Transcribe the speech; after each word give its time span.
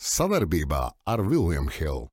Savarbībā 0.00 0.94
ar 1.12 1.20
Vilniņu 1.28 1.72
Hildu. 1.74 2.06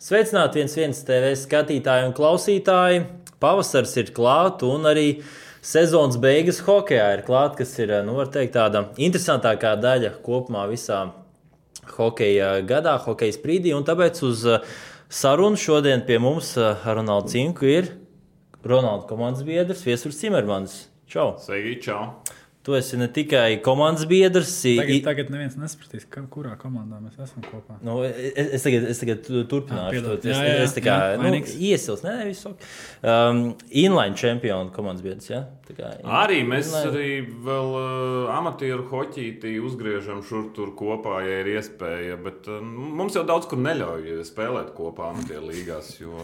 Sveicināti 0.00 0.62
viens 0.62 0.76
viens 0.78 1.00
TV 1.04 1.34
skatītāji 1.36 2.06
un 2.08 2.14
klausītāji. 2.16 3.02
Pavasars 3.44 3.92
ir 4.00 4.12
klāts 4.16 4.64
un 4.64 4.88
arī 4.88 5.20
sezonas 5.60 6.16
beigas 6.16 6.62
hokeja 6.64 7.10
ir 7.18 7.26
klāta, 7.26 7.58
kas 7.58 7.74
ir 7.84 7.92
nu, 8.08 8.16
teikt, 8.32 8.54
tāda 8.56 8.86
interesantākā 8.96 9.74
daļa 9.82 10.14
kopumā 10.24 10.64
visā 10.70 11.02
hokeja 11.98 12.62
gadā, 12.64 12.96
hokeja 13.04 13.36
sprīdī. 13.36 13.76
Un 13.76 13.84
tāpēc 13.84 14.22
uz 14.24 14.46
sarunu 15.12 15.60
šodien 15.60 16.06
pie 16.08 16.16
mums 16.24 16.54
ar 16.56 16.80
Ronaldu 17.02 17.34
Cinku 17.36 17.68
ir 17.68 17.92
Ronalda 18.64 19.04
komandas 19.12 19.44
biedrs 19.44 19.84
Viesurs 19.84 20.24
Cimermans. 20.24 20.86
Čau! 21.04 21.34
Sveiki, 21.36 21.82
čau! 21.84 22.14
Tu 22.66 22.74
esi 22.74 22.96
ne 22.98 23.06
tikai 23.14 23.60
komandas 23.62 24.08
biedrs. 24.10 24.50
Tagad, 24.66 25.04
tagad 25.06 25.28
neviens 25.30 25.54
nesapratīs, 25.54 26.02
ka, 26.10 26.24
kurā 26.34 26.56
komandā 26.58 26.96
mēs 26.98 27.14
esam 27.22 27.44
kopā. 27.46 27.76
Nu, 27.86 28.00
es, 28.02 28.32
es, 28.58 28.64
tagad, 28.66 28.88
es 28.90 28.98
tagad 29.04 29.28
turpināšu 29.52 29.92
piedod. 29.94 30.16
to. 30.24 30.32
Es, 30.32 30.34
Jā, 30.34 30.48
jā, 30.48 30.56
es 30.64 30.74
tā 30.74 30.82
kā 30.82 30.96
nu, 31.14 31.28
vainīgs. 31.28 31.52
iesils, 31.62 32.02
nē, 32.02 32.16
visu. 32.26 32.50
ok. 32.56 32.66
Um, 33.06 33.44
inline 33.70 34.18
čempionu 34.18 34.74
komandas 34.74 35.04
biedrs. 35.06 35.30
Ja? 35.30 35.44
Kā 35.78 35.92
Arī 36.24 36.40
mēs 36.46 36.72
inline- 36.72 36.90
arī 36.90 37.12
vēl 37.46 37.70
uh, 37.78 38.34
amatieru 38.34 38.88
hoķītī 38.90 39.54
uzgriežam 39.62 40.24
šur 40.26 40.50
tur 40.58 40.74
kopā, 40.78 41.20
ja 41.26 41.38
ir 41.44 41.52
iespēja. 41.54 42.18
Bet 42.26 42.50
uh, 42.50 42.58
mums 42.66 43.14
jau 43.14 43.22
daudz 43.30 43.46
kur 43.50 43.62
neļauj 43.62 44.24
spēlēt 44.26 44.74
kopā 44.74 45.12
amatieru 45.14 45.52
līgās, 45.54 45.94
jo 46.02 46.18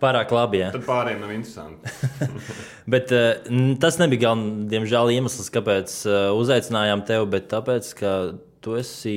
Pārāk 0.00 0.30
labi. 0.32 0.62
Ja? 0.62 0.70
tad 0.74 0.84
pārējiem 0.88 1.20
nav 1.20 1.32
interesanti. 1.34 1.90
Bet 2.94 3.10
uh, 3.12 3.32
n- 3.52 3.74
tas 3.82 3.98
nebija 4.00 4.28
galvenais, 4.30 4.68
diemžēl, 4.72 5.10
iemesls, 5.18 5.50
kāpēc 5.52 5.96
uh, 6.08 6.30
uzaicinājām 6.40 7.02
tevi. 7.08 7.26
Bet 7.34 7.50
tāpēc, 7.52 7.90
ka 7.98 8.14
tu 8.60 8.74
esi 8.76 9.12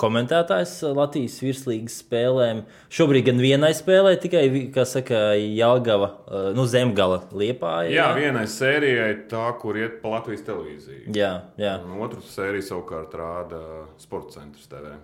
komentētājs 0.00 0.72
Latvijas 0.96 1.36
virslīgas 1.42 2.00
spēlēm. 2.02 2.64
Šobrīd 2.92 3.28
gan 3.28 3.38
vienai 3.42 3.70
spēlē, 3.78 4.16
tikai, 4.22 4.42
kā 4.74 4.82
saka, 4.88 5.20
Jālgava, 5.38 6.08
uh, 6.26 6.48
nu, 6.56 6.64
Zemgala 6.70 7.20
liepā. 7.38 7.74
Jā, 7.92 8.08
vienai 8.18 8.44
sērijai 8.50 9.12
tā, 9.30 9.44
kur 9.62 9.78
iet 9.78 10.00
pa 10.02 10.16
Latvijas 10.16 10.42
televīziju. 10.48 11.12
jā, 11.14 11.32
jā. 11.62 11.76
Un 11.86 12.02
otru 12.06 12.22
sēriju 12.26 12.66
savukārt 12.72 13.14
rāda 13.18 13.62
Sports 14.02 14.38
centrs 14.38 14.66
TV. 14.70 14.94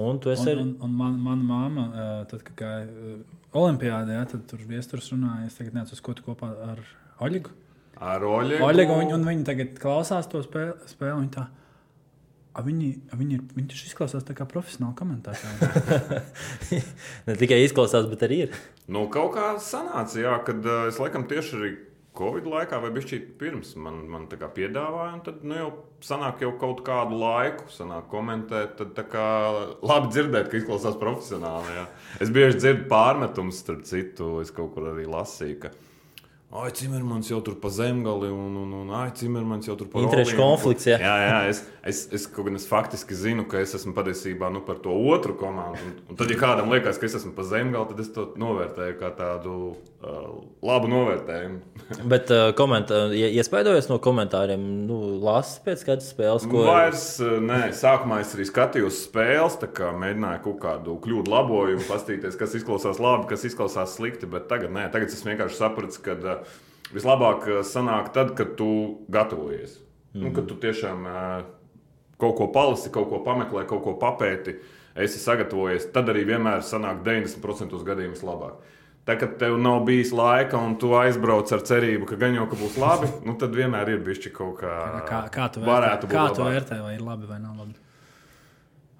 Un 0.00 0.16
tu 0.24 0.30
esi 0.32 0.46
Un, 0.46 0.52
arī. 0.54 0.60
un, 0.64 0.74
un 0.88 0.92
man, 0.96 1.16
mana 1.20 1.44
māma, 1.44 1.82
eh, 1.92 2.12
tad, 2.30 2.44
kad 2.46 2.54
gāja 2.62 2.84
eh, 2.88 3.16
Olimpijādē, 3.52 4.16
ja, 4.16 4.26
tad 4.28 4.46
tur 4.48 4.62
viesturs 4.68 5.10
runāja. 5.12 5.46
Es 5.48 5.58
tagad 5.58 5.74
neatceros, 5.76 6.00
ko 6.04 6.14
tu 6.16 6.24
kopā 6.24 6.48
ar 6.72 6.80
Oļegu. 7.22 7.52
Ar 8.02 8.24
Oļegu. 8.24 8.64
Oļegu 8.64 8.94
un, 8.96 9.12
un 9.18 9.26
viņi 9.28 9.44
tagad 9.48 9.74
klausās 9.82 10.30
to 10.32 10.40
spēli. 10.44 10.72
spēli 10.88 11.18
viņi 11.20 11.34
tā, 11.36 11.46
"A 12.54 12.62
Viņi, 12.62 12.88
a 13.12 13.16
viņi, 13.16 13.34
ir, 13.34 13.42
viņi 13.56 13.68
taču 13.68 13.86
izklausās 13.88 14.24
tā 14.28 14.34
kā 14.36 14.44
profesionāli 14.48 14.96
komentētāji. 14.96 16.80
ne 17.28 17.36
tikai 17.36 17.62
izklausās, 17.64 18.08
bet 18.10 18.24
arī 18.26 18.42
ir. 18.46 18.58
Nu, 18.88 19.06
kaut 19.08 19.34
kā 19.36 19.54
sanāca, 19.60 20.20
jā, 20.20 20.34
kad 20.44 20.60
uh, 20.64 20.88
es 20.88 20.98
laikam 21.00 21.24
tieši 21.28 21.56
arī 21.60 21.70
Covid 22.12 22.44
laikā, 22.44 22.76
vai 22.82 22.90
bija 22.92 23.08
šī 23.08 23.18
pirms 23.40 23.70
man, 23.80 24.02
man 24.12 24.26
tā 24.28 24.36
kā 24.40 24.50
piedāvāja, 24.52 25.14
un 25.16 25.22
tad 25.24 25.44
nu, 25.48 25.56
jau 25.56 25.68
sanāk 26.04 26.42
jau 26.44 26.50
kaut 26.60 26.82
kādu 26.84 27.16
laiku, 27.16 27.70
sanāk 27.72 28.10
komentēt, 28.12 28.74
tad 28.80 28.90
tā 28.98 29.06
kā 29.08 29.28
labi 29.80 30.10
dzirdēt, 30.12 30.50
ka 30.52 30.58
izklausās 30.58 30.98
profesionāli. 31.00 31.72
Jā. 31.78 31.86
Es 32.20 32.32
bieži 32.34 32.58
dzirdu 32.58 32.84
pārmetumus, 32.92 33.62
starp 33.64 33.86
citu, 33.88 34.34
es 34.44 34.52
kaut 34.52 34.74
kur 34.74 34.90
arī 34.92 35.06
lasīju. 35.08 35.56
Ka, 35.64 35.72
Ai, 36.52 36.68
Cimermans 36.76 37.30
jau 37.30 37.38
tur 37.40 37.54
pa 37.56 37.70
zemgali, 37.72 38.28
un, 38.28 38.56
un, 38.60 38.72
un 38.82 38.90
ai, 38.92 39.06
Cimermans 39.16 39.64
jau 39.64 39.72
tur 39.80 39.88
pa 39.88 40.02
Interešu 40.02 40.34
Olimpu." 40.34 40.42
konflikts, 40.42 40.84
jā. 40.84 40.98
Jā, 41.00 41.14
jā, 41.24 41.38
es, 41.48 41.62
es, 41.88 42.02
es 42.12 42.26
kaut 42.28 42.44
gan 42.44 42.58
es 42.58 42.66
faktiski 42.68 43.16
zinu, 43.16 43.46
ka 43.48 43.62
es 43.64 43.72
esmu 43.78 43.94
patiesībā 43.96 44.50
nu, 44.52 44.60
par 44.66 44.82
to 44.84 44.92
otru 44.92 45.32
komandu. 45.40 45.80
Un, 45.80 45.94
un 46.12 46.18
tad, 46.18 46.28
ja 46.28 46.36
kādam 46.36 46.68
liekas, 46.74 47.00
ka 47.00 47.08
es 47.08 47.16
esmu 47.22 47.32
pa 47.38 47.46
zemgali, 47.48 47.88
tad 47.94 48.02
es 48.04 48.12
to 48.12 48.26
novērtēju 48.36 48.98
kā 49.00 49.08
tādu 49.16 49.54
uh, 49.72 50.26
labu 50.68 50.90
novērtējumu. 50.92 51.86
Bet, 52.12 52.28
uh, 52.28 52.50
komentā, 52.58 53.00
ja 53.16 53.32
iespējams, 53.32 53.88
no 53.88 53.96
komentāriem, 54.04 54.68
nu, 54.90 55.00
lasi 55.24 55.56
pēc 55.64 55.86
kādas 55.88 56.12
spēles, 56.12 56.44
ko 56.52 56.66
Vairs, 56.68 57.06
uh, 57.24 57.38
nē, 57.40 57.62
sākumā 57.80 58.20
es 58.26 58.36
arī 58.36 58.48
skatījos 58.50 59.00
spēles, 59.06 59.56
tā 59.64 59.70
kā 59.72 59.94
mēģināju 59.96 60.44
kaut 60.50 60.60
kādu 60.68 61.00
kļūdu 61.08 61.32
labojumu, 61.32 61.88
paskatīties, 61.88 62.36
kas 62.36 62.60
izklausās 62.60 63.00
labi, 63.00 63.30
kas 63.32 63.48
izklausās 63.48 63.96
slikti. 63.96 64.28
Bet 64.28 64.52
tagad, 64.52 64.68
nē, 64.76 64.90
tagad 64.92 65.08
es 65.08 65.24
vienkārši 65.24 65.60
sapratu, 65.64 66.04
ka 66.04 66.20
uh, 66.20 66.41
vislabāk 66.92 67.48
uh, 67.48 67.62
sanāk 67.66 68.12
tad, 68.16 68.34
kad 68.38 68.54
tu 68.58 68.68
gatavojies. 69.12 69.78
Mm. 70.12 70.26
Nu, 70.26 70.34
kad 70.36 70.48
tu 70.50 70.58
tiešām 70.60 71.08
uh, 71.08 71.42
kaut 72.20 72.36
ko 72.38 72.50
palasi, 72.54 72.92
kaut 72.94 73.10
ko 73.10 73.22
pameklē, 73.24 73.64
kaut 73.68 73.82
ko 73.86 73.96
papēti, 74.00 74.58
esi 74.94 75.20
sagatavojies, 75.22 75.88
tad 75.94 76.12
arī 76.12 76.26
vienmēr 76.28 76.64
sanāk 76.66 77.02
90% 77.06 77.82
gadījumos 77.86 78.24
labāk. 78.26 78.60
Tā 79.02 79.16
kā 79.18 79.26
tev 79.34 79.56
nav 79.58 79.80
bijis 79.82 80.12
laika, 80.14 80.60
un 80.62 80.76
tu 80.78 80.92
aizbrauc 80.94 81.50
ar 81.50 81.64
cerību, 81.66 82.06
ka 82.06 82.18
gan 82.20 82.36
jau 82.38 82.44
ka 82.50 82.58
būs 82.60 82.76
labi, 82.78 83.08
nu, 83.26 83.34
tad 83.40 83.56
vienmēr 83.56 83.96
ir 83.96 84.04
bijis 84.06 84.28
kaut 84.34 84.60
kā. 84.60 84.74
Kā, 85.08 85.24
kā 85.32 85.48
tu 85.54 85.64
vērtē, 85.64 86.10
kā 86.12 86.28
tu 86.36 86.46
vērtē, 86.46 86.78
vai 86.84 86.94
ir 86.98 87.02
labi 87.02 87.30
vai 87.30 87.40
nav 87.42 87.56
labi? 87.64 87.78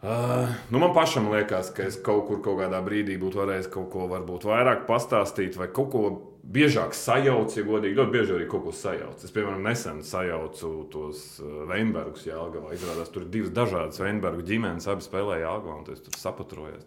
Uh, 0.02 0.48
nu 0.74 0.80
man 0.82 0.90
pašam 0.96 1.28
liekas, 1.30 1.68
ka 1.70 1.84
es 1.86 1.94
kaut 2.02 2.24
kur 2.26 2.40
kaut 2.42 2.58
kādā 2.58 2.80
brīdī 2.82 3.14
būtu 3.22 3.38
varējis 3.38 3.68
kaut 3.70 3.92
ko 3.92 4.08
vairāk 4.10 4.82
pastāstīt, 4.88 5.54
vai 5.54 5.68
kaut 5.70 5.92
ko 5.92 6.00
biežāk 6.42 6.96
sajaukt, 6.96 7.56
ja 7.56 7.64
godīgi. 7.66 7.96
Ļoti 7.98 8.14
bieži 8.16 8.34
arī 8.36 8.48
kaut 8.50 8.66
ko 8.66 8.74
sajaukt. 8.76 9.24
Es, 9.24 9.32
piemēram, 9.34 9.62
nesen 9.66 10.02
sajaucu 10.06 10.72
tos 10.92 11.24
uh, 11.42 11.62
Veinbergus 11.70 12.26
Jālgavā. 12.26 12.74
Izrādās, 12.76 13.12
tur 13.14 13.26
ir 13.26 13.32
divas 13.34 13.54
dažādas 13.54 14.02
Veinbergu 14.02 14.44
ģimenes, 14.46 14.88
abi 14.90 15.06
spēlēja 15.06 15.46
Jālgavā, 15.46 15.78
un 15.78 15.88
tas 15.88 16.02
tur 16.02 16.18
sapatrojas. 16.18 16.86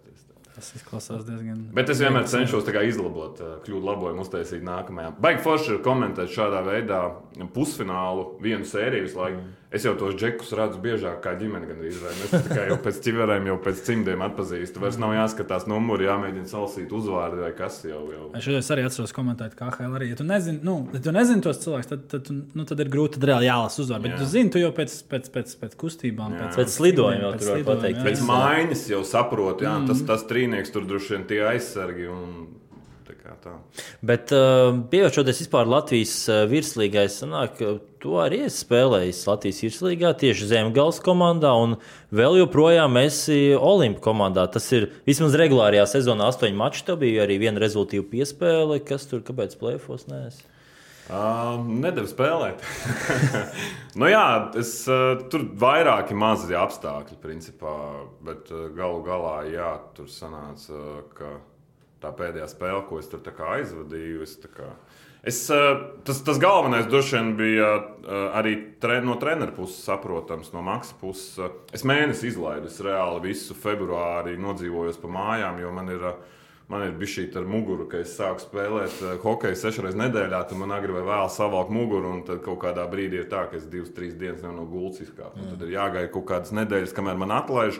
Tas 0.56 0.70
izklausās 0.78 1.26
diezgan. 1.28 1.66
Bet 1.76 1.90
es 1.92 2.00
vienmēr 2.00 2.30
cenšos 2.32 2.68
izlabot, 2.88 3.42
uh, 3.44 3.58
kļūdu 3.66 3.90
labojumu, 3.90 4.24
uztaisīt 4.24 4.64
nākamajā. 4.64 5.16
Baigi 5.24 5.44
forši 5.44 5.74
ir 5.76 5.84
komentēt 5.84 6.32
šādā 6.32 6.62
veidā 6.64 7.02
pusfinālu, 7.56 8.36
vienu 8.44 8.68
sēriju 8.68 9.08
visu 9.08 9.20
laiku. 9.20 9.44
Es 9.76 9.84
jau 9.84 9.92
tos 10.00 10.16
džekus 10.16 10.54
redzu 10.56 10.80
biežāk 10.84 11.20
kā 11.24 11.34
ģimene. 11.40 11.68
Gandrīz, 11.68 11.98
vai 12.00 12.14
Mēs 12.16 12.46
tikai 12.48 12.66
jau 12.70 12.78
pēc 12.86 13.00
ķiverēm, 13.06 13.50
jau 13.50 13.56
pēc 13.66 13.82
cimdiem 13.88 14.24
atpazīstam. 14.30 14.84
Vairs 14.86 15.00
nav 15.02 15.16
jāskatās 15.18 15.66
numuri, 15.68 16.08
jāmēģina 16.08 16.48
salasīt 16.52 16.94
uzvārdu 16.96 17.44
vai 17.44 17.52
kas 17.58 17.82
jau. 17.88 18.04
jau. 18.14 18.30
Es 18.38 18.46
šodien 18.46 18.70
arī 18.76 18.86
atceros 18.88 19.16
komentēt, 19.16 19.58
kā 19.60 19.70
HL 19.74 19.98
arī. 20.00 20.12
Ja 20.14 20.20
tu 20.20 20.28
nezini, 20.28 20.62
nu, 20.66 20.78
ja 20.96 21.02
tu 21.04 21.14
nezini 21.16 21.44
tos 21.44 21.60
cilvēkus, 21.66 21.92
tad, 21.92 22.06
tad, 22.14 22.32
nu, 22.32 22.68
tad 22.70 22.84
ir 22.86 22.92
grūti 22.94 23.20
tad 23.20 23.28
reāli 23.32 23.50
jālasa 23.50 23.84
uzvārds. 23.84 24.06
Bet 24.06 24.16
Jā. 24.16 24.22
tu 24.22 24.30
zini, 24.32 24.54
tu 24.54 24.64
jau 24.64 24.72
pēc, 24.76 24.96
pēc, 25.12 25.32
pēc, 25.36 25.56
pēc 25.64 25.78
kustībām, 25.84 26.38
Jā. 26.38 26.52
pēc, 26.54 26.60
Pēc 26.62 26.78
lidojuma 26.86 27.22
jau 27.22 27.34
tur 27.40 27.52
var 27.52 27.66
pateikt. 27.74 28.04
Pēc 28.06 28.24
mājas 28.26 28.86
jau 28.90 29.02
saprotu, 29.08 29.68
jā, 29.68 29.76
tas, 29.90 30.04
tas 30.08 30.24
trīnieks 30.30 30.74
tur 30.74 30.88
droši 30.88 31.18
vien 31.18 31.28
tie 31.30 31.42
aizsargi. 31.52 32.08
Un... 32.12 32.32
Bet, 34.06 34.32
uh, 34.36 34.76
pievēršoties 34.92 35.42
vispār 35.44 35.70
Latvijas 35.70 36.14
uh, 36.30 36.44
virslīgai, 36.50 37.06
sanāk, 37.12 37.62
tu 38.02 38.18
arī 38.22 38.44
esi 38.46 38.62
spēlējis 38.64 39.24
Latvijas 39.30 39.62
virslīgā, 39.66 40.12
tieši 40.22 40.50
Zemgals 40.52 41.02
komandā, 41.04 41.54
un 41.58 41.78
vēl 42.16 42.40
joprojām 42.44 43.00
esi 43.02 43.40
Olimpu 43.58 44.04
komandā. 44.06 44.46
Tas 44.54 44.68
ir 44.78 44.92
vismaz 45.10 45.38
regulārajā 45.42 45.88
sezonā 45.98 46.30
astoņi 46.32 46.60
mači, 46.60 46.84
tev 46.86 47.02
bija 47.02 47.26
arī 47.26 47.40
viena 47.42 47.64
rezultīva 47.64 48.06
piespēle. 48.12 48.82
Kas 48.86 49.10
tur, 49.10 49.26
kāpēc 49.26 49.58
plēfos 49.62 50.06
neesi? 50.12 50.46
Uh, 51.06 51.60
Nedēļu 51.70 52.10
spēlēt. 52.10 52.64
nu, 54.00 54.08
jā, 54.10 54.24
es, 54.58 54.72
uh, 54.90 55.20
tur 55.30 55.44
vairāki 55.62 56.18
mazi 56.18 56.58
apstākļi, 56.58 57.20
principā, 57.22 57.76
bet 58.26 58.50
uh, 58.50 58.72
galu 58.74 59.04
galā 59.06 59.36
jā, 59.52 59.68
tur 59.94 60.10
sanāca, 60.10 60.74
uh, 60.74 61.04
ka 61.14 61.36
tā 62.06 62.14
pēdējā 62.16 62.48
spēle, 62.54 62.86
ko 62.88 63.02
es 63.02 63.10
tur 63.12 63.26
tā 63.26 63.34
aizvadīju, 63.34 64.22
es, 64.24 64.38
tā 64.44 64.52
kā, 64.54 64.70
es, 65.26 65.42
uh, 65.54 65.82
tas, 66.08 66.22
tas 66.28 66.40
galvenais 66.42 66.88
droši 66.92 67.18
vien 67.18 67.34
bija 67.40 67.74
uh, 67.82 68.14
arī 68.38 68.56
tre, 68.82 69.02
no 69.04 69.18
treneru 69.22 69.58
puses 69.58 69.82
saprotams, 69.90 70.54
no 70.54 70.64
maksas 70.66 70.96
puses. 71.02 71.36
Uh, 71.42 71.52
es 71.76 71.84
mēnesi 71.88 72.30
izlaidu, 72.32 72.70
es 72.72 72.80
reāli 72.86 73.26
visu 73.32 73.58
februāri 73.58 74.38
nodzīvojos 74.40 75.02
pa 75.02 75.12
mājām, 75.20 75.62
jo 75.66 75.76
man 75.76 75.94
ir. 75.98 76.10
Uh, 76.14 76.32
Man 76.66 76.82
ir 76.82 76.96
bijis 76.98 77.12
šī 77.14 77.24
ar 77.38 77.44
muguru, 77.46 77.86
ka 77.86 78.00
es 78.02 78.16
sāku 78.18 78.42
spēlēt 78.42 78.96
uh, 79.04 79.12
hokeju 79.22 79.58
sešas 79.60 79.84
reizes 79.86 80.00
nedēļā, 80.00 80.40
tad 80.50 80.58
man 80.58 80.74
agri 80.74 80.96
vai 80.96 81.04
vēl 81.06 81.28
savalk 81.30 81.70
muguru, 81.70 82.10
un 82.16 82.24
tad 82.26 82.40
kaut 82.46 82.58
kādā 82.64 82.88
brīdī 82.90 83.20
ir 83.22 83.28
tā, 83.30 83.44
ka 83.52 83.60
es 83.60 83.68
divas, 83.70 83.92
trīs 83.94 84.16
dienas 84.18 84.42
no 84.42 84.66
gultas 84.66 85.04
izkāpt. 85.06 85.38
Mm. 85.38 85.52
Tad 85.52 85.62
ir 85.62 85.76
jāgaida 85.76 86.10
kaut 86.16 86.26
kādas 86.32 86.56
nedēļas, 86.58 86.96
kamēr 86.98 87.22
man 87.22 87.36
atlaiž. 87.38 87.78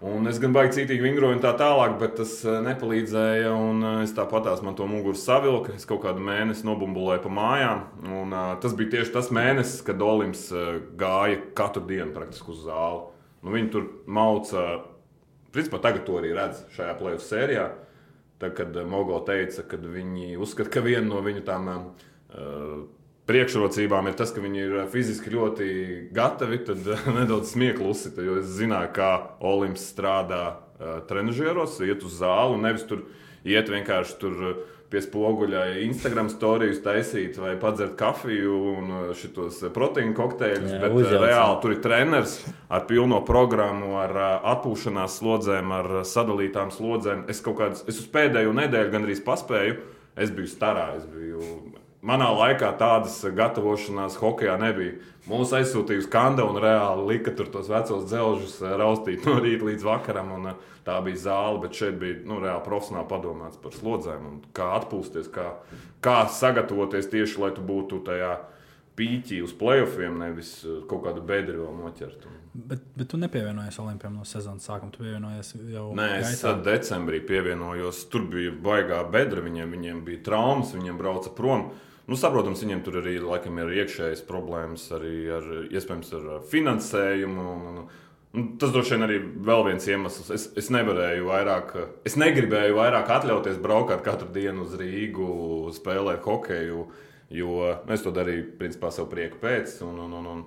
Un 0.00 0.24
es 0.30 0.38
gan 0.40 0.54
baigi 0.56 0.78
cītīgi 0.78 1.04
vingroju 1.04 1.36
un 1.36 1.42
tā 1.42 1.50
tālāk, 1.60 1.98
bet 2.00 2.14
tas 2.16 2.30
uh, 2.46 2.54
nepalīdzēja. 2.64 3.50
Uh, 3.52 3.88
es 4.00 4.14
tāpatās 4.16 4.62
man 4.64 4.72
to 4.78 4.86
muguru 4.88 5.18
savilku. 5.20 5.74
Es 5.76 5.84
kaut 5.88 6.00
kādu 6.06 6.24
mēnesi 6.24 6.64
nobumbulēju 6.64 7.20
pa 7.26 7.32
mājām. 7.36 7.82
Un, 8.08 8.32
uh, 8.32 8.54
tas 8.62 8.72
bija 8.78 8.94
tieši 8.94 9.12
tas 9.12 9.28
mēnesis, 9.36 9.82
kad 9.84 10.00
Olimps 10.00 10.46
uh, 10.54 10.78
gāja 10.96 11.42
katru 11.58 11.84
dienu 11.90 12.14
praktiski 12.16 12.54
uz 12.54 12.62
zāli. 12.64 13.02
Nu, 13.44 13.52
viņi 13.52 13.70
tur 13.74 13.90
mauca. 14.08 14.64
Principā 15.52 15.82
tagad 15.84 16.06
to 16.08 16.16
arī 16.16 16.32
redz 16.32 16.64
šajā 16.78 16.96
plēsoņa 16.96 17.26
sērijā. 17.26 17.68
Tad, 18.40 18.56
kad 18.56 18.80
Mogo 18.88 19.20
teica, 19.28 19.66
ka 19.68 19.76
viņi 19.84 20.38
uzskata, 20.40 20.72
ka 20.78 20.86
viena 20.86 21.10
no 21.10 21.20
viņu 21.26 21.44
tām 21.44 21.68
uh, 21.68 21.84
priekšrocībām 23.30 24.10
ir 24.10 24.18
tas, 24.18 24.32
ka 24.34 24.42
viņi 24.42 24.64
ir 24.64 24.76
fiziski 24.92 25.32
ļoti 25.34 25.68
gatavi, 26.16 26.60
tad 26.66 26.90
nedaudz 27.18 27.54
smieklusi. 27.54 28.12
Jo 28.18 28.40
es 28.42 28.50
zināju, 28.58 28.92
kā 28.96 29.12
Olimps 29.46 29.86
strādā 29.92 30.42
uh, 30.50 30.98
trenižieros, 31.08 31.78
iet 31.86 32.04
uz 32.06 32.18
zāli 32.20 32.58
un 32.58 32.68
nevis 32.68 32.86
tur 32.90 33.06
iet 33.46 33.72
vienkārši 33.72 34.20
tur. 34.20 34.44
Pie 34.90 34.98
spoguļa 35.04 35.60
Instagram 35.84 36.26
stāstījus 36.32 36.80
taisīt, 36.82 37.36
vai 37.38 37.52
padzert 37.62 37.92
kafiju 37.94 38.54
un 38.72 38.88
šitos 39.14 39.60
proteīnu 39.70 40.16
kokteļus. 40.18 40.72
Bet 40.82 40.96
uzjauc. 40.98 41.22
reāli 41.22 41.60
tur 41.62 41.74
ir 41.76 41.78
treneris 41.84 42.32
ar 42.66 42.88
pilno 42.88 43.20
programmu, 43.22 43.92
ar 44.02 44.16
atpūšanās 44.56 45.20
slodzēm, 45.20 45.70
ar 45.76 46.00
sadalītām 46.02 46.74
slodzēm. 46.74 47.22
Es 47.30 47.38
kaut 47.44 47.60
kādā, 47.60 47.78
es 47.86 48.02
uz 48.02 48.08
pēdējo 48.10 48.50
nedēļu 48.64 48.90
gandrīz 48.96 49.22
paspēju. 49.30 49.78
Es 50.18 50.34
biju 50.34 50.50
starā, 50.50 50.88
es 50.98 51.06
biju 51.06 51.38
Manā 52.00 52.30
laikā 52.32 52.70
tādas 52.80 53.18
gatavošanās 53.36 54.14
hokeja 54.22 54.54
nebija. 54.56 54.94
Mūsu 55.28 55.58
aizsūtīja 55.58 56.00
uz 56.00 56.06
Kanada 56.08 56.46
un 56.48 56.56
reāli 56.56 57.02
lika 57.10 57.34
tur 57.36 57.50
tos 57.52 57.68
vecos 57.68 58.06
dzelžus 58.08 58.54
eh, 58.64 58.72
raustīt 58.80 59.26
no 59.28 59.34
rīta 59.36 59.66
līdz 59.68 59.84
vakaram. 59.84 60.30
Un, 60.38 60.46
eh, 60.54 60.62
tā 60.86 60.96
bija 61.04 61.20
zāle, 61.26 61.58
bet 61.60 61.76
šeit 61.76 61.98
bija 62.00 62.22
nu, 62.24 62.38
reāli 62.40 62.64
profesionāli 62.64 63.08
padomāts 63.10 63.60
par 63.60 63.76
slodzēm 63.76 64.24
un 64.30 64.38
kā 64.56 64.70
atpūsties, 64.78 65.28
kā, 65.34 65.50
kā 66.00 66.22
sagatavoties 66.32 67.10
tieši, 67.12 67.36
lai 67.42 67.50
tu 67.58 67.60
būtu 67.68 68.00
tajā 68.06 68.38
pīķī 68.96 69.42
uz 69.44 69.52
playoffiem, 69.60 70.16
nevis 70.22 70.54
eh, 70.64 70.80
kaut 70.88 71.04
kādu 71.04 71.20
bedri 71.28 71.58
vēl 71.60 71.76
noķert. 71.82 72.24
Bet, 72.54 72.80
bet 72.96 73.12
tu 73.12 73.20
nepievienojies 73.20 73.76
Olimpijam 73.84 74.16
no 74.16 74.24
sezonas 74.24 74.64
sākuma. 74.66 74.88
Tu 74.96 75.04
pievienojies 75.04 75.52
jau 75.76 75.84
Nē, 76.00 76.08
es 76.24 76.40
gaitā. 76.40 76.56
decembrī 76.64 77.20
pievienojos. 77.28 78.06
Tur 78.10 78.24
bija 78.32 78.56
baigā 78.56 79.04
bedra, 79.12 79.44
viņiem, 79.44 79.76
viņiem 79.76 80.02
bija 80.08 80.24
traumas, 80.32 80.72
viņiem 80.74 80.96
brauca 80.98 81.36
prom. 81.36 81.68
Nu, 82.10 82.16
saprotams, 82.18 82.64
viņiem 82.64 82.80
tur 82.82 82.96
arī 82.98 83.20
laikam, 83.22 83.60
ir 83.62 83.84
iekšējas 83.84 84.24
problēmas, 84.26 84.88
arī 84.96 85.14
ar, 85.30 85.44
iespējams 85.70 86.08
ar 86.18 86.24
finansējumu. 86.50 87.44
Un, 87.52 87.60
un, 87.70 87.84
un 88.34 88.48
tas 88.58 88.72
droši 88.74 88.96
vien 88.96 89.06
arī 89.06 89.18
vēl 89.46 89.62
viens 89.68 89.86
iemesls. 89.86 90.32
Es, 90.34 90.48
es 90.58 90.72
nevarēju 90.74 91.28
vairāk, 91.28 91.70
es 92.10 92.18
negribēju 92.18 92.74
vairāk 92.80 93.14
atļauties 93.14 93.62
braukt 93.62 94.02
katru 94.02 94.26
dienu 94.34 94.66
uz 94.66 94.74
Rīgu, 94.80 95.30
spēlēt 95.76 96.26
hokeju, 96.26 96.82
jo 97.38 97.70
es 97.94 98.02
to 98.02 98.10
darīju 98.16 98.56
principā 98.58 98.90
sev 98.90 99.06
prieku 99.12 99.38
pēc. 99.44 99.78
Un, 99.86 100.02
un, 100.08 100.18
un, 100.18 100.30
un 100.34 100.44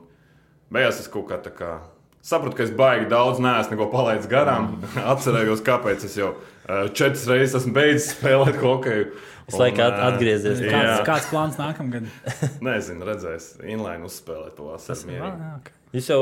beigās 0.73 0.99
es 0.99 1.07
kaut 1.11 1.29
kā 1.31 1.39
tā 1.47 1.55
kā 1.55 1.77
sapratu, 2.23 2.57
ka 2.57 2.67
es 2.67 2.71
baigi 2.75 3.07
daudz 3.11 3.39
neesmu 3.43 3.77
neko 3.77 3.87
palaidis 3.91 4.27
garām. 4.31 4.73
Atcerējos, 5.13 5.63
kāpēc 5.63 6.03
es 6.07 6.19
jau 6.19 6.33
uh, 6.33 6.89
četras 6.91 7.23
reizes 7.31 7.61
esmu 7.61 7.75
beidzis 7.75 8.13
spēlēt 8.17 8.59
hokeju. 8.63 9.13
Es 9.49 9.59
laikā 9.59 9.87
atgriezies. 10.07 10.61
Kāds, 10.63 11.03
kāds 11.07 11.29
plāns 11.31 11.59
nākamgad? 11.59 12.07
Nezinu, 12.67 13.05
redzēs, 13.07 13.53
inline 13.63 14.07
uzspēlēt 14.07 14.55
to 14.57 14.69
vasarā. 14.71 15.31
Okay. 15.59 15.79
Jūs 15.93 16.07
jau 16.09 16.21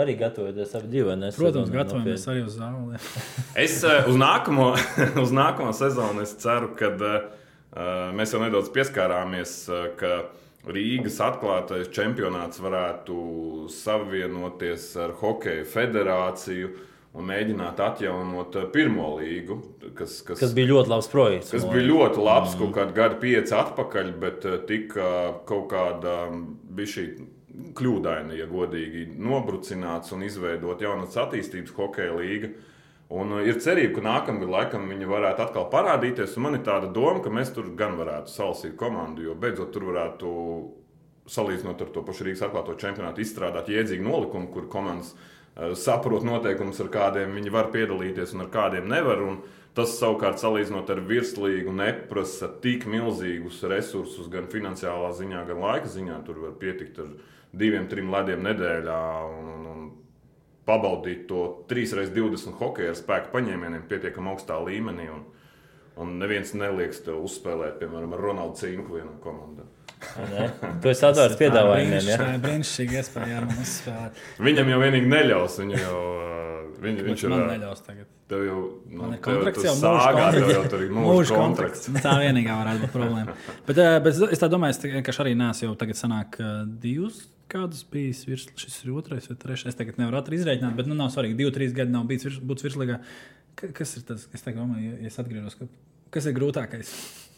arī 0.00 0.14
gatavojaties 0.16 0.72
ap 0.78 0.86
divu 0.88 1.12
nesu. 1.20 1.42
Protams, 1.42 1.72
gatavojamies 1.74 2.22
arī 2.32 2.46
uz 2.46 2.56
zāli. 2.56 3.00
es 3.66 3.76
uh, 3.84 4.08
uz, 4.08 4.16
nākamo, 4.20 4.70
uz 5.24 5.34
nākamo 5.36 5.74
sezonu 5.76 6.24
es 6.24 6.32
ceru, 6.40 6.72
ka 6.78 6.92
uh, 6.96 7.14
mēs 8.16 8.32
jau 8.32 8.40
nedaudz 8.40 8.72
pieskārāmies, 8.72 9.58
uh, 9.68 9.90
ka 10.00 10.16
Rīgas 10.66 11.20
atklātais 11.22 11.92
čempionāts 11.94 12.58
varētu 12.58 13.68
savienoties 13.70 14.88
ar 14.98 15.12
Hokeja 15.20 15.66
federāciju. 15.76 16.72
Uh, 16.72 16.92
un 17.16 17.28
mēģināt 17.30 17.80
atjaunot 17.80 18.58
eh, 18.60 18.66
pirmo 18.72 19.14
līgu. 19.20 19.58
Kas, 19.96 20.20
kas, 20.26 20.40
kas 20.40 20.52
bija 20.56 20.72
ļoti 20.74 20.92
labs 20.92 21.08
projekts. 21.12 21.54
Kas 21.54 21.64
bija 21.68 21.86
ļoti 21.88 22.20
labs 22.22 22.52
mm. 22.52 22.60
kaut 22.60 22.74
kādā 22.76 22.96
gada 22.96 23.18
pieci 23.22 23.56
atpakaļ, 23.56 24.12
bet 24.20 24.46
eh, 24.48 24.60
tika 24.68 25.08
kaut 25.48 25.68
kāda 25.72 26.18
bija 26.76 26.94
šī 26.96 27.06
kļūdaina, 27.76 28.36
ja 28.36 28.46
godīgi, 28.50 29.06
nobrucināts 29.16 30.12
un 30.12 30.26
izveidot 30.26 30.82
jaunas 30.84 31.16
attīstības 31.22 31.76
hokeja 31.76 32.16
līga. 32.18 32.52
Un 33.16 33.38
eh, 33.38 33.46
ir 33.52 33.60
cerība, 33.64 33.96
ka 33.96 34.08
nākamgad 34.10 34.52
laikam 34.52 34.90
viņi 34.92 35.08
varētu 35.08 35.46
atkal 35.46 35.70
parādīties. 35.72 36.36
Man 36.42 36.58
ir 36.58 36.66
tāda 36.66 36.90
doma, 36.92 37.22
ka 37.24 37.32
mēs 37.32 37.54
tur 37.56 37.72
gan 37.78 37.96
varētu 38.00 38.34
salasīt 38.34 38.76
komandu, 38.80 39.24
jo 39.30 39.38
beidzot 39.40 39.72
tur 39.72 39.88
varētu 39.92 40.34
salīdzinot 41.26 41.80
ar 41.82 41.88
to 41.94 42.04
pašu 42.06 42.26
Rīgas 42.28 42.44
atklāto 42.46 42.76
čempionātu, 42.78 43.24
izstrādāt 43.24 43.70
jēdzīgu 43.72 44.04
nolikumu, 44.04 44.46
kur 44.52 44.68
komandas 44.70 45.16
saprot 45.56 46.24
noteikumus, 46.26 46.80
ar 46.84 46.90
kādiem 46.92 47.36
viņi 47.38 47.52
var 47.54 47.70
piedalīties 47.74 48.34
un 48.36 48.46
ar 48.46 48.50
kādiem 48.52 48.88
nevar. 48.90 49.22
Un 49.24 49.38
tas 49.76 49.94
savukārt, 49.98 50.40
salīdzinot 50.40 50.90
ar 50.92 51.02
virslīgu, 51.08 51.72
neprasa 51.76 52.48
tik 52.62 52.88
milzīgus 52.90 53.62
resursus 53.68 54.30
gan 54.32 54.50
finansiālā 54.52 55.12
ziņā, 55.16 55.44
gan 55.48 55.62
laika 55.64 55.92
ziņā. 55.92 56.20
Tur 56.26 56.42
var 56.46 56.58
pietikt 56.60 57.00
ar 57.04 57.14
diviem, 57.56 57.88
trim 57.88 58.12
lediem 58.12 58.44
nedēļā. 58.46 59.00
Un, 59.30 59.54
un, 59.54 59.70
un 59.74 59.86
Pabaudīt 60.66 61.28
to 61.30 61.44
3x20 61.70 62.56
hokeja 62.58 62.94
spēku 62.98 63.30
paņēmieniem 63.30 63.84
pietiekami 63.86 64.32
augstā 64.32 64.56
līmenī. 64.66 65.04
Un, 65.14 65.20
un 66.02 66.16
neviens 66.20 66.52
nelieks 66.56 67.02
te 67.06 67.14
uzspēlēt, 67.16 67.78
piemēram, 67.80 68.14
ar 68.16 68.24
Ronaldu 68.28 68.60
Cinku 68.60 68.98
vienā 68.98 69.16
komandā. 69.24 69.66
Tu 70.82 70.90
esi 70.92 71.04
atvērts 71.08 71.38
piedāvājumiem. 71.40 72.08
Jā, 72.10 72.26
brīnišķīgi 72.42 72.98
iespēja 73.00 73.38
ar 73.40 73.46
mums 73.48 73.78
spēlēt. 73.80 74.18
Viņam 74.44 74.72
jau 74.72 74.80
vienīgi 74.82 75.08
neļaus. 75.08 75.56
Viņu 75.62 75.78
jau, 75.80 76.00
viņ, 76.84 76.98
viņš 77.06 77.24
ir. 77.24 77.32
Man 77.32 77.46
neļaus 77.54 77.80
tagad. 77.86 78.10
Tev 78.30 78.42
jau 78.44 78.58
nu, 78.90 78.98
man 79.00 79.14
ir 79.16 79.22
kontrakts, 79.24 79.64
jau 79.64 79.72
sākā, 79.78 80.26
tev 80.34 80.52
jau 80.52 80.64
tur 80.68 80.84
ir 80.84 80.92
mūža 80.92 81.38
kontrakts. 81.38 81.86
kontrakts. 81.86 82.04
Tā 82.04 82.16
vienīgā 82.20 82.58
varētu 82.58 82.84
būt 82.84 82.92
problēma. 82.96 83.36
Bet, 83.68 83.80
bet 84.04 84.20
es 84.36 84.42
tā 84.42 84.50
domāju, 84.52 84.92
ka 85.06 85.16
arī 85.24 85.32
neesmu 85.38 85.70
jau 85.70 85.78
tagad 85.80 86.00
sanāk 86.00 86.38
divus 86.82 87.24
kādus 87.50 87.84
bijis 87.86 88.24
virs, 88.26 88.46
šis 88.58 88.80
ir 88.84 88.94
otrais 88.98 89.28
vai 89.30 89.36
trešais. 89.38 89.70
Es 89.70 89.78
tagad 89.78 90.00
nevaru 90.00 90.34
izrēķināt, 90.34 90.74
bet 90.78 90.88
nu 90.90 90.96
nav 90.98 91.12
svarīgi. 91.14 91.38
Divi, 91.38 91.52
trīs 91.54 91.74
gadi 91.76 91.94
nav 91.94 92.08
bijis 92.10 92.26
virs, 92.26 92.40
virslīgā. 92.42 92.98
Kas 93.56 93.94
ir 93.96 94.04
tas? 94.04 94.26
Es 94.36 94.44
domāju, 94.44 94.98
ja 95.00 95.08
es 95.08 95.16
atgriežos, 95.16 95.56
kas 96.12 96.26
ir 96.28 96.34
grūtākais 96.36 96.90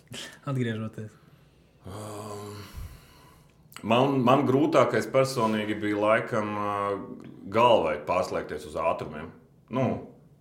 atgriežoties? 0.50 1.12
Um, 1.86 2.56
man, 3.86 4.16
man 4.26 4.42
grūtākais 4.48 5.06
personīgi 5.14 5.76
bija 5.78 6.00
laikam 6.02 6.50
uh, 6.58 6.96
galvai 7.54 8.00
pārslēgties 8.08 8.66
uz 8.72 8.74
ātrumiem. 8.82 9.30
Nu, 9.70 9.86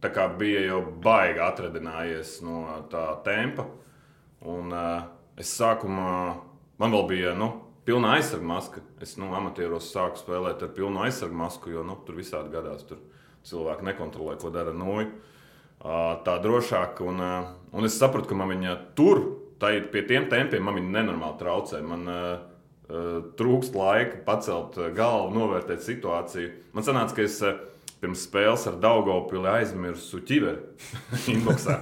tā 0.02 0.10
kā 0.16 0.26
bija 0.40 0.66
jau 0.66 0.82
baigi 1.04 1.46
atradinājies 1.46 2.40
no 2.48 2.64
tā 2.90 3.06
tempa. 3.28 3.68
Un, 4.50 4.74
uh, 4.74 5.06
es 5.38 5.54
sākumā, 5.62 6.10
man 6.82 6.98
vēl 6.98 7.10
bija 7.14 7.38
nu, 7.38 7.52
pilna 7.86 8.18
aizsarga 8.18 8.50
maska. 8.50 8.86
Es 8.98 9.14
nu, 9.22 9.30
amatieros 9.38 9.94
sāku 9.94 10.26
spēlēt 10.26 10.66
ar 10.66 10.74
pilnu 10.74 11.06
aizsarga 11.06 11.38
masku, 11.46 11.70
jo 11.78 11.86
nu, 11.86 12.02
tur 12.02 12.18
visādi 12.18 12.50
gadās. 12.58 12.82
Tur 12.90 13.06
cilvēki 13.46 13.92
nekontrolē, 13.94 14.40
ko 14.42 14.50
dara 14.50 14.74
noja. 14.74 15.12
Uh, 15.12 15.34
tā 15.82 16.38
drošāk, 16.44 17.02
un, 17.06 17.22
un 17.72 17.88
es 17.88 17.98
sapratu, 18.00 18.30
ka 18.32 18.38
man 18.38 18.52
viņa 18.56 18.76
tur 18.98 19.24
tā 19.62 19.74
ir 19.78 19.88
pie 19.94 20.04
tiem 20.10 20.28
tempiem, 20.32 20.64
man 20.66 20.78
viņa 20.78 20.94
nenormāli 21.00 21.40
traucē. 21.40 21.82
Man 21.86 22.06
trūkst 23.38 23.76
laika 23.76 24.22
pacelt 24.26 24.78
galvu, 24.96 25.34
novērtēt 25.36 25.82
situāciju. 25.84 26.52
Man 26.78 26.86
sanāca, 26.88 27.18
ka 27.18 27.26
es 27.26 27.42
pirms 28.02 28.26
spēles 28.28 28.68
ar 28.70 28.78
Daugopilu 28.82 29.50
aizmirsu 29.52 30.22
ķiveri 30.28 30.62
inboxā. 31.34 31.82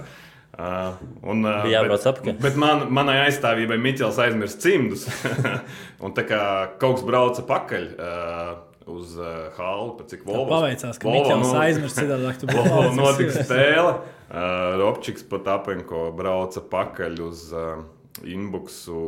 Uh, 0.56 0.94
un, 1.28 1.42
uh, 1.44 1.66
jābrauc 1.68 2.06
apkārt. 2.08 2.38
Bet 2.40 2.56
man, 2.60 2.86
manai 2.96 3.18
aizstāvībai 3.25 3.75
Miķels 3.82 4.22
aizmirst 4.24 4.64
cimdus. 4.64 5.04
un 6.04 6.16
tā 6.16 6.24
kā 6.30 6.40
kaut 6.80 7.02
kas 7.02 7.08
brauca 7.08 7.44
pakaļ. 7.50 7.90
Uh, 8.00 8.54
uz 8.92 9.15
uh, 9.18 9.50
halu, 9.58 9.96
par 9.98 10.08
cik 10.12 10.25
Volvo. 10.27 10.46
Paveicās, 10.51 11.00
ka 11.01 11.10
Miķels 11.10 11.54
aizmirst 11.62 12.00
citādi, 12.00 12.32
tu 12.42 12.48
biji. 12.51 12.63
Volvo 12.70 12.94
notika 13.00 13.46
spēle. 13.46 13.94
Uh, 14.25 14.75
Robčiks 14.82 15.25
pat 15.30 15.48
apenko 15.56 16.08
brauca 16.18 16.63
pakaļ 16.72 17.22
uz 17.25 17.48
uh, 17.56 17.84
inboxu, 18.25 19.00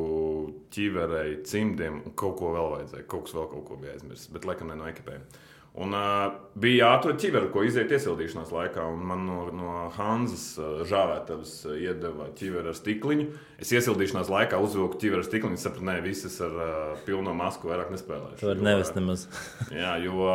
ķiverei, 0.73 1.41
cimdiem 1.47 2.01
un 2.03 2.15
kaut 2.19 2.37
ko 2.41 2.53
vēl 2.55 2.71
vajadzēja. 2.75 3.07
Kaut 3.09 3.27
kas 3.27 3.37
vēl 3.37 3.51
kaut 3.53 3.67
ko 3.69 3.77
bija 3.81 3.95
aizmirsis, 3.95 4.31
bet 4.33 4.47
laikam 4.49 4.71
ne 4.71 4.79
no 4.79 4.89
ekipējuma. 4.89 5.45
Un, 5.77 5.93
uh, 5.93 6.31
bija 6.57 6.87
jāatrod 6.87 7.19
ķiveri, 7.21 7.51
ko 7.53 7.61
iziet 7.61 7.91
iesildīšanās 7.93 8.49
laikā. 8.49 8.85
Man 8.97 9.27
no, 9.27 9.43
no 9.53 9.73
Hanzas 9.93 10.45
uh, 10.57 10.79
žāvētavas 10.89 11.51
iedeva 11.75 12.31
ķiveri 12.37 12.71
ar 12.71 12.77
stikliņu. 12.77 13.27
Es 13.61 13.73
iesildīšanās 13.77 14.31
laikā 14.33 14.57
uzvilku 14.63 14.97
ķiveri 15.03 15.21
ar 15.21 15.27
stikliņu. 15.27 15.59
Sapratu, 15.61 15.85
ka 15.85 15.99
visas 16.05 16.39
ar 16.41 16.57
uh, 16.57 17.03
pilno 17.05 17.35
masku 17.37 17.69
vairāk 17.69 17.93
nespēlēšu. 17.93 18.41
Tā 18.41 18.49
var 18.49 18.63
nevest 18.71 18.97
nemaz. 18.97 19.27
jā, 19.83 19.93
jo, 20.01 20.31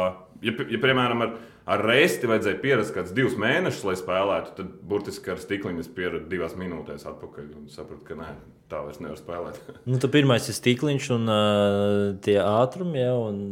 ja, 0.46 0.54
ja 0.62 0.82
piemēram, 0.86 1.26
ar, 1.26 1.34
ar 1.68 1.82
reisti 1.86 2.28
vajadzēja 2.30 2.60
pierast 2.62 2.94
kādus 2.94 3.14
divus 3.16 3.36
mēnešus, 3.40 3.84
lai 3.86 3.94
spēlētu, 3.98 4.54
tad 4.58 4.72
burtiski 4.88 5.32
ar 5.34 5.42
stikliņu 5.42 5.84
es 5.84 5.90
pieradu 5.92 6.26
divās 6.30 6.56
minūtēs 6.58 7.06
atpakaļ. 7.10 7.50
Un 7.60 7.68
sapratu, 7.72 8.02
ka 8.08 8.16
nē, 8.18 8.30
tā 8.72 8.80
vairs 8.86 9.02
nevar 9.02 9.20
spēlēt. 9.20 9.60
nu, 9.90 10.00
tā 10.02 10.10
pirmais 10.12 10.48
ir 10.50 10.58
stikliņš 10.58 11.10
un 11.16 11.28
uh, 11.30 12.08
tie 12.24 12.38
ātrumi. 12.42 12.98
Ja, 13.02 13.12
un... 13.18 13.44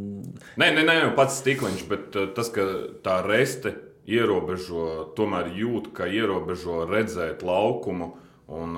Nē, 0.61 0.73
nē, 0.79 0.87
nē, 0.89 0.97
pats 1.19 1.39
stikliņš, 1.45 1.87
bet 1.91 2.19
uh, 2.19 2.33
tas, 2.37 2.51
ka 2.55 2.67
tā 3.05 3.21
reste 3.27 3.77
ierobežo, 4.11 5.13
tomēr 5.19 5.53
jūt, 5.55 5.93
ka 5.95 6.09
ierobežo 6.11 6.83
redzēt 6.91 7.45
laukumu 7.47 8.17
un 8.51 8.75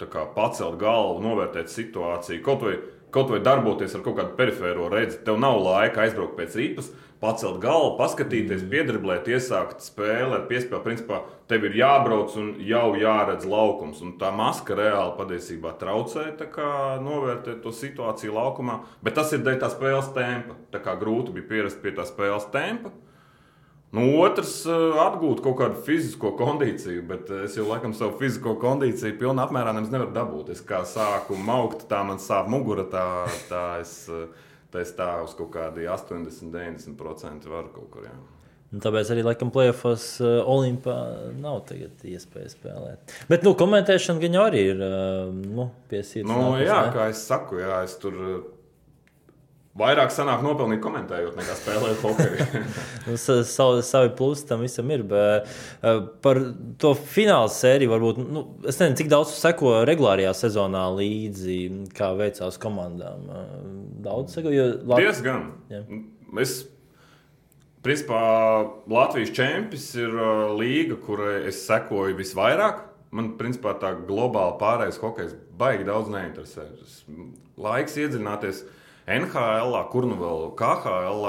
kā, 0.00 0.22
pacelt 0.32 0.78
galvu, 0.80 1.20
novērtēt 1.20 1.68
situāciju. 1.68 2.40
Kaut 2.46 2.62
vai 2.64 2.78
kaut 3.12 3.30
vai 3.30 3.42
darboties 3.44 3.94
ar 3.96 4.02
kaut 4.04 4.16
kādu 4.18 4.36
perifēro 4.38 4.88
redzi. 4.92 5.20
Tev 5.26 5.38
nav 5.42 5.60
laika 5.62 6.06
aizbraukt 6.06 6.38
pēc 6.38 6.56
rīpas, 6.58 6.88
pacelt 7.22 7.60
galvu, 7.62 7.94
paskatīties, 8.00 8.64
piedriblēt, 8.72 9.30
iesākt 9.30 9.84
spēlēt, 9.84 10.48
piespēlēt. 10.50 10.82
Principā 10.84 11.20
tev 11.50 11.68
ir 11.68 11.78
jābrauc 11.78 12.34
un 12.40 12.50
jau 12.66 12.88
jāredz 12.98 13.46
laukums. 13.48 14.02
Un 14.02 14.16
tā 14.20 14.32
maska 14.34 14.76
reāli 14.78 15.14
patiesībā 15.20 15.76
traucē 15.78 16.32
novērtēt 17.02 17.62
to 17.62 17.72
situāciju 17.72 18.34
laukumā. 18.34 18.80
Bet 19.02 19.16
tas 19.20 19.32
ir 19.32 19.46
dēļ 19.46 19.62
tā 19.62 19.70
spēles 19.72 20.10
tempa. 20.16 20.58
Tā 20.74 20.82
kā 20.82 20.98
grūti 20.98 21.34
bija 21.38 21.48
pierast 21.54 21.80
pie 21.84 21.94
tā 21.96 22.06
spēles 22.08 22.50
tempa. 22.52 22.92
Nu, 23.92 24.06
otrs, 24.24 24.62
eh, 24.64 24.94
atgūt 25.04 25.42
kaut 25.44 25.58
kādu 25.58 25.82
fizisko 25.84 26.30
kondīciju, 26.38 27.02
bet 27.10 27.28
es 27.42 27.58
jau 27.58 27.66
laikam 27.68 27.92
savu 27.92 28.14
fizisko 28.22 28.54
kondīciju 28.62 29.18
pilnā 29.20 29.44
apmērā 29.44 29.74
nevaru 29.76 30.14
dabūt. 30.16 30.48
Es 30.54 30.62
kā 30.64 30.80
sāku 30.88 31.36
maukt, 31.36 31.84
tā 31.90 32.00
man 32.08 32.16
sāp 32.16 32.48
mugura, 32.48 32.86
tā, 32.88 33.04
tā 33.50 33.80
es, 33.82 34.08
eh, 34.08 34.32
tā 34.72 34.82
es 34.82 34.94
tā 34.96 35.08
uz 35.24 35.34
kaut 35.38 35.52
kādi 35.54 35.88
80, 35.90 36.52
90% 36.54 37.50
varu 37.52 37.72
kaut 37.74 37.90
kur. 37.92 38.06
Jā. 38.08 38.16
Un 38.72 38.80
tāpēc 38.80 39.10
arī 39.12 39.24
laikam 39.26 39.50
plēsofos 39.52 40.06
uh, 40.24 40.38
Olimpā 40.48 40.96
nav 41.36 41.60
iespēja 42.08 42.54
spēlēt. 42.54 43.12
Bet 43.28 43.44
nu, 43.44 43.52
komentēšana 43.58 44.22
gan 44.22 44.38
arī 44.46 44.62
ir 44.70 44.80
uh, 44.80 45.28
nu, 45.28 45.68
piesīta. 45.92 46.24
Nu, 46.30 46.56
jā, 46.56 46.78
kā 46.94 47.10
es 47.12 47.20
saku, 47.28 47.60
jā, 47.60 47.82
es 47.84 47.98
tur 48.00 48.16
Vairāk 49.72 50.10
sanāk 50.12 50.42
nopelnīt 50.44 50.82
komentējot, 50.84 51.36
nekā 51.38 51.54
spēlējot 51.56 52.02
hokeju. 52.04 52.62
Nu, 53.06 53.14
savi, 53.18 53.80
savi 53.82 54.10
plusi 54.18 54.44
tam 54.50 54.60
visam 54.62 54.90
ir. 54.92 55.00
Bet, 55.08 55.48
uh, 55.80 56.02
par 56.22 56.38
to 56.80 56.90
fināla 56.98 57.48
sēriju 57.50 57.94
varbūt. 57.94 58.20
Nu, 58.20 58.42
es 58.68 58.76
nezinu, 58.76 58.98
cik 59.00 59.08
daudz 59.10 59.32
seko 59.32 59.78
regulārajā 59.88 60.34
sezonā 60.36 60.84
līdzi, 60.98 61.56
kā 61.96 62.10
veicās 62.18 62.60
komandām. 62.60 63.24
Uh, 63.32 63.56
daudz 64.04 64.36
seko. 64.36 64.52
Lat... 64.92 65.00
Diezgan. 65.00 65.48
Jā. 65.72 65.80
Es, 66.44 66.54
principā, 67.82 68.20
Latvijas 68.92 69.32
čempions 69.40 69.88
ir 70.04 70.12
uh, 70.12 70.52
līga, 70.60 71.00
kurai 71.00 71.38
es 71.48 71.64
sekoju 71.64 72.20
visvairāk. 72.20 72.84
Man, 73.16 73.32
principā, 73.40 73.72
tā 73.80 73.96
globāli 74.04 74.60
pārējais 74.60 75.00
hokejs 75.00 75.34
baigi 75.56 75.88
daudz 75.88 76.12
neinteresē. 76.12 76.68
Laiks 77.60 77.96
iedziļināties. 78.04 78.64
Uh, 79.02 79.08
NHL, 79.10 79.74
kur 79.90 80.06
nu 80.06 80.16
vēl 80.18 80.50
KHL 80.58 81.24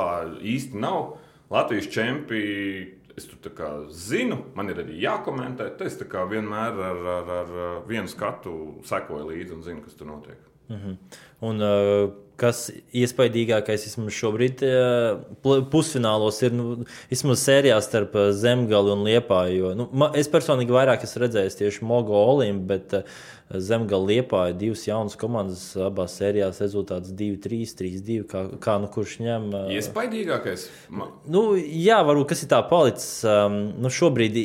īsti 0.46 0.82
nav. 0.82 1.16
Latvijas 1.54 1.90
čempioni 1.94 3.00
es 3.18 3.28
tur 3.30 3.90
zinu, 3.94 4.40
man 4.58 4.72
ir 4.74 4.82
arī 4.82 4.98
jākomentē. 5.04 5.72
Es 5.86 6.00
vienmēr 6.30 6.80
ar, 6.90 7.02
ar, 7.18 7.32
ar 7.40 7.52
vienu 7.90 8.10
skatu 8.10 8.80
sekoju 8.86 9.30
līdzi 9.30 9.58
un 9.58 9.66
zinu, 9.66 9.84
kas 9.86 9.98
tur 9.98 10.10
notiek. 10.10 10.40
Mm 10.70 10.78
-hmm. 10.78 10.98
Un, 11.42 11.62
uh, 11.62 12.14
kas 12.40 12.66
iespaidīgākais 12.96 13.86
vismaz 13.88 14.16
šobrīd 14.18 14.64
uh, 14.68 15.62
pusfinālos 15.72 16.42
ir 16.46 16.56
nu, 16.56 16.68
vismaz 17.12 17.44
sērijā 17.46 17.78
starp 17.86 18.18
Zemgali 18.38 18.94
un 18.96 19.06
Liepāju. 19.08 19.60
Jo, 19.60 19.76
nu, 19.78 19.88
ma, 19.94 20.10
es 20.18 20.32
personīgi 20.32 20.74
vairāk 20.74 21.06
esmu 21.08 21.26
redzējis 21.26 21.60
tieši 21.62 21.88
Mogo 21.88 22.18
Olimpu, 22.34 22.68
bet 22.74 22.98
uh, 23.00 23.22
Zemgala 23.54 24.08
liepāja 24.08 24.54
divas 24.58 24.86
jaunas 24.88 25.18
komandas 25.20 25.62
abās 25.78 26.16
sērijās. 26.18 26.62
Rezultāts 26.64 27.12
2-3, 27.14 27.76
3-2. 27.78 28.24
Kā, 28.30 28.44
kā 28.64 28.78
nu 28.82 28.90
kurš 28.94 29.20
ņem? 29.22 29.50
Iespaidīgākais. 29.76 30.66
Man... 30.90 31.12
Nu, 31.30 31.52
jā, 31.58 32.00
varbūt 32.08 32.32
kas 32.32 32.46
ir 32.46 32.50
tā 32.54 32.64
palicis. 32.70 33.22
Um, 33.28 33.60
nu, 33.84 33.92
šobrīd 33.94 34.40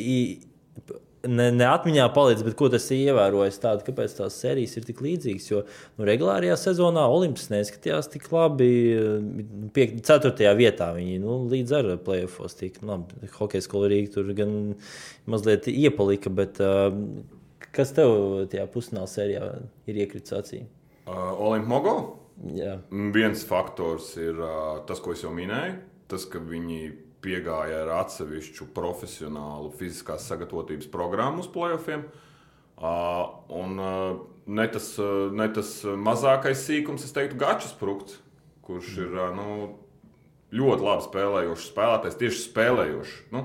ne, 1.27 1.49
ne 1.55 1.67
atmiņā 1.69 2.07
palicis, 2.15 2.45
bet 2.47 2.57
ko 2.59 2.69
tas 2.73 2.87
ir 2.95 3.11
ievērojis, 3.13 3.61
tādu, 3.63 3.87
kāpēc 3.89 4.19
tās 4.21 4.37
sērijas 4.43 4.77
ir 4.79 4.87
tik 4.87 5.03
līdzīgas. 5.05 5.49
Jo 5.51 5.63
nu, 5.65 6.07
regulārajā 6.09 6.59
sezonā 6.61 7.07
Olimps 7.11 7.49
neskatījās 7.53 8.13
tik 8.13 8.29
labi. 8.35 8.71
4. 9.75 10.53
vietā 10.59 10.93
viņi 10.97 11.19
nu, 11.25 11.41
līdz 11.51 11.75
ar 11.81 11.91
playoffs 12.05 12.61
tika. 12.61 12.85
Nu, 12.87 13.03
Hokeja 13.39 13.65
skola 13.65 13.91
Rīga 13.91 14.15
tur 14.19 14.31
gan 14.39 14.55
mazliet 15.29 15.67
iepalika, 15.73 16.31
bet 16.33 16.63
uh, 16.63 16.95
Kas 17.75 17.93
tev 17.95 18.11
tajā 18.51 18.65
pusfināla 18.73 19.09
sērijā 19.11 19.49
ir 19.89 20.01
iekritis 20.05 20.35
acī? 20.35 20.63
Uh, 21.07 21.31
Olimpogo? 21.49 21.95
Jā. 22.57 22.79
Viens 23.15 23.45
faktors 23.47 24.13
ir 24.21 24.39
uh, 24.41 24.81
tas, 24.89 25.03
ko 25.05 25.15
es 25.15 25.25
jau 25.25 25.33
minēju. 25.35 25.77
Tas, 26.09 26.25
ka 26.31 26.41
viņi 26.41 26.81
piegāja 27.25 27.83
ar 27.85 27.93
atsevišķu 28.03 28.69
profesionālu 28.77 29.73
fiziskās 29.79 30.29
sagatavotības 30.31 30.91
programmu 30.93 31.43
uz 31.45 31.51
playoffiem. 31.53 32.07
Un 32.79 33.75
ne, 33.79 34.67
tas, 34.71 34.93
ne 35.35 35.49
tas 35.55 35.73
mazākais 36.09 36.63
sīkums, 36.69 37.07
es 37.09 37.15
teiktu, 37.17 37.41
Gačs 37.41 37.75
Prūks, 37.81 38.21
kurš 38.67 38.95
ir 39.07 39.19
nu, 39.35 39.49
ļoti 40.55 40.87
labi 40.87 41.07
spēlējošs 41.09 41.69
spēlētājs, 41.73 42.21
tieši 42.23 42.45
spēlējošs. 42.47 43.17
Nu, 43.35 43.45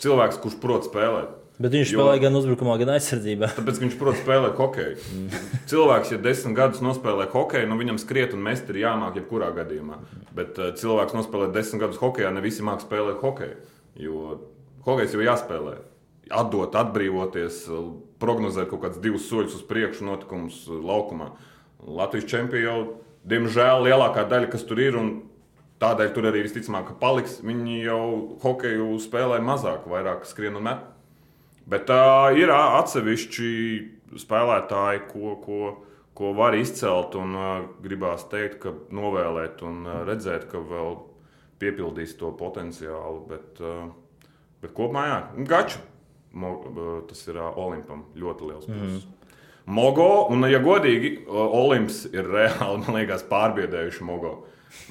cilvēks, 0.00 0.40
kurš 0.44 0.60
prot 0.62 0.86
spēlēt. 0.88 1.39
Bet 1.60 1.74
viņš 1.76 1.90
spēlē 1.92 2.14
gan 2.22 2.36
uzbrukumā, 2.38 2.78
gan 2.80 2.94
aizsardzībā. 2.94 3.50
Tāpēc 3.58 3.80
viņš, 3.82 3.96
protams, 4.00 4.22
spēlē 4.24 4.52
hokeju. 4.56 5.26
Cilvēks, 5.68 6.14
ja 6.14 6.18
desmit 6.24 6.56
gadus 6.56 6.80
nospēlē 6.84 7.26
hokeju, 7.34 7.68
nu 7.68 7.76
viņam 7.76 7.98
skriet 8.00 8.32
un 8.32 8.40
mest 8.46 8.70
ir 8.72 8.78
jāmāk 8.80 9.18
jebkurā 9.20 9.50
gadījumā. 9.58 9.98
Bet 10.36 10.56
uh, 10.56 10.70
cilvēks 10.80 11.16
nospēlē 11.18 11.50
desmit 11.52 11.84
gadus 11.84 12.00
hokejā, 12.00 12.30
ne 12.32 12.40
visi 12.44 12.64
māk 12.64 12.80
spēlēt 12.80 13.20
hokeju. 13.20 13.58
Jo 14.00 14.38
hokejs 14.86 15.16
jau 15.16 15.24
jāspēlē. 15.26 15.76
Atdot, 16.30 16.76
atbrīvoties, 16.78 17.64
prognozēt 18.22 18.70
kaut 18.70 18.84
kādus 18.84 19.02
divus 19.02 19.26
soļus 19.28 19.58
uz 19.58 19.64
priekšu 19.66 20.06
notikumus 20.06 20.62
laukumā. 20.70 21.32
Latvijas 21.80 22.28
čempioni 22.30 22.64
jau, 22.64 22.78
diemžēl, 23.28 23.84
lielākā 23.88 24.24
daļa, 24.30 24.48
kas 24.52 24.64
tur 24.68 24.80
ir, 24.80 24.96
un 25.00 25.10
tādēļ 25.82 26.14
tur 26.14 26.28
arī 26.30 26.44
visticamāk 26.46 26.94
paliks, 27.02 27.40
viņi 27.44 27.82
jau 27.82 28.04
hokeju 28.44 28.94
spēlē 29.02 29.40
mazāk, 29.44 29.88
vairāk 29.90 30.24
skrien 30.28 30.56
un 30.60 30.68
met. 30.68 30.88
Bet 31.70 31.90
uh, 31.92 32.32
ir 32.34 32.50
atsevišķi 32.50 33.50
spēlētāji, 34.18 35.04
ko, 35.12 35.36
ko, 35.44 35.60
ko 36.18 36.32
var 36.34 36.56
izcelt 36.58 37.14
un 37.18 37.36
uh, 37.38 37.52
gribās 37.84 38.26
teikt, 38.32 38.58
ka 38.64 38.74
novēlēt 38.94 39.62
un 39.66 39.84
uh, 39.86 40.00
redzēt, 40.08 40.48
ka 40.50 40.62
vēl 40.66 40.98
piepildīs 41.62 42.16
to 42.18 42.32
potenciālu. 42.38 43.22
Bet, 43.30 43.62
uh, 43.62 43.86
bet 44.62 44.74
kopumā, 44.74 45.06
jā, 45.12 45.22
Gaču. 45.50 45.86
Tas 47.10 47.24
ir 47.26 47.38
uh, 47.38 47.54
Olimpam 47.58 48.04
ļoti 48.18 48.50
liels 48.50 48.66
pluss. 48.66 49.06
Mm. 49.06 49.16
Mogo, 49.70 50.10
un, 50.34 50.42
ja 50.50 50.58
godīgi, 50.62 51.20
Olimps 51.30 52.04
ir 52.10 52.26
reāli, 52.34 52.82
man 52.82 52.98
liekas, 52.98 53.22
pārbiedējuši 53.30 54.06
Mogo. 54.06 54.40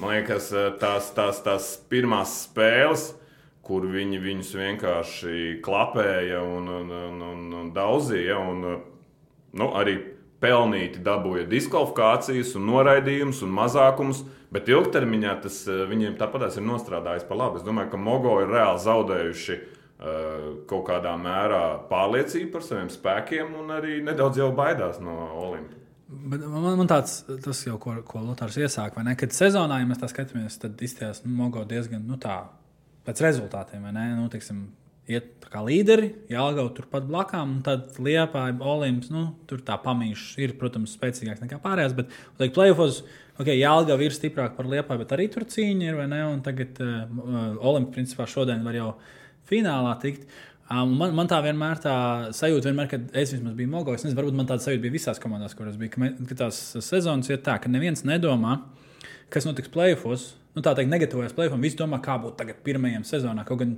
Man 0.00 0.16
liekas, 0.16 0.48
tās, 0.80 1.12
tās, 1.16 1.40
tās 1.44 1.74
pirmās 1.92 2.38
spēles, 2.46 3.10
kur 3.70 3.84
viņi 3.86 4.18
viņus 4.18 4.48
vienkārši 4.58 5.34
klapēja 5.62 6.40
un, 6.42 6.66
un, 6.80 6.88
un, 6.90 7.20
un, 7.22 7.44
un 7.60 7.68
daudzīja. 7.74 8.38
Un, 8.50 8.64
nu, 9.60 9.68
arī 9.78 9.94
pelnīti 10.42 11.02
dabūja 11.04 11.46
diskvalifikācijas, 11.50 12.54
un 12.58 12.66
noraidījumus 12.70 13.44
un 13.46 13.52
mazākumus, 13.54 14.22
bet 14.50 14.70
ilgtermiņā 14.72 15.36
tas 15.44 15.62
eh, 15.70 15.84
viņiem 15.90 16.16
tāpatās 16.18 16.58
ir 16.58 16.66
nostrādājis 16.66 17.26
par 17.28 17.38
labu. 17.44 17.60
Es 17.60 17.66
domāju, 17.66 17.92
ka 17.92 18.00
Mogo 18.00 18.38
ir 18.42 18.50
reāli 18.50 18.82
zaudējuši 18.82 19.58
uh, 19.60 20.46
kaut 20.70 20.86
kādā 20.88 21.12
mērā 21.20 21.64
pārliecību 21.90 22.54
par 22.56 22.64
saviem 22.66 22.88
spēkiem 22.90 23.52
un 23.60 23.76
arī 23.76 24.00
nedaudz 24.02 24.40
jau 24.40 24.48
baidās 24.56 24.98
no 25.04 25.18
Olimpijas. 25.44 25.76
Man, 26.10 26.64
man 26.74 26.88
tāds, 26.90 27.20
jau, 27.62 27.76
ko, 27.78 28.00
ko 28.02 28.24
Lotārs 28.24 28.56
iesāka, 28.58 28.98
vai 28.98 29.04
ne? 29.06 29.12
Kad 29.18 29.30
sezonā, 29.36 29.78
ja 29.78 29.86
mēs 29.86 30.00
tā 30.00 30.08
skatāmies, 30.10 30.56
tad 30.58 30.80
izties 30.82 31.22
nu, 31.22 31.36
Mogo 31.38 31.62
diezgan 31.68 32.02
nu, 32.08 32.18
tā 32.18 32.40
pēc 33.06 33.22
rezultātiem. 33.24 33.86
Nu, 33.94 34.28
tiksim, 34.32 34.66
iet 35.10 35.48
kā 35.50 35.62
līderi, 35.66 36.10
Jālgauts 36.30 36.76
turpat 36.76 37.06
blakām, 37.08 37.56
un 37.56 37.62
tad 37.66 37.96
Liepāja, 38.02 38.54
Olimps, 38.72 39.10
nu, 39.12 39.30
tur 39.50 39.62
tā 39.66 39.76
pamīšs 39.82 40.36
ir, 40.42 40.54
protams, 40.60 40.94
spēcīgāks 40.98 41.42
nekā 41.44 41.58
pārējās, 41.62 41.96
bet, 41.98 42.12
teikt, 42.38 42.54
playoffs, 42.58 43.00
ok, 43.40 43.50
Jālgauts 43.56 44.06
ir 44.06 44.14
stiprāk 44.14 44.54
par 44.58 44.68
Liepāju, 44.70 45.02
bet 45.02 45.16
arī 45.16 45.26
tur 45.32 45.48
cīņa 45.50 45.88
ir, 45.88 45.98
vai 45.98 46.06
ne, 46.12 46.20
un 46.28 46.44
tagad 46.46 46.78
uh, 46.84 47.02
Olimps, 47.58 47.94
principā, 47.96 48.28
šodien 48.30 48.62
var 48.66 48.78
jau 48.78 48.92
finālā 49.50 49.96
tikt. 50.02 50.28
Um, 50.70 50.92
man, 51.00 51.16
man 51.18 51.26
tā 51.26 51.40
vienmēr 51.42 51.80
tā 51.82 51.94
sajūta, 52.36 52.70
vienmēr, 52.70 52.90
kad 52.92 53.16
es 53.18 53.32
biju 53.34 53.70
Mogo, 53.72 53.96
es 53.96 54.04
nezinu, 54.06 54.20
varbūt 54.20 54.36
man 54.38 54.46
tāda 54.46 54.62
sajūta 54.62 54.84
bija 54.84 54.94
visās 54.94 55.18
komandās, 55.22 55.56
kurās 55.58 55.80
bija, 55.80 55.96
ka, 55.96 56.02
me, 56.04 56.12
ka 56.30 56.36
tās 56.44 56.60
sezonas 56.86 57.32
ir 57.32 57.40
tā, 57.42 57.56
ka 57.58 57.72
neviens 57.72 58.04
nedomā, 58.06 58.60
kas 59.34 59.48
notiks 59.48 59.72
playoffs, 59.74 60.36
nu, 60.56 60.62
tā 60.62 60.74
teikt, 60.76 60.90
negatavojas 60.92 61.34
plēsoņam. 61.36 61.66
Visi 61.66 61.78
domā, 61.78 62.00
kā 62.04 62.16
būtu 62.22 62.38
tagad 62.40 62.62
pirmajam 62.66 63.04
sezonā. 63.08 63.44
Kaut 63.48 63.62
gan 63.62 63.76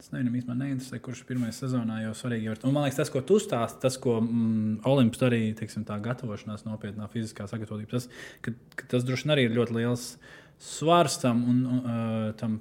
tas 0.00 0.12
nevienam 0.14 0.36
īstenībā 0.38 0.56
neinteresē, 0.56 0.98
kurš 1.04 1.22
ir 1.22 1.28
pirmajā 1.28 1.54
sezonā 1.58 1.98
jau 2.06 2.14
svarīgi. 2.16 2.54
Un, 2.64 2.72
man 2.72 2.86
liekas, 2.86 3.02
tas, 3.02 3.12
ko 3.12 3.20
tu 3.26 3.36
stāsti, 3.42 3.82
tas, 3.82 3.98
ko 4.00 4.16
mm, 4.22 4.78
Olimps 4.88 5.20
arī 5.26 5.42
teiksim, 5.58 5.84
tā 5.88 5.98
gatavošanās 6.00 6.64
nopietnā 6.64 7.08
fiziskā 7.12 7.44
sagatavotība, 7.50 7.98
tas, 7.98 8.08
ka, 8.44 8.54
ka 8.80 8.88
tas 8.94 9.04
droši 9.04 9.26
vien 9.26 9.34
arī 9.36 9.44
ir 9.48 9.56
ļoti 9.58 9.76
liels 9.76 10.06
svars 10.60 11.18
tam 11.20 11.44
un 11.52 11.60
uh, 11.66 12.30
tam 12.40 12.58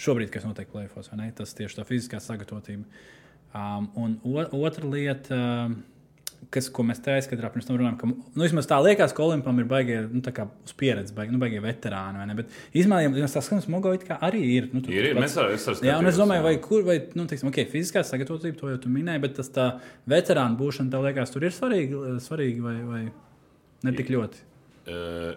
šobrīd, 0.00 0.28
kas 0.32 0.44
notiek 0.48 0.68
plēfos, 0.72 1.08
tas 1.36 1.56
tieši 1.56 1.80
tā 1.80 1.86
fiziskā 1.88 2.20
sagatavotība. 2.24 2.84
Um, 3.56 3.88
un 3.98 4.20
otra 4.60 4.88
lieta. 4.88 5.40
Uh, 5.40 5.99
kas, 6.50 6.68
ko 6.72 6.82
mēs 6.86 6.98
te 7.04 7.12
aizkadrā 7.14 7.50
pirms 7.52 7.66
tam 7.68 7.76
runājām, 7.78 7.96
ka 8.00 8.08
nu, 8.10 8.42
vismaz 8.42 8.66
tā 8.70 8.78
liekas, 8.82 9.12
ka 9.14 9.22
Olimpam 9.22 9.58
ir 9.62 9.66
baigie, 9.70 9.98
nu, 10.10 10.22
tā 10.24 10.32
kā 10.34 10.46
uz 10.66 10.72
pieredzi, 10.80 11.12
baigie, 11.14 11.34
nu, 11.34 11.40
baigie 11.42 11.60
veterāni, 11.62 12.18
vai 12.22 12.26
ne? 12.30 12.36
Bet 12.38 12.54
īstenībā, 12.72 13.02
ja 13.04 13.28
tā 13.30 13.42
skatāmies, 13.44 13.68
Mogo 13.70 13.92
it 13.94 14.06
kā 14.08 14.16
arī 14.26 14.40
ir. 14.56 14.70
Nu, 14.72 14.80
tur 14.82 14.94
Ir, 14.96 15.10
ir. 15.12 15.20
Mēs 15.20 15.36
ar- 15.38 15.52
es 15.54 15.68
ar 15.70 15.78
Jā, 15.84 15.98
un 16.00 16.08
es 16.10 16.18
domāju, 16.18 16.40
jā. 16.42 16.46
vai 16.48 16.54
kur, 16.64 16.82
vai, 16.88 16.96
nu, 17.14 17.26
teiksim, 17.30 17.52
ok, 17.52 17.60
fiziskā 17.70 18.02
sagatavotība, 18.06 18.58
to 18.58 18.72
jau 18.72 18.80
tu 18.82 18.88
minēji, 18.90 19.22
bet 19.26 19.36
tas 19.38 19.52
tā 19.54 19.68
veterāna 20.10 20.58
būšana, 20.58 20.90
tev 20.90 21.06
liekas, 21.06 21.30
tur 21.36 21.46
ir 21.46 21.54
svarīgi, 21.54 22.02
svarīgi 22.24 22.64
vai, 22.64 22.74
vai 22.88 23.04
ne 23.86 23.94
tik 24.00 24.10
ļoti. 24.10 24.42
Uh, 24.90 25.36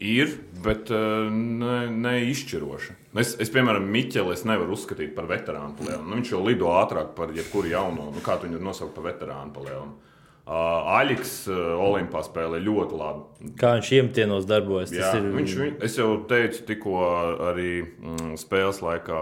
ir, 0.00 0.32
bet 0.64 0.90
uh, 0.94 1.28
ne, 1.30 1.86
ne 1.92 2.16
izšķiroša. 2.32 2.96
Es, 3.18 3.36
es, 3.42 3.50
piemēram, 3.54 3.86
Miķeli 3.90 4.34
nevaru 4.48 4.74
uzskatīt 4.74 5.14
par 5.14 5.26
veterānu 5.30 5.74
palielu. 5.78 6.02
Nu, 6.06 6.18
viņš 6.18 6.34
jau 6.34 6.42
lido 6.46 6.68
ātrāk 6.74 7.14
par 7.16 7.30
jebkuru 7.34 7.70
jauno. 7.72 8.10
Nu, 8.14 8.22
kā 8.24 8.36
tu 8.38 8.46
viņu 8.48 8.60
nosauc 8.62 8.92
par 8.96 9.08
veterānu 9.12 9.54
palielu? 9.54 9.88
Uh, 10.48 11.82
Olimpā 11.84 12.22
spēlē 12.24 12.56
ļoti 12.64 12.96
labi. 12.96 13.50
Kā 13.60 13.74
viņš 13.76 13.90
iemtienos 13.98 14.46
darbojas. 14.48 14.94
Jā, 14.96 15.10
ir 15.18 15.26
viņš, 15.34 15.56
viņ, 15.60 15.74
es 15.84 15.98
jau 16.00 16.06
teicu, 16.30 16.62
tikko 16.70 17.02
arī 17.50 17.72
mm, 17.84 18.30
spēles 18.40 18.80
laikā 18.80 19.20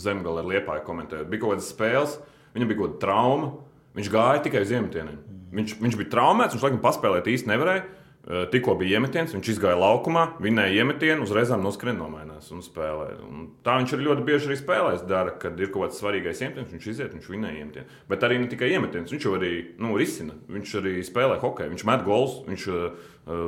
Zemgale 0.00 0.40
ar 0.40 0.48
Liepāju 0.48 0.86
komentēju. 0.86 1.28
Bija 1.28 1.42
kaut 1.42 1.52
kādas 1.54 1.68
spēles, 1.68 2.16
viņam 2.56 2.70
bija 2.70 2.80
kaut 2.80 2.94
kāda 2.94 3.02
trauma. 3.04 3.50
Viņš 3.94 4.10
gāja 4.10 4.40
tikai 4.46 4.64
uz 4.64 4.72
iemetieniem. 4.72 5.20
Viņš, 5.54 5.76
viņš 5.84 5.98
bija 6.00 6.12
traumēts, 6.16 6.56
viņš 6.56 6.64
laikam 6.66 6.80
paspēlēt 6.82 7.28
īsti 7.34 7.52
nevarēja. 7.52 7.84
Eh, 8.24 8.46
Tikko 8.48 8.72
bija 8.80 8.96
iemetiens, 8.96 9.34
viņš 9.36 9.48
izgāja 9.52 9.76
laukumā, 9.76 10.22
vinēja 10.40 10.80
iemetienu, 10.80 11.26
uzreiz 11.26 11.50
noskrien 11.60 11.98
nomainās 12.00 12.46
un 12.56 12.62
spēlē. 12.64 13.10
Un 13.20 13.50
tā 13.60 13.74
viņš 13.76 13.92
arī 13.92 14.06
ļoti 14.06 14.22
bieži 14.24 14.48
arī 14.48 14.56
spēlēs. 14.56 15.02
Dara, 15.04 15.34
kad 15.36 15.58
ir 15.60 15.68
kaut 15.68 15.90
kāds 15.90 15.98
svarīgais 16.00 16.40
iemetiens, 16.40 16.70
viņš 16.72 16.86
iziet, 16.88 17.12
viņš 17.12 17.26
vinēja 17.28 17.58
iemetienu. 17.60 17.98
Bet 18.08 18.24
arī 18.24 18.38
ne 18.40 18.48
tikai 18.48 18.70
iemetiens, 18.72 19.12
viņš 19.12 19.26
arī 19.28 19.50
nu, 19.76 19.92
risina. 20.00 20.32
Viņš 20.48 20.72
arī 20.80 20.94
spēlē 21.04 21.36
hokeju, 21.42 21.74
viņš 21.74 21.84
met 21.90 22.04
gols, 22.06 22.38
viņš 22.48 22.64
uh, 22.72 23.42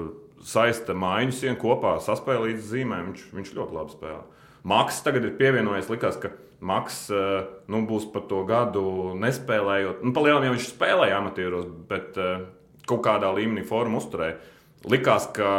saista 0.44 0.92
mājiņu 0.92 1.36
sienu 1.38 1.56
kopā, 1.62 1.94
saspēlē 2.04 2.50
līdz 2.50 2.66
zīmēm. 2.74 3.14
Viņš, 3.14 3.22
viņš 3.38 3.52
ļoti 3.56 3.78
labi 3.78 3.94
spēlē. 3.96 4.20
Maks 4.68 5.00
tagad 5.06 5.24
ir 5.24 5.38
pievienojies. 5.40 5.88
Likās, 5.88 6.18
ka 6.20 6.34
Maks 6.60 7.06
uh, 7.12 7.48
nu, 7.72 7.80
būs 7.88 8.10
par 8.12 8.26
to 8.28 8.42
gadu 8.48 9.14
nespēlējot. 9.24 10.04
Nu, 10.04 10.12
Palielinājumā 10.16 10.58
viņš 10.58 10.68
spēlēja 10.74 11.22
amatieros, 11.22 11.64
bet 11.88 12.20
uh, 12.20 12.44
kaut 12.88 13.02
kādā 13.08 13.32
līmenī 13.32 13.64
formu 13.64 14.02
uzturēja. 14.02 14.36
Likās, 14.84 15.28
ka 15.36 15.52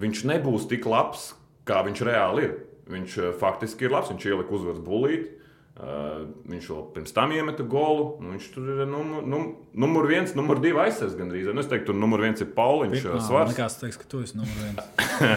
viņš 0.00 0.24
nebūs 0.30 0.68
tik 0.70 0.86
labs, 0.88 1.32
kā 1.68 1.82
viņš 1.86 2.04
reāli 2.06 2.48
ir. 2.48 2.58
Viņš 2.90 3.16
uh, 3.20 3.32
faktiski 3.40 3.88
ir 3.88 3.94
labs, 3.96 4.12
viņš 4.12 4.28
ielika 4.30 4.54
uzvaras 4.54 4.84
bulīti. 4.84 5.32
Uh, 5.74 6.28
viņš 6.46 6.68
vēl 6.70 6.82
pirms 6.94 7.14
tam 7.16 7.32
iemeta 7.34 7.64
golu. 7.66 8.04
Nu, 8.22 8.36
viņš 8.36 8.44
tur 8.54 8.68
ir 8.70 8.84
numur, 8.86 9.24
num, 9.26 9.48
numur 9.74 10.06
viens, 10.06 10.30
numur 10.38 10.60
divi 10.62 10.78
aizsargs 10.84 11.16
gandrīz. 11.18 11.48
Nu, 11.50 11.64
es 11.64 11.70
teiktu, 11.70 11.88
tur 11.90 11.98
numur 11.98 12.22
viens 12.22 12.38
ir 12.44 12.52
Pauliņš 12.54 13.08
uh, 13.08 13.16
Svars. 13.24 13.56
Kāds 13.58 13.80
teiks, 13.80 13.98
ka 13.98 14.06
tu 14.06 14.22
esi 14.22 14.38
numur 14.38 14.54
viens? 14.60 14.78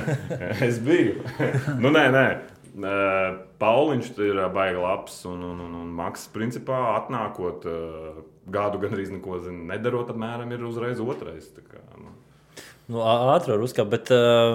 es 0.67 0.77
biju. 0.86 1.24
nu, 1.81 1.89
nē, 1.89 2.05
nē. 2.13 2.27
Uh, 2.77 3.39
Pauliņš 3.57 4.12
ir 4.27 4.43
baigi 4.53 4.77
labs 4.77 5.17
un, 5.25 5.41
un, 5.41 5.65
un, 5.65 5.74
un 5.81 5.89
Maks, 5.97 6.27
principā, 6.29 6.83
atnākot 7.00 7.65
uh, 7.65 8.21
gadu 8.53 8.83
gandrīz 8.83 9.09
neko 9.15 9.39
zin, 9.41 9.63
nedarot, 9.71 10.13
apmēram 10.13 10.53
ir 10.53 10.69
uzreiz 10.69 11.01
otrais. 11.01 11.50
Kā, 11.65 11.81
nu. 11.97 12.13
Nu, 12.88 13.01
ātri 13.03 13.51
var 13.51 13.63
uzkāpt, 13.65 13.89
bet 13.91 14.10
uh, 14.15 14.53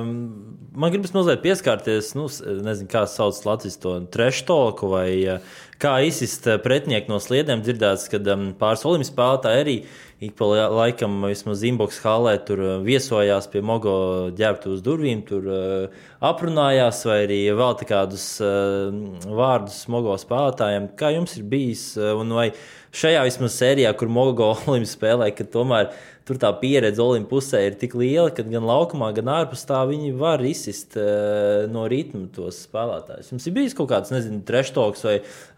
man 0.73 0.93
gribas 0.95 1.13
mazliet 1.13 1.43
pieskarties, 1.45 2.15
nu, 2.17 2.31
nezinu, 2.65 2.89
kā 2.89 3.03
sauc 3.05 3.37
Latvijas 3.45 3.77
to 3.83 3.93
treštoku 4.15 4.89
vai 4.89 5.09
uh, 5.35 5.59
kā 5.83 5.99
izsist 6.07 6.49
pretinieku 6.65 7.13
no 7.13 7.19
sliedēm. 7.21 7.61
Dzirdēts, 7.61 8.07
ka 8.09 8.23
um, 8.33 8.47
pāris 8.57 8.87
olimpiskā 8.89 9.13
spēlētāji 9.13 9.65
arī 9.67 9.77
ik 10.23 10.37
pa 10.39 10.47
la- 10.49 10.69
laikam, 10.71 11.19
vismaz 11.27 11.61
Zimboks 11.61 11.99
halē, 12.05 12.37
tur 12.47 12.63
viesojās 12.87 13.51
pie 13.53 13.61
Mogo 13.67 13.95
ģērbtu 14.39 14.77
uz 14.77 14.85
durvīm, 14.87 15.25
tur 15.29 15.49
uh, 15.53 16.05
aprunājās 16.25 17.03
vai 17.11 17.19
arī 17.27 17.41
vēl 17.59 17.85
kādus 17.91 18.27
uh, 18.41 18.95
vārdus 19.29 19.83
Mogo 19.93 20.15
spēlētājiem. 20.23 20.93
Kā 20.97 21.13
jums 21.17 21.37
ir 21.37 21.45
bijis? 21.53 21.85
Un 21.99 22.33
vai 22.39 22.49
šajā 22.97 23.27
vismaz 23.27 23.59
sērijā, 23.59 23.93
kur 23.99 24.09
Mogo 24.09 24.55
olimpiskā 24.71 25.03
spēlē, 25.03 25.33
ka 25.37 25.49
tomēr 25.51 25.93
tur 26.29 26.39
tā 26.41 26.51
pieredze 26.61 27.03
Olimpusē 27.03 27.61
ir 27.67 27.77
tik 27.81 27.97
liela, 27.99 28.31
ka 28.35 28.45
gan 28.47 28.67
laukumā, 28.67 29.11
gan 29.17 29.31
ārpus 29.33 29.65
tā 29.69 29.81
viņi 29.89 30.13
var 30.19 30.43
izsist 30.47 30.97
uh, 31.01 31.65
no 31.73 31.85
ritma 31.91 32.29
tos 32.35 32.63
spēlētājus. 32.67 33.33
Jums 33.33 33.49
ir 33.49 33.57
bijis 33.57 33.77
kaut 33.79 33.91
kāds, 33.93 34.13
nezinu, 34.15 34.43
treštoks 34.49 35.07
vai 35.09 35.17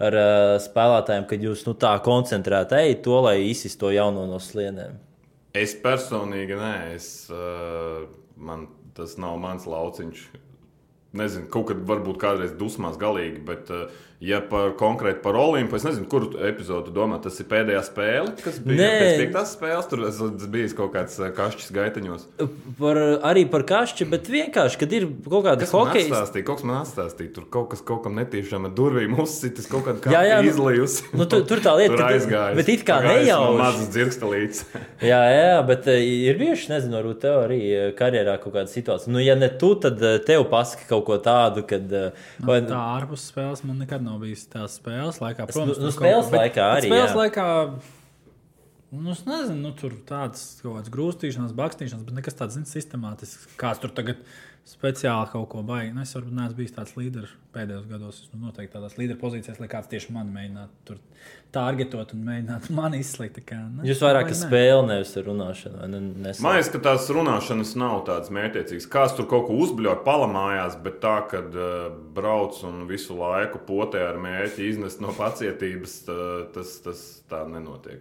ar 0.08 0.18
uh, 0.20 0.54
spēlētājiem, 0.64 1.26
kad 1.30 1.44
jūs 1.48 1.66
nu, 1.68 1.76
tā 1.76 1.92
koncentrēti 2.04 2.80
ejat 2.80 3.04
to, 3.06 3.18
lai 3.26 3.36
izsist 3.50 3.80
to 3.82 3.92
jauno 3.94 4.26
no 4.30 4.40
sliedēm. 4.42 4.96
Es 5.54 5.76
personīgi 5.78 6.56
nē, 6.58 6.72
es, 6.96 7.10
uh, 7.30 8.06
man, 8.40 8.66
tas 8.96 9.18
nav 9.22 9.36
mans 9.42 9.68
lauciņš. 9.70 10.24
Nezinu, 11.14 11.46
kaut 11.46 11.68
kad 11.68 11.84
varbūt 11.86 12.18
kādreiz 12.18 12.56
dusmās 12.58 12.96
galīgi, 12.98 13.44
bet, 13.46 13.70
uh, 13.70 13.92
ja 14.24 14.40
par 14.50 14.72
konkrēti 14.80 15.20
par 15.24 15.36
Olimpu, 15.40 15.76
es 15.78 15.84
nezinu, 15.86 16.06
kuru 16.10 16.30
epizodu 16.48 16.92
domā, 16.94 17.18
tas 17.22 17.36
ir 17.42 17.46
pēdējā 17.50 17.82
spēle, 17.86 18.32
kas 18.44 18.58
bija 18.64 18.80
Nē. 18.80 18.90
pēc 19.02 19.20
piektās 19.22 19.52
spēles. 19.56 19.88
Tur 19.90 20.04
esmu 20.08 20.30
bijis 20.54 20.74
kaut 20.78 20.92
kāds 20.96 21.18
uh, 21.20 21.28
kašķis 21.36 21.72
gaitaņos. 21.76 22.26
Par, 22.78 23.00
arī 23.30 23.44
par 23.52 23.64
kašķi, 23.68 24.06
bet 24.12 24.30
vienkārši, 24.32 24.80
kad 24.80 24.94
ir 24.96 25.06
kaut 25.28 25.44
kāda 25.48 25.64
Kas 25.66 25.74
man 25.76 25.88
hokeja 25.90 26.08
atstāstīja? 26.10 26.46
Kaut 26.48 26.60
kas 26.62 26.68
man 26.70 26.80
atstāstīja. 26.82 27.32
Tur 27.36 27.48
kaut 27.52 27.68
kas 27.74 27.84
kaut 27.86 28.02
kam 28.06 28.16
netīšām 28.20 28.68
ar 28.70 28.74
durvīm 28.78 29.16
uzsitis, 29.22 29.68
kaut 29.70 29.84
kāda 29.88 30.14
Jā, 30.14 30.22
jā, 30.30 30.40
kāda 30.42 30.56
nu, 31.12 31.20
nu, 31.20 31.28
tur- 31.30 31.44
tur 31.48 31.62
tā 31.64 31.76
lieta, 31.78 31.92
tur 31.94 32.02
ka- 32.04 32.10
aizgāja. 32.16 32.54
bet 32.58 32.68
it 32.74 32.84
kā 32.88 32.98
nejauši. 33.04 33.58
Mazas 33.60 33.88
dzirkstelītes. 33.94 34.64
Jā, 35.10 35.20
jā, 35.34 35.58
bet 35.68 35.86
eh, 35.92 36.00
ir 36.30 36.38
bijuši, 36.40 36.70
nezinu, 36.72 36.96
varbūt 36.98 37.18
tev 37.24 37.36
arī 37.44 37.58
eh, 37.74 37.90
karjerā 37.98 38.38
kaut 38.42 38.54
kāda 38.56 38.70
situācija. 38.72 39.12
Nu, 39.12 39.20
ja 39.20 39.34
ne 39.36 39.50
tu, 39.60 39.74
tad 39.80 40.00
eh, 40.02 40.16
tev 40.24 40.46
pasaka 40.52 40.86
kaut 40.88 41.04
ko 41.08 41.18
tādu, 41.22 41.64
kad. 41.68 41.84
eh, 41.92 42.24
vai- 42.40 42.60
Tā 42.64 42.78
ārpus 42.96 43.26
spēles 43.32 43.64
man 43.68 43.78
nekad 43.82 44.02
nav 44.04 44.13
bijis 44.22 44.46
tās 44.52 44.78
spēles 44.80 45.20
laikā. 45.22 45.46
nu, 45.46 45.52
Protams, 45.52 45.78
nu, 45.78 45.90
tur 45.90 45.94
spēles 45.98 46.28
kaut 46.28 46.32
bet- 46.32 46.40
laikā 46.44 46.66
bet 46.74 46.84
arī, 46.84 46.90
Spēles 46.92 47.12
jā. 47.14 47.20
laikā. 47.22 47.48
Nu, 48.94 49.10
es 49.10 49.24
nezinu, 49.26 49.58
nu, 49.58 49.72
tur 49.74 49.90
tādas 50.06 50.42
kaut 50.62 50.76
kādas 50.76 50.92
grūstīšanās, 50.94 51.54
bakstīšanās, 51.58 52.04
bet 52.06 52.14
nekas 52.14 52.36
tāds 52.38 52.54
zin, 52.54 52.66
sistemātisks. 52.70 53.48
Kāds 53.58 53.80
tur 53.82 53.90
tagad 53.90 54.20
speciāli 54.64 55.28
kaut 55.28 55.48
ko 55.52 55.62
baigi. 55.66 55.92
Nu, 55.92 56.02
es 56.04 56.14
varbūt 56.16 56.32
neesmu 56.38 56.56
bijis 56.56 56.72
tāds 56.72 56.94
līderis 56.96 57.32
pēdējos 57.52 57.84
gados. 57.90 58.20
Es 58.24 58.30
nu, 58.32 58.40
noteikti 58.46 58.72
tādās 58.72 58.94
līderu 58.96 59.20
pozīcijās, 59.20 59.58
lai 59.60 59.68
kāds 59.68 59.90
tieši 59.92 60.14
mani 60.16 60.32
mēģinātu 60.32 60.86
tur 60.88 61.00
targetot 61.54 62.14
un 62.16 62.22
mēģinātu 62.24 62.72
mani 62.78 63.00
izslēgt. 63.04 63.42
Kā, 63.44 63.58
ne, 63.74 63.84
Jūs 63.88 64.00
vairāk 64.04 64.30
ne? 64.30 64.38
spēli, 64.38 64.86
nevis 64.88 65.12
vai 65.18 65.90
ne- 65.92 66.32
Man 66.46 66.56
liekas, 66.56 66.70
ka 66.72 66.80
tās 66.88 67.10
runāšanas 67.12 67.74
nav 67.80 68.06
tādas 68.08 68.32
mērķiecīgas. 68.34 68.88
Kāds 68.96 69.18
tur 69.18 69.28
kaut 69.30 69.46
ko 69.50 69.58
uzbļauj, 69.66 70.00
palamājās, 70.08 70.80
bet 70.86 70.98
tā, 71.04 71.18
ka 71.28 71.44
uh, 71.44 71.84
brauc 72.16 72.56
un 72.64 72.86
visu 72.88 73.18
laiku 73.20 73.60
potē 73.68 74.06
ar 74.08 74.20
mērķi 74.22 74.70
iznest 74.72 75.04
no 75.04 75.12
pacietības, 75.16 76.00
tā, 76.08 76.18
tas, 76.56 76.78
tas 76.88 77.04
tā 77.28 77.44
nenotiek. 77.52 78.00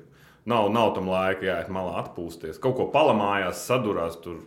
Nav, 0.49 0.71
nav 0.76 0.89
tam 0.95 1.08
laika 1.08 1.45
jāiet 1.47 1.69
malā 1.71 2.02
atpūsties. 2.02 2.58
Kaut 2.63 2.76
ko 2.80 2.89
palamājās, 2.91 3.62
sadurās 3.67 4.17
tur, 4.23 4.41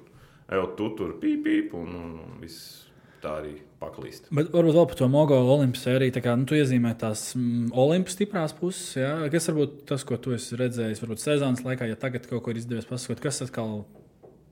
jau 0.52 0.66
tu 0.78 0.90
tur 0.98 1.16
pīpīp 1.22 1.74
un, 1.78 1.94
un, 2.00 2.12
un 2.22 2.36
viss 2.42 2.86
tā 3.22 3.36
arī 3.40 3.54
paklīst. 3.80 4.30
Bet 4.34 4.50
varbūt 4.54 4.76
vēl 4.76 4.88
par 4.90 4.98
to 5.00 5.08
Mogo 5.10 5.38
Olimpas 5.54 5.84
sēriju. 5.86 6.14
Tā 6.16 6.22
kā 6.24 6.34
nu, 6.38 6.46
tu 6.48 6.56
iezīmē 6.58 6.94
tās 7.00 7.28
mm, 7.36 7.70
Olimpas 7.76 8.16
stiprās 8.16 8.54
puses, 8.56 8.96
jā. 9.00 9.12
kas 9.32 9.50
varbūt 9.50 9.78
tas, 9.90 10.06
ko 10.06 10.18
tu 10.20 10.34
esi 10.36 10.58
redzējis, 10.60 11.02
varbūt 11.02 11.22
sezonas 11.22 11.64
laikā, 11.66 11.88
ja 11.90 11.98
tagad 12.00 12.28
kaut 12.30 12.44
ko 12.44 12.54
ir 12.54 12.60
izdevies 12.62 12.88
pasakot, 12.88 13.22
kas 13.24 13.42
atkal 13.44 13.80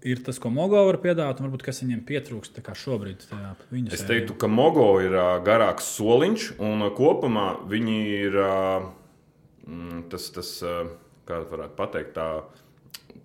ir 0.04 0.20
tas, 0.24 0.38
ko 0.42 0.52
Mogo 0.52 0.83
var 0.85 0.98
piedāvāt, 1.02 1.40
un 1.40 1.48
varbūt 1.48 1.64
kas 1.64 1.80
viņiem 1.85 2.02
pietrūkst 2.09 2.61
šobrīd. 2.80 3.24
Tajā, 3.30 3.54
Es 3.94 4.04
teiktu, 4.09 4.37
ka 4.37 4.50
Mogo 4.52 4.88
ir 5.04 5.16
ā, 5.16 5.28
garāks 5.44 5.88
soliņš, 5.96 6.50
un 6.64 6.85
ā, 6.85 6.90
kopumā 6.96 7.48
viņi 7.70 8.00
ir 8.18 8.37
mm, 8.42 10.04
tas, 10.12 10.28
tas 10.37 10.50
ā, 10.61 10.83
kā 11.28 11.40
varētu 11.48 11.78
pateikt, 11.78 12.18
tā, 12.18 12.28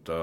tā 0.08 0.22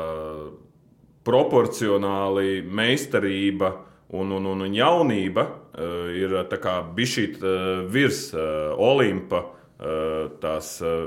proporcionāli 1.26 2.62
meistarība 2.62 3.72
un, 4.14 4.32
un, 4.38 4.48
un, 4.54 4.64
un 4.68 4.74
jaunība 4.74 5.46
ā, 5.46 5.92
ir 6.14 6.38
bijusi 6.96 7.28
virs 7.92 8.28
ā, 8.32 8.48
Olimpa 8.78 9.44
ā, 9.44 9.94
tās. 10.42 10.78
ā, 10.82 10.98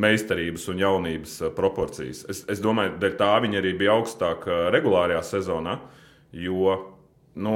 Meistarības 0.00 0.62
un 0.70 0.78
jaunības 0.80 1.32
ā, 1.42 1.48
proporcijas. 1.52 2.20
Es, 2.30 2.44
es 2.48 2.60
domāju, 2.62 2.92
ka 3.02 3.08
tā 3.18 3.30
viņa 3.42 3.58
arī 3.58 3.72
bija 3.76 3.96
augstāka 3.98 4.68
regulārajā 4.72 5.18
sezonā, 5.26 5.74
jo 6.30 6.76
Nu, 7.38 7.52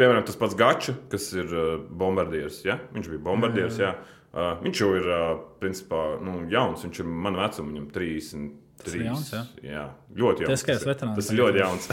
piemēram, 0.00 0.24
tas 0.26 0.38
pats 0.40 0.56
Gačs, 0.56 0.94
kas 1.12 1.28
ir 1.36 1.52
uh, 1.52 1.74
bombardieris. 2.00 2.62
Ja? 2.64 2.78
Viņš 2.94 3.12
bija 3.12 3.24
bombardieris. 3.26 3.78
Jā. 3.82 3.94
Uh, 4.30 4.54
viņš 4.62 4.80
jau 4.80 4.90
ir 4.96 5.08
uh, 5.10 5.30
principā, 5.60 6.04
nu, 6.22 6.44
jauns, 6.50 6.84
viņš 6.86 7.02
ir 7.02 7.08
man 7.10 7.38
vecuma, 7.40 7.72
viņam 7.72 7.88
Tas 8.84 8.94
ir 8.96 9.02
jauns, 9.04 9.30
jā. 9.32 9.40
jā. 9.64 9.82
Ļoti 10.16 10.44
jauns. 10.44 10.62
Tas, 10.64 10.64
Tas 10.70 10.84
Tas 11.16 11.30
ir 11.32 11.38
ļoti 11.40 11.60
jauns. 11.60 11.88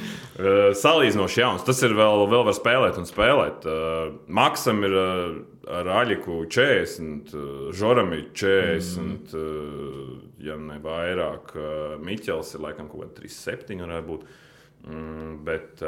Salīdzinoši 0.82 1.42
jauns. 1.42 1.66
Tas 1.66 1.82
ir 1.86 1.94
vēl, 1.96 2.24
vēl 2.32 2.46
var 2.48 2.56
spēlēt 2.56 2.98
un 3.00 3.08
spēlēt. 3.08 3.66
Uh, 3.68 4.16
Maksam 4.38 4.82
ir 4.86 4.96
uh, 4.96 5.36
ar 5.78 5.90
Aļiku 6.02 6.40
40, 6.52 7.34
uh, 7.34 7.52
Žoram 7.76 8.14
ir 8.16 8.26
40, 8.36 9.36
mm. 9.36 10.18
ja 10.46 10.58
ne 10.60 10.80
vairāk. 10.82 11.54
Miķels 12.06 12.56
ir 12.56 12.66
laikam 12.66 12.90
kaut 12.90 13.04
kāda 13.04 13.22
37 13.22 13.86
varētu 13.86 14.10
būt. 14.10 14.26
Mm, 14.86 15.30
bet, 15.46 15.80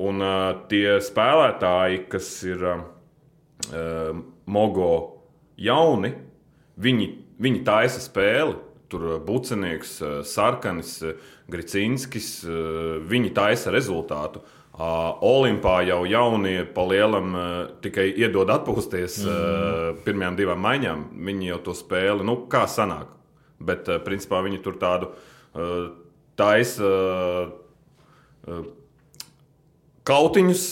un 0.00 0.22
tie 0.70 0.86
spēlētāji, 1.04 2.04
kas 2.08 2.28
ir 2.48 2.62
Mogo 4.48 4.92
jauni, 5.60 6.14
viņi, 6.80 7.08
viņi 7.44 7.64
taisa 7.66 8.00
spēli. 8.02 8.56
Tur 8.94 9.06
uh, 9.08 9.18
Bucinieks, 9.18 9.96
uh, 10.02 10.18
Sarkanis, 10.22 11.00
Grīcinskis, 11.50 12.28
uh, 12.46 13.00
viņi 13.10 13.32
taisa 13.34 13.74
rezultātu. 13.74 14.44
Olimpā 14.74 15.84
jau 15.86 16.00
jaunie 16.02 16.64
pa 16.74 16.82
lielam 16.82 17.36
tikai 17.78 18.08
iedod 18.10 18.50
atpūsties 18.50 19.20
mm. 19.22 20.00
pirmajām 20.02 20.38
divām 20.40 20.64
maiņām. 20.66 21.04
Viņi 21.28 21.46
jau 21.52 21.58
to 21.68 21.74
spēli, 21.78 22.26
nu, 22.26 22.34
kā 22.50 22.64
sanāk. 22.66 23.12
Bet, 23.62 23.86
principā, 24.02 24.40
viņi 24.42 24.58
tur 24.64 24.74
tādu 24.82 25.12
taisa. 26.34 26.90
Kautiņus, 30.10 30.66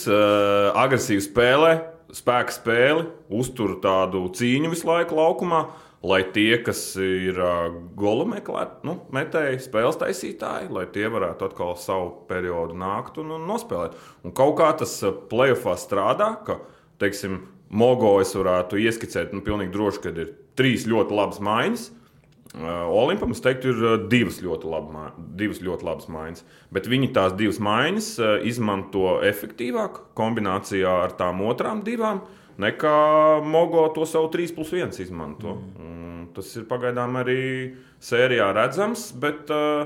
agresīvi 0.83 1.23
spēlē, 1.23 1.71
spēka 2.11 2.57
spēli, 2.59 3.07
uztur 3.31 3.77
tādu 3.87 4.25
cīņu 4.35 4.75
visu 4.75 4.91
laiku 4.91 5.15
laukumā. 5.21 5.63
Lai 6.03 6.19
tie, 6.35 6.57
kas 6.59 6.81
ir 6.99 7.37
uh, 7.39 7.71
golu 7.95 8.25
meklēt, 8.27 8.81
nu, 8.83 8.97
metēji, 9.15 9.61
spēles 9.63 9.95
taisītāji, 10.01 10.67
lai 10.75 10.83
tie 10.91 11.07
varētu 11.07 11.47
atkal 11.47 11.77
savu 11.79 12.09
periodu 12.27 12.75
nākt 12.75 13.21
un, 13.23 13.31
un 13.37 13.45
nospēlēt. 13.47 13.95
Un 14.27 14.35
kaut 14.35 14.57
kā 14.59 14.73
tas 14.81 14.97
uh, 15.07 15.15
playoffā 15.31 15.77
strādā, 15.79 16.33
ka, 16.43 16.59
teiksim, 16.99 17.45
Mogo 17.73 18.19
es 18.21 18.35
varētu 18.37 18.77
ieskicēt, 18.83 19.31
nu, 19.33 19.41
pilnīgi 19.41 19.73
droši, 19.73 20.01
ka 20.03 20.11
ir 20.13 20.33
trīs 20.59 20.83
ļoti 20.89 21.15
labas 21.17 21.39
maiņas. 21.41 21.87
Uh, 22.53 22.83
Olimpam, 22.93 23.31
es 23.33 23.41
teiktu, 23.41 23.71
ir 23.71 23.79
uh, 23.81 23.95
divas 24.11 24.37
ļoti, 24.43 24.67
laba, 24.69 25.07
divas 25.39 25.63
ļoti 25.63 25.87
labas 25.87 26.11
maiņas. 26.13 26.43
Bet 26.75 26.91
viņi 26.91 27.09
tās 27.15 27.33
divas 27.39 27.57
maiņas 27.63 28.09
uh, 28.19 28.35
izmanto 28.45 29.15
efektīvāk 29.25 30.03
kombinācijā 30.19 30.91
ar 31.07 31.15
tām 31.17 31.41
otrām 31.47 31.81
divām, 31.87 32.21
nekā 32.61 32.97
Mogo 33.45 33.87
to 33.95 34.05
savu 34.09 34.29
3 34.33 34.55
plus 34.55 34.73
1 34.73 34.99
izmanto. 35.03 35.57
Mm. 35.79 36.29
Tas 36.33 36.49
ir 36.57 36.65
pagaidām 36.69 37.17
arī 37.21 37.41
sērijā 38.03 38.49
redzams, 38.55 39.11
bet 39.21 39.51
uh, 39.53 39.85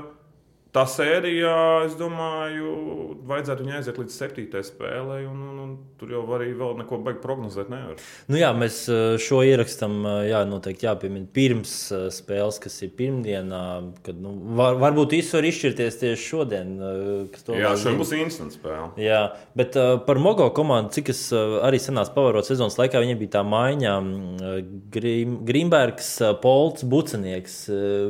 tā 0.74 0.84
sērija, 0.88 1.52
es 1.86 1.94
domāju, 1.98 2.72
vajadzētu 3.28 3.64
viņai 3.64 3.76
aiziet 3.78 3.98
līdz 4.00 4.14
septītajai 4.14 4.66
spēlei, 4.66 5.20
un, 5.28 5.40
un, 5.50 5.60
un 5.64 5.70
tur 5.98 6.12
jau 6.12 6.22
arī 6.36 6.50
vēl 6.56 6.76
neko 6.82 7.00
baigi 7.04 7.22
prognozēt 7.22 7.70
nevar. 7.72 8.02
Nu 8.28 8.38
jā, 8.40 8.50
mēs 8.56 8.80
uh, 8.92 9.16
šo 9.22 9.40
ierakstam, 9.46 9.96
uh, 10.04 10.18
jā, 10.28 10.42
noteikti 10.48 10.86
jāpiemina 10.86 11.28
pirms 11.34 11.72
uh, 11.94 12.06
spēles, 12.14 12.60
kas 12.62 12.76
ir 12.84 12.92
pirmdienā, 12.98 13.62
kad 14.06 14.20
nu, 14.20 14.34
var, 14.58 14.76
varbūt 14.82 15.16
viss 15.16 15.34
var 15.36 15.48
izšķirties 15.48 16.00
tieši 16.02 16.26
šodien. 16.26 16.74
Jā, 17.56 17.72
šodien 17.72 17.98
būs 18.02 18.14
instants 18.18 18.58
spēle. 18.60 18.90
Jā, 19.00 19.22
bet 19.58 19.76
par 20.06 20.20
Mogo 20.22 20.50
komandu, 20.54 20.92
cik 20.98 21.12
es 21.14 21.24
arī 21.34 21.80
senās 21.82 22.12
pavarot 22.14 22.46
sezonas 22.46 22.78
laikā, 22.80 23.00
viņiem 23.02 23.22
bija 23.24 23.38
tā 23.38 23.44
maiņa, 23.48 23.96
uh, 23.98 24.60
Grim, 24.92 25.40
Grimbergs, 25.48 26.12
Polts, 26.44 26.84
Bucenieks. 26.88 27.58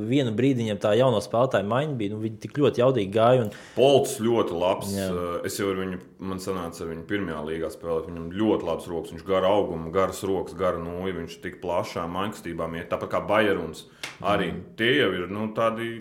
Vienu 0.09 0.35
brīdi 0.37 0.65
viņam 0.65 0.83
tā 0.83 0.95
jauno 0.99 1.23
spēlētāju 1.23 1.71
maiņa 1.71 1.97
bija, 1.99 2.15
nu, 2.15 2.23
tik 2.49 2.61
ļoti 2.63 2.83
jaudīgi 2.83 3.13
gāja. 3.15 3.47
Un, 3.47 3.51
Polts 3.77 4.17
ļoti 4.25 4.57
labs. 4.59 4.93
Jā. 4.97 5.09
Es 5.47 5.59
jau 5.61 5.71
ar 5.73 5.81
viņu, 5.83 6.01
man 6.31 6.41
sanāca 6.43 6.85
ar 6.85 6.91
viņu 6.93 7.05
pirmajā 7.11 7.43
līgā 7.49 7.71
spēlēt. 7.73 8.09
Viņam 8.11 8.31
ļoti 8.35 8.69
labs 8.69 8.89
rokas, 8.91 9.15
viņš 9.15 9.27
gara 9.29 9.53
auguma, 9.55 9.93
garas 9.95 10.23
rokas, 10.27 10.57
gara 10.59 10.81
nūja. 10.83 11.17
Viņš 11.21 11.37
tik 11.45 11.61
plašām 11.63 12.17
mainkustībām 12.17 12.79
iet, 12.79 12.89
tāpat 12.93 13.15
kā 13.15 13.23
Bayeruns. 13.29 13.87
Arī 14.19 14.51
mm. 14.53 14.65
tie 14.81 14.95
jau 14.99 15.13
ir 15.15 15.29
nu, 15.33 15.51
tādi. 15.57 15.99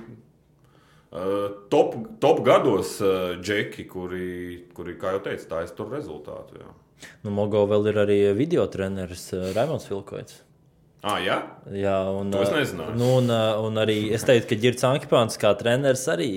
Uh, 1.08 1.64
top, 1.72 1.94
top 2.20 2.42
gados 2.44 2.98
uh, 3.00 3.38
džeki, 3.40 3.86
kuri, 3.88 4.32
kuri, 4.76 4.98
kā 5.00 5.16
jau 5.16 5.22
teicu, 5.30 5.46
tā 5.48 5.62
ir 5.64 5.72
tur 5.78 5.94
rezultātu. 5.96 6.60
Jā. 6.60 6.74
nu, 7.24 7.32
Mogo 7.32 7.64
vēl 7.70 7.94
ir 7.94 8.02
arī 8.04 8.18
video 8.36 8.68
treneris 8.72 9.30
Raimons 9.56 9.88
Vilkoits. 9.88 10.42
Ah, 11.04 11.20
jā? 11.22 11.36
Jā, 11.72 11.98
un, 12.20 12.32
To 12.34 12.42
es 12.42 12.50
nezināju. 12.52 12.96
Nu, 12.98 13.10
un, 13.20 13.30
un 13.68 13.78
arī 13.80 14.12
es 14.16 14.24
teiktu, 14.28 14.50
ka 14.50 14.56
Girts 14.64 14.84
Ankipāns 14.88 15.38
kā 15.40 15.52
treneris 15.60 16.08
arī 16.10 16.30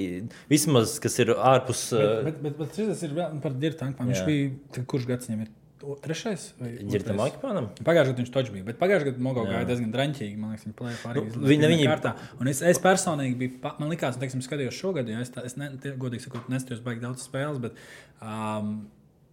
vismaz, 0.51 0.99
kas 1.03 1.17
ir 1.25 1.33
ārpus. 1.35 1.87
uh, 1.97 2.21
Bet, 2.29 2.43
bet, 2.45 2.59
bet 2.59 2.77
šis 2.77 3.01
ir 3.09 3.15
vēl 3.17 3.41
par 3.41 3.57
Dirtu 3.57 3.87
Ankmanu. 3.89 4.13
Viņš 4.13 4.27
bija, 4.29 4.85
kurš 4.87 5.07
gads 5.09 5.31
viņam 5.31 5.47
ir? 5.47 5.57
O- 5.81 5.95
Trešais? 5.97 6.43
vai 6.61 6.75
Girtam 6.93 7.17
otrais? 7.17 7.33
Ankipānam? 7.33 7.71
Pagājušajā 7.81 8.13
gadā 8.13 8.21
viņš 8.21 8.33
točs 8.35 8.51
bija, 8.53 8.65
bet 8.69 8.77
pagājušajā 8.83 9.15
gadā 9.15 9.25
Mogo 9.25 9.47
gāja 9.49 9.65
diezgan 9.71 9.95
draņķīgi. 9.95 10.37
Man 10.37 10.51
liekas, 10.53 10.67
viņa 10.69 10.77
plēja 10.77 10.99
pāri 11.07 11.23
Nu, 11.25 11.47
viņa- 11.49 11.71
viņa- 11.73 11.89
kārtā. 11.89 12.13
Un 12.39 12.49
es, 12.53 12.61
es 12.61 12.79
personīgi 12.85 13.39
biju, 13.41 13.61
pa- 13.63 13.75
man 13.81 13.89
likās, 13.89 14.15
un, 14.15 14.21
teiksim, 14.21 14.43
skatījos 14.45 14.77
šogad, 14.77 15.09
jo 15.09 15.19
es, 15.25 15.31
tā, 15.33 15.43
es 15.49 15.57
ne, 15.57 15.71
godīgi 15.97 16.27
sakot, 16.29 16.53
neskatījos 16.53 16.85
baigi 16.85 17.01
daudz 17.01 17.25
spēles, 17.25 17.59
bet 17.65 17.73
um, 18.21 18.91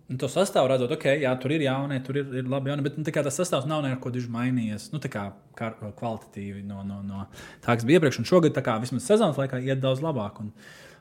nu, 0.08 0.18
to 0.22 0.30
sastāvu 0.32 0.72
redzot, 0.72 0.94
ok, 0.98 1.06
jā, 1.24 1.32
tur 1.42 1.54
ir 1.56 1.68
jaunie, 1.68 2.00
tur 2.06 2.22
ir, 2.22 2.34
ir 2.42 2.50
labi 2.50 2.72
jaunie, 2.72 2.86
bet 2.88 2.98
nu, 3.00 3.06
kā 3.14 3.24
tas 3.26 3.38
sastāvs 3.40 3.68
nav 3.70 3.84
neko 3.86 4.12
diži 4.14 4.32
mainījies. 4.34 4.90
Nu, 4.94 5.02
tā 5.04 5.12
kā 5.14 5.30
kar, 5.58 5.78
kvalitatīvi 6.00 6.64
no, 6.68 6.84
no, 6.88 7.02
no 7.06 7.26
tā, 7.64 7.74
kas 7.76 7.88
bija 7.88 8.00
iepriekš, 8.02 8.22
un 8.24 8.30
šogad, 8.30 8.58
kā 8.64 8.78
vismaz 8.84 9.08
sezonas 9.08 9.40
laikā, 9.42 9.62
iet 9.68 9.84
daudz 9.84 10.04
labāk. 10.06 10.44
Un, 10.44 10.54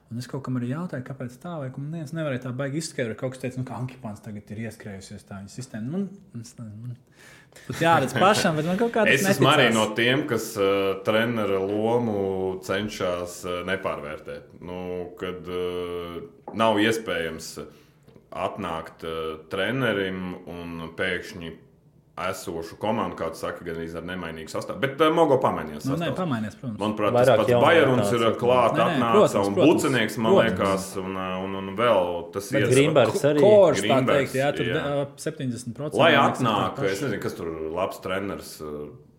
Un 0.07 0.21
es 0.23 0.29
kaut 0.31 0.45
kam 0.47 0.55
arī 0.55 0.69
jautāju, 0.71 1.03
kāpēc 1.03 1.33
tā, 1.43 1.57
vai 1.59 1.67
man 1.75 1.97
viens 1.99 2.13
nevarēja 2.15 2.45
tā 2.45 2.51
baigi 2.55 2.79
izskaidrot. 2.79 3.17
Kaut 3.19 3.33
kas 3.35 3.41
teica, 3.43 3.59
nu, 3.59 3.65
ka 3.67 3.75
Ankipāns 3.75 4.21
tagad 4.23 4.53
ir 4.55 4.61
ieskrējusies 4.69 5.27
tā 5.27 5.41
viņa 5.41 5.51
sistēma. 5.51 6.03
Es 6.39 6.53
nezinu, 6.55 6.77
man 6.85 6.93
būtu 7.67 7.83
jāredz 7.83 8.15
pašam, 8.15 8.61
bet 8.61 8.69
man 8.71 8.79
kaut 8.79 8.93
kā 8.95 9.03
tas 9.03 9.17
Es 9.17 9.27
esmu 9.33 9.49
arī 9.51 9.65
neticās. 9.67 9.81
no 9.81 9.97
tiem, 9.99 10.23
kas 10.31 10.47
uh, 10.61 11.01
treneru 11.09 11.59
lomu 11.67 12.23
cenšas 12.63 13.41
uh, 13.49 13.57
nepārvērtēt. 13.67 14.55
Nu, 14.63 14.79
kad 15.19 15.51
uh, 15.51 16.23
nav 16.55 16.79
iespējams 16.87 17.51
atnākt 18.35 19.07
uh, 19.07 19.37
trenerim 19.53 20.35
un 20.51 20.91
pēkšņi 20.97 21.53
esošu 22.17 22.79
komandu, 22.81 23.13
kā 23.19 23.27
tu 23.29 23.37
saki, 23.37 23.61
gan 23.67 23.77
arī 23.77 23.91
ar 23.99 24.05
nemainīgu 24.09 24.49
sastāvu. 24.49 24.81
Bet 24.81 25.03
uh, 25.05 25.11
Mogo 25.13 25.37
pamainījās. 25.43 25.85
Nu, 25.85 25.99
nē, 26.01 26.09
pamainies, 26.17 26.57
protams. 26.57 26.79
Manuprāt, 26.81 27.13
Vairāk 27.13 27.43
tas 27.43 27.51
pats 27.51 27.67
Bairons 27.67 28.15
ir 28.17 28.25
klāts, 28.41 28.81
protams, 29.03 29.51
un 29.51 29.59
Bucenieks, 29.59 30.17
man 30.25 30.33
protams. 30.33 30.57
liekas, 30.57 30.89
un, 31.03 31.13
uh, 31.21 31.37
un, 31.45 31.59
un 31.61 31.77
vēl 31.77 32.11
tas 32.33 32.51
Bet 32.57 32.65
ir. 32.65 32.73
Grīmbergs 32.73 33.27
arī. 33.31 33.45
Kors, 33.45 33.85
tā 33.85 34.01
teikt, 34.11 34.37
jā, 34.41 34.51
tur 34.57 34.73
jā. 34.73 34.83
jā. 34.83 35.07
70%. 35.27 36.01
Lai 36.01 36.13
atnāk, 36.23 36.81
es 36.89 37.05
nezinu, 37.05 37.23
kas 37.27 37.37
tur 37.37 37.53
labs 37.77 38.01
treneris. 38.05 38.57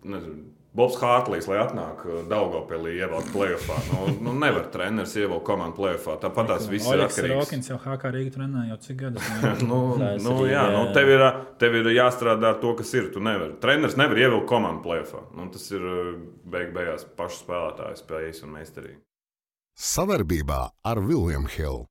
Nezinu, 0.08 0.42
Bobs 0.76 0.98
Hārtlīs, 1.00 1.46
lai 1.48 1.62
atnāk 1.62 2.02
Daugopilī 2.28 2.98
ievelk 3.00 3.30
plēsoņā. 3.32 3.86
Nu, 3.88 4.02
nu 4.26 4.34
nevar 4.36 4.66
treneris 4.72 5.14
ievelkt 5.16 5.46
komandu 5.46 5.78
plēsoņā. 5.80 6.18
Tāpat 6.22 6.50
tās 6.52 6.68
viss 6.70 6.90
ir 6.92 7.02
atkarīgs. 7.06 7.40
Rokins 7.40 7.70
jau 7.70 7.78
HK 7.80 8.12
Rīgā 8.14 8.34
trenē 8.36 8.66
jau 8.68 8.78
cik 8.84 9.00
gadus. 9.00 9.32
Nu, 9.68 9.80
nu, 9.98 10.34
arī, 10.34 10.52
jā, 10.52 10.62
nu, 10.74 10.84
tev, 10.94 11.10
ir, 11.16 11.24
tev 11.60 11.80
ir 11.80 11.90
jāstrādā 11.96 12.52
ar 12.52 12.62
to, 12.62 12.76
kas 12.78 12.92
ir. 12.94 13.08
Tu 13.14 13.22
nevari. 13.24 13.56
Treneris 13.62 13.98
nevar 13.98 14.20
ievilkt 14.20 14.48
komandu 14.50 14.84
plēsoņā. 14.84 15.26
Nu, 15.40 15.48
tas 15.54 15.66
ir 15.72 15.84
uh, 15.84 16.14
beig 16.52 16.72
beigās 16.76 17.08
pašu 17.18 17.42
spēlētāju 17.46 18.02
spējas 18.04 18.44
un 18.46 18.54
meistarība. 18.60 19.00
Savarbībā 19.78 20.62
ar 20.90 21.00
Vilnius 21.06 21.56
Hilu. 21.56 21.86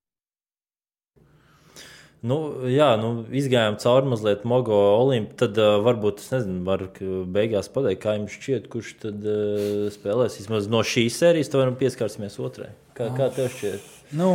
Nu, 2.25 2.37
jā, 2.65 2.87
nu, 2.97 3.11
izgājām 3.37 3.75
cauri 3.81 4.09
mazliet 4.09 4.45
Mogo 4.49 4.77
Olimpu. 4.95 5.35
Tad 5.37 5.59
uh, 5.61 5.75
varbūt 5.85 6.23
es 6.23 6.31
nezinu, 6.33 6.63
var 6.65 6.87
beigās 7.33 7.69
pateikt, 7.69 8.01
kā 8.03 8.15
jums 8.17 8.33
šķiet, 8.33 8.65
kurš 8.73 8.95
tad 9.03 9.27
uh, 9.27 9.85
spēlēs. 9.93 10.39
Vismaz 10.41 10.69
no 10.71 10.81
šīs 10.81 11.19
sērijas 11.21 11.53
varam 11.53 11.77
pieskarsimies 11.77 12.39
otrai. 12.41 12.71
Kā, 12.97 13.11
kā 13.13 13.29
tev 13.35 13.51
šķiet? 13.53 13.93
Nu, 14.17 14.31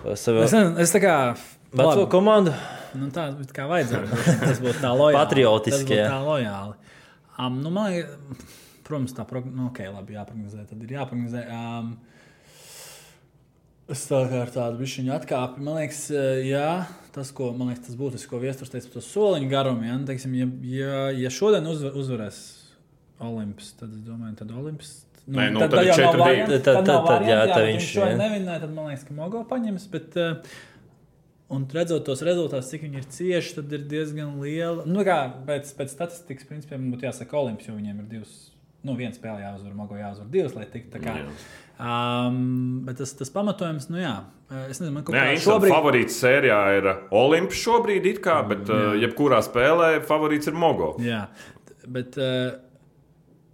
Savā 0.00 0.46
es, 0.46 0.54
nezinu, 0.56 0.76
es 0.80 0.94
tā 0.94 1.02
kā. 1.02 1.14
veco 1.76 2.06
komandu? 2.10 2.54
Nu, 2.96 3.10
tā 3.14 3.28
bet 3.36 3.52
kā 3.54 3.66
vajadzētu. 3.70 4.22
Tas 4.40 4.62
būtu 4.62 4.80
tā 4.80 4.94
lojāli. 4.96 5.18
Patriotiski, 5.18 5.92
būtu 5.92 6.06
tā 6.08 6.20
lojāli. 6.24 6.94
Um, 7.36 7.60
nu, 7.60 7.72
man 7.74 7.92
protams, 8.86 9.14
tā 9.16 9.26
prog... 9.28 9.46
nu, 9.46 9.68
okay, 9.68 9.90
labi, 9.92 10.16
jāprognozē. 10.16 10.64
Tad 10.70 10.80
ir 10.86 10.96
jāprognozē. 10.96 11.44
Um, 11.52 11.92
Es 13.90 14.04
tā 14.06 14.20
kā 14.30 14.44
ar 14.44 14.50
tādu 14.54 14.78
bišķiņu 14.78 15.10
atkāpi. 15.16 15.62
Man 15.66 15.80
liekas, 15.80 16.04
eh, 16.14 16.44
jā, 16.46 16.86
tas, 17.14 17.32
ko 17.34 17.50
man 17.56 17.72
liekas, 17.72 17.88
tas 17.88 17.96
būtiski, 17.98 18.30
ko 18.30 18.38
Viesturs 18.38 18.70
teica 18.70 18.86
par 18.86 19.00
to 19.00 19.02
soliņu 19.02 19.48
garumu. 19.50 19.86
Ja, 19.88 19.96
Nu, 19.98 20.06
teiksim, 20.06 20.34
ja, 20.38 20.46
ja, 20.62 21.00
ja 21.24 21.30
šodien 21.34 21.66
uzvar, 21.66 21.96
uzvarēs 21.98 22.38
Olimps, 23.20 23.72
tad 23.80 23.90
es 23.92 24.04
domāju, 24.06 24.36
tad 24.38 24.50
Olimps. 24.54 24.92
Nē, 25.30 25.50
nu, 25.52 25.60
tad 25.60 25.74
nav 25.74 25.84
četri 25.90 26.20
varianti, 26.22 26.52
divi. 26.52 26.62
Tad- 26.62 26.74
tad 26.78 26.86
tad- 26.86 27.06
tad, 27.06 27.22
jā, 27.22 27.36
varianti, 27.36 27.52
tad 27.52 27.62
bet 27.66 27.74
viņš, 27.74 27.90
jā. 27.98 28.16
nevinēja, 28.22 28.60
tad 28.60 28.72
man 28.74 28.86
liekas, 28.90 29.04
ka 29.08 29.14
Mogo 29.14 29.44
paņems. 29.44 29.90
Bet, 29.90 30.16
eh, 30.16 30.34
Un 31.50 31.64
redzot 31.66 32.04
tos 32.06 32.20
rezultātus, 32.22 32.68
cik 32.70 32.82
viņi 32.84 32.96
ir 33.00 33.06
cieši, 33.10 33.54
tad 33.56 33.72
ir 33.72 33.80
diezgan 33.90 34.36
liela. 34.38 34.84
Nu, 34.86 35.02
kā, 35.02 35.32
pēc, 35.48 35.72
pēc 35.74 35.90
statistikas, 35.90 36.46
principā, 36.46 36.78
man 36.78 36.92
būtu 36.94 37.08
jāsaka, 37.10 37.34
Olimps, 37.34 37.66
jo 37.66 37.74
viņiem 37.74 37.98
ir 37.98 38.04
divas 38.06 38.50
nu, 38.86 38.94
viena 38.98 39.14
spēle 39.16 39.42
jāuzvar, 39.42 39.74
Mogo 39.76 39.98
jāuzvar 39.98 40.30
divas, 40.32 40.54
lai 40.56 40.66
tiktu 40.70 40.94
tā 40.96 41.02
kā. 41.02 41.16
Jā. 41.20 41.34
Um, 41.80 42.82
bet 42.84 42.98
tas, 43.00 43.14
tas 43.16 43.30
pamatojums, 43.32 43.86
nu 43.88 44.02
jā, 44.02 44.14
es 44.66 44.82
nezinu, 44.82 44.98
man 44.98 45.04
kaut 45.06 45.16
Jā, 45.16 45.22
kā 45.30 45.44
šobrīd... 45.46 45.72
favorīts 45.72 46.18
sērijā 46.20 46.58
ir 46.76 46.88
Olimps 47.16 47.62
šobrīd, 47.62 48.08
kā, 48.24 48.40
bet 48.50 48.68
uh, 48.68 48.90
jebkurā 49.00 49.38
spēlē 49.46 49.94
favorīts 50.04 50.50
ir 50.50 50.58
Mogo. 50.60 50.90
Jā, 51.00 51.22
bet 51.88 52.18
uh, 52.20 52.58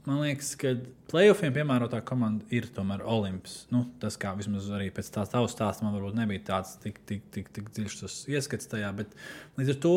man 0.09 0.25
liekas, 0.25 0.57
ka 0.59 0.75
playoffiem 1.11 1.55
piemērotā 1.55 2.01
komanda 2.07 2.47
ir 2.55 2.67
tomēr 2.75 3.05
Olimps. 3.07 3.61
Nu, 3.71 3.85
tas, 4.03 4.19
kā 4.19 4.35
vismaz 4.39 4.67
arī 4.75 4.89
pēc 4.95 5.13
tās 5.15 5.31
tavas 5.31 5.55
stāsta, 5.55 5.87
man 5.87 5.95
varbūt 5.95 6.19
nebija 6.19 6.49
tāds 6.51 6.75
tik, 6.83 6.99
tik, 7.07 7.29
tik, 7.35 7.53
tik 7.55 7.71
dziļš 7.77 8.01
ieskats 8.35 8.71
tajā, 8.75 8.91
bet 9.05 9.15
līdz 9.61 9.77
ar 9.77 9.83
to, 9.87 9.97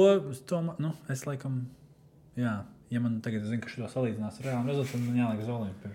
to 0.50 0.62
nu, 0.78 0.94
es 1.10 1.26
laikam, 1.26 1.63
jā, 2.38 2.60
ja 2.91 2.99
man 3.04 3.19
tagad 3.25 3.45
zinu, 3.49 3.62
ka 3.65 3.69
šo 3.73 3.89
salīdzinās 3.91 4.39
ar 4.41 4.49
reāliem 4.52 4.71
rezultātiem, 4.73 5.04
tad 5.06 5.12
man 5.12 5.21
jāliek 5.25 5.43
uz 5.45 5.54
Olimpu. 5.58 5.93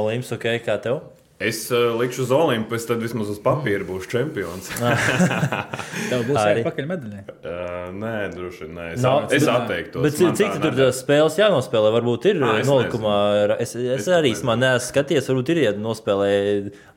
Olimps, 0.00 0.32
ok, 0.34 0.48
kā 0.66 0.80
tev? 0.82 1.04
Es 1.36 1.66
uh, 1.68 1.90
likšu 2.00 2.22
uz 2.24 2.30
Olimpu, 2.32 2.74
es 2.78 2.86
tad 2.88 3.02
vismaz 3.04 3.28
uz 3.28 3.36
papīra 3.44 3.84
būšu 3.84 4.08
čempions. 4.08 4.70
Tev 6.10 6.22
būs 6.24 6.38
Arī. 6.40 6.52
arī 6.54 6.62
pakaļ 6.64 6.86
medaļai. 6.88 7.18
uh, 7.28 7.90
nē, 7.92 8.12
droši 8.32 8.62
vien. 8.64 8.78
Es, 8.94 9.02
no, 9.04 9.12
es 9.28 9.44
bet- 9.44 9.52
atteiktos. 9.52 10.00
Bet 10.06 10.16
cik 10.16 10.32
tā 10.40 10.48
tu 10.54 10.62
tur 10.64 10.78
tās 10.78 11.02
spēles 11.04 11.36
jānospēlē? 11.36 11.90
Varbūt 11.98 12.28
ir 12.32 12.40
Ā, 12.40 12.54
es 12.62 12.70
nolikumā. 12.70 13.14
ar- 13.44 13.54
Es, 13.60 13.74
es, 13.76 14.00
Es 14.00 14.08
arī 14.16 14.32
man 14.48 14.64
neesmu 14.64 14.88
skatījies, 14.88 15.28
varbūt 15.28 15.52
ir 15.52 15.60
jānospēlē 15.66 16.30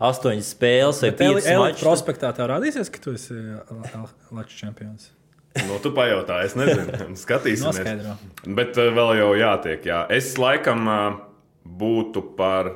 astoņas 0.09 0.53
spēles 0.55 1.03
vai 1.03 1.11
piecas 1.19 1.83
prospektā 1.83 2.31
tev 2.39 2.47
rādīsies, 2.55 2.87
ka 2.95 3.03
tu 3.03 3.17
esi 3.19 3.35
uh, 3.35 4.07
Latvijas 4.31 4.55
čempions. 4.63 5.11
Nu, 5.57 5.79
tu 5.81 5.91
pajautā, 5.95 6.43
es 6.45 6.53
nezinu. 6.57 7.15
Skatīsimies. 7.17 7.79
Noskaidro. 7.81 8.13
Bet 8.59 8.77
uh, 8.77 8.91
vēl 8.95 9.15
jau 9.21 9.31
jātiek. 9.39 9.88
Jā. 9.89 10.03
Es 10.13 10.35
laikam 10.39 10.85
uh, 10.85 11.17
būtu 11.65 12.23
par 12.38 12.71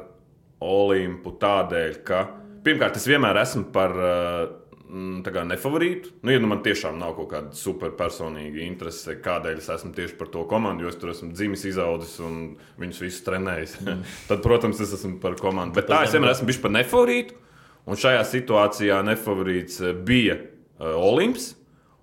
Olimpu 0.63 1.33
tādēļ, 1.41 1.95
ka 2.07 2.25
pirmkārt, 2.63 2.95
es 2.95 3.07
vienmēr 3.09 3.35
esmu 3.41 3.65
par 3.75 3.91
mm, 3.97 5.17
tā 5.25 5.33
kā 5.35 5.43
nefavorītu. 5.47 6.13
Nu, 6.23 6.31
ja 6.31 6.39
nu 6.39 6.47
man 6.47 6.61
tiešām 6.63 6.95
nav 7.01 7.17
kaut 7.17 7.29
kāda 7.33 7.57
superpersonīga 7.57 8.61
interese, 8.63 9.17
kādēļ 9.23 9.59
es 9.59 9.67
esmu 9.75 9.91
tieši 9.97 10.15
par 10.19 10.31
to 10.31 10.45
komandu, 10.49 10.85
jo 10.85 10.93
es 10.93 10.99
tur 11.01 11.11
esmu 11.11 11.33
dzimis, 11.35 11.65
izaudzis 11.67 12.15
un 12.23 12.37
viņus 12.79 13.01
visus 13.03 13.25
trenējis. 13.27 13.75
Tad, 14.29 14.39
protams, 14.45 14.79
es 14.83 14.95
esmu 14.99 15.17
par 15.23 15.35
komandu. 15.41 15.75
Bet 15.81 15.91
tā 15.91 16.05
es 16.07 16.15
vienmēr 16.15 16.35
esmu 16.37 16.47
bijis 16.51 16.61
par 16.63 16.75
nefavorītu. 16.77 17.41
Un 17.83 17.99
šajā 17.99 18.23
situācijā 18.29 19.01
nefavorīts 19.03 19.81
bija 20.07 20.39
Olimps. 20.79 21.51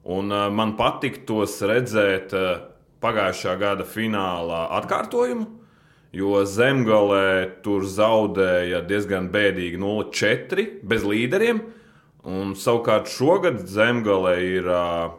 Un 0.08 0.32
uh, 0.32 0.48
man 0.52 0.76
patiktos 0.78 1.58
redzēt 1.68 2.32
uh, 2.36 2.52
pagājušā 3.04 3.56
gada 3.60 3.84
finālā 3.84 4.62
atkārtojumu, 4.80 5.46
jo 6.16 6.40
zemgālē 6.48 7.60
tur 7.64 7.84
zaudēja 7.84 8.80
diezgan 8.88 9.28
bēdīgi 9.32 9.80
0-4 9.80 10.66
bez 10.88 11.04
līderiem. 11.06 11.60
Un 12.30 12.54
savukārt 12.58 13.08
šogad 13.12 13.62
zemgālē 13.68 14.36
ir. 14.44 14.68
Uh, 14.68 15.18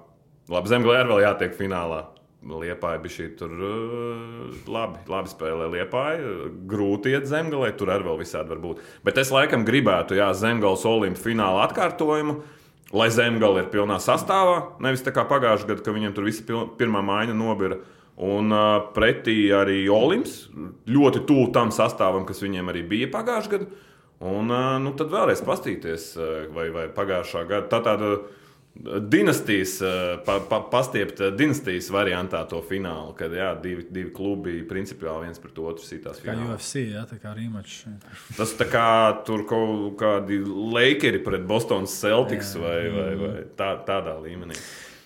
labi, 0.51 0.71
zemgālē 0.71 1.01
arī 1.01 1.13
vēl 1.13 1.23
jātiek 1.25 1.55
finālā. 1.57 2.03
Liepāja 2.41 2.97
bija 3.03 3.13
šī 3.13 3.25
tur 3.37 3.51
uh, 3.53 4.55
labi, 4.65 5.03
labi 5.09 5.29
spēlē. 5.29 5.67
Liepāja 5.75 6.31
grūti 6.69 7.13
iet 7.13 7.29
zemgālē, 7.29 7.69
tur 7.77 7.93
arī 7.93 8.07
vēl 8.09 8.17
visādi 8.23 8.49
var 8.53 8.63
būt. 8.63 8.81
Bet 9.05 9.21
es 9.21 9.29
laikam 9.33 9.65
gribētu, 9.67 10.17
jā, 10.17 10.31
zemgāles 10.37 10.85
olimpiskā 10.89 11.29
fināla 11.29 11.67
atkārtojumu. 11.67 12.39
Lai 12.91 13.07
zemgale 13.13 13.63
ir 13.63 13.69
pilnā 13.71 14.01
sastāvā, 14.03 14.57
nevis 14.83 15.03
tā 15.05 15.13
kā 15.15 15.23
pagājušajā 15.29 15.69
gadā, 15.69 15.83
kad 15.85 15.95
viņiem 15.95 16.15
tur 16.15 16.27
viss 16.27 16.43
pirmā 16.79 17.03
maiņa 17.07 17.35
nobira. 17.37 17.79
Un 18.21 18.51
uh, 18.51 18.89
pretī 18.93 19.35
arī 19.55 19.85
Olimps 19.89 20.49
ļoti 20.91 21.23
tuvu 21.29 21.47
tam 21.55 21.71
sastāvam, 21.73 22.25
kas 22.27 22.43
viņiem 22.43 22.67
arī 22.69 22.83
bija 22.89 23.07
pagājušajā 23.13 23.53
gadā. 23.55 23.69
Un 24.21 24.51
uh, 24.51 24.75
nu, 24.83 24.91
tad 24.99 25.09
vēlreiz 25.13 25.41
paskatīties, 25.47 26.11
uh, 26.19 26.33
vai, 26.53 26.67
vai 26.75 26.85
pagājušā 26.93 27.45
gada 27.49 27.71
tā 27.71 27.79
tāda 27.87 28.11
dinastijas, 28.99 29.81
uh, 29.81 30.23
pa, 30.25 30.39
pa, 30.49 30.61
pastiept 30.71 31.19
uh, 31.19 31.29
dinastijas 31.35 31.89
variantā 31.91 32.41
to 32.49 32.61
finālu, 32.65 33.11
kad 33.17 33.33
jā, 33.35 33.51
divi, 33.61 33.83
divi 33.91 34.11
klubi 34.15 34.61
principiāli 34.67 35.27
viens 35.27 35.41
pret 35.43 35.59
otru 35.59 35.83
sitās 35.83 36.21
Kā 36.21 36.31
finālā. 36.31 36.55
UFC, 36.55 36.85
jā, 36.93 37.03
tā 37.09 37.19
kā 37.21 37.33
rīmačs. 37.35 37.81
Tas 38.37 38.53
tā 38.59 38.69
kā 38.71 38.85
tur 39.27 39.43
kaut 39.49 39.97
kādi 39.99 40.39
Lakeri 40.45 41.19
pret 41.23 41.43
Bostonas 41.49 41.97
Celtics 41.99 42.55
vai, 42.61 42.77
vai, 42.95 43.09
vai 43.19 43.33
tā, 43.59 43.73
tādā 43.87 44.15
līmenī. 44.23 44.55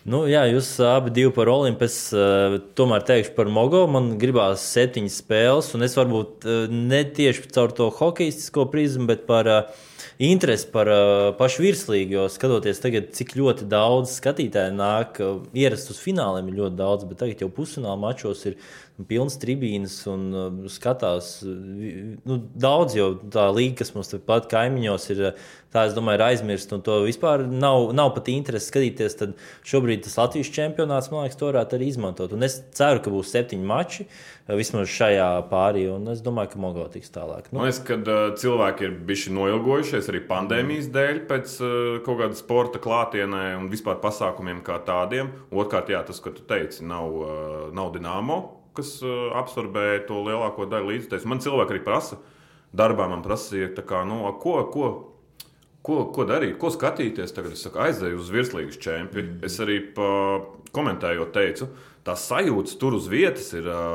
Nu, 0.06 0.22
jā, 0.30 0.44
jūs 0.52 0.70
abi 0.86 1.10
divi 1.10 1.32
par 1.34 1.50
Olimpu. 1.50 1.88
Es 1.90 1.98
uh, 2.14 2.60
tomēr 2.78 3.02
teikšu 3.08 3.34
par 3.34 3.50
Mogo. 3.50 3.82
Man 3.90 4.14
gribās 4.22 4.62
septiņas 4.76 5.18
spēles, 5.24 5.74
un 5.74 5.90
es 5.90 5.98
varbūt 5.98 6.46
ne 6.70 7.02
tieši 7.18 7.50
caur 7.50 7.74
to 7.74 7.90
hokeistisko 7.98 8.70
prizmu, 8.70 9.10
bet 9.10 9.26
par 9.26 9.50
uh, 9.50 9.84
interesi 10.20 10.68
par 10.72 10.90
uh, 10.92 11.30
pašu 11.40 11.66
virslīgu. 11.66 12.16
Jo 12.16 12.26
skatoties 12.32 12.82
tagad, 12.84 13.12
cik 13.16 13.36
ļoti 13.40 13.68
daudz 13.72 14.16
skatītāju 14.20 14.76
nāk, 14.78 15.20
uh, 15.24 15.42
ierast 15.58 15.92
uz 15.92 16.00
fināliem 16.02 16.52
ir 16.52 16.60
ļoti 16.62 16.80
daudz, 16.80 17.08
bet 17.10 17.22
tagad 17.24 17.44
jau 17.44 17.52
pusfināla 17.54 17.98
mačos 18.00 18.46
ir 18.50 18.60
pilns 19.04 19.36
tribīnas 19.42 19.98
un 20.08 20.26
uh, 20.32 20.70
skatās. 20.72 21.38
Nu, 21.46 22.38
daudz 22.56 22.96
jau 22.96 23.10
tā 23.32 23.50
līnija, 23.52 23.82
kas 23.82 23.92
mums 23.96 24.12
tepat 24.14 24.48
kaimiņos 24.52 25.08
ir, 25.12 25.24
uh, 25.32 25.50
tā 25.76 25.84
es 25.90 25.96
domāju, 25.98 26.22
ir 26.22 26.26
aizmirsta. 26.30 26.78
Un 26.78 26.86
to 26.86 27.02
vispār 27.04 27.44
nav, 27.50 27.90
nav 27.98 28.14
pat 28.16 28.32
interesi 28.32 28.72
skatīties. 28.72 29.18
Tad 29.20 29.36
šobrīd 29.68 30.06
tas 30.06 30.16
Latvijas 30.22 30.54
čempionāts, 30.56 31.12
man 31.12 31.26
liekas, 31.26 31.40
to 31.42 31.52
varētu 31.52 31.80
arī 31.80 31.92
izmantot. 31.92 32.36
Un 32.38 32.48
es 32.48 32.62
ceru, 32.78 33.04
ka 33.04 33.12
būs 33.12 33.36
septiņi 33.36 33.68
mači 33.68 34.08
uh, 34.08 34.56
vismaz 34.56 34.88
šajā 34.96 35.30
pārī. 35.52 35.86
Un 35.92 36.08
es 36.16 36.24
domāju, 36.24 36.54
ka 36.56 36.64
Mogo 36.64 36.88
tiks 36.96 37.12
tālāk. 37.12 37.52
Nu, 37.52 37.60
Man 37.60 37.68
liekas, 37.68 37.84
ka 37.84 38.00
uh, 38.00 38.26
cilvēki 38.40 38.88
ir 38.88 38.98
bijuši 39.12 39.36
noilgojušies 39.36 40.12
arī 40.14 40.24
pandēmijas 40.32 40.92
dēļ 40.96 41.24
pēc 41.30 41.60
uh, 41.60 41.72
kaut 42.08 42.24
kāda 42.24 42.40
sporta 42.40 42.80
klātienē 42.80 43.48
un 43.60 43.68
vispār 43.74 44.00
pasākumiem 44.04 44.64
kā 44.64 44.80
tādiem. 44.88 45.36
Otrkārt, 45.52 45.92
jā, 45.92 46.06
tas, 46.08 46.24
ko 46.24 46.32
tu 46.36 46.48
teici, 46.48 46.86
nav, 46.88 47.12
uh, 47.12 47.58
nav 47.76 47.92
dināmo, 47.96 48.55
kas 48.78 48.98
uh, 49.04 49.34
absorbē 49.40 50.06
to 50.10 50.22
lielāko 50.26 50.68
daļu 50.70 50.92
līdzekļu. 50.94 51.32
Man 51.32 51.44
cilvēki 51.44 51.76
arī 51.76 51.84
prasa, 51.86 52.20
darbā 52.76 53.10
man 53.12 53.24
prasīja, 53.26 53.72
kā, 53.88 54.04
nu, 54.08 54.22
ko, 54.42 54.58
ko, 54.74 54.90
ko, 55.86 56.00
ko 56.16 56.28
darīt, 56.28 56.58
ko 56.62 56.72
skatīties. 56.74 57.36
Tagad 57.36 57.56
es 57.56 57.66
saku, 57.66 57.82
aizēju 57.86 58.22
uz 58.22 58.32
virslīgas 58.34 58.82
čempionu. 58.82 59.40
Es 59.46 59.60
arī 59.64 59.82
komentējot 60.76 61.32
teicu, 61.36 61.70
tā 62.06 62.18
sajūta 62.20 62.80
tur 62.82 62.98
uz 63.00 63.08
vietas 63.12 63.54
ir. 63.58 63.70
ā, 63.70 63.86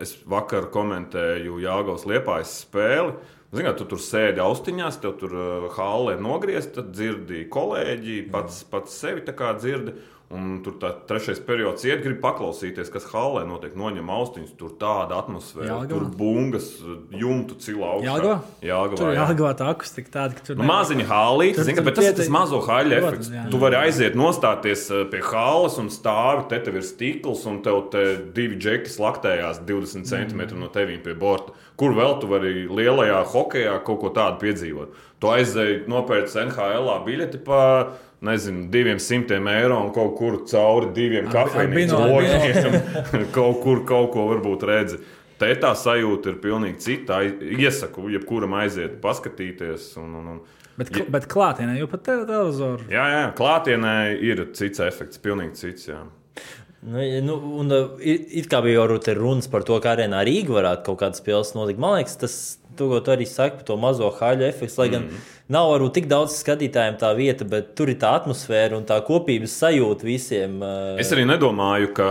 Es 0.00 0.16
vakar 0.24 0.70
komentēju 0.72 1.60
Jāgaus 1.60 2.06
liepājas 2.08 2.60
spēli. 2.64 3.18
Zināt, 3.50 3.80
tu 3.80 3.84
tur 3.90 3.98
sēdi 3.98 4.38
austiņās, 4.38 5.00
tev 5.02 5.16
tur 5.18 5.32
uh, 5.34 5.64
hālē 5.74 6.14
nogriezta, 6.22 6.84
dzirdi 6.86 7.48
kolēģi, 7.50 8.20
pats, 8.30 8.60
pats 8.70 8.94
sevi 9.02 9.24
tā 9.26 9.34
kā 9.34 9.50
dzirdi. 9.58 9.96
Un 10.30 10.60
tur 10.62 10.76
tā 10.78 10.92
trešais 11.08 11.40
periods 11.42 11.82
iet, 11.82 12.04
grib 12.04 12.20
paklausīties, 12.22 12.86
kas 12.94 13.02
hālē 13.10 13.40
notiek. 13.48 13.72
Noņem 13.74 14.06
austiņas, 14.14 14.52
tur 14.60 14.70
tāda 14.78 15.16
atmosfēra, 15.18 15.66
Jelgavā? 15.66 15.88
tur 15.90 16.04
bungas, 16.20 16.68
jumtu 17.10 17.56
cilā 17.58 17.88
augšā. 17.96 18.04
Jāgavā? 18.06 18.36
Jāgavā, 18.62 18.96
Tur 19.00 19.10
jā. 19.10 19.24
jāgavā 19.26 19.50
tā 19.58 19.66
akustika 19.74 20.12
tāda, 20.14 20.36
ka 20.38 20.44
tur 20.46 20.60
Nu, 20.60 20.68
Māziņa 20.70 21.06
hālīte, 21.10 21.56
Tur- 21.58 21.64
zini, 21.66 21.76
ka, 21.80 21.82
bet 21.82 21.94
tas 21.98 22.04
ir 22.04 22.14
tas 22.20 22.28
mazo 22.30 22.60
Protams, 22.62 22.92
efekts. 22.92 23.30
jā. 23.34 23.50
Tu 23.50 23.58
vari 23.58 23.74
aiziet, 23.80 24.14
nostāties 24.14 24.84
eh, 24.94 25.04
pie 25.10 25.20
hālas 25.20 25.78
un 25.82 25.88
stāvi, 25.90 26.48
te 26.48 26.60
tev 26.60 26.76
ir 26.76 26.82
stikls, 26.86 27.42
un 27.50 27.58
tev 27.66 27.90
te 27.90 28.04
divi 28.32 28.54
džeki 28.54 28.86
slaktējās 28.86 29.64
20 29.66 30.06
cm 30.06 30.40
Mm. 30.54 30.60
no 30.60 30.68
tevīm 30.68 31.02
pie 31.02 31.14
borta. 31.14 31.50
Kur 31.76 31.90
vēl 31.96 32.20
tu 32.20 32.28
vari 32.28 32.68
lielajā 32.68 33.24
hokeja 33.32 33.82
kaut 33.82 33.98
ko 34.00 34.10
tādu 34.10 34.38
piedzīvot? 34.38 34.88
Tu 35.18 35.26
aizēji 35.26 35.88
nopērci 35.88 36.38
NHL 36.46 37.04
biļeti 37.04 37.42
pa 37.44 37.92
nezinu, 38.26 38.66
diviem 38.72 39.00
simtiem 39.00 39.48
eiro 39.48 39.78
un 39.84 39.90
kaut 39.94 40.14
kur 40.18 40.42
cauri 40.48 40.92
diviem 40.96 41.30
logiem. 41.96 42.76
kaut 43.36 43.62
kur 43.64 43.82
kaut 43.88 44.12
ko 44.14 44.28
varbūt 44.34 44.66
redzi. 44.68 45.00
Te 45.40 45.48
tā 45.56 45.72
sajūta 45.72 46.34
ir 46.34 46.40
pilnīgi 46.42 46.82
cita. 46.84 47.22
Iesaku, 47.24 48.10
jebkuram 48.12 48.58
aiziet, 48.60 48.98
paskatīties. 49.00 49.94
Un, 50.02 50.14
un, 50.20 50.32
un. 50.34 50.40
Bet, 50.76 50.92
kl- 50.92 51.08
bet 51.12 51.26
klātienē 51.32 51.78
jau 51.78 51.88
pat 51.92 52.04
te- 52.04 52.18
televizoru. 52.28 52.84
Jā, 52.92 53.06
jā, 53.14 53.22
klātienē 53.36 53.94
ir 54.20 54.46
cits 54.56 54.82
efekts, 54.84 55.20
pilnīgi 55.20 55.56
cits. 55.60 55.88
Jā. 55.88 56.02
Nu, 56.80 57.00
nu, 57.24 57.34
un, 57.60 57.72
uh, 57.76 57.98
it 58.00 58.30
it 58.40 58.46
kā 58.52 58.62
bija 58.64 58.84
jau 58.86 59.16
runas 59.18 59.48
par 59.52 59.64
to, 59.68 59.76
kā 59.84 59.96
arēnā 59.96 60.22
Rīga 60.24 60.54
varētu 60.56 60.86
kaut 60.86 61.00
kādas 61.02 61.20
spēles 61.20 61.52
notikt. 61.56 61.80
Man 61.80 61.98
liekas, 61.98 62.16
tas, 62.20 62.36
to, 62.76 62.88
ko 62.88 63.00
tu 63.04 63.12
arī 63.12 63.26
saki 63.28 63.60
par 63.60 63.66
to 63.68 63.76
mazo 63.80 64.08
haļu 64.16 64.46
efektu, 64.48 64.80
lai 64.80 64.88
gan 64.92 65.08
mm. 65.08 65.26
Nav 65.52 65.70
varbūt 65.74 65.96
tik 65.98 66.10
daudz 66.10 66.38
skatītājiem 66.40 66.98
tā 67.00 67.12
vieta, 67.18 67.46
bet 67.48 67.74
tur 67.78 67.92
ir 67.92 67.98
tā 68.00 68.14
atmosfēra 68.20 68.78
un 68.78 68.86
tā 68.88 69.00
kopības 69.06 69.58
sajūta 69.64 70.06
visiem. 70.08 70.60
uh, 70.62 71.00
Es 71.02 71.12
arī 71.14 71.26
nedomāju, 71.28 71.92
ka 71.96 72.10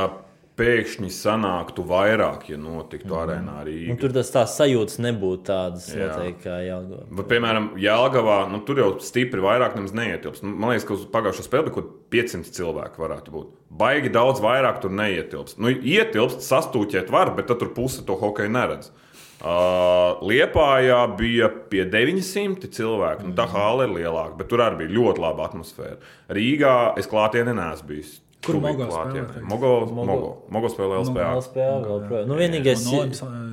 pēkšņi 0.60 1.10
sanāktu 1.16 1.86
vairāk, 1.88 2.50
ja 2.52 2.58
notiktu 2.60 3.14
mm. 3.14 3.20
arēnā 3.22 3.54
Un 3.62 3.68
Rīgā. 3.68 3.96
tur 4.02 4.12
tas 4.18 4.32
tās 4.34 4.58
sajūtas 4.60 5.00
nebūtu 5.06 5.46
tādas, 5.48 5.86
Jā. 5.94 6.10
noteikti, 6.10 6.44
kā 6.44 6.58
Jālgava. 6.66 7.06
Bet, 7.16 7.28
piemēram, 7.32 7.70
Jālgavā, 7.80 8.40
nu, 8.52 8.60
tur 8.68 8.82
jau 8.84 8.90
stipri 9.04 9.44
vairāk 9.46 9.78
nemaz 9.80 9.96
neietilps. 9.96 10.44
Nu, 10.44 10.52
Man 10.60 10.74
liekas, 10.74 10.88
ka 10.90 10.98
uz 10.98 11.06
pagājušā 11.14 11.46
spēlē 11.48 11.72
kaut 11.72 11.78
kāda 11.80 11.96
500 12.18 12.52
cilvēku 12.60 13.06
varētu 13.06 13.36
būt. 13.38 13.54
Baigi 13.80 14.12
daudz 14.12 14.44
vairāk 14.44 14.82
tur 14.84 14.92
neietilps. 15.00 15.56
Nu, 15.62 15.72
ietilpst, 15.72 16.44
sastūķēt 16.44 17.14
var, 17.14 17.32
bet 17.40 17.48
tad 17.48 17.64
tur 17.64 17.72
puse 17.78 18.04
to 18.04 18.20
hokeju 18.20 18.52
neredz. 18.52 18.92
Uh, 19.40 20.20
Liepājā 20.28 21.00
bija 21.16 21.48
pie 21.72 21.86
900 21.88 22.68
cilvēku. 22.76 23.30
Nu, 23.30 23.36
tā 23.38 23.46
hāla 23.48 23.86
ir 23.88 23.94
lielāka, 24.02 24.36
bet 24.42 24.50
tur 24.52 24.60
arī 24.66 24.82
bija 24.84 24.96
ļoti 24.98 25.24
laba 25.24 25.46
atmosfēra. 25.48 25.96
Rīgā 26.36 26.74
es 27.00 27.08
klātienē 27.08 27.54
neesmu 27.56 27.88
bijis. 27.94 28.18
Kur 28.40 28.56
Tuvīgi 28.56 28.80
Mogo 28.80 28.86
klātienē. 28.88 29.24
spēlē 29.24 29.34
tagad? 29.34 29.48
Mogo, 29.52 29.70
Mogo. 29.86 30.04
Mogo. 30.08 30.28
Mogo 30.56 30.70
spēlē 30.72 31.00
LSPA. 31.02 31.24
LSPA 31.40 31.70
vēl 31.84 32.04
projām. 32.08 32.28
Nu, 32.30 32.36
vienīgais 32.40 32.84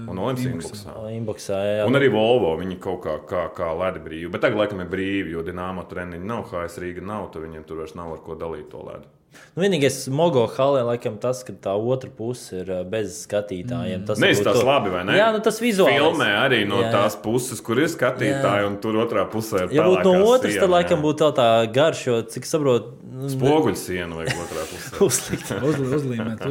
Un 0.06 0.18
Olimps. 0.22 0.44
Inbuksā. 0.46 0.92
inboxā, 1.10 1.56
jā. 1.66 1.86
Un 1.90 1.98
arī 1.98 2.10
Volvo 2.14 2.52
viņi 2.60 2.78
kaut 2.82 3.00
kā, 3.02 3.16
kā, 3.26 3.46
kā 3.54 3.70
lēdi 3.74 4.02
brīvi. 4.04 4.30
Bet 4.30 4.44
tagad, 4.46 4.58
laikam, 4.60 4.82
ir 4.84 4.90
brīvi, 4.90 5.34
jo 5.34 5.42
Dienāmo 5.42 5.82
treniņi 5.90 6.22
nav, 6.30 6.44
HS 6.52 6.78
Rīga 6.82 7.02
nav, 7.02 7.30
tad 7.34 7.42
viņiem 7.42 7.66
tur 7.66 7.82
vairs 7.82 7.96
nav 7.98 8.12
ar 8.14 8.22
ko 8.22 8.38
dalīt 8.38 8.70
to 8.70 8.82
ledu. 8.86 9.10
Nu, 9.56 9.62
vienīgais 9.64 9.94
Mogo 10.12 10.42
halē, 10.52 10.82
laikam, 10.84 11.14
tas, 11.20 11.38
ka 11.42 11.54
tā 11.64 11.72
otra 11.80 12.10
puse 12.12 12.58
ir 12.60 12.68
bez 12.92 13.22
skatītājiem. 13.26 14.02
Tas 14.06 14.18
Neizskatās 14.20 14.58
varbūt 14.58 14.60
to- 14.60 14.66
labi, 14.68 14.90
vai 14.92 15.04
ne? 15.08 15.14
Jā, 15.16 15.30
nu 15.32 15.40
tas 15.40 15.60
vizuāli. 15.64 15.96
Filmē 15.96 16.28
arī 16.42 16.58
no 16.68 16.82
Jā, 16.82 16.90
jā. 16.90 16.92
tās 16.92 17.16
puses, 17.22 17.62
kur 17.64 17.80
ir 17.80 17.88
skatītāji, 17.88 18.66
un 18.68 18.76
tur 18.84 18.98
otrā 19.00 19.24
pusē 19.32 19.64
ir 19.64 19.72
Ja 19.78 19.86
būtu 19.88 20.04
no 20.12 20.26
otras, 20.34 20.52
siena, 20.52 20.66
tad 20.66 20.70
laikam 20.76 21.00
jā. 21.00 21.04
būtu 21.08 21.24
vēl 21.24 21.34
tā 21.40 21.48
garš, 21.72 22.02
jo, 22.06 22.18
cik 22.36 22.44
saprotu, 22.44 22.92
nu, 23.16 23.30
Spoguļsiena 23.32 24.12
vai 24.18 24.26
otrā 24.28 24.66
pusē. 24.68 24.92
uzlikt. 25.08 25.48
Uzli- 25.64 25.88
Uzlīmēt, 25.96 26.44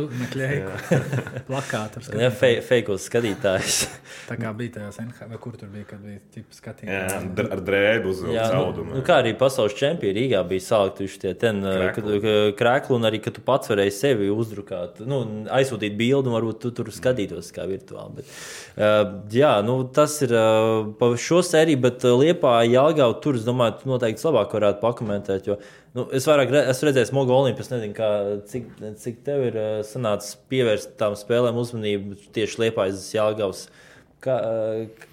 plakātu. 1.47 2.01
ar 2.09 2.19
Jā, 2.25 2.31
fejkos 2.65 3.05
skatītājs. 3.09 3.83
Tā 4.29 4.37
kā 4.41 4.49
bija 4.57 4.79
tajās 4.79 4.97
NHL, 5.03 5.29
vai 5.29 5.37
kur 5.41 5.53
tur 5.59 5.69
bija, 5.69 5.85
kad 5.89 6.01
bija 6.01 6.19
tipa 6.33 6.49
Jā, 6.49 6.57
skatītāji. 6.57 7.29
dr- 7.37 7.51
ar 7.53 7.61
drēbu 7.69 8.09
uz 8.09 8.23
Jā, 8.33 8.47
nu, 8.55 8.85
nu, 8.95 9.01
kā 9.05 9.19
arī 9.21 9.35
pasaules 9.37 9.75
čempioni 9.77 10.15
Rīgā 10.17 10.41
bija 10.49 10.65
salikti 10.65 11.07
tie 11.21 11.33
ten, 11.37 11.61
uh, 11.61 11.91
krēkli, 12.75 12.95
un 12.95 13.07
arī, 13.07 13.19
ka 13.23 13.31
tu 13.31 13.41
pats 13.41 13.69
varēji 13.69 13.93
sevi 13.93 14.29
uzdrukāt, 14.31 14.99
nu, 15.07 15.21
aizsūtīt 15.51 15.95
bildi, 15.97 16.29
un 16.29 16.35
varbūt 16.35 16.59
tu 16.61 16.71
tur 16.71 16.91
skatītos 16.91 17.51
kā 17.55 17.65
virtuāli. 17.67 18.19
Bet, 18.19 18.33
uh, 18.77 19.21
jā, 19.31 19.61
nu, 19.65 19.83
tas 19.93 20.17
ir 20.21 20.33
uh, 20.35 20.85
pa 20.99 21.13
šo 21.15 21.41
sēriju, 21.45 21.81
bet 21.85 22.05
uh, 22.05 22.17
Liepā, 22.19 22.63
Jālgā, 22.67 23.07
tur, 23.21 23.35
es 23.39 23.45
domāju, 23.45 23.79
tu 23.81 23.89
noteikti 23.89 24.27
labāk 24.27 24.53
varētu 24.57 24.81
pakomentēt, 24.83 25.47
jo 25.47 25.57
nu, 25.95 26.07
es 26.15 26.27
vairāk 26.27 26.51
re, 26.51 26.65
esmu 26.73 26.89
redzējis 26.89 27.15
Mogo 27.15 27.35
Olimpijas, 27.37 27.71
nezinu, 27.71 27.95
kā, 27.95 28.11
cik, 28.51 28.69
cik 29.01 29.23
tev 29.25 29.49
ir 29.49 29.59
uh, 29.59 29.73
sanācis 29.87 30.37
pievērst 30.51 30.95
tām 30.99 31.17
spēlēm 31.19 31.59
uzmanību 31.61 32.19
tieši 32.35 32.65
Liepājas 32.65 33.09
Jālgavas. 33.15 33.67
Kā, 34.25 34.39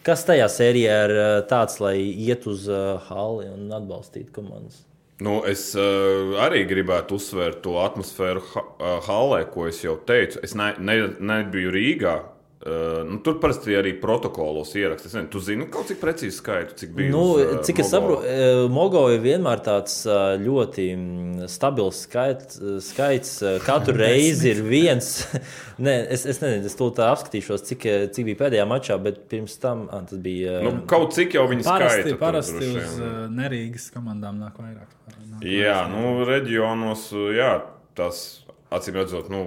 kas 0.07 0.22
tajā 0.25 0.46
sērijā 0.48 0.94
ir 1.05 1.12
tāds, 1.51 1.77
lai 1.85 1.98
iet 2.01 2.46
uz 2.48 2.64
uh, 2.70 2.96
hali 3.11 3.51
un 3.51 3.68
atbalstītu 3.77 4.33
komandas? 4.33 4.81
Nu, 5.23 5.39
es 5.47 5.69
uh, 5.79 6.35
arī 6.43 6.65
gribētu 6.67 7.19
uzsvērt 7.21 7.61
to 7.63 7.77
atmosfēru 7.83 8.43
ha 8.55 8.63
uh, 8.63 8.95
halē, 9.07 9.45
ko 9.53 9.69
es 9.71 9.83
jau 9.85 9.95
teicu. 10.09 10.41
Es 10.43 10.57
ne, 10.59 10.73
ne, 10.83 10.97
nebiju 11.23 11.75
Rīgā. 11.75 12.17
Uh, 12.62 13.09
nu, 13.09 13.16
tur 13.18 13.40
parasti 13.42 13.75
arī 13.75 13.90
protokolos 13.98 14.70
ierakstīt. 14.79 15.09
Es 15.09 15.14
nezinu, 15.16 15.31
tu 15.33 15.40
zini 15.42 15.64
kaut 15.72 15.88
cik 15.90 15.98
precīzi 15.98 16.37
skaitu, 16.37 16.77
cik 16.79 16.92
bija. 16.94 17.11
Nu, 17.11 17.22
uz, 17.35 17.40
uh, 17.42 17.62
cik 17.66 17.81
es 17.83 17.88
saprotu, 17.90 18.22
eh, 18.31 18.61
Mogo 18.70 19.01
ir 19.11 19.18
vienmēr 19.25 19.64
tāds 19.66 19.96
uh, 20.07 20.37
ļoti 20.38 20.85
mm, 20.94 21.48
stabils 21.51 22.05
skait, 22.07 22.55
skaits. 22.87 23.33
uh, 23.42 23.57
Katru 23.66 23.96
reizi 24.05 24.53
ir 24.53 24.61
viens. 24.62 25.09
Nē, 25.83 25.96
es, 26.14 26.22
es 26.31 26.38
nezinu, 26.38 26.70
es 26.70 26.79
to 26.79 26.87
tā 26.94 27.09
apskatīšos, 27.16 27.66
cik, 27.72 27.88
cik 28.14 28.31
bija 28.31 28.40
pēdējā 28.44 28.68
mačā, 28.70 29.01
bet 29.03 29.25
pirms 29.33 29.59
tam 29.59 29.88
ah, 29.90 30.07
tas 30.07 30.22
bija. 30.22 30.61
Nu, 30.62 30.77
kaut 30.87 31.18
cik 31.18 31.35
jau 31.40 31.48
viņi 31.51 31.66
Parasti, 31.66 31.98
skaita. 31.98 32.14
tur 32.14 32.22
parasti 32.22 32.57
droši 32.61 32.85
uz 32.85 32.94
uh, 33.03 33.18
nerīgas 33.42 33.90
komandām 33.90 34.38
nāk 34.38 34.62
vairāk. 34.62 34.94
Nāk 35.18 35.51
Jā, 35.51 35.81
nu, 35.90 36.14
reģionos, 36.31 37.09
jā, 37.35 37.57
tas 37.98 38.22
acīm 38.70 39.03
redzot, 39.03 39.35
nu, 39.35 39.44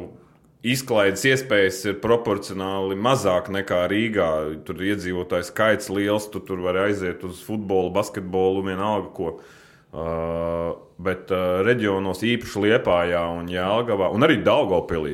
izklaides 0.73 1.23
iespējas 1.30 1.82
ir 1.89 1.99
proporcionāli 2.04 2.97
mazāk 2.97 3.51
nekā 3.54 3.84
Rīgā. 3.91 4.30
Tur 4.65 4.82
iedzīvotāju 4.82 5.45
skaits 5.47 5.91
liels, 5.93 6.25
tu 6.34 6.41
tur 6.41 6.63
var 6.65 6.80
aiziet 6.88 7.23
uz 7.28 7.43
futbolu, 7.45 7.93
basketbolu, 7.95 8.65
vienalga 8.65 9.12
ko. 9.15 9.36
Uh, 9.95 10.73
bet 10.99 11.30
uh, 11.32 11.62
reģionos 11.63 12.19
īpaši 12.28 12.65
Liepājā 12.65 13.21
un 13.38 13.47
Jālgavā, 13.47 14.10
un 14.12 14.25
arī 14.28 14.41
Daugopilī. 14.43 15.13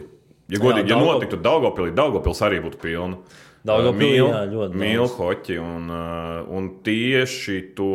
Ja 0.50 0.58
godīgi, 0.60 0.90
ja 0.90 0.96
Daugava- 0.98 1.20
notiktu 1.20 1.38
Daugopilī, 1.38 1.92
Daugopils 1.96 2.42
arī 2.48 2.58
būtu 2.64 2.80
pilna. 2.82 3.20
Daugavpilī, 3.62 4.00
Mīl- 4.02 4.32
jā, 4.32 4.40
ļoti 4.50 4.72
daudz. 4.72 4.80
Mīl 4.82 5.06
hoķi 5.20 5.60
un, 5.62 5.84
uh, 5.94 6.50
un 6.58 6.70
tieši 6.82 7.60
to 7.78 7.92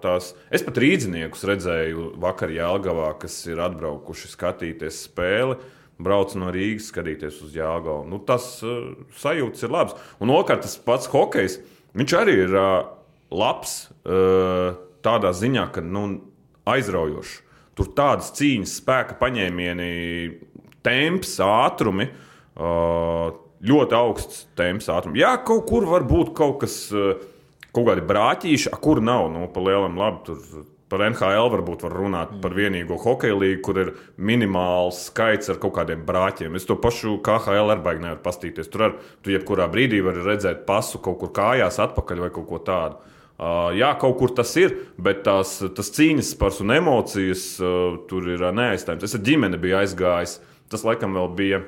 tās. 0.00 0.30
Es 0.50 0.64
pat 0.64 0.80
rīzniekus 0.80 1.44
redzēju 1.50 2.06
vakar 2.22 2.48
Jālgavā, 2.48 3.12
kas 3.20 3.36
ir 3.52 3.60
atbraukuši 3.60 4.32
skatīties 4.32 5.02
spēli. 5.10 5.58
Brauc 6.02 6.34
no 6.38 6.50
Rīgas, 6.54 6.88
skatīties 6.90 7.42
uz 7.44 7.54
Jāgaunu. 7.56 8.08
Nu, 8.14 8.20
tas 8.26 8.46
uh, 8.66 8.94
sajūta 9.20 9.66
ir 9.66 9.74
labs. 9.74 9.96
Un 10.22 10.32
otrkārt, 10.34 10.64
tas 10.66 10.78
pats 10.80 11.10
hokejs, 11.12 11.58
viņš 11.98 12.14
arī 12.18 12.36
ir 12.46 12.56
uh, 12.56 12.72
labs 13.32 13.76
uh, 14.04 14.74
tādā 15.04 15.32
ziņā, 15.36 15.68
ka 15.74 15.84
nu, 15.84 16.06
aizraujošs. 16.68 17.38
Tur 17.78 17.88
tādas 17.96 18.32
cīņas, 18.36 18.74
spēka 18.82 19.16
paņēmieni, 19.20 19.92
temps, 20.84 21.38
ātrumi. 21.44 22.10
Uh, 22.52 23.32
ļoti 23.64 23.96
augsts 23.96 24.42
temps, 24.58 24.90
ātrums. 24.92 25.20
Jā, 25.20 25.36
kaut 25.46 25.64
kur 25.70 25.86
var 25.88 26.04
būt 26.08 26.34
kaut 26.36 26.58
kas, 26.64 26.76
uh, 26.92 27.14
kaut 27.72 27.88
kādi 27.88 28.04
brāķīši, 28.08 28.74
kur 28.82 29.00
nav. 29.04 29.30
Nu, 29.32 29.46
pa 29.52 29.64
lielam, 29.64 29.96
labi. 30.00 30.24
Tur, 30.28 30.66
Par 30.92 31.00
NHL 31.06 31.48
varbūt 31.54 31.86
var 31.86 31.94
runāt 31.96 32.32
par 32.42 32.52
vienīgo 32.52 32.98
hokeja 33.00 33.32
līniju, 33.32 33.60
kur 33.64 33.78
ir 33.80 33.90
minimāls 34.20 35.06
skaits 35.06 35.48
ar 35.48 35.56
kaut 35.62 35.72
kādiem 35.78 36.02
brāķiem. 36.04 36.52
Es 36.58 36.66
to 36.68 36.76
pašu 36.76 37.14
KHL 37.24 37.72
ar 37.72 37.80
baigi 37.80 38.02
nevaru 38.02 38.20
pastīties. 38.20 38.68
Tur 38.68 38.84
ar, 38.84 38.98
tu 39.24 39.32
jebkurā 39.32 39.70
brīdī 39.72 40.02
vari 40.04 40.20
redzēt 40.26 40.66
pasu 40.66 41.00
kaut 41.00 41.16
kur 41.22 41.30
kājās 41.32 41.78
atpakaļ 41.80 42.20
vai 42.26 42.28
kaut 42.34 42.44
ko 42.50 42.60
tādu. 42.66 43.00
Uh, 43.40 43.70
jā, 43.72 43.88
kaut 44.02 44.18
kur 44.20 44.34
tas 44.36 44.52
ir, 44.60 44.74
bet 45.00 45.22
tās, 45.24 45.54
tas 45.74 45.88
cīņas 45.96 46.34
spars 46.34 46.60
un 46.60 46.74
emocijas 46.74 47.46
uh, 47.64 47.96
tur 48.10 48.28
ir 48.28 48.44
uh, 48.44 48.52
neaizstājams. 48.52 49.06
Es 49.08 49.16
ar 49.16 49.22
ģimeni 49.24 49.60
biju 49.62 49.78
aizgājis. 49.80 50.34
Tas 50.68 50.84
laikam 50.84 51.16
vēl 51.16 51.30
bija 51.38 51.62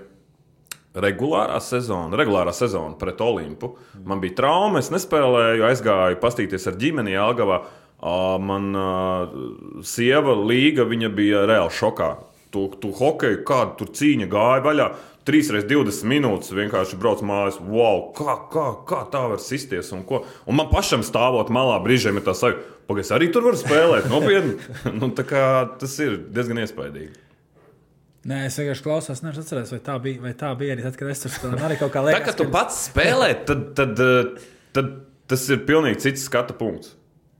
regulārā 1.00 1.56
sezona, 1.64 2.12
regulārā 2.20 2.52
sezona 2.54 2.92
pret 3.00 3.24
Olimpu. 3.24 3.72
Man 4.04 4.20
bija 4.20 4.36
trauma, 4.42 4.84
es 4.84 4.92
nespēlēju, 4.92 5.64
aizgāju 5.70 6.20
pastīties 6.20 6.68
ar 6.68 6.76
ģimeni 6.84 7.16
Jālgavā. 7.16 7.58
Uh, 7.64 7.80
Man 8.04 8.74
uh, 8.76 9.34
sieva 9.86 10.34
Līga 10.36 10.84
viņa 10.84 11.08
bija 11.16 11.46
reāli 11.48 11.72
šokā. 11.72 12.10
Tu, 12.52 12.66
tu 12.78 12.90
hokeju, 12.94 13.40
kāda 13.48 13.78
tur 13.78 13.90
cīņa 13.96 14.28
gāja 14.30 14.62
vaļā. 14.66 14.88
3x20 15.24 16.04
minūtes 16.04 16.52
vienkārši 16.52 16.98
brauc 17.00 17.22
mājās. 17.24 17.56
Wow, 17.64 18.10
kā, 18.16 18.36
kā, 18.52 18.66
kā 18.84 19.00
tā 19.08 19.22
var 19.32 19.40
sisties? 19.40 19.88
Un, 19.96 20.04
ko? 20.04 20.20
un 20.44 20.58
man 20.58 20.68
pašam 20.68 21.00
stāvot 21.06 21.48
malā 21.54 21.78
brīžiem 21.84 22.20
ir 22.20 22.26
tā 22.26 22.34
sajūta, 22.36 22.84
ka 22.90 23.00
es 23.00 23.12
arī 23.16 23.30
tur 23.32 23.46
varu 23.48 23.60
spēlēt. 23.60 24.10
Nopietni. 24.12 24.58
nu, 25.00 25.08
tā 25.16 25.24
tas 25.80 25.94
ir 26.04 26.18
diezgan 26.28 26.60
iespaidīgi. 26.66 27.14
Nē, 28.28 28.46
es 28.48 28.56
vienkārši 28.56 28.84
klausos, 28.84 29.20
neesmu 29.24 29.42
atceries, 29.42 29.72
vai 29.72 29.80
tā 29.84 29.94
bija, 30.00 30.20
vai 30.24 30.34
tā 30.40 30.50
bija 30.56 30.76
arī 30.76 30.84
tad, 30.84 30.94
kad 30.96 31.08
es 31.12 31.24
tur 31.24 31.32
spēlēju. 31.32 31.64
Arī 31.66 31.80
kaut 31.80 31.92
kā 31.92 32.00
Tā 32.04 32.08
liekas, 32.10 32.28
kā 32.28 32.36
tu 32.38 32.46
pats 32.52 32.84
spēlē, 32.90 33.30
tad, 33.48 33.64
tad, 33.76 34.00
eh, 34.00 34.46
tad 34.76 34.92
tas 35.28 35.48
ir 35.52 35.64
pilnīgi 35.68 36.00
cits 36.06 36.28
skata 36.28 36.56
punkts. 36.56 36.94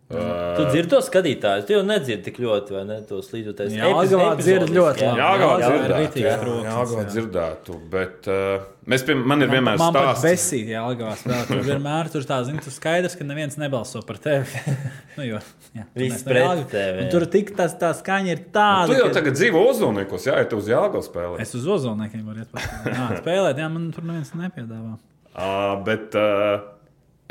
Tu 0.05 0.65
dzirdi 0.69 0.91
to 0.93 0.99
skatītāju, 1.01 1.63
tu 1.65 1.73
jau 1.73 1.81
nedzirdi 1.87 2.27
tik 2.27 2.37
ļoti, 2.45 2.75
vai 2.77 2.83
ne? 2.87 2.97
Tos 3.09 3.31
līdzjūtējus. 3.33 3.73
Jā, 3.73 3.87
Jālgavā 3.89 4.27
dzird 4.37 4.69
ļoti 4.69 5.07
labi. 5.09 5.23
Jā, 5.23 5.31
Jā, 5.41 5.55
dzirdētu. 5.63 6.21
Jā, 6.21 6.35
jā, 6.69 6.75
jā. 6.93 7.05
dzirdētu. 7.09 7.77
Bet 7.91 8.29
uh, 8.29 8.67
mēs, 8.93 9.05
pie, 9.09 9.17
man 9.17 9.43
ir 9.47 9.49
vienmēr 9.49 9.81
Man 9.81 9.97
pat 9.97 10.11
stāsts. 10.13 10.27
besīgi, 10.29 10.75
ja 10.77 10.83
Algavā 10.85 11.15
spēlē. 11.23 11.47
Tur 11.49 11.63
vienmēr 11.71 12.11
tur 12.13 12.27
tā, 12.29 12.39
zini, 12.47 12.61
tu 12.63 12.75
skaidrs, 12.75 13.17
ka 13.17 13.27
neviens 13.27 13.57
nebalso 13.59 14.05
par 14.07 14.21
tevi. 14.23 14.45
nu, 15.17 15.25
jo, 15.31 15.41
jā, 15.73 15.87
Viss 15.97 16.27
pret 16.29 16.69
tevi, 16.75 17.07
jā. 17.07 17.09
Tur 17.17 17.27
tik 17.33 17.55
tas, 17.57 17.73
tā 17.81 17.95
skaņa 17.97 18.37
ir 18.37 18.45
tāda. 18.55 18.93
Tu 18.93 19.01
jau 19.01 19.09
ka- 19.09 19.17
tagad 19.23 19.41
dzīvo 19.41 19.65
Ozolniekos, 19.73 20.29
jā, 20.29 20.37
ja 20.45 20.51
tu 20.53 20.61
uz 20.61 20.69
Jālgavas 20.69 21.09
spēlē. 21.09 21.41
Es 21.43 21.57
uz 21.57 21.65
ozolniekiem 21.79 22.29
varu 22.29 22.45
iet 22.45 22.53
paspēlēt. 22.53 22.93
Jā, 23.01 23.09
spēlēt, 23.25 23.65
jā, 23.65 23.73
man 23.73 23.89
tur 23.97 24.05
neviens 24.05 24.37
nepiedāvā. 24.37 24.95
Uh, 25.35 25.81
bet 25.89 26.13
uh, 26.15 26.61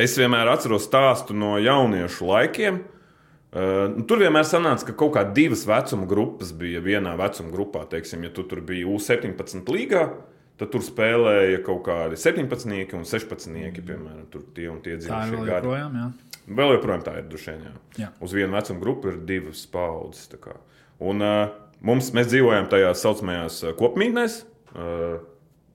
es 0.01 0.17
vienmēr 0.17 0.49
atceros 0.53 0.87
stāstu 0.87 1.35
no 1.37 1.55
jauniešu 1.61 2.27
laikiem. 2.29 2.81
Uh, 3.53 3.99
tur 4.09 4.23
vienmēr 4.23 4.47
sanāca, 4.49 4.87
ka 4.87 4.95
kaut 4.97 5.13
kādas 5.13 5.35
divas 5.37 5.63
vecuma 5.69 6.07
grupas 6.09 6.49
bija 6.57 6.81
vienā 6.81 7.13
vecuma 7.19 7.53
grupā. 7.53 7.83
Teiksim, 7.91 8.23
ja 8.25 8.31
tu 8.33 8.45
tur 8.49 8.63
biji 8.65 8.87
U17 8.89 9.69
līgā, 9.69 10.07
tad 10.57 10.71
tur 10.73 10.81
spēlēja 10.81 11.61
kaut 11.65 11.83
kādi 11.85 12.17
17 12.17 12.97
un 12.97 13.05
16, 13.05 13.81
piemēram, 13.85 14.23
tur 14.33 14.47
tie 14.55 14.69
un 14.73 14.79
tie 14.81 14.97
vēl 14.97 15.45
gadi. 15.45 15.67
joprojām, 15.67 15.99
jā. 15.99 16.07
Vēl 16.43 16.73
joprojām 16.75 17.03
tā 17.05 17.13
ir. 17.21 17.37
Jā. 17.99 18.09
Uz 18.25 18.33
vienu 18.35 18.57
vecumu 18.57 18.81
grupu 18.81 19.13
ir 19.13 19.21
divas 19.29 19.61
paudzes. 19.69 20.33
Un, 21.03 21.21
uh, 21.21 21.53
mums, 21.85 22.09
mēs 22.17 22.33
dzīvojam 22.33 22.67
tajās 22.73 23.05
saucamajās 23.05 23.61
uh, 23.67 23.75
kopmītnēs. 23.77 24.41
Uh, 24.73 25.21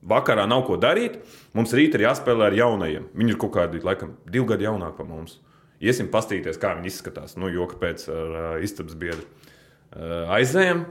vakarā 0.05 0.45
nav 0.49 0.65
ko 0.67 0.77
darīt. 0.79 1.19
Mums 1.57 1.73
rīt 1.75 1.95
ir 1.97 2.05
jāspēlē 2.07 2.49
ar 2.49 2.57
jaunajiem. 2.57 3.09
Viņi 3.17 3.35
ir 3.35 3.39
kaut 3.41 3.55
kādi, 3.57 3.83
laikam, 3.85 4.15
divi 4.29 4.47
gadi 4.53 4.67
jaunāki 4.67 4.99
par 4.99 5.09
mums. 5.09 5.39
Iesim 5.79 6.09
paskatīties, 6.11 6.59
kā 6.59 6.73
viņi 6.77 6.91
izskatās. 6.91 7.37
Nu, 7.39 7.51
jo 7.51 7.67
pēc 7.79 8.05
ar 8.11 8.33
uh, 8.35 8.49
istabas 8.63 8.97
biedru 8.99 9.23
uh, 9.23 10.31
aizējām, 10.35 10.83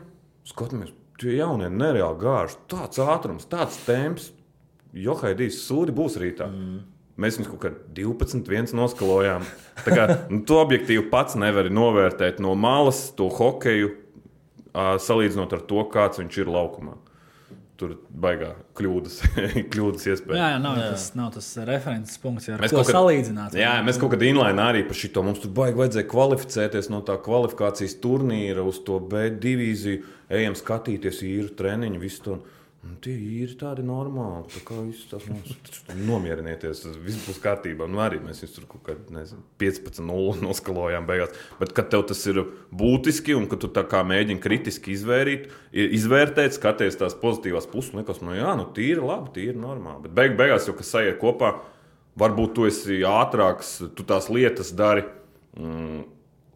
skatāmies, 0.49 0.95
tie 1.21 1.37
jaunie 1.37 1.69
nereāli 1.73 2.21
gāži. 2.23 2.61
Tāds 2.73 3.01
ātrums, 3.05 3.49
tāds 3.51 3.81
temps. 3.85 4.31
Johaidīs 4.97 5.61
sūdi 5.67 5.93
būs 5.93 6.17
rītā. 6.21 6.47
Mm. 6.49 6.79
mēs 7.21 7.37
viņus 7.37 7.51
kaut 7.51 7.61
kā 7.61 7.71
12, 7.93 8.49
1 8.49 8.73
noskalojām. 8.79 9.45
Tā 9.85 9.93
kā, 9.93 10.07
nu, 10.33 10.41
tu 10.49 10.57
objektīvi 10.57 11.05
pats 11.13 11.37
nevari 11.37 11.73
novērtēt 11.75 12.41
no 12.41 12.55
malas 12.57 13.09
to 13.19 13.29
hokeju, 13.29 13.91
ā, 14.73 14.95
salīdzinot 15.03 15.53
ar 15.53 15.67
to, 15.69 15.85
kāds 15.93 16.23
viņš 16.23 16.41
ir 16.41 16.53
laukumā. 16.55 16.97
Tur 17.79 17.93
baigā 18.11 18.49
kļūdas, 18.74 19.16
kļūdas 19.72 20.07
iespējas. 20.11 20.35
Jā, 20.41 20.47
jā, 20.51 20.59
nav, 20.64 20.79
jā. 20.81 20.87
Tas, 20.97 21.05
nav 21.14 21.29
tas 21.37 21.47
references 21.68 22.18
punkts, 22.18 22.49
ar 22.51 22.59
Mēs 22.64 22.72
ko 22.74 22.83
kad- 22.83 22.91
salīdzināt. 22.97 23.55
Jā, 23.55 23.76
mēs 23.87 24.01
kaut 24.03 24.11
kādā 24.16 24.26
inlainā 24.33 24.64
arī 24.72 24.81
par 24.89 24.99
šo 24.99 25.22
mums 25.22 25.39
tur 25.45 25.53
baigi 25.55 25.79
vajadzēja 25.79 26.09
kvalificēties 26.11 26.91
no 26.91 27.05
tā 27.07 27.14
kvalifikācijas 27.22 27.95
turnīra 28.03 28.64
uz 28.66 28.81
to 28.83 28.99
B 28.99 29.29
divīziju. 29.31 30.03
Ejam 30.29 30.59
skatīties 30.59 31.22
īru 31.24 31.55
treniņu, 31.57 32.03
visu 32.03 32.24
to. 32.26 32.33
Un 32.41 32.43
tie 33.03 33.14
ir 33.14 33.55
tādi 33.59 33.83
normāli. 33.87 34.47
Tā 34.53 34.61
kā 34.66 34.76
viss 34.87 35.09
tas 35.11 35.24
mums 35.29 35.55
nomierinieties, 35.99 36.85
viss 37.03 37.24
būs 37.26 37.41
kārtībā. 37.43 37.89
Nu, 37.91 38.01
arī 38.05 38.20
mēs 38.22 38.45
tur 38.55 38.66
kaut 38.70 38.85
kādā 38.87 39.14
nezinu, 39.18 39.43
15-0 39.61 40.43
noskalojām 40.45 41.09
beigās. 41.09 41.35
Bet, 41.61 41.74
kad 41.76 41.91
tev 41.93 42.07
tas 42.11 42.22
ir 42.31 42.45
būtiski 42.74 43.37
un 43.39 43.49
ka 43.51 43.59
tu 43.61 43.70
tā 43.74 43.85
kā 43.89 44.05
mēģini 44.07 44.43
kritiski 44.43 44.95
izvērīt, 44.95 45.49
izvērtēt, 45.72 46.55
skaties 46.57 47.01
tās 47.01 47.18
pozitīvās 47.18 47.68
puses, 47.70 47.93
un 47.93 48.03
liekas, 48.03 48.22
nu 48.24 48.37
jā, 48.39 48.55
nu 48.59 48.68
tīri 48.76 49.03
labi, 49.03 49.35
tīri 49.39 49.59
normāli. 49.59 50.07
Bet 50.07 50.16
beig, 50.20 50.39
beigās 50.39 50.70
jau 50.70 50.76
kas 50.79 50.95
sajiet 50.95 51.18
kopā, 51.22 51.57
varbūt 52.18 52.55
tu 52.57 52.68
esi 52.70 53.03
ātrāks, 53.07 53.79
tu 53.99 54.07
tās 54.07 54.31
lietas 54.33 54.72
dari. 54.76 55.07
Mm, 55.59 56.07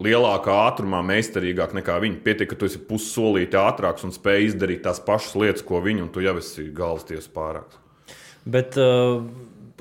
lielākā 0.03 0.57
ātrumā, 0.69 1.01
meistarīgāk 1.07 1.77
nekā 1.79 1.99
viņi. 2.03 2.21
Pietiek, 2.25 2.51
ka 2.51 2.59
tu 2.59 2.69
esi 2.69 2.81
pussolīti 2.89 3.59
ātrāks 3.59 4.07
un 4.07 4.15
spēj 4.15 4.49
izdarīt 4.51 4.85
tās 4.87 5.01
pašas 5.05 5.37
lietas, 5.39 5.65
ko 5.67 5.81
viņi, 5.85 6.05
un 6.07 6.13
tu 6.13 6.25
jau 6.25 6.37
esi 6.41 6.69
galvas 6.75 7.07
tiesas 7.09 7.31
pārāks. 7.33 7.79
Bet 8.43 8.79
uh, 8.81 9.23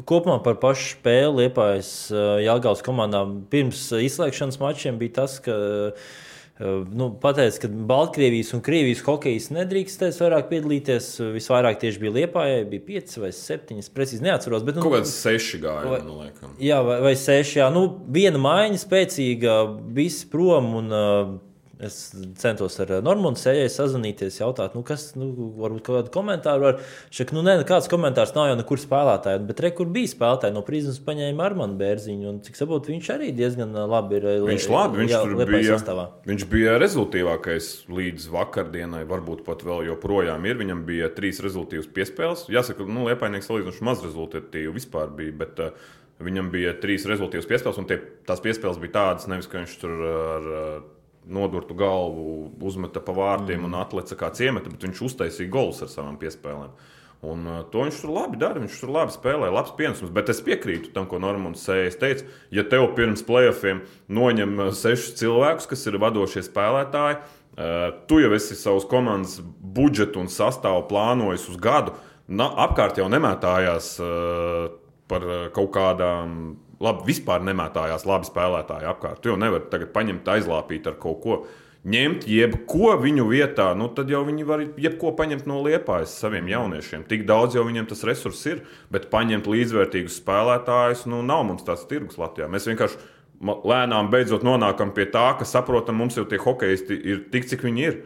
kopumā 0.06 0.38
par 0.46 0.60
pašu 0.62 0.96
spēli 0.96 1.46
Liepājas 1.46 1.94
uh, 2.14 2.38
Jāgaunas 2.44 2.84
komandām 2.86 3.40
pirms 3.52 3.88
uh, 3.92 4.04
izslēgšanas 4.06 4.62
mačiem 4.62 5.00
bija 5.02 5.22
tas, 5.24 5.40
ka 5.44 5.56
uh, 5.58 6.12
nu, 6.60 7.08
pateica, 7.22 7.64
ka 7.64 7.68
Baltkrievijas 7.68 8.52
un 8.54 8.62
Krievijas 8.62 9.02
hokejas 9.06 9.48
nedrīkstēs 9.56 10.20
vairāk 10.22 10.50
piedalīties. 10.52 11.08
Visvairāk 11.34 11.80
tieši 11.82 12.02
bija 12.04 12.16
Liepājai, 12.20 12.66
bija 12.70 12.86
5 13.02 13.18
vai 13.24 13.32
7. 13.34 13.80
Es 13.82 13.90
precīzi 13.90 14.22
neatceros. 14.22 14.66
Bet, 14.68 14.76
nu, 14.78 14.84
Kaut 14.86 15.00
kāds 15.00 15.14
seši 15.24 15.62
gāja, 15.64 15.88
Vai- 15.90 16.02
man 16.04 16.26
liekas. 16.26 16.58
Jā, 16.62 16.82
vai, 16.86 17.00
vai 17.02 17.14
seši. 17.16 17.60
Jā. 17.64 17.72
Nu, 17.74 17.88
viena 18.08 18.38
maiņa, 18.38 18.82
spēcīga, 18.86 19.56
visi 19.94 20.28
prom. 20.30 20.76
Un, 20.76 20.92
uh, 20.92 21.40
es 21.86 21.96
centos 22.42 22.78
ar 22.84 22.92
uh, 22.98 23.02
Normānu 23.06 23.40
sējai 23.40 23.70
sazvanīties, 23.72 24.40
jautāt, 24.42 24.76
nu, 24.78 24.84
kas, 24.88 25.12
nu, 25.20 25.30
varbūt 25.60 25.84
kādu 25.88 26.14
komentāru 26.14 26.68
var. 26.68 26.80
Šak, 27.14 27.34
nu, 27.36 27.44
ne, 27.46 27.58
kāds 27.68 27.90
komentārs 27.92 28.34
nav 28.36 28.50
jau 28.52 28.58
nekur 28.60 28.82
spēlētāji, 28.82 29.44
bet 29.50 29.64
re, 29.66 29.72
kur 29.78 29.90
bija 29.94 30.12
spēlētāji 30.12 30.56
no 30.56 30.64
prizmas 30.68 31.00
paņēma 31.06 31.48
Armānu 31.48 31.78
Bērziņu. 31.80 32.28
Un, 32.32 32.42
cik 32.46 32.60
saprotu, 32.60 32.94
viņš 32.94 33.12
arī 33.16 33.32
diezgan 33.38 33.74
uh, 33.76 33.86
labi 33.90 34.20
ir. 34.20 34.28
uh, 34.34 34.50
Viņš 34.52 34.68
labi, 34.72 35.02
viņš 35.04 35.16
jā, 35.16 35.22
tur 35.28 35.54
bija. 35.54 35.78
sastāvā. 35.78 36.08
Viņš 36.30 36.48
bija 36.52 36.76
rezultātīvākais 36.82 37.72
līdz 38.02 38.28
vakardienai, 38.36 39.06
varbūt 39.10 39.46
pat 39.48 39.66
vēl 39.68 39.88
joprojām 39.92 40.46
ir. 40.50 40.60
Viņam 40.62 40.86
bija 40.88 41.10
trīs 41.16 41.42
rezultātīvas 41.44 41.90
piespēles. 41.96 42.46
Jāsaka, 42.52 42.86
nu, 42.88 43.08
Liepainieks 43.10 43.50
salīdzinoši 43.50 43.88
maz 43.88 44.06
rezultātīvu 44.06 44.78
vispār 44.78 45.12
bija. 45.18 45.38
Bet, 45.42 45.60
uh, 45.64 45.98
Viņam 46.22 46.52
bija 46.54 46.76
trīs 46.78 47.06
rezultātīvas 47.10 47.48
piespēles, 47.50 47.80
un 47.82 47.88
tie, 47.90 47.96
tās 48.30 48.42
piespēles 48.44 48.78
bija 48.82 48.94
tādas, 48.94 49.28
nevis 49.32 49.48
ka 49.50 49.58
viņš 49.58 49.72
tur 49.82 49.94
ar 50.06 50.50
uh, 50.52 50.84
nodurtu 51.26 51.76
galvu 51.78 52.52
uzmeta 52.66 53.02
pa 53.04 53.14
vārtiem 53.16 53.62
mm. 53.62 53.68
un 53.70 53.78
atleca 53.82 54.18
kā 54.18 54.32
ciemata, 54.36 54.72
bet 54.72 54.88
viņš 54.88 55.04
uztaisīja 55.10 55.52
golus 55.54 55.84
ar 55.86 55.92
savām 55.92 56.18
piespēlēm. 56.22 56.74
Un, 57.22 57.44
uh, 57.46 57.60
to 57.70 57.84
viņš 57.86 58.00
tur 58.02 58.14
labi 58.16 58.40
dara. 58.42 58.62
Viņš 58.64 58.80
tur 58.82 58.94
labi 58.96 59.14
spēlē, 59.14 59.52
labs 59.54 59.76
pienesums. 59.78 60.10
Bet 60.14 60.32
es 60.34 60.42
piekrītu 60.42 60.90
tam, 60.96 61.06
ko 61.10 61.20
Normons 61.22 61.62
Sējas 61.68 62.00
teica. 62.02 62.26
Ja 62.54 62.66
tev 62.66 62.88
pirms 62.98 63.22
playoffiem 63.28 63.84
noņem 64.10 64.56
uh, 64.58 64.72
sešus 64.74 65.20
cilvēkus, 65.22 65.70
kas 65.70 65.86
ir 65.86 66.00
vadošie 66.02 66.42
spēlētāji, 66.48 67.20
uh, 67.22 67.92
tu 68.10 68.24
jau 68.24 68.34
esi 68.34 68.58
savus 68.58 68.90
komandas 68.90 69.38
budžetu 69.46 70.24
un 70.24 70.34
sastāvu 70.34 70.88
plānojis 70.90 71.46
uz 71.54 71.62
gadu. 71.62 71.94
Na, 72.32 72.50
apkārt 72.66 72.98
jau 72.98 73.06
nemētājās 73.12 73.94
uh, 74.02 74.74
par 75.12 75.28
uh, 75.28 75.46
kaut 75.54 75.70
kādām. 75.78 76.36
Labi, 76.82 77.06
vispār 77.12 77.44
nemētājās 77.46 78.08
labi 78.10 78.30
spēlētāji 78.30 78.88
apkārt. 78.90 79.22
Tu 79.22 79.30
jau 79.30 79.38
nevari 79.40 79.70
tagad 79.70 79.92
paņemt, 79.94 80.32
aizlāpīt 80.34 80.88
ar 80.90 80.96
kaut 81.02 81.20
ko 81.22 81.38
ņemt 81.82 82.28
jebko 82.30 82.96
viņu 83.02 83.26
vietā, 83.30 83.72
nu, 83.78 83.88
tad 83.94 84.10
jau 84.14 84.22
viņi 84.28 84.46
var 84.46 84.64
jebko 84.82 85.14
paņemt 85.18 85.48
no 85.50 85.62
liepājas 85.66 86.14
saviem 86.22 86.50
jauniešiem. 86.52 87.06
Tik 87.10 87.26
daudz 87.30 87.58
jau 87.58 87.66
viņiem 87.66 87.88
tas 87.90 88.04
resurss 88.08 88.46
ir, 88.50 88.62
bet 88.94 89.10
paņemt 89.14 89.50
līdzvērtīgus 89.50 90.20
spēlētājus, 90.22 91.08
nu, 91.10 91.24
nav 91.26 91.46
mums 91.50 91.66
tāds 91.66 91.88
tirgus 91.90 92.20
Latvijā. 92.22 92.50
Mēs 92.52 92.70
vienkārši 92.70 93.02
lēnām 93.42 94.12
beidzot 94.14 94.46
nonākam 94.46 94.94
pie 94.94 95.08
tā, 95.10 95.32
ka 95.40 95.48
saprotam, 95.50 95.98
mums 95.98 96.18
jau 96.20 96.28
tie 96.30 96.42
hokeisti 96.42 96.98
ir 96.98 97.24
tik, 97.34 97.50
cik 97.50 97.66
viņi 97.66 97.88
ir. 97.88 98.02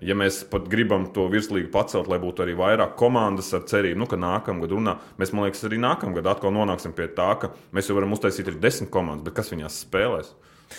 Ja 0.00 0.14
mēs 0.16 0.40
pat 0.48 0.64
gribam 0.72 1.04
to 1.12 1.26
virslīgu 1.28 1.68
pacelt, 1.74 2.08
lai 2.08 2.16
būtu 2.22 2.44
arī 2.44 2.54
vairāk 2.56 2.94
komandas 2.96 3.50
ar 3.56 3.66
cerību, 3.68 3.98
nu, 4.00 4.06
ka 4.08 4.16
nākamgad 4.16 4.72
runā, 4.72 4.94
mēs, 5.20 5.34
man 5.36 5.44
liekas, 5.44 5.64
arī 5.68 5.80
nākamgad 5.82 6.30
atkal 6.32 6.54
nonāksim 6.56 6.94
pie 6.96 7.10
tā, 7.16 7.34
ka 7.42 7.52
mēs 7.76 7.90
jau 7.90 7.98
varam 7.98 8.16
uztaisīt 8.16 8.48
arī 8.48 8.62
desmit 8.62 8.88
komandas, 8.94 9.26
bet 9.28 9.36
kas 9.36 9.52
viņās 9.52 9.82
spēlēs? 9.84 10.32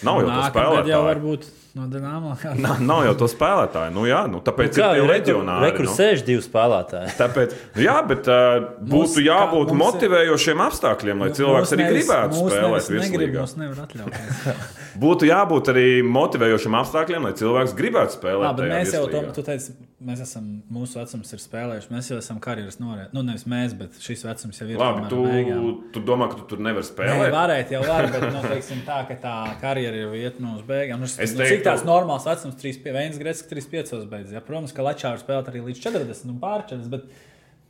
Nav 0.07 0.21
jau 0.21 0.25
to 0.25 0.31
Nākamgad 0.31 0.55
spēlētāju. 0.55 0.93
jau 0.93 1.01
varbūt 1.05 1.47
no 1.77 1.85
Dienāmo. 1.91 2.33
Nav, 2.65 2.81
nav 2.83 3.03
jau 3.07 3.13
to 3.21 3.27
spēlētāju. 3.31 3.93
Nu, 3.95 4.03
jā, 4.09 4.23
nu, 4.31 4.41
tāpēc 4.43 4.75
Kā 4.81 4.89
ir 4.99 5.05
reģionāli. 5.09 5.69
Rekur 5.69 5.87
nu. 5.87 5.93
sēž 5.95 6.23
divi 6.27 6.43
spēlētāji. 6.45 7.13
Tāpēc, 7.19 7.55
jā, 7.79 7.95
bet 8.09 8.27
uh, 8.27 8.65
Mums- 8.81 8.91
būtu 9.15 9.23
jābūt 9.25 9.71
kā 9.71 9.77
mums 9.77 9.79
ir- 9.79 9.83
motivējošiem 9.85 10.63
apstākļiem, 10.67 11.23
lai 11.25 11.29
cilvēks 11.37 11.75
arī 11.77 11.87
gribētu 11.93 12.41
spēlēt 12.41 12.91
virslīgā. 12.95 13.45
mums. 13.45 14.51
Būtu 15.01 15.23
jābūt 15.29 15.69
arī 15.71 15.85
motivējošiem 16.03 16.73
apstākļiem, 16.81 17.23
lai 17.29 17.31
cilvēks 17.39 17.73
gribētu 17.77 18.17
spēlēt. 18.17 18.43
Jā, 18.43 18.51
bet 18.57 18.71
mēs 18.73 18.91
jau 18.91 19.05
to, 19.07 19.43
teici, 19.47 19.71
mēs 20.03 20.19
esam, 20.25 20.49
mūsu 20.73 20.99
vecums 20.99 21.31
ir 21.31 21.39
spēlējuši, 21.39 21.87
mēs 21.95 22.09
jau 22.11 22.17
esam 22.19 22.41
karjeras 22.43 22.75
norēdījuši. 22.81 23.13
Nu, 23.15 23.23
nevis 23.23 23.45
mēs, 23.49 23.75
bet 23.79 23.95
šis 24.03 24.25
vecums 24.27 24.59
jau 24.59 24.67
ir. 24.67 24.75
Labi, 24.81 25.05
tu, 25.13 25.21
beigām. 25.23 25.63
tu 25.95 26.03
domā, 26.03 26.27
ka 26.33 26.41
tu 26.41 26.47
tur 26.51 26.59
nevari 26.67 26.83
Nē, 26.83 26.89
spēlēt? 26.91 27.31
varētu 27.37 27.75
jau 27.77 27.81
var, 27.87 28.09
bet 28.11 28.27
nu, 28.35 28.43
teiksim, 28.51 28.83
tā, 28.87 28.99
ka 29.07 29.17
tā 29.23 29.35
karjera 29.63 30.03
jau 30.03 30.11
iet 30.19 30.41
no 30.43 30.57
uz 30.59 30.65
beigām. 30.67 30.99
Nu, 31.01 31.07
Es 31.07 31.15
es 31.23 31.37
nu, 31.37 31.45
teiktu- 31.45 31.60
cik 31.61 31.67
tāds 31.69 31.83
normāls 31.87 32.25
vecums, 32.27 32.57
3, 32.57 32.79
1 32.89 33.19
grēks, 33.21 33.43
35 33.49 34.07
beidzas. 34.09 34.33
Ja? 34.35 34.41
Protams, 34.45 34.73
ka 34.75 34.85
Latvijā 34.85 35.13
var 35.13 35.21
spēlēt 35.21 35.51
arī 35.51 35.61
līdz 35.67 35.83
40 35.83 36.33
un 36.33 36.41
pār 36.41 36.65
40. 36.69 36.89
Bet, 36.91 37.07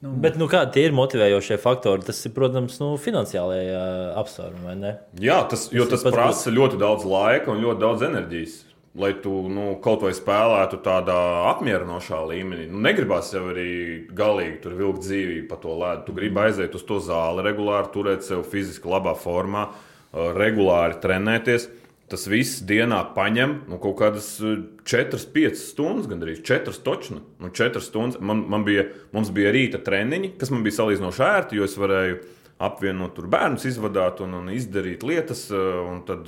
nu, 0.01 0.15
Bet 0.23 0.39
nu, 0.39 0.47
kādi 0.51 0.85
ir 0.87 0.95
motivējošie 0.95 1.59
faktori? 1.61 2.05
Tas 2.07 2.23
ir, 2.25 2.33
protams, 2.35 2.79
nu, 2.81 2.93
finansiālie 3.01 3.61
uh, 3.69 3.83
apsvērumi? 4.21 4.95
Jā, 5.21 5.41
tas, 5.51 5.67
Tas 5.69 5.91
tas 5.91 6.05
pats 6.07 6.17
prasa 6.17 6.53
ļoti 6.55 6.79
daudz 6.81 7.07
laika 7.07 7.53
un 7.53 7.63
ļoti 7.63 7.83
daudz 7.83 8.07
enerģijas. 8.07 8.59
Lai 9.01 9.13
tu 9.23 9.31
nu, 9.47 9.77
kaut 9.79 10.01
vai 10.03 10.11
spēlētu 10.11 10.81
tādā 10.83 11.15
apmierinošā 11.53 12.17
līmenī, 12.27 12.65
nu, 12.67 12.81
negribās 12.83 13.29
jau 13.31 13.45
arī 13.53 13.69
galīgi 14.11 14.57
tur 14.65 14.75
vilkt 14.75 15.05
dzīvību 15.05 15.45
pa 15.47 15.59
to 15.63 15.77
ledu. 15.79 16.03
Tu 16.09 16.15
gribi 16.17 16.41
aiziet 16.43 16.75
uz 16.75 16.83
to 16.89 16.97
zāli, 16.99 17.45
regulāri 17.45 17.93
turēt 17.93 18.27
sevi 18.27 18.43
fiziski 18.51 18.91
labā 18.91 19.13
formā, 19.15 19.69
regulāri 20.11 20.99
trenēties. 20.99 21.69
Tas 22.11 22.25
viss 22.27 22.59
dienā 22.67 22.99
paņem 23.15 23.53
nu, 23.71 23.77
kaut 23.79 23.95
kādas 24.01 24.33
4-5 24.41 25.55
stundas, 25.55 26.09
gandrīz 26.11 26.41
4 26.47 26.75
točna. 26.83 27.21
Nu, 27.39 27.51
4 27.55 27.83
stundas. 27.83 28.19
Man, 28.19 28.43
man 28.51 28.65
bija, 28.67 28.89
mums 29.15 29.31
bija 29.31 29.53
rīta 29.55 29.79
treniņi, 29.85 30.33
kas 30.41 30.51
man 30.51 30.65
bija 30.65 30.81
salīdzinoši 30.81 31.25
ērti, 31.29 31.59
jo 31.59 31.67
es 31.69 31.77
varēju 31.79 32.19
apvienot 32.61 33.15
tur 33.17 33.29
bērnus, 33.31 33.63
izvadīt 33.65 34.19
un, 34.25 34.35
un 34.41 34.51
izdarīt 34.53 35.05
lietas. 35.07 35.47
eh, 35.55 35.79
Un 35.87 36.03
tad 36.07 36.27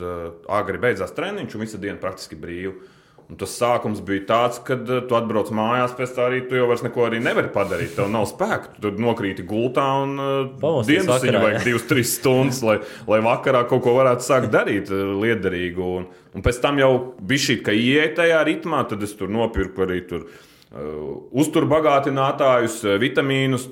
agri 0.49 0.79
beidzās 0.81 1.13
treniņš, 1.17 1.57
un 1.57 1.65
visa 1.67 1.81
diena 1.81 1.99
praktiski 2.01 2.39
brīva. 2.39 2.77
Un 3.31 3.37
tas 3.39 3.53
sākums 3.55 4.01
bija 4.03 4.25
tāds, 4.29 4.59
ka 4.67 4.75
uh, 4.75 4.99
tu 5.07 5.15
atbrauc 5.17 5.49
mājās, 5.55 5.95
pēc 5.97 6.11
tam 6.15 6.27
arī 6.27 6.41
tu 6.49 6.57
jau 6.59 6.67
vairs 6.69 6.83
neko 6.85 7.07
nevari 7.15 7.49
padarīt. 7.53 7.95
Tev 7.95 8.11
nav 8.11 8.27
spēka. 8.29 8.75
Tu 8.83 8.91
nokrīti 9.01 9.45
gultā 9.47 9.85
un 10.03 10.15
uh, 10.19 10.79
dienas 10.87 11.23
viņa 11.23 11.41
vajag 11.41 11.59
jā. 11.59 11.63
divas, 11.69 11.87
trīs 11.89 12.15
stundas, 12.19 12.61
lai, 12.65 12.77
lai 13.09 13.21
vakarā 13.23 13.63
kaut 13.69 13.85
ko 13.85 13.95
varētu 13.97 14.27
sākt 14.27 14.51
darīt 14.53 14.91
eh, 14.93 15.03
liederīgu. 15.23 15.91
Un, 15.99 16.09
un 16.35 16.45
pēc 16.45 16.59
tam 16.63 16.81
jau 16.81 16.91
bija 17.23 17.47
šī, 17.47 17.59
ka 17.65 17.75
ienāca 17.75 18.23
tajā 18.23 18.41
ritmā, 18.49 18.83
tad 18.89 19.05
es 19.07 19.15
tur 19.17 19.31
nopirku 19.31 19.87
arī 19.87 20.03
tur. 20.09 20.27
Uh, 20.27 20.49
uzturbagātinātājus, 21.37 22.79
vitamīnus, 22.97 23.67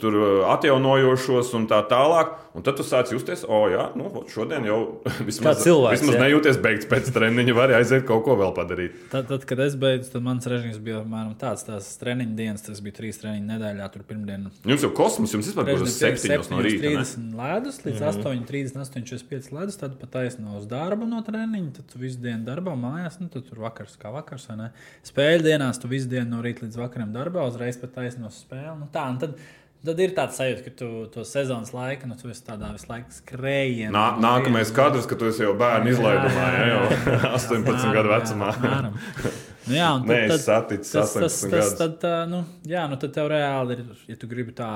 atjaunojošos 0.54 1.50
un 1.58 1.66
tā 1.70 1.80
tālāk. 1.90 2.36
Un 2.52 2.66
tad 2.68 2.76
tu 2.76 2.84
sāc 2.84 3.12
justies, 3.14 3.46
o, 3.48 3.62
jā, 3.72 3.86
nu, 3.96 4.10
šodien 4.32 4.66
jau 4.68 4.80
vismaz, 5.28 5.62
cilvēks, 5.64 6.02
vismaz 6.02 6.18
jā. 6.18 6.24
nejūties 6.26 6.58
beigts 6.64 6.90
pēc 6.92 7.12
treniņa, 7.16 7.56
var 7.56 7.72
aiziet 7.78 8.04
kaut 8.10 8.26
ko 8.26 8.36
vēl 8.40 8.52
padarīt. 8.58 8.98
Tad, 9.14 9.30
tad, 9.30 9.46
kad 9.48 9.62
es 9.64 9.78
beidzu, 9.80 10.12
tad 10.12 10.26
mans 10.26 10.48
režīms 10.52 10.82
bija 10.84 11.00
apmēram 11.00 11.32
tāds, 11.40 11.64
tās 11.68 11.88
treniņa 12.02 12.36
dienas, 12.36 12.66
tas 12.66 12.82
bija 12.84 12.98
trīs 13.00 13.22
treniņu 13.22 13.48
nedēļā, 13.54 13.88
tur 13.94 14.04
pirmdiena. 14.10 14.52
Jums 14.68 14.84
jau 14.84 14.92
kosmos, 14.98 15.32
jums 15.32 15.48
vispār 15.48 15.72
būs 15.72 15.96
septiņos 15.96 16.52
no 16.52 16.60
rīta. 16.66 16.92
ne? 16.92 17.06
30 17.06 17.40
ledus 17.40 17.80
līdz 17.86 18.02
mm 18.02 18.08
-hmm. 18.08 18.20
8, 18.20 18.46
30, 18.52 18.82
8, 18.82 19.06
45 19.06 19.52
ledus. 19.56 19.78
Tad 19.78 19.96
pat 20.02 20.12
taisno 20.18 20.58
uz 20.58 20.68
darbu 20.68 21.08
no 21.08 21.22
treniņa. 21.22 21.72
Tad 21.78 21.86
tu 21.94 22.00
visu 22.00 22.20
dienu 22.20 22.44
darbā, 22.46 22.76
mājās. 22.76 23.20
Nu, 23.20 23.30
tad 23.32 23.48
tur 23.50 23.64
vakars 23.64 23.98
kā 24.02 24.12
vakars. 24.12 24.50
vai 24.50 24.58
ne? 24.58 24.70
Spēļu 25.08 25.44
dienās 25.48 25.82
tu 25.82 25.88
visu 25.88 26.10
dienu 26.10 26.36
no 26.36 26.42
rīta 26.42 26.66
līdz 26.66 26.78
vakaram 26.78 27.14
darbā, 27.14 27.48
uzreiz 27.48 27.78
pat 27.78 27.94
taisno 27.94 28.28
uz 28.28 28.44
spēli. 28.44 28.80
Nu, 28.80 28.88
tā, 28.92 29.08
un 29.10 29.20
tad 29.20 29.40
Tad 29.82 29.98
ir 30.04 30.12
tāds 30.14 30.36
sajūta, 30.38 30.62
ka 30.68 30.72
tu 30.78 30.88
to 31.14 31.24
sezonas 31.26 31.72
laiku, 31.74 32.06
nu, 32.06 32.14
tu 32.20 32.30
esi 32.30 32.44
tādā 32.46 32.68
visu 32.76 32.86
laiku 32.92 33.16
skrējienā. 33.16 33.90
Nā, 33.96 34.04
nākamais 34.22 34.70
kadrs, 34.78 35.08
kad 35.10 35.18
tu 35.18 35.26
esi 35.32 35.42
jau 35.42 35.56
bērnu 35.58 35.90
izlaidumā, 35.96 36.50
ja, 36.54 36.68
jau 36.70 36.82
18 37.40 37.96
gadu 37.96 38.12
vecumā. 38.14 38.52
Apmēram. 38.54 39.00
Nu, 39.62 39.76
jā, 39.78 39.88
un 39.94 40.08
Nē, 40.10 40.16
tad- 40.26 40.32
es 40.34 40.46
saticis 40.48 40.90
tas, 40.96 41.12
tas, 41.14 41.36
18 41.46 41.52
tas, 41.54 41.74
tad, 41.78 42.06
nu, 42.32 42.40
jā, 42.66 42.82
nu, 42.90 42.96
tad 42.98 43.12
tev 43.14 43.28
reāli 43.30 43.76
ir, 43.76 43.84
ja 44.10 44.16
tu 44.18 44.26
gribi 44.32 44.56
tā 44.58 44.68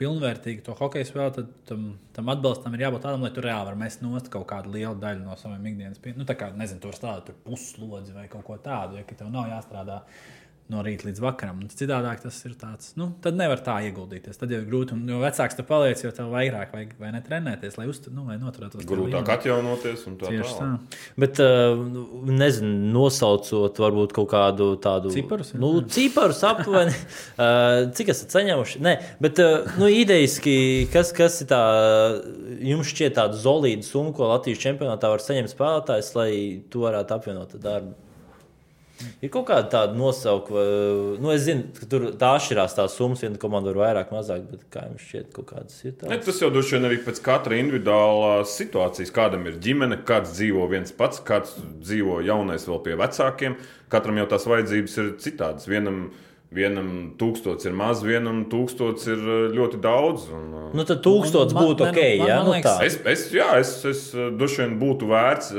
pilnvērtīgi 0.00 0.64
to 0.66 0.74
hokeju 0.80 1.06
spēlēt, 1.06 1.36
tad 1.38 1.52
tam, 1.70 1.84
tam 2.16 2.32
atbalstam 2.34 2.74
ir 2.74 2.82
jābūt 2.88 3.04
tādam, 3.06 3.22
lai 3.22 3.30
tu 3.36 3.44
reāli 3.44 3.68
vari 3.70 3.78
mest 3.84 4.02
nost 4.02 4.26
kaut 4.34 4.48
kādu 4.50 4.74
lielu 4.74 4.98
daļu 4.98 5.22
no 5.22 5.36
saviem 5.38 5.70
ikdienas. 5.70 6.02
Nu, 6.18 6.26
tā 6.26 6.34
kā, 6.40 6.50
nezinu, 6.58 6.82
tur 6.82 6.98
strādāt, 6.98 7.30
tur 7.30 7.38
puslodzi 7.46 8.16
vai 8.18 8.26
kaut 8.34 8.42
ko 8.50 8.58
tādu, 8.66 8.98
ja 8.98 9.06
ka 9.06 9.14
tev 9.22 9.30
nav 9.30 9.46
jāstrādā 9.54 10.00
no 10.72 10.82
rīta 10.84 11.06
līdz 11.08 11.20
vakaram. 11.22 11.60
Citādāk 11.72 12.22
tas 12.24 12.38
ir 12.48 12.54
tāds, 12.58 12.92
nu, 12.98 13.10
tad 13.24 13.36
nevar 13.38 13.60
tā 13.64 13.76
ieguldīties. 13.86 14.38
Tad 14.40 14.52
jau 14.52 14.60
ir 14.62 14.68
grūti, 14.68 14.96
un 14.96 15.06
jo 15.08 15.20
vecāks 15.22 15.58
tu 15.58 15.64
paliec, 15.68 16.00
jo 16.04 16.12
tev 16.16 16.32
vairāk 16.32 16.72
vajag 16.74 16.94
vai 17.00 17.12
ne 17.14 17.20
trenēties, 17.24 17.76
lai, 17.78 17.86
uztur, 17.90 18.14
nu, 18.16 18.24
lai 18.28 18.38
noturētos. 18.40 18.84
Grūtāk 18.88 19.30
atjaunoties 19.36 20.06
un 20.10 20.18
tā 20.20 20.32
Tieši 20.32 20.56
tā. 20.56 20.68
tālāk. 20.68 20.98
Bet, 21.24 21.42
uh, 21.44 22.32
nezinu, 22.42 22.72
nosaucot 22.96 23.82
varbūt 23.84 24.16
kaut 24.16 24.30
kādu 24.32 24.72
tādu 24.82 25.12
Ciparus? 25.14 25.52
Nu, 25.58 25.72
ciparus 25.92 26.42
aptuveni. 26.48 26.94
uh, 27.36 27.88
cik 27.96 28.12
esat 28.14 28.36
saņēmuši? 28.38 28.82
Nē, 28.84 28.96
bet, 29.22 29.42
uh, 29.42 29.68
nu, 29.80 29.90
idejiski, 29.92 30.56
kas, 30.92 31.12
kas 31.16 31.42
ir 31.44 31.50
tā, 31.52 31.62
jums 32.72 32.92
šķiet 32.92 33.18
tāda 33.20 33.38
solīda 33.38 33.86
summa, 33.86 34.14
ko 34.16 34.30
Latvijas 34.32 34.62
čempionātā 34.64 35.12
var 35.12 35.22
saņemt 35.24 35.52
spēlētājs, 35.52 36.14
lai 36.18 36.30
tu 36.72 36.86
varētu 36.86 37.18
apvienot 37.18 37.58
ar 37.58 37.66
darbu? 37.66 37.98
Ir 39.22 39.30
kaut 39.34 39.46
kāda 39.48 39.66
tāda 39.72 39.96
nosaukuma, 39.98 40.62
nu, 41.18 41.30
es 41.34 41.42
zinu, 41.48 41.64
ka 41.74 41.86
tur 41.90 42.04
tā 42.20 42.28
atšķirās 42.38 42.74
tās 42.76 42.94
summas, 42.94 43.22
viena 43.24 43.38
komanda 43.40 43.72
var 43.72 43.80
vairāk, 43.82 44.12
mazāk, 44.14 44.44
bet 44.50 44.62
kā 44.70 44.84
jums 44.86 45.02
šķiet, 45.08 45.32
kaut 45.34 45.48
kādas 45.50 45.78
ir 45.84 45.92
Ne, 45.92 45.98
tādas? 46.18 46.24
tas 46.28 46.40
jau 46.44 46.50
droši 46.54 46.76
vien 46.76 46.86
arī 46.90 46.98
pēc 47.02 47.18
katra 47.24 47.58
individuālās 47.58 48.52
situācijas. 48.60 49.10
Kādam 49.16 49.46
ir 49.50 49.56
ģimene, 49.64 49.98
kāds 50.06 50.36
dzīvo 50.36 50.68
viens 50.70 50.92
pats, 50.94 51.18
kāds 51.26 51.56
dzīvo 51.82 52.20
jaunais 52.26 52.68
vēl 52.68 52.82
pie 52.84 52.94
vecākiem. 53.00 53.56
Katram 53.90 54.16
jau 54.22 54.28
tās 54.30 54.46
vajadzības 54.46 54.98
ir 55.02 55.10
citādas. 55.18 55.66
Vienam, 55.66 56.12
vienam 56.52 56.88
tūkstots 57.18 57.64
ir 57.66 57.72
maz, 57.72 58.02
vienam 58.04 58.44
tūkstots 58.52 59.06
ir 59.08 59.18
uh, 59.18 59.46
ļoti 59.56 59.80
daudz. 59.82 60.28
Un, 60.30 60.46
uh, 60.54 60.70
Nu, 60.76 60.84
tad 60.84 61.02
tūkstots 61.02 61.52
Man- 61.56 61.64
būtu 61.64 61.86
man- 61.88 61.94
ok, 61.96 62.02
man- 62.20 62.28
jā, 62.28 62.36
man 62.36 62.46
nu 62.46 62.52
liekas- 62.54 62.82
es, 62.86 62.98
es, 63.06 63.26
jā, 63.32 63.50
es, 63.58 63.84
es 63.88 64.02
droši 64.14 64.62
vien 64.62 64.78
būtu 64.80 65.08
vērts 65.10 65.50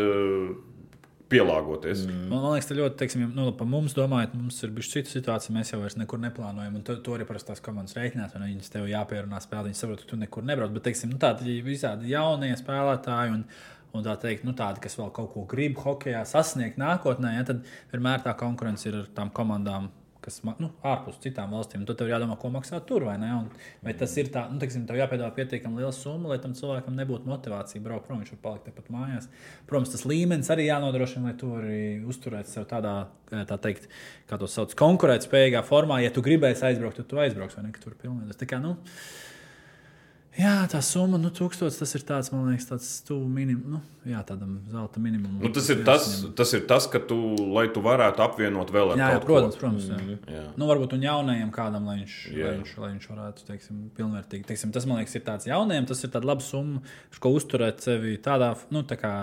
pielāgoties. 1.34 2.06
Mm. 2.08 2.30
Man, 2.30 2.40
man 2.46 2.56
liekas, 2.56 2.70
tas 2.70 2.80
ļoti, 2.80 2.98
teiksim, 3.02 3.26
nu, 3.36 3.50
par 3.60 3.70
mums 3.70 3.96
domājot, 3.98 4.38
mums 4.38 4.62
ir 4.64 4.74
bijusi 4.76 5.00
cita 5.00 5.14
situācija. 5.14 5.56
Mēs 5.58 5.74
jau 5.74 5.82
vairs 5.82 5.98
nekur 6.00 6.22
neplānojam. 6.24 6.80
To, 6.88 6.98
to 7.04 7.18
arī 7.18 7.28
parasti 7.30 7.52
tās 7.52 7.64
komandas 7.66 7.98
rēķinās. 7.98 8.38
un 8.38 8.48
Viņas 8.48 8.74
tev 8.74 8.90
jāpierunā 8.92 9.42
spēlēt. 9.44 9.72
Viņi 9.72 9.82
saprot, 9.82 10.04
ka 10.04 10.14
tu 10.14 10.20
nekur 10.22 10.48
nebrauc. 10.48 10.74
Bet, 10.78 10.88
teiksim, 10.88 11.12
nu, 11.14 11.20
tādi 11.22 11.60
visādi 11.66 12.14
jaunie 12.14 12.54
spēlētāji. 12.60 13.40
Un, 13.40 13.48
Un 13.94 14.02
tā 14.02 14.16
teikt, 14.18 14.42
nu, 14.42 14.56
tādi, 14.58 14.82
kas 14.82 14.96
vēl 14.98 15.12
kaut 15.14 15.28
ko 15.36 15.44
grib 15.46 15.78
hokeja 15.78 16.24
sasniegt 16.26 16.80
nākotnē, 16.82 17.36
ja, 17.36 17.44
tad 17.46 17.60
vienmēr 17.92 18.24
tā 18.26 18.32
konkurence 18.40 18.88
ir 18.90 18.96
ar 19.04 19.12
tām 19.14 19.30
komandām, 19.38 19.92
kas 20.24 20.40
nu, 20.46 20.70
ārpus 20.88 21.20
citām 21.24 21.54
valstīm. 21.56 21.84
Tad 21.88 22.00
tev 22.00 22.12
jādomā, 22.12 22.38
ko 22.40 22.52
maksā 22.54 22.80
tur. 22.88 23.06
Vai, 23.10 23.16
ne? 23.22 23.30
un, 23.36 23.50
vai 23.84 23.96
tas 24.00 24.14
ir 24.22 24.30
tā, 24.34 24.46
nu, 24.52 24.60
teiksim, 24.62 24.86
tev 24.90 25.00
jāpiedāvā 25.00 25.32
pietiekami 25.36 25.82
liela 25.82 25.92
summa, 25.96 26.32
lai 26.32 26.40
tam 26.44 26.56
cilvēkam 26.58 26.96
nebūtu 27.00 27.30
motivācija 27.30 27.84
braukt 27.84 28.08
prom. 28.08 28.22
Viņš 28.24 28.36
var 28.36 28.42
palikt 28.48 28.70
tepat 28.70 28.92
mājās. 28.94 29.28
Protams, 29.70 29.92
tas 29.96 30.06
līmenis 30.10 30.52
arī 30.54 30.70
jānodrošina, 30.70 31.30
lai 31.30 31.36
to 31.40 31.52
arī 31.60 31.82
uzturētu 32.14 32.54
sev 32.54 32.70
tādā, 32.72 32.96
eh, 33.32 33.44
tā 33.50 33.60
teikt, 33.68 33.90
kā 34.30 34.40
to 34.40 34.50
sauc, 34.52 34.76
konkurētspējīgā 34.80 35.66
formā. 35.68 36.00
Ja 36.04 36.14
tu 36.14 36.24
gribēsi 36.26 36.70
aizbraukt, 36.72 37.02
tad 37.02 37.12
tu 37.12 37.22
aizbrauks 37.24 37.60
vai 37.60 37.68
ne, 37.68 37.76
ka 37.76 37.84
tur 37.84 38.00
pilnīgi. 38.00 38.32
Jā, 40.34 40.64
tā 40.66 40.80
summa, 40.82 41.20
nu, 41.22 41.30
tūkstotis, 41.30 41.76
tas 41.78 41.92
ir 41.94 42.04
tāds, 42.08 42.32
man 42.34 42.48
liekas, 42.50 42.66
tāds 42.72 42.88
tuvu 43.06 43.28
minimum, 43.30 43.76
nu, 43.76 43.82
jā, 44.10 44.18
tādam 44.26 44.56
zelta 44.72 44.98
minimumam. 45.04 45.38
Nu, 45.46 45.52
tas, 45.54 45.68
ir 45.70 45.84
tas, 45.86 46.08
tas 46.34 46.54
ir 46.58 46.64
tas, 46.70 46.88
ka 46.90 46.98
tu, 47.06 47.18
lai 47.54 47.68
tu 47.76 47.84
varētu 47.86 48.24
apvienot 48.26 48.74
vēl 48.74 48.96
ar 48.96 48.98
Jā, 48.98 49.12
jā, 49.14 49.20
protams, 49.22 49.60
ko. 49.60 49.62
protams. 49.62 49.86
Jā. 49.94 50.18
Jā. 50.34 50.42
Nu, 50.58 50.66
varbūt 50.72 50.96
un 50.98 51.06
jaunajam 51.06 51.54
kādam, 51.54 51.86
lai 51.86 52.00
viņš, 52.00 52.18
Jā. 52.34 52.48
lai 52.50 52.56
viņš, 52.64 52.74
lai 52.82 52.92
viņš 52.96 53.08
varētu, 53.14 53.46
teiksim, 53.52 53.84
pilnvērtīgi. 54.00 54.48
Teiksim, 54.50 54.74
tas, 54.74 54.90
man 54.90 55.04
liekas, 55.04 55.14
ir 55.20 55.26
tāds 55.30 55.50
jaunajam, 55.52 55.86
tas 55.94 56.02
ir 56.02 56.14
tāds 56.18 56.30
labs 56.32 56.50
summa, 56.50 56.82
ko 57.22 57.36
uzturēt 57.38 57.86
sevi 57.86 58.18
tādā, 58.26 58.56
nu, 58.74 58.82
tā 58.90 58.98
kā 58.98 59.14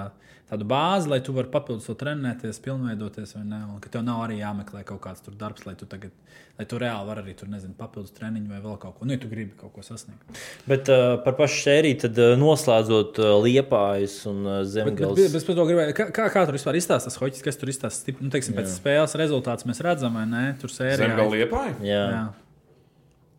tādu 0.50 0.66
bāzi, 0.68 1.08
lai 1.10 1.20
tu 1.24 1.32
varētu 1.36 1.54
papildus 1.54 1.86
to 1.88 1.94
trenēties, 1.98 2.58
pilnveidoties, 2.64 3.36
vai 3.38 3.44
ne? 3.46 3.60
Un 3.70 3.78
ka 3.82 3.92
tev 3.92 4.02
nav 4.06 4.24
arī 4.26 4.40
jāmeklē 4.40 4.82
kaut 4.88 5.00
kāds 5.04 5.22
darbs, 5.38 5.64
lai 5.68 5.76
tu 5.78 5.86
tagad, 5.90 6.12
lai 6.58 6.66
tu 6.68 6.80
reāli 6.82 7.08
vari 7.08 7.22
arī 7.24 7.34
tur, 7.38 7.48
nezinu, 7.52 7.76
papildus 7.78 8.12
treniņu 8.18 8.50
vai 8.50 8.60
vēl 8.64 8.76
kaut 8.82 8.98
ko, 8.98 9.06
nu, 9.08 9.14
ja 9.14 9.22
tu 9.22 9.30
gribi 9.30 9.54
kaut 9.60 9.72
ko 9.76 9.86
sasniegt. 9.86 10.42
Bet 10.68 10.90
uh, 10.92 11.14
par 11.24 11.38
pašu 11.38 11.62
sēriju, 11.64 12.00
tad 12.04 12.20
uh, 12.20 12.34
noslēdzot 12.40 13.22
uh, 13.22 13.32
liepājas 13.46 14.18
un 14.30 14.42
uh, 14.44 14.60
Bet, 14.60 14.66
bet, 14.66 14.74
zemgājas. 14.74 15.22
bet, 15.22 15.48
bet 15.48 15.58
to 15.62 15.66
gribēju, 15.70 15.96
kā, 16.02 16.10
kā, 16.20 16.28
kā 16.34 16.44
tur 16.50 16.58
vispār 16.58 16.78
izstāsta 16.82 17.08
tas 17.08 17.18
hoķis, 17.22 17.46
kas 17.46 17.60
tur 17.62 17.72
izstāsta? 17.72 18.16
Nu, 18.20 18.28
teiksim, 18.34 18.58
pēc 18.58 18.74
spēles 18.74 19.16
rezultātus 19.22 19.70
mēs 19.70 19.80
redzam, 19.86 20.18
vai 20.18 20.26
ne? 20.28 20.44
Tur 20.60 20.74
sērijā. 20.74 21.06
Zemgala 21.06 21.38
liepāja? 21.38 21.74
Jā. 21.86 22.04
Jā. 22.18 22.22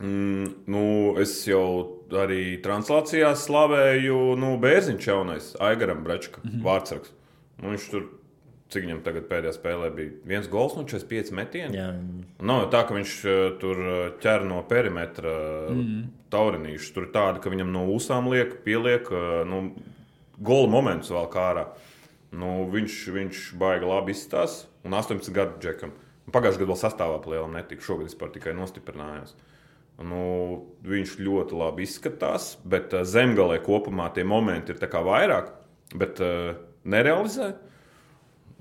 Mm, 0.01 0.47
nu, 0.73 0.83
es 1.21 1.35
jau 1.45 2.00
arī 2.17 2.57
translācijā 2.63 3.31
slavēju 3.37 4.35
nu, 4.39 4.55
Bērziņš 4.61 5.07
jaunais, 5.07 5.51
Aigaram 5.59 6.03
Brečka, 6.03 6.41
mm 6.43 6.49
-hmm. 6.49 6.63
vārdsargs. 6.65 7.13
Nu, 7.61 7.69
viņš 7.69 7.89
tur, 7.91 8.07
cik 8.71 8.85
viņam 8.85 9.03
tagad 9.05 9.27
pēdējā 9.29 9.53
spēlē 9.55 9.91
bija, 9.95 10.11
viens 10.25 10.47
gols 10.47 10.75
no 10.75 10.83
45 10.83 11.31
metieniem. 11.31 11.75
Jā. 11.75 11.89
Nav 12.39 12.69
tā, 12.71 12.83
ka 12.87 12.95
viņš 12.95 13.15
eh, 13.25 13.41
tur 13.61 13.77
eh, 13.77 14.11
ķer 14.23 14.45
no 14.49 14.63
perimetra 14.63 15.35
mm. 15.69 16.03
taurinīšus. 16.31 16.93
Tur 16.93 17.07
ir 17.07 17.13
tāda, 17.13 17.39
ka 17.39 17.49
viņam 17.49 17.71
no 17.71 17.85
ūsām 17.93 18.29
liek, 18.31 18.63
pieliek 18.63 19.11
nu, 19.45 19.71
gola 20.37 20.67
momentus 20.67 21.11
vēl 21.11 21.29
kā 21.31 21.47
ārā. 21.53 21.65
Nu, 22.31 22.65
viņš, 22.71 23.07
viņš 23.11 23.47
baigi 23.59 23.85
labi 23.85 24.15
izstāsta. 24.15 24.69
Un 24.87 24.95
18 24.97 25.33
gadu 25.35 25.59
džekam. 25.61 25.91
Pagājušajā 26.31 26.61
gadā 26.61 26.71
vēl 26.71 26.79
sastāvā 26.79 27.17
plēlām 27.21 27.57
netika. 27.57 27.83
Šogad 27.83 28.07
vispār 28.07 28.31
tikai 28.33 28.53
nostiprinājās. 28.57 29.35
Nu, 30.01 30.21
viņš 30.87 31.17
ļoti 31.21 31.57
labi 31.57 31.85
izskatās, 31.85 32.55
bet 32.65 32.93
eh, 32.95 33.05
zemgālē 33.07 33.59
kopumā 33.63 34.09
tie 34.15 34.25
momenti 34.27 34.73
ir 34.73 34.79
vairāk, 34.81 35.51
bet 35.97 36.21
uh, 36.23 36.55
nerealizē. 36.87 37.51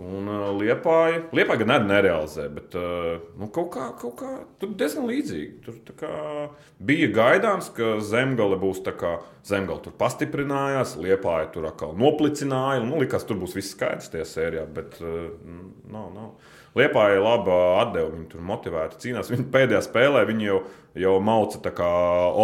Un 0.01 0.29
uh, 0.33 0.47
liepāja, 0.57 1.27
liepāja 1.37 1.61
gan 1.61 1.75
arī 1.75 1.89
nerealizē, 1.91 2.47
bet 2.57 2.75
uh, 2.79 3.21
nu, 3.37 3.51
kaut, 3.53 3.69
kā, 3.75 3.91
kaut 4.01 4.15
kā 4.19 4.31
tur 4.61 4.73
diezgan 4.81 5.05
līdzīgi. 5.11 5.51
Tur 5.67 5.77
kā 6.01 6.13
bija 6.81 7.11
gaidāms, 7.15 7.69
ka 7.77 7.99
zemgale 8.05 8.57
būs 8.61 8.81
tā 8.87 8.95
kā 8.97 9.19
zemgale 9.47 9.85
tur 9.85 9.95
pastiprinājās, 10.01 10.97
liepāja 11.01 11.51
tur 11.53 11.69
atkal 11.69 11.93
noplicināja. 12.01 12.81
Nu, 12.87 12.97
likās, 13.03 13.29
tur 13.29 13.39
būs 13.43 13.59
viss 13.59 13.77
skaidrs 13.77 14.09
tajā 14.15 14.27
sērijā, 14.33 14.65
bet 14.81 14.97
uh, 15.05 15.29
nav. 15.93 16.09
nav. 16.17 16.57
Liepāja 16.79 17.19
laba 17.19 17.57
atdeva, 17.81 18.13
viņi 18.13 18.29
tur 18.31 18.45
motivēti 18.47 19.01
cīnās. 19.03 19.31
Viņi 19.33 19.49
pēdējā 19.51 19.81
spēlē 19.89 20.23
viņi 20.29 20.47
jau, 20.47 20.59
jau 21.03 21.15
mauca 21.27 21.59
tā 21.65 21.73
kā 21.75 21.89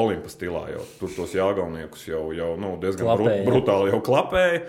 Olimpas 0.01 0.35
stilā. 0.35 0.65
Jau. 0.73 0.83
Tur 0.99 1.13
tos 1.15 1.35
jāgalniekus 1.37 2.09
jau, 2.09 2.25
jau 2.35 2.53
nu, 2.59 2.73
diezgan 2.83 3.07
Klapēja. 3.13 3.45
brutāli 3.47 3.93
jau 3.95 4.01
klapēja. 4.03 4.63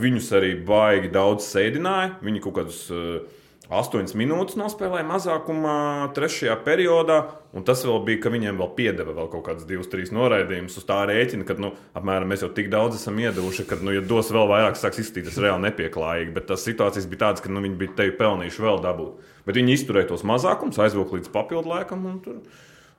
Viņus 0.00 0.32
arī 0.34 0.54
baigi 0.66 1.12
daudz 1.14 1.46
sēdināja. 1.46 2.16
Viņi 2.24 2.42
kaut 2.42 2.56
kādus 2.58 2.80
uh, 2.90 3.20
8 3.68 4.14
minūtes 4.16 4.56
nospēlēja 4.56 5.04
mazākumā, 5.04 5.72
trešajā 6.16 6.54
periodā. 6.64 7.18
Un 7.52 7.66
tas 7.68 7.82
vēl 7.84 7.98
bija, 8.06 8.20
ka 8.24 8.30
viņiem 8.32 8.56
vēl 8.60 8.70
piedeva 8.76 9.12
vēl 9.12 9.26
kaut 9.28 9.44
kādas 9.44 9.66
divas, 9.68 9.90
trīs 9.92 10.08
noraidījumus 10.14 10.78
uz 10.80 10.86
tā 10.88 11.02
rēķina, 11.08 11.44
ka 11.48 11.56
nu, 11.60 11.74
apmēram 11.96 12.32
mēs 12.32 12.46
jau 12.46 12.48
tik 12.56 12.70
daudz 12.72 12.96
esam 12.96 13.20
iedevuši, 13.20 13.66
ka, 13.68 13.76
nu, 13.84 13.92
ja 13.92 14.00
dos 14.04 14.32
vēl 14.32 14.48
vairāk, 14.48 14.78
sāks 14.80 15.02
izskatīties 15.02 15.36
reāli 15.44 15.66
nepieklājīgi. 15.66 16.32
Bet 16.38 16.48
tas 16.48 16.64
situācijas 16.64 17.08
bija 17.12 17.26
tādas, 17.26 17.44
ka 17.44 17.52
nu, 17.52 17.60
viņi 17.64 17.76
bija 17.82 17.98
tevi 18.00 18.14
pelnījuši 18.16 18.64
vēl 18.64 18.80
dabūt. 18.86 19.28
Bet 19.44 19.60
viņi 19.60 19.76
izturēja 19.76 20.10
tos 20.14 20.24
mazākumus, 20.28 20.80
aizvilka 20.80 21.18
līdz 21.18 21.32
papildu 21.36 21.72
laikam 21.74 22.08
un 22.08 22.16
tur 22.24 22.40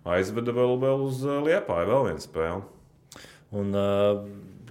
aizveda 0.05 0.53
vēl, 0.53 0.76
vēl 0.86 1.07
uz 1.07 1.26
uh, 1.26 1.39
liepāju 1.49 1.89
vēl 1.89 2.07
vienu 2.11 2.26
spēli. 2.28 3.26
Un, 3.57 3.74
uh, 3.74 4.22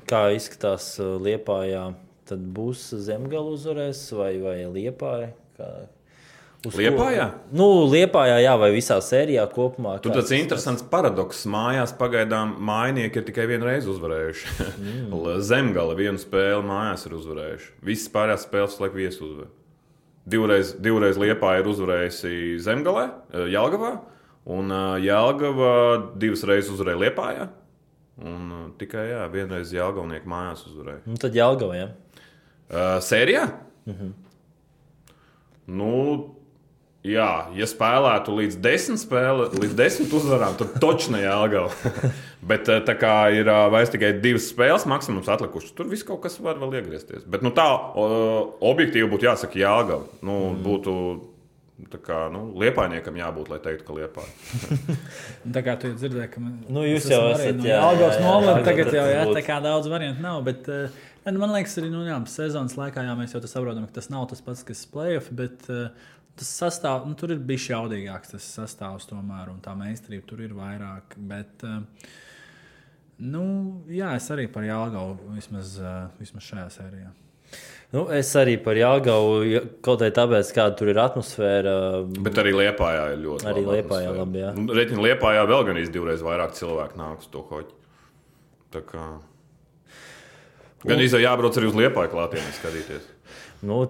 kā 0.06 0.28
izskatās 0.38 0.92
uh, 1.02 1.16
liepājā, 1.26 1.88
tad 2.30 2.48
būs 2.54 2.86
zemgala 3.02 3.58
uzvarēs 3.58 4.06
vai, 4.14 4.32
vai 4.46 4.56
liepāja? 4.70 5.34
Kā... 5.58 5.68
Uz 6.66 6.74
ko- 6.74 6.80
Liepājā? 6.80 7.28
Nu, 7.54 7.66
liepājā, 7.86 8.40
jā, 8.42 8.54
vai 8.58 8.72
visā 8.74 8.96
sērijā 9.04 9.44
kopumā. 9.52 9.92
Tur 10.02 10.16
tāds 10.16 10.32
interesants 10.34 10.82
paradoks. 10.90 11.44
Mājās 11.50 11.92
pagaidām 11.98 12.56
mājnieki 12.66 13.20
ir 13.20 13.26
tikai 13.28 13.44
vienu 13.50 13.68
reizi 13.68 13.86
uzvarējuši. 13.92 14.56
Mm. 14.80 15.14
Zemgale 15.50 15.94
vienu 15.98 16.18
spēli 16.18 16.66
mājās 16.66 17.06
ir 17.06 17.14
uzvarējuši. 17.20 17.70
Visas 17.86 18.10
pārējās 18.14 18.48
spēles 18.48 18.78
laiku 18.82 18.98
viesi 18.98 19.22
uzvar. 19.22 19.52
Divreiz, 20.28 20.74
divreiz 20.82 21.16
Liepā 21.16 21.54
ir 21.60 21.70
uzvarējusi 21.70 22.58
Zemgalē, 22.60 23.06
eh, 23.32 23.46
Jālgavā, 23.54 23.94
un 24.50 24.74
eh, 24.74 25.06
Jālgava 25.06 25.70
divas 26.20 26.42
reizes 26.44 26.74
uzvarēja 26.74 27.00
Liepājā. 27.06 27.46
Un 28.28 28.50
eh, 28.58 28.64
tikai 28.82 29.06
jā, 29.12 29.22
vienreiz 29.32 29.70
Jālgavnieku 29.72 30.28
mājās 30.28 30.66
uzvarēja. 30.68 31.04
Nu, 31.06 31.16
tad 31.22 31.38
Jālgava, 31.38 31.78
jā. 31.78 31.88
Uh, 32.68 32.98
sērijā? 33.00 33.46
Mm 33.86 33.94
-hmm. 33.94 34.10
Nu, 35.68 35.94
Jā, 37.06 37.52
ja 37.54 37.66
spēlētu 37.68 38.34
līdz 38.34 38.56
desmit 38.58 39.00
spēlēm, 39.00 39.54
līdz 39.62 39.74
desmit 39.78 40.14
uzvarām, 40.18 40.56
tad 40.58 40.74
točs 40.82 41.06
ne 41.14 41.22
Jālgava. 41.22 41.70
Bet 42.50 42.68
eh, 42.72 42.80
tā 42.84 42.96
kā 42.98 43.12
ir 43.34 43.46
eh, 43.46 43.60
vairs 43.70 43.92
tikai 43.94 44.10
divas 44.18 44.48
spēles, 44.50 44.86
maksimums 44.90 45.30
atlikušas, 45.30 45.76
tur 45.78 45.86
viss 45.90 46.06
kaut 46.06 46.24
kas 46.24 46.40
var 46.42 46.58
vēl 46.58 46.80
iegriezties. 46.80 47.22
Bet 47.30 47.46
nu, 47.46 47.54
tā 47.54 47.68
objektīvi 47.94 49.08
būtu 49.14 49.30
jāsaka 49.30 49.62
Jālgava. 49.62 50.08
Nu, 50.26 50.40
mm. 50.50 50.62
Būtu 50.66 50.94
tā 51.86 52.00
kā 52.02 52.18
nu, 52.34 52.48
liepainiekam 52.58 53.16
jābūt, 53.20 53.52
lai 53.52 53.60
teiktu, 53.62 53.86
ka 53.86 53.94
liepāja. 53.94 54.96
tā 55.54 55.62
kā 55.62 55.76
tu 55.78 55.92
dzirdēji, 55.94 56.30
ka 56.32 56.42
nu, 56.42 56.82
jūs 56.82 57.06
jau 57.12 57.20
esat 57.30 57.60
no 57.60 57.68
Jālgavas 57.70 58.18
novadā, 58.24 58.56
tagad 58.66 58.90
jau 58.98 59.06
jā, 59.06 59.22
tā 59.38 59.44
kā 59.46 59.60
daudz 59.62 59.86
variantu 59.92 60.24
nav. 60.24 60.42
Bet, 60.48 60.66
uh, 60.66 61.06
man 61.36 61.52
liekas, 61.52 61.74
arī 61.80 61.90
nu, 61.92 62.04
jā, 62.08 62.16
sezonas 62.32 62.78
laikā 62.78 63.04
jā, 63.04 63.16
mēs 63.18 63.34
jau 63.34 63.42
saprotam, 63.44 63.84
ka 63.88 63.98
tas 63.98 64.08
nav 64.12 64.28
tas 64.30 64.40
pats, 64.44 64.64
kas 64.64 64.86
playoff. 64.88 65.28
Bet, 65.36 65.66
uh, 65.68 65.90
tas 66.38 66.54
sastāv, 66.62 67.04
nu, 67.10 67.18
tur 67.18 67.34
ir 67.34 67.42
bijis 67.44 67.68
jaudīgāks 67.72 68.32
tas 68.36 68.48
sastāvs, 68.56 69.08
tomēr, 69.10 69.50
un 69.52 69.60
tā 69.64 69.74
meistarība 69.76 70.24
tur 70.30 70.40
ir 70.46 70.56
vairāk. 70.56 71.18
Bet, 71.30 71.66
uh, 71.68 72.08
nu, 73.20 73.44
jā, 73.92 74.14
es 74.16 74.28
arī 74.32 74.48
par 74.52 74.64
Jālgavu 74.64 75.34
vismaz, 75.36 75.76
uh, 75.82 76.04
vismaz 76.22 76.48
šajā 76.48 76.68
sērijā. 76.78 77.14
Nu, 77.88 78.02
es 78.12 78.28
arī 78.36 78.58
par 78.60 78.76
Jāgaunu, 78.76 79.62
kaut 79.84 80.02
arī 80.04 80.12
tāpēc, 80.16 80.50
kāda 80.52 80.76
tur 80.76 80.90
ir 80.92 80.98
atmosfēra. 81.00 81.72
Bet 82.20 82.36
arī 82.42 82.52
Lietpājā 82.58 83.06
ir 83.14 83.22
ļoti 83.22 83.48
arī 83.48 83.62
labi. 83.64 83.78
Liepājā, 83.78 84.10
labi. 84.18 84.42
Nu, 84.58 84.76
Reķiņā 84.76 85.04
Lietpājā 85.06 85.46
vēl 85.48 85.64
gan 85.70 85.80
divreiz 85.94 86.24
vairāk 86.26 86.52
cilvēku 86.58 87.00
nāk 87.00 87.24
uz 87.24 87.32
to 87.32 87.44
hoķi. 87.48 87.78
Tā 88.76 88.84
kā... 88.84 89.08
Gan 90.84 91.00
īstenībā 91.02 91.24
jābrauc 91.24 91.56
arī 91.58 91.70
uz 91.70 91.78
Lietpāju 91.78 92.12
klātienē 92.12 92.52
skatīties. 92.54 93.06
Nu, 93.66 93.80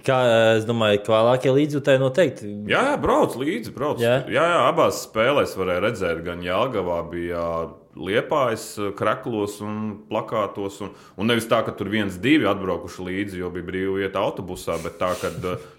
kā, 0.00 0.18
es 0.56 0.64
domāju, 0.64 1.02
ka 1.04 1.12
vēlākie 1.12 1.52
līdzjutēji 1.52 2.00
noteikti. 2.00 2.50
Jā, 2.70 2.80
jā, 2.88 2.98
brauc 3.00 3.36
līdzi. 3.36 3.72
Brauc. 3.76 4.00
Jā. 4.00 4.22
jā, 4.32 4.44
jā, 4.54 4.60
abās 4.64 5.02
spēlēs 5.04 5.52
varēja 5.60 5.82
redzēt, 5.84 6.22
gan 6.24 6.40
Jālgavā 6.44 7.02
bija 7.10 7.42
liepājas 8.00 8.64
kreklos 8.96 9.58
un 9.64 9.76
plakātos. 10.08 10.80
Un, 10.86 10.94
un 11.20 11.28
nevis 11.28 11.48
tā, 11.50 11.60
ka 11.66 11.74
tur 11.76 11.92
viens, 11.92 12.16
divi 12.16 12.48
atbraukuši 12.48 13.04
līdzi, 13.10 13.42
jo 13.42 13.52
bija 13.52 13.68
brīvi 13.68 14.00
vieta 14.06 14.24
autobusā, 14.24 14.78
bet 14.82 14.96
tā, 15.02 15.12
ka 15.20 15.30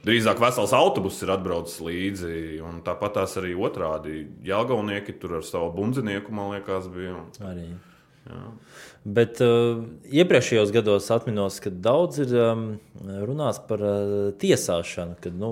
drīzāk 0.06 0.40
vesels 0.46 0.76
autobuss 0.78 1.26
ir 1.26 1.34
atbraucis 1.34 1.82
līdzi. 1.82 2.36
Un 2.66 2.84
tāpat 2.86 3.18
tās 3.18 3.36
arī 3.42 3.58
otrādi. 3.58 4.28
Jālgaunieki 4.46 5.18
tur 5.18 5.40
ar 5.42 5.50
savu 5.50 5.74
bundzinieku, 5.80 6.36
man 6.36 6.54
liekas, 6.54 6.94
bija. 6.94 7.18
Arī. 7.50 7.72
Jā. 8.26 8.44
Bet 9.06 9.38
uh, 9.46 9.84
iepriekšējos 10.10 10.72
gados 10.74 11.12
atminos, 11.14 11.60
ka 11.62 11.70
daudz 11.70 12.24
ir 12.24 12.32
um, 12.42 12.64
runāts 13.22 13.60
par 13.68 13.84
uh, 13.86 14.16
tiesāšanu, 14.42 15.20
kad 15.22 15.36
nu, 15.38 15.50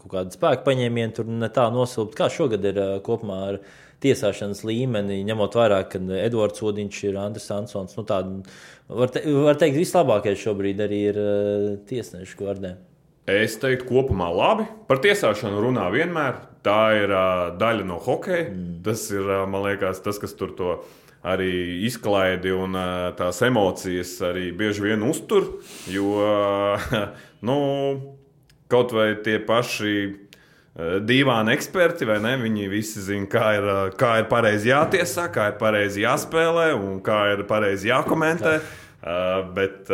kaut 0.00 0.08
kāda 0.14 0.32
spēka 0.32 0.64
paņēmiena 0.64 1.12
tur 1.18 1.28
ne 1.28 1.50
tā 1.52 1.66
nosilpt. 1.74 2.16
Kā 2.16 2.30
šogad 2.32 2.64
ir 2.64 2.80
uh, 2.80 2.94
kopumā 3.04 3.42
ar 3.50 3.60
tiesāšanas 4.00 4.64
līmeni, 4.64 5.20
ņemot 5.28 5.60
vērā, 5.60 5.82
ka 5.92 6.00
Edvards 6.22 6.64
Odiņš 6.64 7.04
ir 7.10 7.20
Andris 7.20 7.52
Ansons. 7.52 8.00
Nu, 8.00 8.08
tāda, 8.08 8.40
var, 8.88 9.12
te, 9.12 9.26
var 9.44 9.60
teikt, 9.60 9.76
vislabākais 9.82 10.40
šobrīd 10.40 10.80
arī 10.88 11.04
ir 11.12 11.20
uh, 11.20 11.70
tiesnešu 11.92 12.40
gvardē. 12.40 12.78
Es 13.28 13.60
teiktu, 13.60 13.90
kopumā 13.90 14.32
labi. 14.32 14.70
Par 14.88 15.04
tiesāšanu 15.04 15.60
runā 15.68 15.90
vienmēr. 15.92 16.46
Tā 16.64 16.82
ir 16.96 17.12
uh, 17.12 17.48
daļa 17.60 17.84
no 17.92 18.00
hokeja. 18.00 18.48
Mm. 18.48 18.76
Tas 18.88 19.10
ir, 19.12 19.20
uh, 19.26 19.44
man 19.50 19.68
liekas, 19.68 20.00
tas, 20.00 20.16
kas 20.22 20.32
tur 20.38 20.56
to 20.56 20.78
arī 21.26 21.52
izklaidi 21.86 22.52
un 22.54 22.76
tās 23.18 23.40
emocijas 23.46 24.14
arī 24.28 24.50
bieži 24.56 24.84
vien 24.86 25.02
uztur. 25.06 25.48
Jo 25.90 26.22
nu, 27.46 27.58
kaut 28.70 28.94
vai 28.94 29.10
tie 29.24 29.40
paši 29.42 29.96
dīvaini 30.76 31.54
eksperti, 31.56 32.06
vai 32.08 32.18
ne? 32.22 32.34
Viņi 32.42 32.66
visi 32.68 33.02
zina, 33.04 33.28
kā 33.32 33.46
ir, 33.56 33.68
kā 33.98 34.16
ir 34.20 34.26
pareizi 34.30 34.70
jātiesā, 34.70 35.30
kā 35.32 35.50
ir 35.52 35.60
pareizi 35.60 36.04
jāspēlē 36.04 36.72
un 36.76 36.98
kā 37.04 37.22
ir 37.34 37.46
pareizi 37.48 37.90
jākomentē. 37.90 38.58
Bet, 39.56 39.92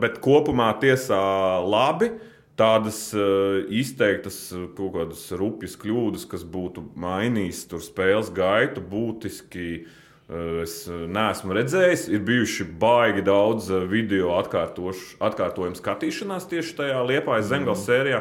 bet 0.00 0.22
kopumā 0.24 0.72
tiesā 0.82 1.18
labi. 1.64 2.14
Tādas 2.54 3.08
uh, 3.18 3.64
izteiktas 3.66 4.36
kaut 4.76 4.92
kādas 4.94 5.24
rupjas 5.34 5.72
kļūdas, 5.74 6.22
kas 6.30 6.44
būtu 6.46 6.84
mainījis 7.02 7.64
spēles 7.82 8.28
gaitu, 8.30 8.78
būtiski 8.92 9.64
uh, 9.80 9.96
Es 10.24 10.86
neesmu 10.88 11.52
redzējis, 11.52 12.06
ir 12.08 12.22
bijuši 12.24 12.64
baigi 12.80 13.20
daudz 13.26 13.66
video 13.90 14.32
atkārtojumu 14.40 15.76
skatīšanās 15.76 16.46
tieši 16.48 16.76
tajā 16.78 17.02
Liepājas 17.04 17.50
zemgājas 17.50 17.82
mm. 17.82 17.88
sērijā. 17.90 18.20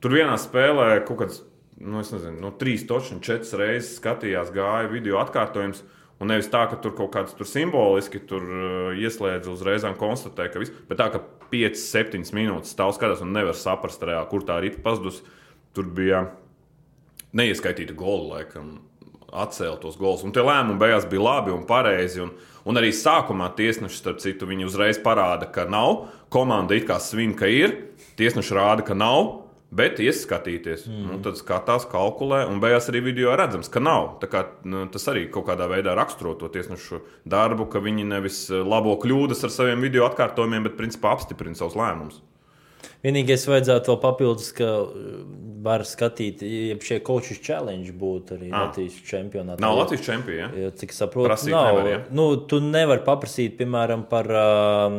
Tur 0.00 0.14
vienā 0.14 0.36
spēlē 0.38 1.00
kaut 1.08 1.24
kāds, 1.24 1.40
nu, 1.82 2.04
nezinu, 2.04 2.36
no 2.38 2.52
trīs 2.60 2.84
točņu 2.86 3.18
četras 3.26 3.56
reizes 3.58 3.96
skatījās, 3.98 4.52
gāja 4.54 4.92
video 4.92 5.18
atkārtojums. 5.24 5.82
Un 6.20 6.28
nevis 6.28 6.50
tā, 6.52 6.66
ka 6.68 6.76
tur 6.78 6.92
kaut 6.94 7.14
kāds 7.14 7.32
tur 7.34 7.48
simboliski 7.48 8.20
tur 8.28 8.44
ieslēdz 9.00 9.48
uzreiz 9.50 9.86
un 9.88 9.96
konstatē, 9.98 10.50
ka 10.52 10.60
viss, 10.60 10.74
bet 10.86 11.00
tā, 11.00 11.08
ka 11.14 11.22
5, 11.50 11.80
7 11.80 12.30
minūtes 12.36 12.76
stāv 12.76 12.92
skatās 12.94 13.24
un 13.24 13.32
nevar 13.34 13.56
saprast, 13.56 14.04
reāli, 14.04 14.28
kur 14.30 14.44
tā 14.46 14.60
ripa 14.62 14.84
pazudus. 14.84 15.22
Tur 15.74 15.88
bija 15.96 16.26
neieskaitīta 17.34 17.96
gola 17.96 18.36
laikam 18.36 18.76
atcēla 19.32 19.78
tos 19.82 19.98
gols. 20.00 20.24
Un 20.26 20.34
tie 20.34 20.44
lēmumi 20.44 20.80
beigās 20.80 21.08
bija 21.10 21.26
labi 21.26 21.54
un 21.54 21.66
pareizi. 21.68 22.22
Un, 22.24 22.32
un 22.68 22.80
arī 22.80 22.92
sākumā 22.94 23.50
tiesneši, 23.58 24.00
starp 24.00 24.22
citu, 24.22 24.48
viņi 24.50 24.68
uzreiz 24.68 25.00
parāda, 25.02 25.48
ka 25.52 25.66
nav. 25.70 26.08
Komanda 26.32 26.76
it 26.76 26.88
kā 26.88 26.98
svin, 27.02 27.36
ka 27.38 27.50
ir. 27.50 27.76
Tiesneši 28.20 28.58
rāda, 28.58 28.86
ka 28.86 28.96
nav. 28.98 29.46
Bet 29.70 30.00
ieskatīties, 30.02 30.88
mm. 30.88 31.02
nu, 31.06 31.16
tad 31.22 31.36
skatās, 31.38 31.84
kalkulē, 31.92 32.40
un 32.50 32.58
beigās 32.58 32.88
arī 32.90 33.04
video 33.06 33.36
redzams, 33.38 33.68
ka 33.70 33.78
nav. 33.78 34.16
Kā, 34.26 34.42
nu, 34.66 34.82
tas 34.90 35.06
arī 35.12 35.28
kaut 35.30 35.46
kādā 35.46 35.68
veidā 35.70 35.94
raksturo 35.94 36.32
to 36.40 36.50
tiesnešu 36.50 36.98
darbu, 37.22 37.68
ka 37.70 37.78
viņi 37.84 38.08
nevis 38.10 38.40
labo 38.50 38.96
kļūdas 38.98 39.46
ar 39.46 39.54
saviem 39.54 39.86
video 39.86 40.08
atkārtojumiem, 40.08 40.66
bet 40.66 40.74
principā 40.80 41.14
apstiprina 41.14 41.54
savus 41.54 41.78
lēmumus. 41.78 42.18
Vienīgais 43.04 43.46
vajadzētu 43.48 43.92
vēl 43.92 44.00
papildus, 44.02 44.50
ka 44.56 44.70
var 45.64 45.84
skatīt, 45.84 46.42
ja 46.44 46.76
šie 46.84 46.98
coaches 47.04 47.40
challenge 47.44 47.92
būtu 47.96 48.36
arī 48.36 48.48
ah. 48.50 48.66
Latvijas 48.66 48.96
čempionātā. 49.06 49.60
Nav 49.62 49.76
Latvijas 49.76 50.04
čempions. 50.06 50.56
Ja? 50.56 50.70
Cik 50.80 50.94
saprotu, 50.96 51.28
Prasīt 51.28 51.52
nav. 51.54 51.68
Nevar, 51.70 51.88
ja? 51.90 51.98
nu, 52.16 52.26
tu 52.48 52.60
nevari 52.64 53.04
paprasīt, 53.06 53.56
piemēram, 53.58 54.06
par 54.10 54.28
uh, 54.32 54.96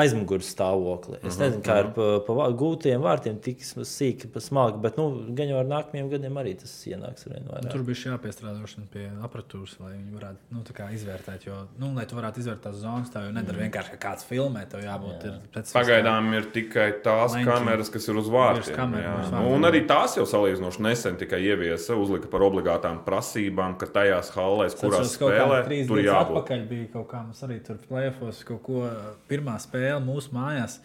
aizmugures 0.00 0.50
stāvokli. 0.54 1.18
Es 1.20 1.22
uh 1.22 1.30
-huh, 1.30 1.40
nezinu, 1.44 1.62
kā 1.66 1.78
uh 1.78 1.94
-huh. 1.94 2.12
ir 2.18 2.24
pa, 2.26 2.34
pa 2.34 2.48
gūtiem 2.62 3.02
vārtiem, 3.02 3.40
tik 3.40 3.62
sīki, 3.62 4.30
smagi, 4.40 4.78
bet 4.78 4.96
nu, 4.96 5.08
gan 5.34 5.48
jau 5.48 5.58
ar 5.58 5.66
nākamajiem 5.66 6.10
gadiem 6.10 6.34
arī 6.42 6.54
tas 6.60 6.86
ienāks. 6.86 7.26
Nu, 7.26 7.70
tur 7.70 7.82
bija 7.82 8.14
jāpiestrādā 8.14 8.86
pie 8.92 9.10
apatūras, 9.22 9.76
lai 9.80 9.92
viņi 9.92 10.14
varētu 10.14 10.38
nu, 10.50 10.62
izvērtēt. 10.94 11.46
Jo, 11.46 11.66
nu, 11.78 11.94
lai 11.94 12.06
tu 12.06 12.16
varētu 12.16 12.40
izvērtēt 12.40 12.62
tās 12.62 12.76
zonas, 12.76 13.10
tā 13.10 13.24
jau 13.24 13.32
nedara 13.32 13.58
mm. 13.58 13.62
vienkārši 13.62 13.90
kā 13.90 13.98
kāds 14.08 14.24
filmē. 14.24 14.66
Jābūt, 14.74 15.24
jā. 15.24 15.34
ir 15.54 15.62
Pagaidām 15.72 16.34
ir 16.34 16.44
tikai 16.52 16.92
tās. 17.02 17.34
Kameras, 17.48 17.90
kas 17.92 18.08
ir 18.10 18.20
uz 18.20 18.30
vārtiem. 18.32 18.76
Kameras, 18.76 19.32
nu, 19.34 19.46
un 19.56 19.68
arī 19.68 19.84
tā 19.88 20.04
tās 20.04 20.16
jau 20.18 20.24
salīdzinoši 20.28 20.82
nesen 20.84 21.16
tikai 21.20 21.40
ieviesa, 21.44 21.96
uzlika 21.98 22.28
par 22.32 22.44
obligātām 22.46 23.00
prasībām, 23.06 23.76
ka 23.80 23.88
tajās 23.94 24.32
hallēs, 24.34 24.76
kurās 24.78 25.14
spēlē, 25.16 25.62
tur 25.88 26.02
jābūt. 26.02 26.40
Atpakaļ 26.40 26.66
bija 26.70 26.90
kaut 26.96 27.08
kā 27.12 27.22
mums 27.24 27.42
arī 27.46 27.60
tur 27.64 27.80
plēfos, 27.88 28.42
kaut 28.48 28.62
ko 28.66 28.84
pirmā 29.30 29.56
spēle 29.62 30.02
mūsu 30.04 30.34
mājās. 30.36 30.80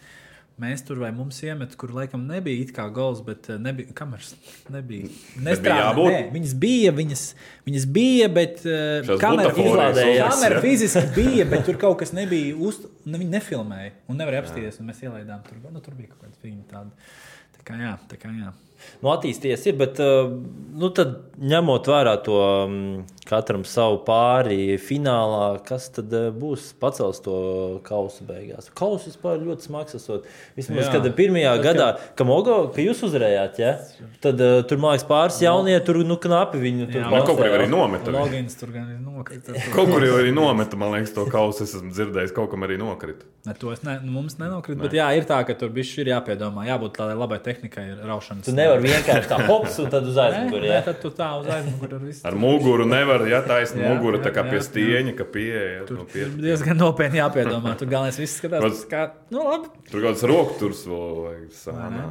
Mēs 0.60 0.82
tur 0.84 0.98
vai 1.00 1.08
mums 1.16 1.38
iemet, 1.40 1.72
kur 1.80 1.94
laikam 1.96 2.26
nebija 2.28 2.60
it 2.60 2.72
kā 2.76 2.84
gols, 2.92 3.22
bet 3.24 3.48
eh, 3.48 3.58
nebija 3.62 3.94
kameras. 3.96 4.34
Nebija. 4.72 5.08
Nestrādā, 5.40 5.94
bija 5.96 6.12
ne, 6.18 6.22
viņas 6.34 6.54
bija, 6.60 6.94
viņas, 6.98 7.24
viņas 7.68 7.86
bija, 7.96 8.30
bet 8.36 8.60
uh, 8.68 9.14
kamera, 9.22 9.54
izlādējās, 9.56 10.34
kamera 10.36 10.62
fiziski 10.64 11.06
bija, 11.16 11.48
bet 11.48 11.64
tur 11.68 11.80
kaut 11.80 12.00
kas 12.02 12.12
nebija. 12.16 12.52
Uz, 12.60 12.82
ne, 13.06 13.16
viņi 13.22 13.38
nefilmēja 13.38 13.94
un 14.10 14.20
nevarēja 14.20 14.44
apstīties. 14.44 14.82
Mēs 14.84 15.00
ielaidām 15.06 15.40
tur. 15.48 15.62
Nu, 15.70 15.80
tur 15.84 15.96
bija 15.96 16.12
kaut 16.12 16.26
kāda 16.26 16.36
figūra 16.44 16.68
tāda. 16.74 17.14
Tā 17.56 17.64
kā 17.70 17.80
jā, 17.80 17.94
tā 18.10 18.20
kā 18.20 18.34
jā 18.36 18.52
nu, 19.00 19.10
attīstījies, 19.14 19.66
ir, 19.70 19.78
bet 19.80 20.00
uh, 20.04 20.30
nu, 20.80 20.92
tad, 20.94 21.16
ņemot 21.40 21.88
vērā 21.88 22.14
to 22.24 22.36
um, 22.36 22.78
katram 23.28 23.64
savu 23.68 24.00
pāri 24.06 24.76
finālā, 24.80 25.60
kas 25.66 25.88
tad 25.94 26.12
uh, 26.16 26.28
būs 26.34 26.70
pacels 26.80 27.22
to 27.24 27.36
kausu 27.86 28.26
beigās? 28.28 28.70
Kausu 28.76 29.10
vispār 29.10 29.40
ļoti 29.42 29.68
smags 29.70 29.96
esot. 29.98 30.28
Vismaz, 30.58 30.86
Jā. 30.86 30.98
kad 30.98 31.10
pirmajā 31.16 31.56
tad, 31.56 31.64
gadā, 31.66 31.88
ka... 31.96 32.14
ka, 32.20 32.28
Mogo, 32.30 32.58
ka 32.74 32.84
jūs 32.84 33.02
uzvarējāt, 33.08 33.60
ja? 33.62 33.74
tad 34.22 34.40
uh, 34.44 34.60
tur 34.68 34.80
mākslinieks 34.82 35.08
pāris 35.08 35.40
jaunie, 35.42 35.76
tur 35.84 36.00
nu 36.06 36.16
knapi 36.20 36.60
viņu 36.60 36.88
tur 36.90 37.06
bija. 37.06 37.24
Kaut 37.26 37.40
kur 37.40 37.48
arī 37.48 37.68
nometa. 37.70 38.12
Logins 38.14 38.56
tur 38.60 38.72
gan 38.74 38.88
ir 38.92 39.00
nokritis. 39.00 39.68
Kaut 39.74 39.90
kur 39.90 40.04
jau 40.04 40.16
arī 40.20 40.32
nometa, 40.34 40.78
man 40.80 40.94
liekas, 40.94 41.12
to 41.16 41.24
kausu 41.30 41.64
es 41.64 41.74
esmu 41.78 41.92
dzirdējis, 41.94 42.32
kaut 42.36 42.50
kam 42.52 42.64
arī 42.66 42.78
nokrita. 42.80 43.26
Ne, 43.46 43.54
to 43.56 43.70
es 43.72 43.82
ne, 43.86 43.96
nu, 44.04 44.12
mums 44.18 44.36
nenokrīt. 44.40 44.78
Bet 44.80 44.94
jā, 44.96 45.06
ir 45.16 45.24
tā, 45.28 45.38
ka 45.48 45.54
tur 45.56 45.70
bišķi 45.72 46.02
ir 46.02 46.12
jāpiedomā. 46.12 46.66
Jābūt 46.68 46.98
tādai 46.98 47.16
labai 47.16 47.38
tehnikai, 47.44 47.86
ir 47.94 48.02
raušanas. 48.04 48.44
Tu 48.44 48.52
nevari 48.70 48.92
vienkārši 48.94 49.28
tā 49.30 49.38
hops 49.48 49.78
un 49.82 49.88
tad 49.92 50.06
uz 50.08 50.18
aizmuguri. 50.24 50.68
Ja? 50.70 50.80
tad 50.86 51.00
tu 51.02 51.10
tā 51.14 51.28
uz 51.40 51.48
aizmuguri 51.50 51.96
ar 51.96 52.04
visu. 52.06 52.22
Ar 52.30 52.36
muguru 52.38 52.86
nevar, 52.88 53.24
ja 53.30 53.40
taisnība 53.46 53.86
Jā, 53.86 53.94
mugura, 53.94 54.20
jā, 54.20 54.24
tā 54.26 54.32
kā 54.36 54.44
jā, 54.44 54.52
pie 54.52 54.58
jā. 54.58 54.66
stieņa, 54.68 55.14
ka 55.18 55.26
pieeja. 55.36 55.80
Tur 55.88 56.00
Nu, 56.00 56.06
pie, 56.10 56.26
diezgan 56.40 56.80
nopietni 56.80 57.20
jāpiedomā. 57.20 57.74
Tur 57.80 57.90
galvenais 57.90 58.20
viss 58.20 58.38
skatās, 58.40 58.84
kā. 58.90 59.02
Nu, 59.34 59.42
labi. 59.48 59.72
tur 59.90 59.98
kaut 59.98 60.06
kāds 60.08 60.26
rokturs 60.30 60.84
vēl 60.88 61.18
vajag 61.24 61.48
sānā. 61.58 62.06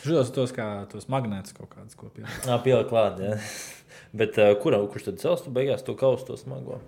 Šitos 0.00 0.32
tos 0.36 0.56
kā 0.56 0.70
tos 0.90 1.10
magnētus 1.12 1.54
kaut 1.56 1.70
kādus 1.74 1.98
kopīgi. 2.00 2.26
Jā, 2.48 2.58
pielikt 2.64 2.90
klāt. 2.92 3.20
Ja. 3.22 3.36
Bet 4.20 4.38
uh, 4.42 4.56
kuram, 4.62 4.88
kurš 4.90 5.10
tad 5.10 5.20
cels 5.22 5.44
tu 5.44 5.52
beigās 5.54 5.84
to 5.86 5.94
kaustu 5.98 6.32
to 6.32 6.40
smago? 6.40 6.80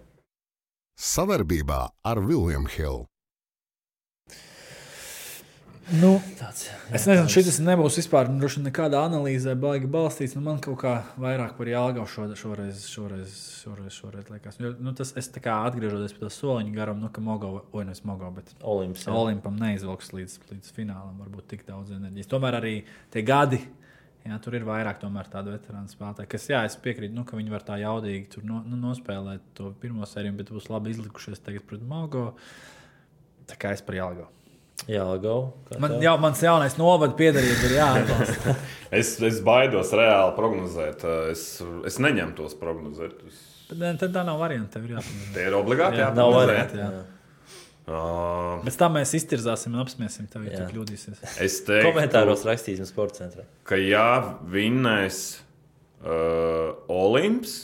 Savarbībā 0.99 1.87
ar 2.05 2.21
Vilnius 2.23 2.75
Hilu. 2.77 3.07
Nu, 5.91 6.13
Tāds, 6.39 6.69
Es 6.95 7.05
nezinu, 7.09 7.27
šis 7.33 7.59
nebūs 7.65 7.97
vispār 7.99 8.29
nu, 8.31 8.47
nekādā 8.63 9.01
analīzē, 9.03 9.57
baigi 9.59 9.89
balstīts. 9.91 10.37
Nu, 10.39 10.43
man 10.47 10.61
kaut 10.63 10.79
kā 10.85 10.93
vairāk 11.21 11.57
par 11.59 11.69
Jālgavu 11.69 12.07
šo, 12.07 12.29
šoreiz, 12.39 12.85
šoreiz, 12.87 13.35
šoreiz, 13.65 13.97
šoreiz 13.97 14.31
liekas. 14.31 14.61
Jo, 14.63 14.71
nu, 14.79 14.93
tas, 14.97 15.11
es 15.19 15.31
kā 15.43 15.57
atgriežos 15.67 16.15
pie 16.15 16.23
tā 16.23 16.31
soliņa 16.33 16.75
garam, 16.77 17.01
nu, 17.03 17.11
ka 17.13 17.25
Mogo, 17.25 17.55
vai 17.75 17.87
nevis 17.89 18.05
Mogo, 18.07 18.31
bet 18.37 18.53
Olimps. 18.63 19.09
jā. 19.09 19.15
Olimpam 19.19 19.59
neizvilks 19.59 20.13
līdz, 20.15 20.37
līdz 20.53 20.75
finālam, 20.77 21.17
varbūt 21.25 21.49
tik 21.51 21.65
daudz 21.67 21.91
enerģijas. 21.97 22.31
Tomēr 22.31 22.61
arī 22.61 22.75
tie 23.11 23.25
gadi. 23.27 23.59
Jā, 24.23 24.37
tur 24.39 24.55
ir 24.55 24.63
vairāk 24.63 25.01
tādu 25.03 25.51
veterānu 25.51 25.91
spēlētāju, 25.91 26.31
kas, 26.31 26.45
jā, 26.47 26.61
es 26.69 26.77
piekrītu, 26.79 27.11
nu, 27.17 27.25
ka 27.27 27.35
viņi 27.35 27.51
var 27.51 27.65
tā 27.67 27.81
jaudīgi 27.81 28.29
tur 28.37 28.45
no, 28.47 28.61
nu, 28.63 28.79
nospēlēt 28.79 29.49
to 29.59 29.73
pirmo 29.83 30.07
sēriju, 30.07 30.37
bet 30.39 30.53
būs 30.55 30.71
labi 30.71 30.95
izlikušies 30.95 31.43
tagad 31.43 31.67
pret 31.67 31.83
Mogo. 31.83 32.29
Tā 33.51 33.59
kā 33.59 33.75
es 33.75 33.83
par 33.83 33.99
Jālgavu. 33.99 34.31
Jā, 34.91 35.05
gau. 35.23 35.53
Man 35.79 35.99
jau 36.03 36.17
mans 36.19 36.41
jaunais 36.43 36.75
novada 36.81 37.15
piedarība 37.19 37.69
ir 37.71 37.77
jāatbalsta. 37.79 38.57
Es, 38.93 39.15
es 39.25 39.39
baidos 39.41 39.89
reāli 39.97 40.35
prognozēt. 40.37 41.05
Es, 41.33 41.43
es 41.89 41.95
neņemu 42.03 42.35
tos 42.37 42.53
prognozēt. 42.61 43.15
Es, 43.31 43.39
Bet 43.73 43.97
tad 44.03 44.11
tā 44.13 44.21
nav 44.27 44.37
varianta. 44.43 44.75
Tev 44.75 44.85
ir 44.91 44.99
jāpamēģina. 44.99 45.31
tie 45.33 45.47
ir 45.49 45.55
obligāti 45.57 46.03
Jā, 46.03 46.11
Nav 46.13 46.29
jāprognozē. 46.29 46.51
variantu. 46.51 46.77
jā. 46.83 46.89
jā. 46.99 47.05
Uh, 47.83 48.61
Bez 48.67 48.77
tam 48.79 48.93
mēs 48.99 49.11
iztirzāsim 49.17 49.73
un 49.75 49.81
apsmiesim 49.83 50.29
tevi, 50.31 50.51
ja 50.53 50.59
Jā. 50.61 50.67
tu 50.69 50.75
kļūdīsies. 50.77 51.23
es 51.43 51.57
teiktu, 51.67 51.89
Komentāros 51.89 52.45
rakstīsim 52.47 52.87
sporta 52.87 53.25
centrā. 53.25 53.43
ka 53.67 53.75
ja 53.81 54.05
vinnēs 54.53 55.23
uh, 56.05 56.77
Olimps 56.93 57.57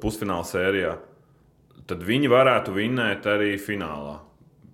pusfināla 0.00 0.46
sērijā, 0.48 0.94
tad 1.90 2.06
viņi 2.08 2.30
varētu 2.32 2.72
vinnēt 2.78 3.26
arī 3.28 3.50
finālā. 3.60 4.16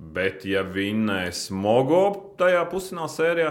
Bet, 0.01 0.47
ja 0.49 0.63
vinnēs 0.65 1.51
Mogo 1.53 2.33
tajā 2.41 2.63
pusfināla 2.71 3.11
sērijā, 3.13 3.51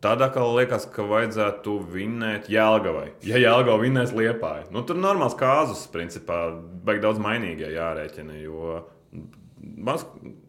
tad 0.00 0.22
atkal 0.24 0.54
liekas, 0.56 0.86
ka 0.88 1.04
vajadzētu 1.04 1.74
vinnēt 1.92 2.48
Jēlgavai. 2.52 3.10
Ja 3.28 3.36
Jēlgava 3.42 3.82
vinnēs 3.84 4.14
Liepāju, 4.16 4.70
nu, 4.72 4.82
tur 4.88 4.96
normāls 4.96 5.36
kāzus, 5.36 5.84
principā, 5.92 6.46
beig 6.86 7.02
daudz 7.04 7.20
mainīgie 7.20 7.68
jārēķina. 7.74 8.38
Jo 8.40 8.80
maz, 9.60 10.06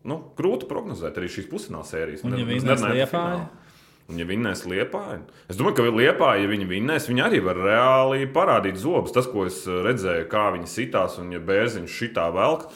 nu, 0.07 0.21
grūti 0.39 0.67
prognozēt 0.69 1.19
arī 1.19 1.27
šīs 1.35 1.49
pusfināla 1.51 1.87
sērijas. 1.89 2.23
Un 2.23 2.37
ja 2.37 2.43
Ne- 2.45 2.49
vinnēs 2.53 2.63
nerunājot 2.69 2.87
par 2.87 2.95
Liepāju? 2.95 3.11
finālu. 3.11 3.63
Un, 4.07 4.19
ja 4.21 4.25
vinnēs 4.29 4.61
Liepāju, 4.71 5.21
es 5.51 5.57
domāju, 5.59 5.75
ka 5.75 5.83
Liepāja, 5.91 6.41
ja 6.45 6.47
viņi 6.47 6.67
vinnēs, 6.71 7.09
viņi 7.11 7.23
arī 7.27 7.43
var 7.43 7.57
reāli 7.59 8.27
parādīt 8.31 8.79
zobus. 8.79 9.11
Tas, 9.11 9.27
ko 9.27 9.43
es 9.49 9.65
redzēju, 9.67 10.29
kā 10.31 10.47
viņi 10.55 10.69
sitās, 10.71 11.19
un 11.19 11.33
ja 11.35 11.39
bērziņš 11.43 11.97
šitā 11.99 12.29
velk, 12.31 12.69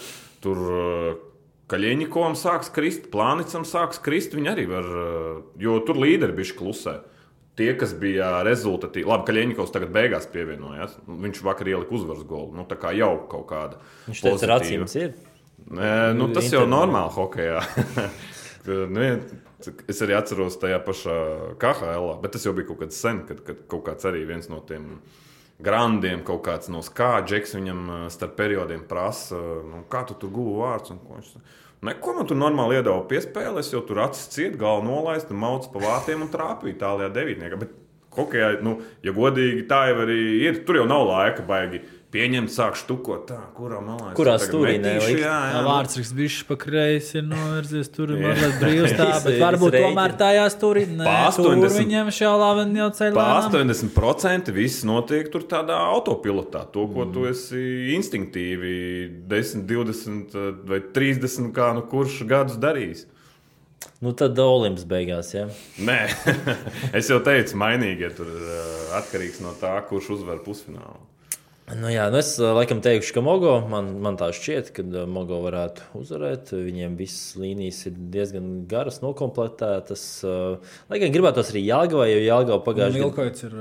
tur 0.43 0.57
Kaļiņikovam 1.71 2.35
sāks 2.35 2.71
krist, 2.75 3.07
Plānicam 3.13 3.63
sāks 3.67 4.01
krist, 4.03 4.35
viņi 4.35 4.51
arī 4.51 4.67
var, 4.69 4.87
uh, 4.91 5.41
jo 5.61 5.77
tur 5.87 6.01
līderi 6.01 6.35
bišķi 6.41 6.57
klusē. 6.59 6.97
Tie, 7.59 7.69
kas 7.75 7.91
bija 7.99 8.39
rezultāti, 8.47 9.03
labi, 9.05 9.25
ka 9.27 9.35
Ļeņķis 9.35 9.73
tagad 9.75 9.91
beigās 9.95 10.27
pievienojās. 10.31 10.95
Viņš 11.05 11.41
vakar 11.43 11.67
ielika 11.67 11.93
uzvaras 11.97 12.23
golu. 12.27 12.55
Nu, 12.55 12.63
tā 12.67 12.77
kā 12.79 12.93
jau 12.95 13.11
kaut 13.31 13.43
kāda. 13.49 13.81
Viņš 14.07 14.21
pozitīva. 14.23 14.53
racīms 14.53 14.95
ir. 14.99 15.11
Nē, 15.67 15.89
nu, 16.17 16.29
tas 16.33 16.47
jau 16.47 16.63
Intervijā. 16.63 16.71
normāli 16.71 17.11
hokeja. 17.15 17.59
es 19.91 20.01
arī 20.05 20.15
atceros 20.17 20.57
tajā 20.61 20.79
pašā 20.85 21.17
KHL, 21.61 22.07
bet 22.23 22.35
tas 22.35 22.47
jau 22.47 22.55
bija 22.57 22.71
kaut 22.71 22.81
kad 22.85 22.95
sen, 22.95 23.23
kad, 23.27 23.43
kad 23.45 23.65
kaut 23.71 23.83
kāds 23.89 24.07
arī 24.09 24.23
viens 24.29 24.49
no 24.51 24.61
tiem 24.67 24.95
grandiem, 25.61 26.23
kaut 26.25 26.41
kāds 26.47 26.71
no 26.73 26.81
skāģeks 26.85 27.55
viņam 27.59 27.81
uh, 27.87 28.05
starp 28.13 28.37
periodiem 28.39 28.87
prasa, 28.89 29.37
nu, 29.37 29.83
kā 29.91 30.05
tu 30.09 30.17
tur 30.17 30.33
guvi 30.33 30.55
vārds. 30.63 30.95
un 30.95 31.03
ko 31.03 31.19
viņš 31.19 31.35
Neko 31.81 32.13
man 32.13 32.27
tur 32.29 32.37
normāli 32.37 32.77
iedeva 32.77 33.01
piespēles, 33.09 33.71
jo 33.73 33.81
tur 33.85 34.03
acis 34.03 34.27
ciet, 34.29 34.57
galva 34.61 34.83
nolaista, 34.85 35.33
mauc 35.33 35.65
pa 35.73 35.81
vārtiem 35.81 36.21
un 36.21 36.29
trāpīja 36.29 36.77
tālajā 36.83 37.13
devītniekā. 37.15 37.57
Bet 37.63 37.77
Hokejā, 38.11 38.57
nu, 38.59 38.75
ja 39.05 39.13
godīgi, 39.15 39.63
tā 39.69 39.85
jau 39.87 40.01
arī 40.03 40.19
ir. 40.43 40.61
Tur 40.67 40.81
jau 40.81 40.87
nav 40.89 41.05
laika 41.07 41.45
baigi 41.47 41.79
pieņemt, 42.11 42.51
sāk 42.51 42.75
štukot. 42.79 43.23
Tā, 43.29 43.37
kurā 43.55 43.79
malā 43.83 44.11
es 44.11 44.17
Kurā 44.17 44.33
stūrī 44.41 44.73
metīšu, 44.75 45.05
nelikt? 45.07 45.21
Jā, 45.23 45.35
Jā, 45.51 45.61
nu, 45.61 45.69
vārds 45.69 45.97
raksts 45.99 46.15
bišķi 46.17 46.47
pa 46.49 46.57
kreisi 46.59 47.17
ir 47.21 47.27
novērzies, 47.29 47.91
tur 47.95 48.11
ir 48.15 48.23
mazliet 48.25 48.57
brīvs 48.61 48.95
tā, 48.99 49.07
bet 49.25 49.37
varbūt 49.41 49.77
tomēr 49.77 50.15
tajā 50.19 50.47
stūrī, 50.55 50.85
nē, 50.91 51.05
Pa 51.07 51.31
tur 51.35 51.53
80. 51.53 51.77
viņam 51.79 52.11
šā 52.17 52.33
lāven 52.41 52.75
jau 52.81 52.89
ceļā. 52.99 53.15
Pa 53.15 53.27
80% 53.47 54.51
viss 54.55 54.85
notiek 54.87 55.31
tur 55.33 55.47
tādā 55.51 55.79
autopilotā. 55.91 56.65
To, 56.75 56.87
ko 56.91 57.07
tu 57.13 57.25
esi 57.29 57.63
instinktīvi 57.95 58.75
10, 59.31 59.65
20 59.69 60.37
vai 60.67 60.83
30, 60.95 61.51
kā 61.55 61.71
nu 61.77 61.85
kurš 61.91 62.21
gadus 62.29 62.59
darījis. 62.61 63.07
Nu, 64.01 64.13
tad 64.17 64.37
Olimps 64.41 64.83
beigās. 64.89 65.31
Ja? 65.33 65.47
Nē, 65.81 65.99
es 66.97 67.09
jau 67.09 67.19
teicu, 67.25 67.57
mainīgi, 67.61 68.05
ja 68.07 68.11
tur 68.17 68.29
uh, 68.29 68.97
atkarīgs 68.97 69.41
no 69.45 69.53
tā, 69.61 69.75
kurš 69.89 70.15
uzvar 70.17 70.41
pusfinālu. 70.45 71.10
Nu, 71.77 71.87
jā, 71.91 72.07
nu 72.11 72.17
es 72.19 72.33
laikam 72.41 72.81
teikšu, 72.83 73.13
ka 73.15 73.21
Mogo 73.23 73.53
man, 73.69 73.93
man 74.03 74.17
tā 74.19 74.27
šķiet, 74.35 74.71
ka 74.75 74.83
Mogo 75.07 75.37
varētu 75.43 75.85
uzvarēt. 75.99 76.51
Viņiem 76.57 76.97
visas 76.99 77.37
līnijas 77.39 77.79
ir 77.87 77.95
diezgan 78.13 78.49
garas, 78.71 78.99
uh, 80.27 80.75
Lai 80.91 80.99
gan 81.03 81.13
gribētos 81.13 81.53
arī 81.53 81.63
Jālgavai, 81.67 82.09
jo 82.11 82.19
Jālgava 82.25 82.59
pagājušajā 82.65 82.97
gadā. 82.97 83.05
Vilkoits 83.05 83.47
ir 83.47 83.55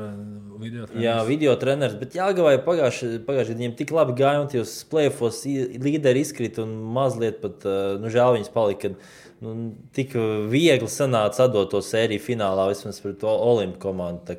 video. 0.64 0.88
Jā, 1.04 1.16
video 1.28 1.54
treneris, 1.60 1.96
bet 2.00 2.18
Jālgavai 2.18 2.56
pagājušajā 2.66 3.22
gadā 3.28 3.58
viņiem 3.60 3.78
tik 3.78 3.94
labi 3.94 4.18
gāja, 4.18 4.42
un 4.42 4.50
tajos 4.50 4.74
plēfos 4.90 5.44
līderi 5.86 6.24
izkrita 6.26 6.64
un 6.66 6.74
mazliet 6.96 7.38
pat, 7.44 7.66
nu, 8.02 8.10
žēl 8.10 8.40
viņas 8.40 8.54
palika. 8.54 8.94
Nu, 9.40 9.54
tik 9.96 10.12
viegli 10.52 10.88
sanāca 10.90 11.46
atdot 11.46 11.70
to 11.72 11.80
sēriju 11.84 12.20
finālā, 12.20 12.66
vismaz 12.74 12.98
to 13.00 13.30
Olimpu 13.30 13.80
komandu. 13.86 14.36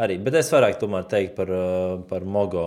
Arī. 0.00 0.16
Bet 0.24 0.38
es 0.40 0.48
vairāk 0.52 0.78
tomēr 0.80 1.04
teiktu 1.10 1.36
par, 1.36 1.52
uh, 1.52 1.98
par 2.08 2.24
Mogo. 2.24 2.66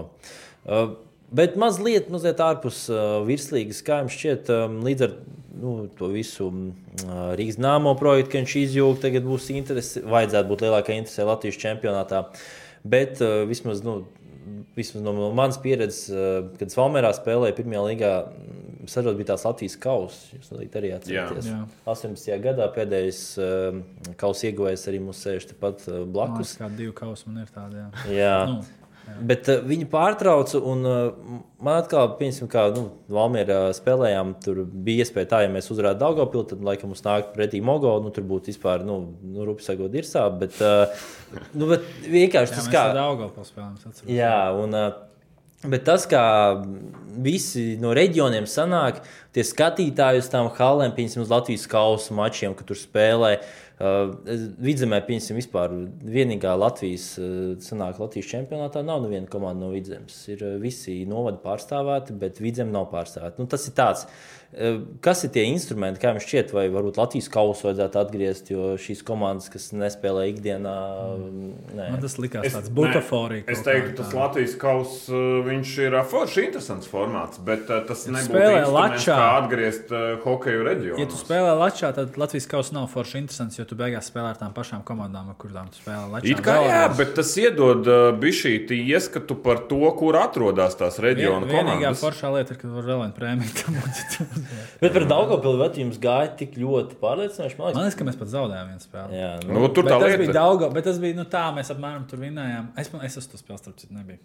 Uh, 0.66 0.94
Bet 1.36 1.56
mazliet, 1.58 2.12
mazliet 2.14 2.40
ārpus 2.44 2.86
uh, 2.92 3.24
virslīgas, 3.26 3.82
kā 3.86 3.98
jums 4.04 4.14
šķiet, 4.14 4.50
um, 4.54 4.76
līdz 4.86 5.06
ar 5.08 5.16
nu, 5.58 5.74
to 5.98 6.12
visu 6.14 6.48
uh, 6.48 7.32
Rīgas 7.36 7.58
nāmo 7.60 7.96
projektu, 7.98 8.30
ka 8.32 8.42
viņš 8.44 8.54
izjūg, 8.62 9.00
tagad 9.02 9.26
būs 9.26 9.50
interese, 9.56 10.04
vajadzētu 10.06 10.52
būt 10.52 10.64
lielākai 10.68 11.00
interesē 11.00 11.26
Latvijas 11.26 11.58
čempionātā. 11.64 12.22
Bet 12.86 13.24
uh, 13.26 13.42
vismaz, 13.50 13.82
nu, 13.84 14.04
vismaz 14.78 15.04
no 15.04 15.32
manas 15.36 15.58
pieredzes, 15.64 16.06
uh, 16.14 16.54
kad 16.60 16.72
Svalmērā 16.72 17.12
spēlēja 17.18 17.58
pirmajā 17.58 17.84
līgā, 17.90 18.14
saprot, 18.92 19.18
bija 19.20 19.34
tās 19.34 19.46
Latvijas 19.48 19.76
kausa. 19.82 20.38
Jūs 20.38 20.54
arī 20.54 20.94
atceraties. 20.96 21.52
Jā. 21.52 21.60
18. 21.92 22.40
gadā 22.44 22.70
pēdējais 22.76 23.22
uh, 23.42 23.82
kausa 24.22 24.50
ieguvējs 24.50 24.88
arī 24.92 25.04
mums 25.04 25.22
sēž 25.26 25.52
tepat 25.52 25.86
uh, 25.90 26.02
blakus. 26.08 26.58
Kā 26.60 26.72
divi 26.72 26.96
kausi 26.96 27.30
man 27.30 27.46
ir 27.46 27.54
tādi. 27.56 27.84
Jā. 27.84 28.10
Jā. 28.16 28.40
Nu, 28.52 28.64
Bet 29.22 29.46
uh, 29.54 29.60
viņi 29.62 29.86
pārtrauca, 29.90 30.60
un 30.66 30.82
uh, 30.90 31.42
man 31.64 31.78
atkal, 31.78 32.16
piemēram, 32.18 32.50
kā 32.50 32.64
nu, 32.74 32.88
Valmjerā 33.14 33.60
spēlējām, 33.78 34.34
tur 34.42 34.64
bija 34.66 35.06
iespēja 35.06 35.30
tā, 35.30 35.42
ja 35.46 35.52
mēs 35.54 35.70
uzvarētu 35.74 36.02
Dārgopilu, 36.02 36.46
tad 36.50 36.64
laikam 36.66 36.90
mums 36.92 37.06
nāk 37.06 37.30
pretī 37.36 37.62
Mogo, 37.66 37.94
nu 38.02 38.10
tur 38.16 38.26
būtu 38.28 38.50
vispār, 38.50 38.82
nu, 38.88 38.98
nu 39.22 39.46
rupi 39.46 39.66
sakot, 39.66 39.94
ir 39.94 40.10
sāp, 40.10 40.40
bet, 40.42 40.58
uh, 40.66 41.06
nu, 41.54 41.70
bet 41.70 41.86
vienkārši 42.02 42.56
jā, 42.56 42.64
tas 42.64 42.72
kā. 42.74 42.88
augalu 43.04 43.46
spēlējām. 43.46 43.78
atceros. 43.78 44.10
Jā, 44.10 44.40
un, 44.58 44.74
uh, 44.74 45.15
Bet 45.64 45.86
tas, 45.88 46.04
kā 46.10 46.22
visi 47.26 47.78
no 47.82 47.94
reģioniem 47.96 48.46
sanāk, 48.50 49.00
tie 49.34 49.46
skatītāji 49.48 50.22
uz 50.22 50.28
tām 50.30 50.52
halēm, 50.58 50.92
piemēram, 50.98 51.24
uz 51.24 51.32
Latvijas 51.32 51.64
kausa 51.72 52.18
mačiem, 52.18 52.58
kad 52.58 52.68
tur 52.70 52.80
spēlē, 52.80 53.38
Uh, 53.76 54.14
vidzemē, 54.64 55.02
piemēram, 55.04 55.36
vispār 55.36 55.74
vienīgā 56.08 56.54
Latvijas, 56.56 57.10
uh, 57.20 57.58
sanāk, 57.60 57.98
Latvijas 58.00 58.30
čempionātā 58.30 58.80
nav 58.88 59.02
neviena 59.04 59.28
komanda 59.28 59.66
no 59.66 59.74
vidzemes. 59.74 60.16
Ir 60.32 60.46
uh, 60.48 60.54
visi 60.62 61.02
novadi 61.10 61.42
pārstāvēti, 61.44 62.16
bet 62.22 62.40
vidzeme 62.40 62.72
nav 62.72 62.88
pārstāvēta. 62.94 63.36
Nu, 63.44 63.50
tas 63.52 63.68
ir 63.68 63.76
tāds. 63.76 64.06
Uh, 64.08 64.45
kas 65.04 65.24
ir 65.28 65.32
tie 65.36 65.44
instrumenti, 65.52 66.00
kā 66.00 66.14
jums 66.14 66.24
šķiet, 66.24 66.54
vai 66.56 66.66
varbūt 66.72 66.96
Latvijas 67.00 67.28
kausu 67.34 67.68
vajadzētu 67.68 68.00
atgriezt, 68.00 68.52
jo 68.54 68.76
šīs 68.80 69.02
komandas, 69.04 69.50
kas 69.52 69.66
nespēlē 69.76 70.30
ikdienā, 70.32 70.76
nē. 71.76 71.88
Man 71.92 72.00
tas 72.04 72.16
likās 72.24 72.46
Es, 72.48 72.54
tāds 72.56 72.72
butaforija. 72.72 73.44
es 73.52 73.64
teiktu, 73.66 73.98
tas 74.00 74.14
Latvijas 74.16 74.54
kausa 74.62 75.20
viņš 75.50 75.74
ir 75.88 75.98
ā, 76.00 76.04
forši 76.08 76.46
interesants 76.48 76.88
formāts, 76.92 77.42
bet 77.44 77.68
ā, 77.68 77.82
tas 77.90 78.06
Ja 78.08 78.14
tu 78.14 78.18
nebūtu 78.32 78.72
Lačā- 78.76 79.18
kā 79.20 79.28
atgriezt 79.42 79.92
ā, 79.92 80.04
hokeju 80.24 80.64
reģionu. 80.70 81.00
Ja 81.04 81.10
tu 81.12 81.20
spēlē 81.20 81.52
Latvijā, 81.60 81.92
tad 82.00 82.16
Latvijas 82.22 82.48
kausa 82.52 82.78
nav 82.80 82.88
forši 82.94 83.20
interesants, 83.26 83.60
jo 83.60 83.66
tu 83.68 83.76
beigās 83.76 84.08
spēlē 84.12 84.32
ar 84.36 84.40
tām 84.40 84.54
pašām 84.56 84.84
komandām, 84.88 85.30
ar 85.34 85.38
kurām 85.42 85.68
tu 85.74 85.82
spēlē 85.84 86.08
Latvijā. 86.16 86.38
It 86.38 86.44
kā 86.46 86.58
jā, 86.64 86.82
bet 86.98 87.14
tas 87.20 87.34
iedod 87.42 87.84
uh, 87.88 88.12
bišķīti 88.24 88.80
ieskatu 88.94 89.36
par 89.44 89.66
to, 89.70 89.82
kur 90.00 90.16
atrodas 90.22 90.76
tās 90.80 91.00
reģiona 91.04 91.44
Vien, 91.46 91.56
vienīgā 91.60 91.92
komandas. 91.92 92.04
foršā 92.06 92.32
lieta 92.38 92.56
ir, 92.56 92.62
ka 92.62 92.72
var 92.72 92.84
vēl 92.94 93.04
vienu 93.04 93.18
prēmiju. 93.20 94.45
Bet 94.82 94.94
par 94.96 95.06
Daugopili 95.10 95.58
vai 95.62 95.70
jums 95.82 95.98
gāja 96.04 96.32
tik 96.40 96.56
ļoti 96.62 96.98
pārliecinoši? 97.02 97.58
Man 97.60 97.66
Man 97.66 97.74
liekas, 97.74 97.84
liekas, 97.86 98.00
ka 98.02 98.08
mēs 98.12 98.20
pat 98.22 98.32
zaudējām 98.36 98.72
vienu 98.72 98.84
spēli. 98.86 99.20
jā, 99.20 99.32
nu, 99.48 99.54
Nu, 99.60 99.68
tur 99.74 99.84
Bet 99.88 99.94
tā 99.94 100.00
tas 100.00 100.08
bija 100.16 100.22
lieta. 100.24 100.38
daudz, 100.40 100.68
bet 100.74 100.84
tas 100.90 101.00
bija 101.04 101.16
nu, 101.20 101.26
tā, 101.36 101.44
mēs 101.58 101.72
apmēram 101.76 102.08
tur 102.10 102.20
vinējām. 102.26 102.72
Es, 102.78 102.92
es 103.10 103.18
esmu 103.22 103.32
to 103.36 103.42
spēlējis, 103.44 103.64
starp 103.66 103.78
citu, 103.84 103.94
nebija. 104.00 104.20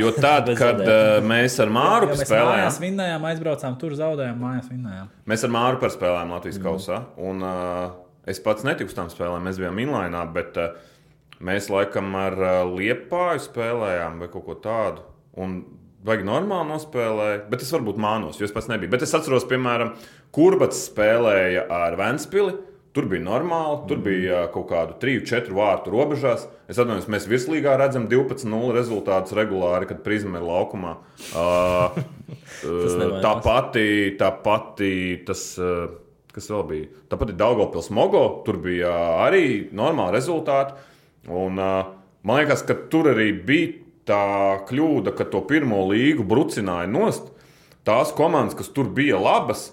Jo 0.00 0.10
tad, 0.12 0.48
kad 0.58 0.80
uh, 0.82 1.20
mēs 1.24 1.54
ar 1.62 1.70
Māru 1.72 2.08
Jo 2.10 2.14
mēs 2.18 2.24
spēlējām, 2.26 2.56
mājās 2.58 2.78
vinnējām, 2.82 3.26
aizbraucām 3.30 3.76
tur, 3.80 3.94
zaudējām, 3.96 4.40
mājās 4.42 4.66
vinnējām. 4.72 5.10
mēs 5.30 5.44
ar 5.46 5.52
Māru 5.54 5.78
spēlējām 5.94 6.32
Latvijas 6.34 6.58
Mm. 6.58 6.64
kausā. 6.66 6.98
Un, 7.16 7.42
uh, 7.46 7.92
es 8.26 8.40
pats 8.42 8.66
netiku 8.66 8.90
uz 8.90 8.96
tām 8.98 9.08
spēlēm, 9.12 9.46
mēs 9.46 9.60
bijām 9.62 9.78
inlainā, 9.80 10.24
bet 10.34 10.58
uh, 10.58 10.74
mēs 11.40 11.70
laikam 11.70 12.10
ar 12.18 12.34
uh, 12.34 12.50
Liepāju 12.76 13.40
spēlējām 13.46 14.18
vai 14.20 14.28
kaut 14.28 14.44
ko 14.50 14.54
tādu. 14.66 15.06
Un 15.38 15.62
Vajag 16.00 16.22
normāli 16.24 16.70
nospēlēja, 16.70 17.42
bet 17.52 17.60
es 17.60 17.70
varbūt 17.74 17.98
mānos, 18.00 18.38
jo 18.40 18.46
es 18.46 18.54
pats 18.54 18.70
nebiju. 18.70 18.88
Bet 18.94 19.02
es 19.04 19.12
atceros, 19.16 19.44
piemēram, 19.50 19.92
Kurbats 20.32 20.86
spēlēja 20.88 21.66
ar 21.76 21.96
Vēnspili. 22.00 22.54
Tur 22.96 23.06
bija 23.06 23.22
normāli, 23.22 23.76
tur 23.86 24.00
bija 24.02 24.38
uh, 24.40 24.46
kaut 24.50 24.64
kādu 24.72 24.96
3-4 24.98 25.52
vārtu 25.54 25.92
robežās. 25.92 26.46
Es 26.66 26.80
atceros, 26.80 27.04
mēs 27.12 27.28
virslīgā 27.30 27.76
redzam 27.78 28.08
12-0 28.10 28.72
rezultātus 28.74 29.36
regulāri, 29.36 29.86
kad 29.90 30.00
prizma 30.06 30.40
ir 30.40 30.46
laukumā. 30.48 30.96
Uh, 31.30 32.00
tā 33.26 33.34
pati, 33.44 33.84
tā 34.18 34.32
pati, 34.42 34.90
tas, 35.28 35.44
uh, 35.60 35.84
kas 36.32 36.50
vēl 36.50 36.66
bija, 36.72 36.90
tā 37.12 37.20
pati 37.20 37.36
Daugopils 37.38 37.92
Mogo, 37.94 38.24
tur 38.48 38.58
bija 38.64 38.96
arī 39.28 39.68
normāli 39.76 40.16
rezultāti. 40.16 40.80
Un, 41.28 41.60
uh, 41.60 41.94
man 42.26 42.42
liekas, 42.42 42.64
ka 42.66 42.74
tur 42.90 43.12
arī 43.12 43.30
bija 43.36 43.89
tā 44.08 44.60
kļūda, 44.68 45.14
ka 45.16 45.26
to 45.28 45.42
pirmo 45.48 45.82
līgu 45.90 46.24
brucināja 46.26 46.88
nost. 46.90 47.30
Tās 47.86 48.12
komandas, 48.16 48.56
kas 48.58 48.70
tur 48.74 48.90
bija 48.92 49.18
labas, 49.20 49.70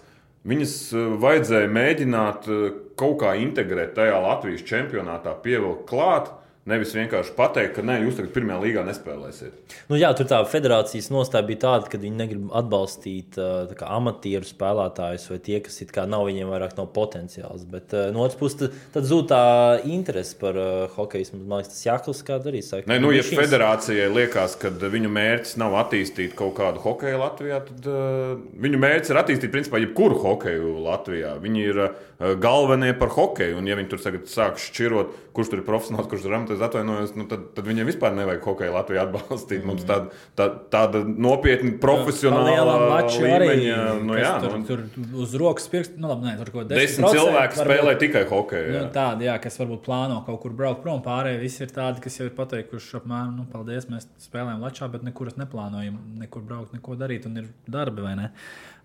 viņas 0.47 0.75
uh, 0.95 1.07
vajadzēja 1.21 1.71
mēģināt 1.71 2.49
uh, 2.51 2.67
kaut 2.99 3.19
kā 3.23 3.36
integrēt 3.41 3.95
tajā 3.97 4.17
Latvijas 4.23 4.65
čempionātā, 4.67 5.36
pievilkt 5.43 5.88
klāt. 5.89 6.32
Nevis 6.68 6.91
vienkārši 6.97 7.32
pateikt, 7.38 7.78
ka 7.78 7.84
nē, 7.88 8.01
jūs 8.03 8.18
tagad 8.20 8.34
pirmajā 8.36 8.57
līgā 8.65 8.82
nespēlēsiet. 8.88 9.76
Nu, 9.88 9.95
jā, 9.99 10.09
tur 10.18 10.28
tā 10.28 10.41
federācijas 10.51 11.07
nostāja 11.13 11.45
bija 11.47 11.61
tāda, 11.63 11.88
ka 11.91 11.99
viņi 12.01 12.20
negrib 12.20 12.49
atbalstīt 12.59 13.38
kā 13.80 13.91
amatieru 13.95 14.47
spēlētājus 14.47 15.30
vai 15.32 15.38
tie, 15.45 15.61
kas 15.63 15.80
kā 15.95 16.03
nav 16.09 16.26
viņiem 16.28 16.51
vairāk 16.51 16.76
nav 16.80 16.89
potenciāls. 16.95 17.63
Bet 17.72 17.95
no 18.11 18.26
otras 18.26 18.39
puses, 18.39 18.57
tad, 18.59 18.76
tad 18.97 19.07
zūd 19.07 19.30
tā 19.32 19.41
interese 19.88 20.36
par 20.41 20.59
uh, 20.59 20.89
hokeju. 20.97 21.30
Man 21.38 21.61
liekas, 21.61 21.72
tas 21.72 21.86
Jāklis 21.88 22.24
kāds 22.28 22.49
arī 22.51 22.61
saka. 22.65 22.89
Nē, 22.91 22.99
nu, 23.03 23.13
ja 23.15 23.24
Bišķiņas- 23.24 23.43
federācijai 23.45 24.09
liekas, 24.11 24.57
ka 24.59 24.74
viņu 24.97 25.11
mērķis 25.15 25.55
nav 25.61 25.78
attīstīt 25.86 26.36
kaut 26.38 26.57
kādu 26.59 26.84
hokeju 26.84 27.22
Latvijā, 27.24 27.61
tad 27.70 27.88
uh, 27.91 28.36
viņu 28.68 28.82
mērķis 28.84 29.13
ir 29.13 29.22
attīstīt 29.24 29.55
principā 29.55 29.82
jebkuru 29.84 30.20
hokeju 30.26 30.76
Latvijā. 30.84 31.38
Viņi 31.43 31.65
ir 31.72 31.82
uh, 31.86 32.36
galvenie 32.43 32.91
par 32.97 33.15
hokeju. 33.15 33.59
Un, 33.61 33.72
ja 33.72 33.80
viņi 33.80 33.91
tur 33.93 34.03
tagad 34.03 34.28
sāk 34.32 34.59
šķirot, 34.61 35.15
kurš 35.38 35.51
tur 35.53 35.61
ir 35.61 35.68
profesionāls, 35.68 36.09
kurš 36.09 36.26
ir 36.28 36.36
amatieris, 36.38 36.57
atvainojos, 36.66 37.14
nu, 37.18 37.26
tad, 37.30 37.49
tad 37.55 37.68
viņiem 37.68 37.88
vispār 37.89 38.16
nevajag 38.18 38.45
hokeju 38.47 38.74
Latvijā 38.76 39.03
atbalstīt. 39.08 39.66
Mums 39.68 39.86
tāda, 39.88 40.12
tā, 40.39 40.47
tāda 40.74 41.03
nopietna 41.08 41.74
profesionāla 41.82 42.78
Latvijam 42.82 43.36
arī 43.38 43.49
līmeņa. 43.53 43.78
Nu, 44.08 44.18
jā, 44.18 44.34
tur, 44.43 44.55
nu, 44.58 44.68
tur 44.68 45.22
uz 45.24 45.36
rokas 45.39 45.70
pirkstu, 45.72 45.99
nu 46.01 46.12
labi, 46.12 46.28
nē, 46.28 46.36
tur 46.39 46.51
kaut 46.51 46.64
ko 46.64 46.68
desmit 46.72 47.18
cilvēki 47.18 47.62
spēlē 47.62 47.95
tikai 48.01 48.24
hokeju. 48.30 48.74
Nu, 48.74 48.80
jā. 48.82 48.89
tādi, 48.95 49.28
jā, 49.30 49.38
kas 49.43 49.60
varbūt 49.62 49.84
plāno 49.88 50.20
kaut 50.28 50.41
kur 50.43 50.55
braukt 50.58 50.84
prom. 50.86 51.01
Pārējie 51.05 51.41
visi 51.43 51.64
ir 51.66 51.74
tādi, 51.76 52.03
kas 52.03 52.20
jau 52.20 52.28
ir 52.30 52.36
pateikuši, 52.38 52.93
apmēram, 53.01 53.34
nu, 53.39 53.47
paldies, 53.51 53.89
mēs 53.91 54.10
spēlējam 54.28 54.64
Latvijā, 54.66 54.91
bet 54.93 55.08
nekur 55.08 55.32
neplānojam, 55.38 55.99
nekur 56.22 56.45
braukt, 56.47 56.76
neko 56.76 56.97
darīt, 56.99 57.28
un 57.30 57.43
ir 57.43 57.49
darbi, 57.70 58.05
vai 58.05 58.16
ne? 58.20 58.30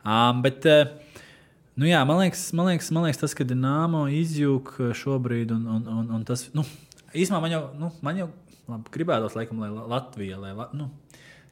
Um, 0.02 0.42
bet, 0.42 0.66
eh, 0.66 0.90
nu, 1.78 1.86
jā, 1.86 2.02
man 2.08 2.22
liekas, 2.24 2.48
man 2.58 2.72
liekas, 2.72 2.90
man 2.94 3.06
liekas 3.06 3.22
tas, 3.22 3.36
ka 3.38 3.46
Dienāmo 3.46 4.06
izjūg 4.10 4.74
šobrīd, 4.98 5.54
un, 5.54 5.68
un, 5.76 5.84
un, 6.00 6.08
un 6.18 6.24
tas, 6.26 6.48
nu, 6.56 6.66
īsumā 7.14 7.40
man 7.40 7.50
jau, 7.50 7.62
nu, 7.78 7.90
man 8.02 8.16
jau 8.16 8.28
labi, 8.68 8.90
gribētos, 8.94 9.34
laikam, 9.38 9.58
lai 9.60 9.70
La- 9.70 9.86
Latvija, 9.98 10.38
lai, 10.40 10.52
La- 10.56 10.68
nu, 10.72 10.90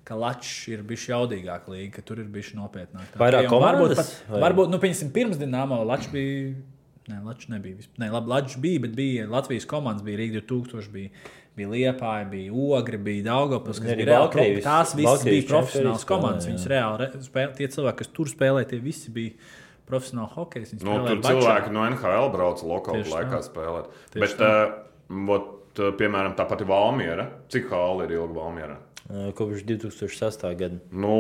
ka 0.05 0.15
Latvijas 0.17 0.69
ir 0.69 0.83
bijusi 0.83 1.11
jaudīgāka 1.13 1.69
līnija, 1.69 1.93
ka 1.93 2.03
tur 2.03 2.19
ir 2.19 2.29
bijusi 2.33 2.57
nopietnāk. 2.57 3.11
Tā 3.15 3.21
Vairāk 3.21 3.51
un 3.53 3.63
varbūt, 3.63 3.97
pat, 3.97 4.15
varbūt, 4.29 4.71
nu, 4.71 4.79
pirms 4.81 5.39
Dienāmo 5.39 5.85
Latvijas 5.87 6.13
bija. 6.13 6.55
Nē, 7.11 7.25
Latvijas 7.27 7.49
nebija. 7.51 7.77
Nē, 7.99 8.11
labi, 8.13 8.29
Latvijas 8.31 8.57
bija, 8.63 8.81
bet 8.81 8.93
bija 8.95 9.29
Latvijas 9.29 9.65
komandas, 9.67 10.03
bija 10.07 10.19
Rīga 10.21 10.43
2000, 10.47 10.91
bija, 10.93 11.11
bija 11.57 11.69
Liepāja, 11.69 12.29
bija 12.31 12.53
Ogri, 12.55 12.99
bija 13.03 13.25
Daugopils, 13.33 13.81
kas 13.83 13.95
bija 13.97 14.07
reāli. 14.07 14.29
Baltkrievijas- 14.29 14.63
Tās 14.69 14.95
visas 14.95 15.09
Baltkrievijas 15.09 15.47
bija 15.49 15.57
profesionāls 15.57 16.05
komandas. 16.07 16.47
Viņas 16.47 16.67
reāli 16.71 16.99
re- 16.99 17.25
spēlē, 17.27 17.57
tie 17.57 17.67
cilvēki, 17.69 17.97
kas 17.97 18.07
tur 18.15 18.27
spēlē, 18.27 18.63
tie 18.69 18.79
visi 18.79 19.11
bija 19.11 19.33
profesionāli 19.91 20.31
hokeji. 20.37 20.67
Viņi 20.71 20.83
Nu, 20.85 20.91
spēlēja 20.93 21.09
tur 21.09 21.17
bačā. 21.17 21.35
cilvēki 21.41 21.73
no 21.73 21.81
NHL 21.91 22.31
brauca 22.37 22.63
lokālā 22.71 23.03
Tieši 23.03 23.17
laikā 23.17 23.41
spēlēt. 23.49 23.87
Bet, 24.15 24.41
uh, 24.41 24.90
vot, 25.11 25.73
uh, 25.79 25.91
piemēram, 25.99 26.37
tā 26.39 26.47
pati 26.51 26.69
Valmiera. 26.69 27.27
Cik 27.53 27.71
hāli 27.73 28.07
ir 28.09 28.17
ilga 28.21 28.39
Valmiera? 28.39 28.79
Uh, 29.11 29.31
Kopš 29.37 29.65
2006. 29.67 30.47
gada. 30.59 30.81
Nu, 30.93 31.17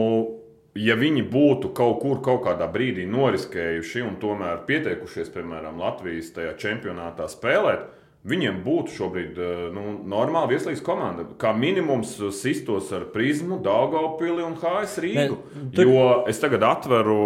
ja 0.78 0.97
viņi 0.99 1.24
būtu 1.30 1.72
kaut 1.76 2.01
kur, 2.03 2.20
kaut 2.24 2.45
kādā 2.47 2.68
brīdī 2.70 3.07
noriskējuši 3.11 4.05
un 4.07 4.18
tomēr 4.22 4.62
pieteikušies, 4.68 5.32
piemēram, 5.34 5.80
Latvijas 5.82 6.30
tajā 6.36 6.55
čempionātā 6.61 7.26
spēlēt, 7.30 7.88
viņiem 8.28 8.61
būtu 8.64 8.95
šobrīd 8.99 9.38
eh, 9.41 9.62
nu, 9.74 9.84
normāla 10.09 10.51
vieslīgas 10.53 10.84
komanda. 10.84 11.24
Kā 11.41 11.55
minimums 11.57 12.16
eh, 12.20 12.32
sistos 12.36 12.93
ar 12.97 13.09
Prismu, 13.14 13.61
Dāngopili 13.64 14.45
un 14.45 14.59
HS 14.61 15.01
Rīgu. 15.05 15.41
Ne, 15.41 15.70
Tur... 15.76 15.88
Jo 15.88 16.05
es 16.30 16.43
tagad 16.43 16.66
atveru. 16.68 17.22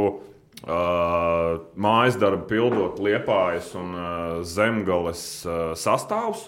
Uh, 0.64 1.58
mājas 1.76 2.14
darbu 2.16 2.46
pildot 2.48 3.00
Liepājas 3.02 3.74
un 3.76 3.88
uh, 3.92 4.06
Zemgales 4.48 5.20
uh, 5.44 5.74
sastāvus. 5.76 6.46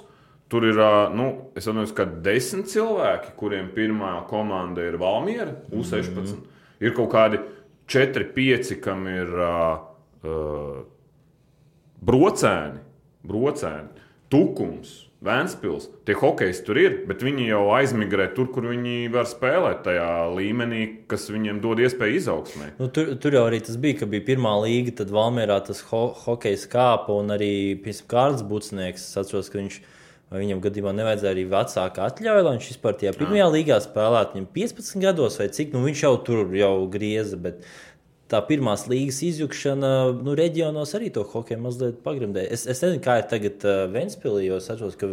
Tur 0.48 0.62
ir 0.68 0.78
nu, 1.18 1.26
es 1.58 1.66
domāju, 1.66 1.90
ka 1.96 2.04
desmit 2.22 2.68
cilvēki, 2.70 3.32
kuriem 3.38 3.72
pirmā 3.74 4.12
komanda 4.30 4.84
ir 4.86 4.98
Valmiera, 5.00 5.56
U16. 5.72 6.12
Mm 6.14 6.24
-hmm. 6.24 6.44
Ir 6.80 6.94
kaut 6.94 7.10
kādi 7.10 7.40
4, 7.86 8.32
5, 8.34 8.80
kam 8.80 9.06
ir 9.08 9.26
uh, 9.26 10.84
brocēni, 12.02 12.78
brocēni, 13.26 13.88
tukums. 14.30 15.02
Vēnspils, 15.26 15.88
tie 16.04 16.14
hokeji 16.14 16.58
tur 16.66 16.76
ir, 16.76 16.96
bet 17.08 17.22
viņi 17.24 17.48
jau 17.48 17.62
aizmigrē 17.72 18.28
tur, 18.36 18.50
kur 18.52 18.66
viņi 18.68 19.08
var 19.10 19.24
spēlēt, 19.24 19.80
tajā 19.86 20.28
līmenī, 20.36 20.82
kas 21.08 21.30
viņiem 21.32 21.60
dod 21.64 21.80
iespēju 21.82 22.18
izaugsmē. 22.20 22.66
Nu, 22.78 22.90
tur, 22.92 23.14
tur 23.16 23.34
jau 23.34 23.46
arī 23.48 23.62
tas 23.64 23.78
bija, 23.80 24.02
ka 24.02 24.06
bija 24.06 24.26
pirmā 24.28 24.52
līga, 24.62 24.92
tad 25.00 25.10
Valmērā 25.10 25.56
tas 25.66 25.80
ho 25.88 26.02
hokejs 26.26 26.68
kāpa 26.68 27.16
un 27.16 27.32
arī 27.32 27.80
Kārls 28.06 28.44
Bucnieks. 28.46 29.08
Es 29.08 29.16
atceros, 29.16 29.48
ka 29.48 29.58
viņš, 29.58 29.80
vai 30.32 30.42
viņam 30.42 30.60
gadījumā 30.64 30.92
nevajadzēja 30.96 31.34
arī 31.36 31.44
vecāka 31.50 32.06
atļauja, 32.10 32.44
lai 32.46 32.54
viņš 32.56 32.70
vispār 32.72 32.96
tajā 32.98 33.12
pirmajā 33.16 33.48
līgā 33.54 33.80
spēlētu. 33.84 34.36
Viņam 34.36 34.48
15 34.56 35.04
gados 35.04 35.38
vai 35.40 35.48
cik, 35.54 35.74
nu 35.74 35.84
viņš 35.86 36.06
jau 36.06 36.14
tur 36.26 36.56
jau 36.56 36.72
grieza. 36.90 37.38
Bet... 37.40 37.62
Tā 38.26 38.40
pirmās 38.42 38.88
līgas 38.90 39.20
izjukšana 39.22 39.88
nu, 40.26 40.32
reģionos 40.34 40.96
arī 40.98 41.12
to 41.14 41.22
hokeju 41.30 41.60
mazliet 41.62 42.00
pagrindēja. 42.02 42.50
Es, 42.56 42.64
es 42.66 42.80
nezinu, 42.82 42.98
kā 43.04 43.20
ir 43.20 43.28
tagad 43.30 43.62
uh, 43.62 43.84
Vēnspīlī, 43.92 44.48
jo 44.48 44.56
es 44.58 44.66
atceros, 44.72 44.96
ka 44.98 45.12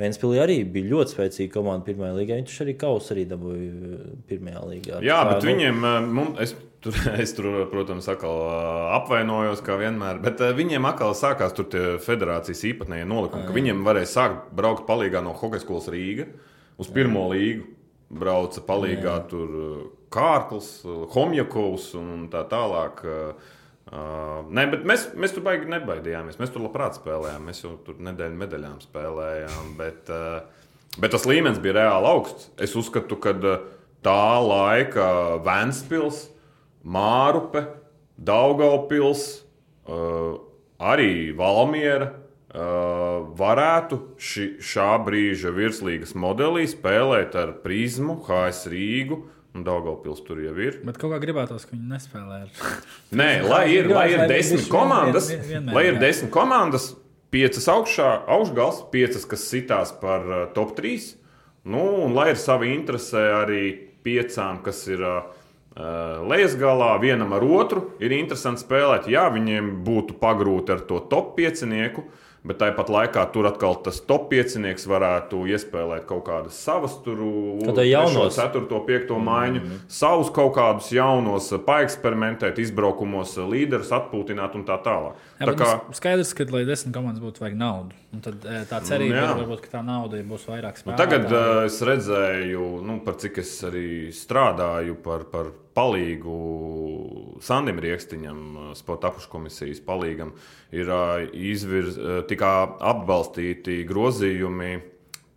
Vēnspīlī 0.00 0.40
arī 0.40 0.56
bija 0.72 0.88
ļoti 0.94 1.12
spēcīga 1.12 1.52
komanda 1.58 1.84
pirmajā 1.84 2.14
līgā. 2.16 2.38
Taču 2.48 2.64
arī 2.64 2.76
kausu 2.80 3.12
arī 3.12 3.26
dabūja 3.28 3.66
uh, 3.68 4.06
pirmajā 4.30 4.62
līgā. 4.70 5.02
Jā, 5.04 5.18
Tā 5.20 5.34
bet 5.34 5.44
nu, 5.44 5.50
viņiem, 5.50 5.84
eh, 5.90 6.08
mums, 6.16 6.40
es, 6.40 6.56
tur, 6.84 6.96
es 7.26 7.36
tur, 7.36 7.50
protams, 7.68 8.08
atkal 8.14 8.40
eh, 8.46 8.88
apvainojos, 8.96 9.60
kā 9.66 9.76
vienmēr, 9.84 10.24
bet 10.24 10.40
eh, 10.40 10.56
viņiem 10.56 10.88
atkal 10.88 11.12
sākās 11.18 11.52
tur 11.56 11.68
tie 11.68 11.84
federācijas 12.00 12.64
īpatnējie 12.72 13.12
nolikumi, 13.12 13.44
ka 13.44 13.56
viņiem 13.60 13.84
varēja 13.84 14.12
sākt 14.16 14.50
braukt 14.56 14.88
palīgā 14.88 15.20
no 15.24 15.36
hokeja 15.36 15.66
skolas 15.66 15.92
Rīga 15.92 16.30
uz 16.80 16.88
pirmo 16.96 17.28
līgu. 17.34 17.73
Brauca 18.14 18.62
palīgā 18.64 19.16
tur 19.30 19.58
eh, 19.58 19.82
Kārkls, 20.14 20.70
eh, 20.86 21.04
Homjakovs 21.14 21.90
un 21.98 22.26
tā 22.32 22.44
tālāk. 22.50 23.04
Uh, 23.94 24.48
nē, 24.48 24.62
bet 24.72 24.86
mēs, 24.88 25.02
mēs 25.20 25.34
tur 25.36 25.44
baigi 25.44 25.68
nebaidījāmies. 25.70 26.38
Mēs 26.40 26.50
tur 26.54 26.64
labprāt 26.64 26.96
spēlējām. 26.96 27.44
Mēs 27.46 27.60
jau 27.62 27.74
tur 27.84 27.98
nedēļu 28.02 28.38
medaļām 28.40 28.78
spēlējām. 28.82 29.74
Bet, 29.78 30.08
uh, 30.10 30.40
bet 30.96 31.12
tas 31.14 31.26
līmenis 31.28 31.60
bija 31.62 31.76
reāli 31.82 32.08
augsts. 32.10 32.48
Es 32.64 32.74
uzskatu, 32.80 33.20
ka 33.20 33.36
tā 34.04 34.24
laika 34.40 35.06
Vēnspils, 35.44 36.24
Mārupe, 36.82 37.66
Daugaupils, 38.16 39.26
uh, 39.84 40.40
arī 40.80 41.34
Valmiera 41.36 42.10
varētu 42.54 43.98
ši, 44.20 44.44
šā 44.62 44.88
brīža 45.06 45.50
virslīgas 45.54 46.14
modelī 46.18 46.66
spēlēt 46.70 47.34
ar 47.38 47.54
prizmu, 47.64 48.18
HS 48.26 48.68
Rīgu. 48.72 49.20
Un 49.54 49.62
Daugopils 49.62 50.18
tur 50.26 50.40
jau 50.42 50.50
ir. 50.58 50.80
Bet 50.82 50.96
kaut 50.98 51.12
kā 51.14 51.20
gribētos, 51.22 51.62
ka 51.68 51.76
viņi 51.76 51.86
nespēlē 51.92 52.38
ar. 52.42 52.48
Nē, 53.20 53.28
lai 53.46 53.64
ir, 53.70 53.86
lai 53.86 54.08
ir 54.10 54.24
desmit 54.30 54.64
komandas, 54.72 55.28
vien- 55.30 55.44
vien- 55.44 55.50
vienmēr, 55.52 55.76
lai 55.78 55.84
ir 55.92 55.98
desmit 56.02 56.32
komandas, 56.34 56.88
piecas 57.30 57.68
augšā, 57.70 58.08
augšgals, 58.34 58.80
piecas, 58.90 59.22
kas 59.30 59.44
sitās 59.46 59.92
par 60.02 60.26
uh, 60.26 60.40
top 60.56 60.74
3. 60.80 61.12
Nu, 61.70 61.84
un 62.02 62.16
lai 62.18 62.32
ir 62.32 62.40
savi 62.42 62.72
interese 62.74 63.22
arī 63.44 63.62
piecām, 64.04 64.58
kas 64.66 64.82
ir 64.90 65.06
uh, 65.06 65.22
lejas 66.26 66.58
galā, 66.58 66.90
vienam 67.00 67.30
ar 67.38 67.46
otru, 67.46 67.92
ir 68.02 68.10
interesanti 68.18 68.66
spēlēt. 68.66 69.06
Jā, 69.10 69.28
viņiem 69.32 69.70
būtu 69.86 70.18
pagrūti 70.18 70.74
ar 70.74 70.82
to 70.90 70.98
top 71.14 71.36
piecinieku. 71.38 72.08
Bet 72.44 72.58
tāpat 72.60 72.90
laikā 72.92 73.22
tur 73.32 73.46
atkal 73.48 73.78
tas 73.80 74.02
top 74.04 74.26
piecinieks 74.28 74.84
varētu 74.84 75.46
iespēlēt 75.48 76.04
kaut 76.04 76.26
kādas 76.26 76.58
savas, 76.60 76.98
tur 77.00 77.22
Kaut 77.62 77.78
vai 77.78 77.86
jaunos. 77.88 78.36
4, 78.36 78.66
5 78.68 79.16
maiņu, 79.16 79.60
mm 79.62 79.70
-hmm. 79.70 79.78
savus 79.88 80.28
kaut 80.28 80.52
kādus 80.58 80.90
jaunos, 80.92 81.48
paeksperimentēt, 81.64 82.60
izbraukumos, 82.60 83.38
līderus 83.38 83.94
atpūtināt 83.96 84.54
un 84.60 84.64
tā 84.68 84.76
tālāk. 84.76 85.16
Jā, 85.40 85.46
tā 85.46 85.54
kā, 85.56 85.70
nu, 85.88 85.96
skaidrs, 85.96 86.34
ka, 86.36 86.44
lai 86.52 86.64
desmit 86.68 86.94
komandas 86.94 87.24
būtu, 87.24 87.40
vajag 87.40 87.56
naudu. 87.56 87.96
Un 88.12 88.20
tad 88.20 88.44
eh, 88.44 88.62
tā 88.68 88.78
cerība 88.84 89.16
jā. 89.16 89.24
ir, 89.24 89.36
varbūt, 89.40 89.64
ka 89.64 89.78
tā 89.78 89.82
nauda 89.82 90.20
būs 90.22 90.46
vairāk 90.46 90.76
nu, 90.76 90.82
spēlētāju. 90.82 91.00
tagad 91.00 91.32
uh, 91.32 91.64
es 91.64 91.80
redzēju, 91.82 92.68
nu, 92.84 93.00
par 93.00 93.16
cik 93.16 93.38
es 93.38 93.56
arī 93.64 94.12
strādāju 94.12 94.94
par, 95.02 95.24
par 95.32 95.50
palīgu 95.74 96.34
Sandim 97.42 97.80
Rieksniņam, 97.82 98.38
sporta 98.78 99.10
apakškomisijas 99.10 99.82
palīgam, 99.86 100.30
ir 100.74 100.90
uh, 100.90 102.20
uh, 102.34 102.36
tikā 102.36 102.52
atbalstīti 102.92 103.84
grozījumi 103.88 104.82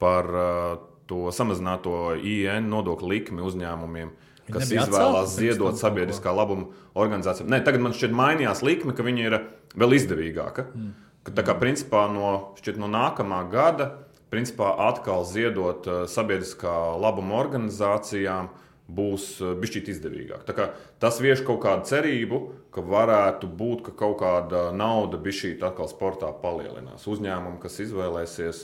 par 0.01 0.25
uh, 0.25 0.77
to 1.07 1.31
samazināto 1.31 2.15
IN 2.19 2.69
nodokļu 2.69 3.07
likmi 3.07 3.41
uzņēmumiem. 3.41 4.11
Kas 4.47 4.71
izvēlās 4.71 5.33
ziedot 5.35 5.75
sabiedriskā 5.75 6.31
labuma 6.31 6.69
organizācijām. 6.95 7.49
Nē, 7.51 7.61
tagad 7.67 7.83
man 7.83 7.95
šķiet, 7.95 8.13
mainījās 8.15 8.63
likme, 8.63 8.93
ka 8.95 9.03
viņa 9.03 9.25
ir 9.25 9.35
vēl 9.75 9.95
izdevīgāka. 9.97 10.69
Mm. 10.71 10.93
Tā 11.35 11.43
kā 11.43 11.57
principā 11.59 12.05
no, 12.07 12.53
šķiet, 12.55 12.77
no 12.79 12.87
nākamā 12.87 13.41
gada 13.51 13.89
principā 14.31 14.73
atkal 14.87 15.25
ziedot 15.27 15.87
uh, 15.87 16.05
sabiedriskā 16.07 16.99
labuma 16.99 17.37
organizācijām 17.39 18.49
būs 18.87 19.37
bijis 19.59 19.89
izdevīgāk. 19.97 20.45
Tā 20.47 20.55
kā 20.55 20.69
Tas 20.97 21.19
vieš 21.21 21.43
kaut 21.45 21.59
kādu 21.61 21.85
cerību, 21.85 22.39
ka 22.73 22.81
varētu 22.81 23.49
būt, 23.59 23.83
ka 23.85 23.93
kaut 23.99 24.17
kāda 24.21 24.71
nauda 24.73 25.19
bija 25.21 25.53
atkal 25.69 25.89
sportā 25.91 26.31
palielinās. 26.41 27.05
Uzņēmumi, 27.05 27.61
kas 27.61 27.77
izvēlēsies 27.85 28.63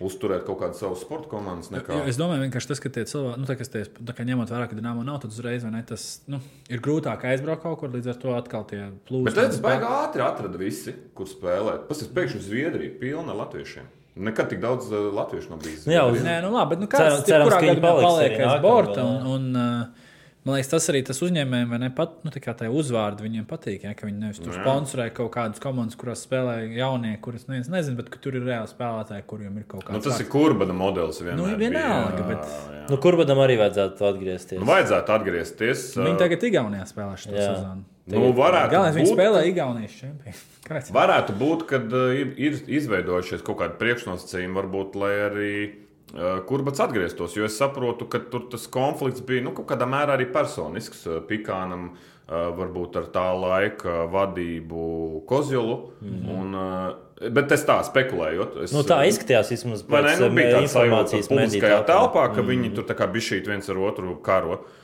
uzturēt 0.00 0.44
kaut 0.44 0.58
kādu 0.62 0.76
savu 0.76 0.96
sporta 0.96 1.28
komandu, 1.28 1.72
nekā 1.74 1.96
Jo 1.96 2.04
Es 2.08 2.16
domāju, 2.20 2.48
tas, 2.52 2.80
ka 2.80 2.92
tie 2.92 3.04
cilvēki, 3.08 3.40
nu, 3.40 3.48
tā, 3.48 3.56
kas 3.60 3.72
tie, 3.72 3.84
tā 3.84 4.16
kā 4.16 4.24
ņemot 4.28 4.52
vērā, 4.52 4.68
ka 4.68 4.76
dīnāmo 4.76 5.04
nav, 5.04 5.20
tad 5.24 5.32
uzreiz 5.32 5.64
ne, 5.68 5.82
tas 5.88 6.06
nu, 6.28 6.40
ir 6.72 6.80
grūtāk 6.84 7.24
aizbraukt 7.32 7.64
kaut 7.64 7.80
kur, 7.82 7.92
līdz 7.92 8.12
ar 8.12 8.20
to 8.20 8.36
atkal 8.36 8.64
tie 8.68 8.82
plūsmas. 9.08 9.28
Bet 9.28 9.40
tas 9.40 9.60
baigi 9.64 9.88
ātri 9.88 10.24
atrada 10.24 10.60
visi, 10.60 10.96
kur 11.16 11.28
spēlēt. 11.28 11.84
Tas 11.88 12.04
ir 12.04 12.12
pēkšņi 12.16 12.44
Zviedrija, 12.48 12.96
pilna 13.00 13.36
latviešiem. 13.42 13.88
Nekad 14.20 14.50
tik 14.52 14.60
daudz 14.62 14.90
uh, 14.92 15.08
latviešu 15.16 15.50
nav 15.54 15.62
bijis. 15.64 15.86
Nu 15.88 15.96
jā, 15.96 16.04
Zviedrijā. 16.10 16.26
Nē, 16.28 16.36
nu 16.44 16.52
labi, 16.54 16.74
bet 16.76 16.84
nu, 16.84 16.90
kāds 16.92 17.24
cerams, 17.24 17.48
jebkurā 17.50 17.58
ka 17.60 17.66
viņi 17.66 17.82
paliek 17.86 18.38
aiz 18.44 18.62
borta. 18.64 19.00
jā. 19.00 19.08
Un, 19.08 19.26
un, 19.34 19.50
uh, 19.56 20.06
man 20.44 20.56
liekas, 20.56 20.70
tas 20.72 20.86
arī 20.92 21.00
tas 21.04 21.18
uzņēmējiem, 21.24 21.68
vai 21.74 21.78
ne 21.82 21.90
pat, 21.92 22.14
nu, 22.24 22.30
tā 22.32 22.40
kā 22.40 22.54
tā 22.56 22.68
uzvārdi 22.72 23.24
viņiem 23.26 23.44
patīk, 23.48 23.82
ja, 23.84 23.92
ka 23.96 24.06
viņi 24.08 24.22
nevis 24.22 24.40
tur 24.40 24.54
Jā. 24.54 24.62
sponsorē 24.62 25.06
kaut 25.16 25.28
kādas 25.34 25.60
komandas, 25.60 25.98
kurās 26.00 26.22
spēlē 26.24 26.54
jaunie, 26.78 27.12
kuras 27.24 27.44
neviens 27.48 27.68
nezina, 27.72 27.96
bet 28.00 28.08
tur 28.24 28.38
ir 28.40 28.46
reāli 28.48 28.70
spēlētāji, 28.72 29.26
kuriem 29.28 29.58
ir 29.60 29.66
kaut 29.68 29.84
kāds. 29.84 29.98
Nu, 29.98 30.00
tas 30.06 30.20
ir 30.24 30.28
kurbana 30.32 30.72
modelis. 30.76 31.20
vienmēr 31.20 31.36
Nu, 31.40 31.50
vienalga, 31.60 32.22
jā, 32.24 32.28
bet- 32.32 32.48
jā. 32.48 32.84
Nu, 32.90 32.96
Kurbadam 33.04 33.38
arī 33.44 33.58
vajadzētu 33.60 34.08
atgriezties. 34.08 34.58
Nu, 34.60 34.66
vajadzētu 34.72 35.12
atgriezties. 35.20 35.84
Viņi 36.00 36.16
uh, 36.16 36.20
tagad 36.24 36.42
Igaunijā 36.48 36.88
spēlē 36.88 37.16
šo 37.20 37.30
Jā. 37.36 37.44
sezonu. 37.54 37.84
Nu, 38.14 38.30
varētu 38.36 38.74
Galvenais, 38.74 38.96
viņi 38.96 39.08
būt, 39.08 39.18
spēlē 39.18 39.42
Igaunijas 39.50 39.98
čempionu. 39.98 40.46
Varētu 41.00 41.34
būt, 41.34 41.64
ka 41.66 41.80
ir, 42.14 42.34
ir 42.38 42.58
izveidojušies 42.78 43.42
kaut 43.46 43.58
kādi 43.62 43.78
priekšnosacījumi, 43.80 44.54
varbūt, 44.54 44.98
lai 45.00 45.10
arī 45.24 45.54
uh, 45.66 46.38
kurbats 46.46 46.82
atgrieztos. 46.84 47.34
Jo 47.38 47.48
es 47.48 47.58
saprotu, 47.58 48.06
ka 48.10 48.22
tur 48.30 48.46
tas 48.52 48.68
konflikts 48.70 49.24
bija 49.26 49.42
nu, 49.48 49.54
kaut 49.56 49.66
kādā 49.72 49.88
mērā 49.90 50.14
arī 50.18 50.28
personisks. 50.30 51.02
uh, 51.08 51.20
Pikānam 51.26 51.92
varbūt 52.30 52.94
ar 52.94 53.06
tā 53.10 53.24
laika 53.34 54.04
vadību 54.06 55.24
Kozjolu. 55.26 55.76
Mm 56.00 56.10
-hmm. 56.10 56.36
un, 56.38 57.32
bet 57.34 57.52
es 57.52 57.64
tā 57.66 57.80
spekulēju. 57.82 58.46
Es, 58.62 58.72
Nu, 58.72 58.84
tā 58.86 59.00
izskatījās 59.08 59.50
vismaz 59.50 59.82
Vai 59.88 60.02
ne? 60.02 60.08
pēc 60.08 60.20
Nu, 60.20 60.28
bija 60.36 60.60
informācijas 60.60 61.26
publiskajā 61.26 61.80
mediju 61.80 61.86
telpā, 61.90 62.28
ka 62.34 62.42
mm. 62.42 62.46
viņi 62.46 62.74
tur 62.74 62.84
tā 62.84 62.94
kā 62.94 63.10
bišķīt 63.10 63.50
viens 63.50 63.68
ar 63.68 63.78
otru 63.78 64.14
karo. 64.22 64.52
Uh, 64.52 64.79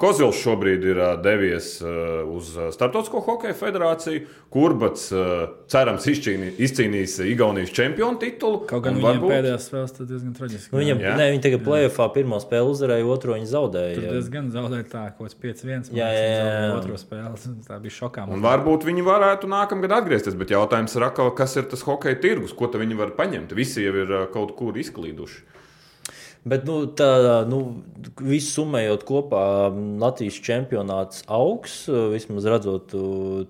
Kozils 0.00 0.36
šobrīd 0.36 0.84
ir 0.84 0.98
devies 1.24 1.78
uz 1.80 2.50
Startautisko 2.76 3.22
hokeja 3.24 3.54
federāciju. 3.56 4.26
Kurbats 4.52 5.08
cerams 5.72 6.04
izcīnī, 6.12 6.50
izcīnīs 6.62 7.16
Igaunijas 7.24 7.72
čempionu 7.74 8.20
titulu. 8.20 8.60
Kaut 8.68 8.84
gan 8.84 8.94
un 8.94 9.00
viņiem 9.00 9.08
varbūt- 9.22 9.32
pēdējās 9.32 9.66
spēles 9.70 9.96
tas 9.96 10.06
diezgan 10.10 10.36
traģiski. 10.36 10.72
Nu, 10.72 10.78
viņam, 10.82 11.00
Jā. 11.00 11.16
ne, 11.16 11.30
viņi 11.32 11.42
tagad 11.48 11.64
plēsoņā 11.66 12.08
pirmo 12.14 12.40
spēli 12.44 12.70
uzvarēja, 12.76 13.08
otru 13.16 13.34
viņi 13.34 13.50
zaudēja. 13.50 13.94
Tur 13.96 14.06
diezgan 14.12 14.52
zaudēja 14.52 14.86
tā, 14.92 15.04
kāds 15.18 15.34
5-1. 15.34 15.90
Jā, 15.96 16.10
jā, 16.12 16.28
jā. 16.36 16.76
Otru 16.76 17.00
spēli. 17.00 17.34
Tā 17.68 17.80
bija 17.80 17.96
šokā. 17.96 18.28
Un 18.28 18.44
varbūt 18.44 18.84
viņi 18.84 19.02
varētu 19.08 19.48
nākamgad 19.50 19.96
atgriezties, 20.02 20.36
bet 20.36 20.52
jautājums 20.52 20.94
ir, 20.96 21.10
kas 21.36 21.56
ir 21.56 21.62
tas 21.64 21.82
hokeja 21.82 22.20
tirgus, 22.20 22.52
ko 22.52 22.68
viņi 22.68 22.96
var 22.96 23.16
paņemt. 23.16 23.56
Visi 23.56 23.82
jau 23.82 23.94
ir 24.04 24.28
kaut 24.32 24.54
kur 24.56 24.76
izklīduši. 24.76 25.55
Bet, 26.46 26.62
nu, 26.62 26.84
tā, 26.94 27.08
nu, 27.50 27.58
visu 28.22 28.52
summējot 28.60 29.02
kopā, 29.08 29.42
Latvijas 29.98 30.38
čempionāts 30.46 31.24
augs, 31.26 31.80
vismaz 32.12 32.46
redzot 32.46 32.94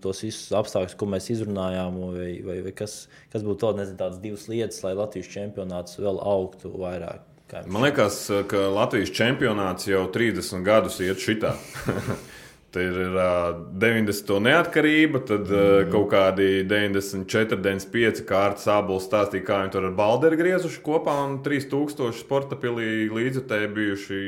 tos 0.01 0.23
visus 0.25 0.55
apstākļus, 0.57 0.97
ko 0.97 1.09
mēs 1.13 1.29
izrunājām, 1.35 1.99
vai, 2.15 2.31
vai, 2.47 2.57
vai 2.65 2.73
kas, 2.79 3.03
kas 3.35 3.45
būtu 3.45 3.69
vēl, 3.69 3.83
nezinu, 3.83 3.99
tādas 4.01 4.23
divas 4.23 4.47
lietas, 4.49 4.81
lai 4.87 4.95
Latvijas 4.97 5.29
čempionāts 5.35 6.01
vēl 6.01 6.23
augtu 6.25 6.73
vairāk. 6.73 7.21
Man 7.69 7.85
liekas, 7.85 8.25
ka 8.51 8.65
Latvijas 8.75 9.13
čempionāts 9.15 9.87
jau 9.87 10.07
30 10.11 10.65
gadus 10.67 10.97
iet 11.05 11.21
šitā. 11.23 11.53
Ir 12.81 13.15
uh, 13.17 13.57
90. 13.81 14.33
neatkarība, 14.45 15.23
tad 15.29 15.49
uh, 15.53 15.85
kaut 15.93 16.11
kādi 16.13 16.65
94, 16.69 17.59
95 17.63 18.25
kārtas 18.29 18.67
sābols 18.69 19.07
stāstīja, 19.09 19.47
kā 19.47 19.61
viņi 19.63 19.75
tur 19.75 19.89
ar 19.89 19.97
Balderu 19.97 20.39
griezuši 20.41 20.83
kopā 20.85 21.17
un 21.25 21.39
3000 21.47 22.13
sporta 22.21 22.59
pilī 22.61 23.09
līdzutēji 23.13 23.73
bijuši. 23.79 24.27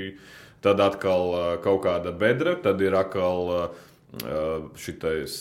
Tad 0.64 0.80
atkal 0.82 1.60
kaut 1.62 1.84
kāda 1.84 2.10
bedra, 2.18 2.56
tad 2.58 2.80
ir 2.82 2.96
atkal 2.98 3.68
šitais 4.74 5.36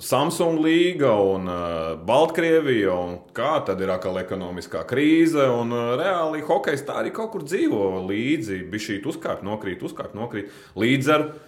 Samsung 0.00 0.62
līga 0.64 1.10
un 1.20 1.50
Baltkrievija, 2.08 2.94
un 2.94 3.18
kā 3.36 3.58
tad 3.66 3.82
ir 3.84 3.92
atkal 3.92 4.16
ekonomiskā 4.22 4.86
krīze. 4.88 5.44
Un 5.52 5.74
reāli 6.00 6.40
hokejs 6.46 6.86
tā 6.88 6.96
arī 7.02 7.12
kaut 7.12 7.34
kur 7.34 7.44
dzīvo 7.44 8.06
līdzi. 8.08 8.62
Bija 8.72 8.86
šī 8.86 8.98
uzkāpt, 9.12 9.44
nokrīt, 9.44 9.84
uzkāpt, 9.84 10.16
nokrīt. 10.16 10.48
Līdz 10.80 11.12
ar, 11.12 11.26
uh, 11.28 11.47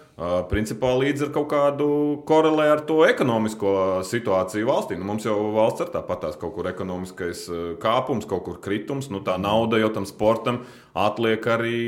principā, 0.51 0.91
līdz 0.99 1.27
ar 1.27 1.31
kaut 1.35 1.47
kādu 1.53 1.87
korelē 2.29 2.67
ar 2.75 2.83
to 2.87 3.01
ekonomisko 3.07 4.01
situāciju 4.07 4.67
valstī. 4.69 4.97
Nu, 4.99 5.07
mums 5.09 5.25
jau 5.25 5.37
valsts 5.55 5.85
ir 5.85 5.93
tāpatās 5.93 6.37
kaut 6.41 6.53
kur 6.57 6.69
ekonomiskais 6.69 7.47
kāpums, 7.81 8.27
kaut 8.29 8.45
kur 8.45 8.59
kritums. 8.61 9.09
Nu, 9.13 9.23
tā 9.25 9.37
nauda 9.41 9.79
jau 9.81 9.89
tam 9.95 10.05
sportam 10.09 10.63
atliek 10.93 11.47
arī. 11.47 11.81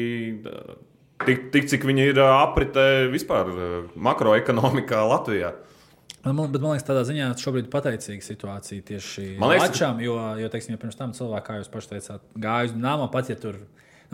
Tik, 1.23 1.45
tik 1.53 1.69
cik 1.71 1.85
viņi 1.87 2.09
ir 2.11 2.17
apritē 2.19 3.05
vispār 3.11 3.47
makroekonomikā 3.95 5.05
Latvijā. 5.07 5.53
Man, 6.23 6.47
bet 6.51 6.61
man 6.63 6.71
liekas, 6.71 6.85
tādā 6.87 7.03
ziņā 7.07 7.29
šobrīd 7.39 7.65
ir 7.67 7.71
pateicīga 7.71 8.23
situācija 8.23 8.83
tieši 8.87 9.25
Latvijām, 9.43 9.99
jo, 10.03 10.15
jo 10.39 10.49
teiksim, 10.51 10.75
ja 10.75 10.79
pirms 10.79 10.95
tam 10.99 11.11
cilvēki, 11.15 11.45
kā 11.49 11.57
jūs 11.59 11.71
paši 11.71 11.89
teicāt, 11.93 12.23
gāja 12.39 12.69
uz 12.69 12.75
nāmu, 12.79 13.09
pat 13.11 13.31
ja 13.31 13.35
tur. 13.39 13.59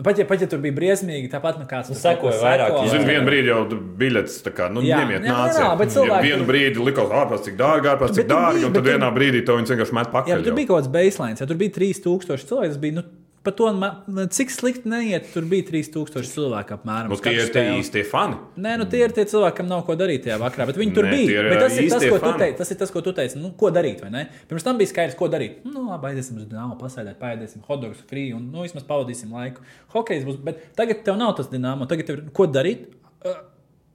Nu, 0.00 0.04
pat, 0.06 0.16
ja, 0.16 0.24
pat 0.24 0.40
ja 0.40 0.46
tur 0.48 0.62
bija 0.64 0.72
briesmīgi, 0.72 1.28
tāpat 1.28 1.58
nu, 1.60 1.66
kāds 1.68 1.90
Nu, 1.92 1.96
sekoja 2.00 2.32
vairāk, 2.40 2.70
seko. 2.72 2.84
jā. 2.86 2.92
Zinu, 2.94 3.04
vienā 3.04 3.24
brīdī 3.26 3.50
jau 3.52 3.58
biļetes 4.00 4.36
tā 4.46 4.50
kā, 4.56 4.70
nu, 4.72 4.80
Jā, 4.80 4.96
ņemiet, 5.02 5.26
jā, 5.28 5.34
nāciet. 5.36 5.60
jā, 5.60 5.70
bet 5.76 5.88
cilvēki- 5.92 6.24
Ja 6.24 6.36
vienu 6.38 6.46
brīdi 6.48 6.84
likās, 6.88 7.10
ārprāt, 7.20 7.44
cik 7.44 7.56
dārgi, 7.60 7.86
ārprāt, 7.92 8.14
cik 8.16 8.26
dārgi, 8.30 8.64
un 8.64 8.72
tad 8.72 8.84
vienā 8.88 9.10
brīdī 9.12 9.44
to 9.44 9.58
viņi 9.60 9.68
vienkārši 9.76 9.92
met 9.92 10.06
Jā, 10.08 10.12
pakaļ. 10.14 10.34
bet 10.40 10.44
tur 10.48 10.54
bija 10.56 10.66
kaut 10.72 10.80
kāds 10.80 10.92
baseline, 10.96 11.36
ja 11.40 11.46
tur 11.46 11.56
bija 11.56 11.70
3000 11.76 12.46
cilvēku. 12.48 12.68
Tas 12.70 12.78
bija 12.78 12.92
nu, 12.94 13.02
Par 13.40 13.54
to, 13.56 13.70
cik 14.36 14.50
slikti 14.52 14.90
neiet, 14.92 15.30
tur 15.32 15.46
bija 15.48 15.64
3000 15.70 16.26
cilvēku 16.28 16.74
apmēram. 16.76 17.08
Nu, 17.08 17.16
tie 17.24 17.32
ir 17.38 17.52
tie 17.54 17.62
īstie 17.78 18.02
fani. 18.04 18.36
Nē, 18.60 18.74
nu 18.82 18.84
tie 18.92 18.98
ir 19.06 19.14
tie 19.16 19.24
cilvēki, 19.30 19.56
kam 19.62 19.70
nav 19.70 19.86
ko 19.86 19.96
darīt 19.96 20.26
tajā 20.26 20.36
vakarā, 20.42 20.66
bet 20.68 20.76
viņi 20.76 20.92
tur 20.98 21.08
Nē, 21.08 21.14
bija. 21.14 21.44
tas, 21.62 21.78
ir 21.80 21.88
tas, 21.88 22.04
teici, 22.04 22.58
tas 22.58 22.74
ir 22.74 22.80
tas, 22.82 22.92
ko 22.92 23.00
tu 23.06 23.14
teici. 23.16 23.40
Nu, 23.40 23.54
ko 23.56 23.70
darīt? 23.72 24.04
Pirms 24.50 24.66
tam 24.66 24.76
bija 24.76 24.92
skaidrs, 24.92 25.16
ko 25.16 25.30
darīt. 25.32 25.62
Nu, 25.64 25.86
labi, 25.88 26.10
aiziesim 26.10 26.42
uz 26.42 26.50
dīnāmu, 26.50 26.76
pasēdēt, 26.82 27.16
paēdēsim 27.22 27.64
hotdogus 27.64 28.04
frī 28.12 28.26
un 28.36 28.44
nu, 28.52 28.66
vismaz 28.66 28.84
pavadīsim 28.90 29.32
laiku. 29.32 29.64
Hokejs 29.96 30.28
būs, 30.28 30.42
bet 30.44 30.60
tagad 30.76 31.00
tev 31.08 31.16
nav 31.16 31.32
tas 31.40 31.48
dīnāmo, 31.48 31.88
tagad 31.88 32.12
tev 32.12 32.20
ir 32.20 32.28
ko 32.36 32.44
darīt. 32.44 32.90
Uh, 33.24 33.40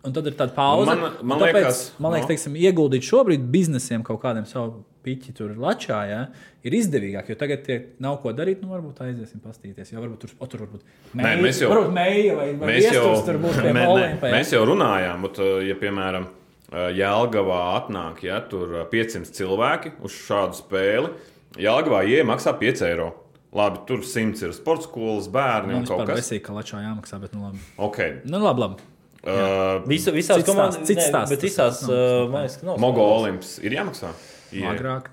Un 0.05 0.13
tad 0.13 0.27
ir 0.29 0.35
tāda 0.37 0.53
pauze. 0.53 0.85
Man- 0.85 1.15
man 1.25 1.39
tāpēc, 1.41 1.55
liekas, 1.55 1.79
man 1.99 2.11
liekas 2.13 2.27
no. 2.27 2.33
teiksim, 2.33 2.55
ieguldīt 2.61 3.05
šobrīd 3.07 3.47
biznesiem 3.51 4.03
kaut 4.05 4.21
kādiem 4.21 4.45
savu 4.45 4.83
piķi 5.05 5.33
tur 5.37 5.49
lačā, 5.61 5.97
ja, 6.09 6.19
ir 6.65 6.71
izdevīgāk. 6.73 7.27
Jo 7.29 7.35
tagad 7.41 7.63
tie 7.65 7.75
nav 8.01 8.19
ko 8.21 8.31
darīt. 8.33 8.61
Nu, 8.61 8.69
varbūt 8.73 9.01
aiziesim 9.05 9.41
pastīties. 9.41 9.91
Jo 9.93 10.01
varbūt 10.01 10.19
tur, 10.25 10.29
o, 10.39 10.45
tur 10.49 10.63
varbūt 10.65 10.81
Nē, 11.15 11.35
mēs 11.41 11.61
jau- 11.61 11.69
varbūt 11.73 11.93
mēja 11.93 12.35
vai, 12.37 12.47
vai 12.53 12.67
Mēs 12.73 12.87
jau, 12.93 13.03
tur 13.25 13.37
būs 13.41 13.59
mē- 13.61 13.85
ja. 14.31 14.31
mēs 14.33 14.53
jau 14.53 14.63
runājām, 14.65 15.21
bet, 15.21 15.39
uh, 15.39 15.59
ja, 15.65 15.75
piemēram, 15.75 16.25
uh, 16.25 16.89
Jēlgavā 16.93 17.59
atnāk 17.81 18.23
ja, 18.23 18.39
tur 18.41 18.73
uh, 18.81 18.85
500 18.89 19.29
cilvēki 19.37 19.91
uz 20.01 20.11
šādu 20.25 20.57
spēli, 20.61 21.09
Jēlgavā 21.57 22.01
iemaksā 22.05 22.57
5 22.59 22.81
eiro. 22.89 23.13
Labi, 23.55 23.79
tur 23.87 24.01
100 24.03 24.41
ir 24.43 24.51
sports 24.51 24.83
skolas, 24.83 25.29
bērni 25.31 25.71
Man 25.71 25.83
un 25.83 25.85
kaut 25.87 26.05
kas 26.09 26.19
besīk, 26.19 26.41
ka 26.43 26.51
lačā 26.51 26.81
jāmaksā, 26.83 27.21
bet 27.21 27.31
nu 27.33 27.45
labi. 27.45 27.61
tāds. 27.79 28.25
Nu, 28.25 28.41
labi, 28.43 28.59
labi. 28.59 28.81
Uh, 29.25 29.81
Visu, 29.89 30.11
visās 30.13 30.43
komandās, 30.45 30.77
stāsts, 30.77 30.91
cits 30.91 31.07
stāsts 31.09 31.33
bet 31.33 31.43
visās, 31.47 31.81
ir, 31.87 31.97
uh, 31.97 32.29
man 32.29 32.45
liekas, 32.45 32.59
ka 32.61 32.67
nav. 32.69 32.79
Mogo 32.83 33.05
Olimps 33.17 33.55
ir 33.65 33.73
jāmaksā. 33.73 34.13
Agrāk. 34.69 35.07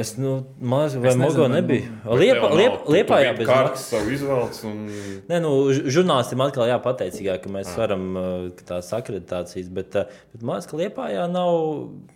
Es, 0.00 0.14
nu, 0.16 0.38
man 0.58 0.86
liekas, 0.86 0.96
vai 1.02 1.12
Mogo 1.20 1.44
nebija. 1.52 1.90
Liepa, 2.16 2.48
liep, 2.56 2.88
liepā 2.90 3.18
jā, 3.20 3.34
biji 3.34 3.44
bez 3.44 3.50
kārtas 3.50 3.84
savu 3.92 4.14
izvēles. 4.14 4.62
Un... 4.66 4.80
Nē, 5.28 5.42
nu, 5.44 5.52
žurnālistiem 5.92 6.42
atkal 6.46 6.70
jāpateicīgāk, 6.72 7.44
ka 7.44 7.52
mēs 7.58 7.70
varam 7.76 8.08
uh, 8.16 8.24
ka 8.56 8.66
tās 8.72 8.88
akreditācijas, 8.96 9.68
bet, 9.76 10.00
bet 10.32 10.48
liekas, 10.48 10.70
ka 10.72 10.80
Liepā 10.80 11.12
jā 11.12 11.28
nav, 11.30 11.60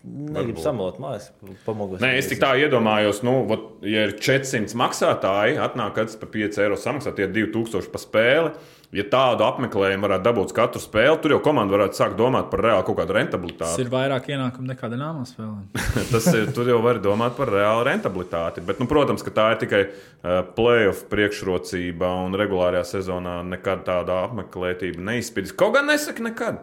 negribu 0.00 0.64
samalot, 0.64 0.98
liekas, 1.04 1.30
pamogos. 1.68 2.00
Nē, 2.02 2.14
es 2.18 2.32
tik 2.32 2.40
tā 2.42 2.54
iedomājos, 2.64 3.20
nu, 3.28 3.42
vot, 3.50 3.70
ja 3.84 4.08
ir 4.08 4.16
400 4.16 4.72
maksātāji, 4.80 5.60
atnāk 5.68 5.94
kāds 6.00 6.18
par 6.18 6.32
5 6.32 6.62
eiro 6.64 6.80
samaksāt, 6.80 7.20
tie 7.20 7.28
ir 7.28 7.36
2000 7.36 7.92
par 7.92 8.08
spēli. 8.08 8.54
Ja 8.90 9.04
tādu 9.06 9.44
apmeklējumu 9.46 10.02
varētu 10.02 10.24
dabūt 10.26 10.52
katru 10.56 10.80
spēli, 10.82 11.14
tur 11.22 11.30
jau 11.36 11.38
komanda 11.44 11.76
varētu 11.76 11.94
sākt 11.94 12.16
domāt 12.18 12.48
par 12.50 12.58
reāli 12.64 12.82
kaut 12.88 12.96
kādu 12.98 13.12
Tas 13.14 13.20
rentabilitāti. 13.20 13.84
ir 13.84 13.90
vairāk 13.92 14.24
ienākumu 14.32 14.66
nekā 14.72 14.88
dināmā 14.90 15.22
spēlē. 15.30 15.84
Tas 16.12 16.26
ir, 16.34 16.48
tur 16.56 16.66
jau 16.72 16.80
var 16.82 16.98
domāt 16.98 17.36
par 17.38 17.52
reālu 17.54 17.84
rentabilitāti. 17.86 18.64
Bet, 18.66 18.80
nu, 18.82 18.88
protams, 18.90 19.22
ka 19.22 19.30
tā 19.36 19.44
ir 19.54 19.60
tikai 19.62 19.82
uh, 19.86 20.40
playoff 20.56 21.04
priekšrocība 21.12 22.10
un 22.24 22.34
regulārajā 22.40 22.82
sezonā 22.96 23.36
nekad 23.46 23.84
tāda 23.86 24.24
apmeklētība 24.26 25.06
neizspīdīs. 25.12 25.54
Kaut 25.54 25.76
gan 25.78 25.86
nesaka 25.86 26.26
nekad. 26.26 26.58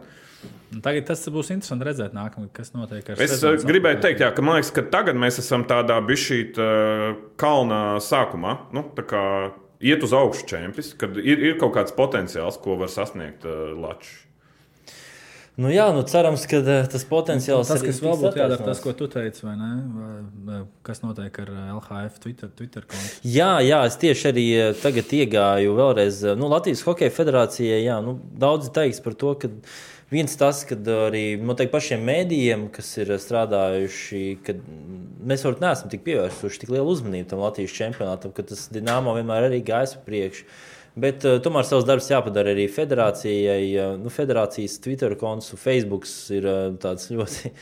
Tagad 0.84 1.06
tas 1.08 1.22
būs 1.32 1.48
interesanti 1.54 1.86
redzēt, 1.88 2.12
nākamā, 2.12 2.50
kas 2.52 2.74
notiek 2.76 3.08
ar 3.08 3.16
Es 3.24 3.32
uh, 3.32 3.38
sezonas 3.38 3.64
gribēju 3.64 3.96
apmeklēšanu. 3.96 4.04
teikt, 4.04 4.20
jā, 4.26 4.28
ka 4.36 4.44
man 4.44 4.58
liekas, 4.60 4.74
ka 4.76 4.84
tagad 4.92 5.16
mēs 5.16 5.40
esam 5.40 5.64
tādā 5.64 5.96
bišķīt 6.04 6.60
uh, 6.60 7.16
kalna 7.40 7.80
sākumā. 8.04 8.52
Nu, 8.76 8.84
tā 9.00 9.06
kā 9.08 9.22
iet 9.80 10.02
uz 10.02 10.14
augšu 10.16 10.46
čempions, 10.50 10.94
kad 10.98 11.18
ir, 11.18 11.44
ir 11.50 11.58
kaut 11.60 11.74
kāds 11.76 11.94
potenciāls, 11.96 12.58
ko 12.62 12.78
var 12.80 12.90
sasniegt 12.92 13.46
uh, 13.46 13.74
Latvijas. 13.78 14.24
Nu 15.58 15.72
jā, 15.74 15.88
nu 15.90 16.04
cerams, 16.06 16.44
ka 16.46 16.60
uh, 16.62 16.84
tas 16.86 17.02
potenciāls 17.08 17.66
Tas, 17.66 17.80
arī 17.80 17.88
kas 17.90 17.96
vēl 18.04 18.14
būtu 18.20 18.38
jādara, 18.38 18.60
tas, 18.62 18.78
ko 18.78 18.92
tu 18.94 19.08
teici, 19.10 19.42
vai 19.42 19.56
ne? 19.58 19.70
Vai, 20.46 20.58
kas 20.86 21.02
notiek 21.02 21.34
ar 21.42 21.50
eh, 21.50 21.72
LHF 21.74 22.20
Twitter, 22.22 22.52
Twitter 22.54 22.86
kontu? 22.86 23.16
Jā, 23.26 23.56
jā, 23.66 23.80
es 23.90 23.98
tieši 23.98 24.28
arī 24.30 24.44
eh, 24.54 24.68
tagad 24.78 25.10
iegāju 25.18 25.74
vēlreiz. 25.74 26.20
eh, 26.30 26.38
Nu, 26.38 26.46
Latvijas 26.52 26.84
Hokeja 26.86 27.10
federācijai 27.10 27.80
jā, 27.82 27.98
nu, 28.06 28.14
daudzi 28.38 28.70
teiks 28.76 29.02
par 29.02 29.18
to, 29.18 29.34
ka 29.34 29.50
viens 30.12 30.34
tas, 30.40 30.62
ka 30.68 30.78
arī 31.08 31.24
noteikti 31.40 31.74
pašiem 31.74 32.02
mēdījiem, 32.08 32.66
kas 32.74 32.90
ir 33.02 33.12
strādājuši, 33.20 34.22
ka 34.46 34.56
mēs 35.28 35.44
varbūt 35.46 35.64
neesam 35.64 35.92
tik 35.92 36.04
pievērsuši 36.06 36.64
tik 36.64 36.72
lielu 36.74 36.94
uzmanību 36.94 37.30
tam 37.32 37.44
Latvijas 37.44 37.76
čempionātam, 37.76 38.34
ka 38.36 38.46
tas 38.48 38.66
Dienāmo 38.72 39.16
vienmēr 39.18 39.50
arī 39.50 39.62
gājis 39.66 39.98
pa 39.98 40.04
priekšu. 40.08 40.48
Bet 40.98 41.22
uh, 41.28 41.36
tomēr 41.42 41.66
savs 41.66 41.86
darbs 41.86 42.08
jāpadara 42.10 42.50
arī 42.56 42.64
federācijai. 42.74 43.66
Uh, 43.76 43.92
nu, 44.02 44.10
federācijas 44.10 44.80
Twitter 44.82 45.14
konts 45.20 45.52
Facebook 45.60 46.08
ir 46.34 46.48
uh, 46.48 46.62
tāds 46.82 47.10
ļoti 47.14 47.52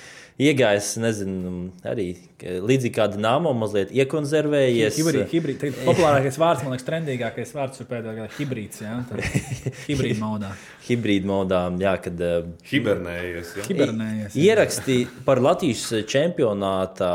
iegājis, 0.43 0.91
nezinu, 1.01 1.53
arī 1.87 2.11
līdzīgi 2.43 2.93
kā 2.95 3.07
Dienāmo, 3.13 3.53
mazliet 3.57 3.93
iekonservējies. 3.97 4.99
Hibrīd, 5.01 5.27
hibrīd. 5.33 5.65
Populārākais 5.87 6.39
vārds, 6.41 6.65
man 6.65 6.75
liekas, 6.75 6.87
trendīgākais 6.89 7.55
vārds 7.57 7.81
ir 7.81 7.89
pēdējā 7.91 8.17
gadā 8.19 8.29
hibrīds. 8.37 8.83
Ja? 8.85 8.99
Hibrīd 9.89 10.21
modā. 10.21 10.53
Hibrīd 10.87 11.29
modā, 11.29 11.63
jā, 11.81 11.95
kad 12.05 12.25
uh, 12.27 12.51
Hibernējies. 12.69 13.55
Ja? 13.57 13.69
Hibernējies. 13.71 14.41
ieraksti 14.45 14.99
par 15.29 15.41
Latvijas 15.45 15.89
čempionāta 16.11 17.13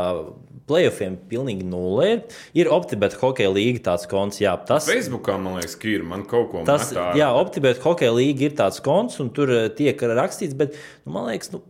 playoffiem 0.68 1.16
pilnīgi 1.30 1.66
nulle. 1.66 2.06
Ir, 2.12 2.38
ir 2.62 2.70
OptiBet 2.72 3.16
hokeja 3.20 3.50
līga 3.52 3.82
tāds 3.90 4.08
konts, 4.10 4.40
jā, 4.42 4.54
tas 4.68 4.86
Facebookā 4.88 5.36
man 5.40 5.58
liekas, 5.58 5.76
ka 5.80 5.90
ir 5.90 6.06
man 6.06 6.24
kaut 6.28 6.50
ko 6.52 6.64
metā. 6.66 7.06
jā, 7.18 7.28
OptiBet 7.38 7.82
hokeja 7.84 8.14
līga 8.16 8.46
ir 8.48 8.56
tāds 8.58 8.82
konts, 8.84 9.18
un 9.22 9.32
tur 9.34 9.52
eh, 9.54 9.68
tiek 9.76 10.02
rakstīts, 10.22 10.56
bet 10.58 10.76
nu, 11.04 11.14
man 11.16 11.30
liekas, 11.30 11.52
nu, 11.54 11.62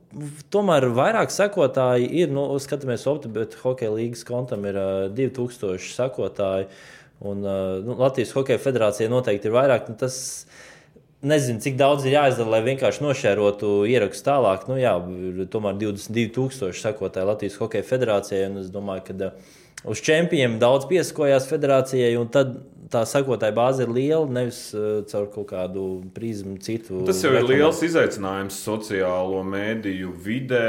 tomēr 0.53 0.89
vairāk 0.97 1.33
sekotāji 1.35 2.11
ir. 2.23 2.33
Nu, 2.33 2.49
skatāmies, 2.63 3.07
OptiBet 3.11 3.57
hokeja 3.63 3.95
līgas 3.95 4.27
kontam 4.29 4.67
ir 4.69 4.79
uh, 4.81 5.07
2000 5.13 5.93
sekotāji, 5.93 6.69
un 7.23 7.47
uh, 7.47 7.79
nu, 7.85 7.97
Latvijas 8.01 8.35
hokeja 8.37 8.61
federācija 8.63 9.13
noteikti 9.13 9.51
ir 9.51 9.57
vairāk. 9.57 9.89
Nu, 9.91 9.99
tas, 10.01 10.19
Nezinu, 11.23 11.61
cik 11.63 11.77
daudz 11.79 12.03
ir 12.03 12.17
jāizdara, 12.17 12.51
lai 12.57 12.61
vienkārši 12.67 13.05
nošērotu 13.05 13.85
ierakstu 13.87 14.27
tālāk. 14.27 14.65
Nu, 14.67 14.75
jā, 14.81 14.97
ir 15.31 15.45
tomēr 15.53 15.77
22,000 15.79 16.75
sekotāji 16.75 17.29
Latvijas 17.29 17.59
Hokeja 17.61 17.87
federācijai. 17.87 18.49
Es 18.59 18.73
domāju, 18.75 19.05
ka 19.07 19.29
uh, 19.29 19.53
uz 19.93 20.03
čempioniem 20.03 20.59
daudz 20.63 20.89
piesakojās 20.91 21.47
federācijai, 21.47 22.17
un 22.19 22.27
tad 22.33 22.57
tā 22.93 23.05
sekotāja 23.09 23.55
bāze 23.55 23.87
ir 23.87 23.93
liela, 23.95 24.27
nevis 24.27 24.65
uh, 24.75 25.05
caur 25.13 25.29
kaut 25.31 25.47
kādu 25.53 25.87
prizmu 26.17 26.57
citu. 26.63 27.05
Tas 27.07 27.23
jau 27.23 27.31
ir 27.31 27.39
reklamē. 27.39 27.61
liels 27.61 27.85
izaicinājums 27.87 28.59
sociālo 28.67 29.45
mēdīju 29.47 30.11
vidē. 30.27 30.67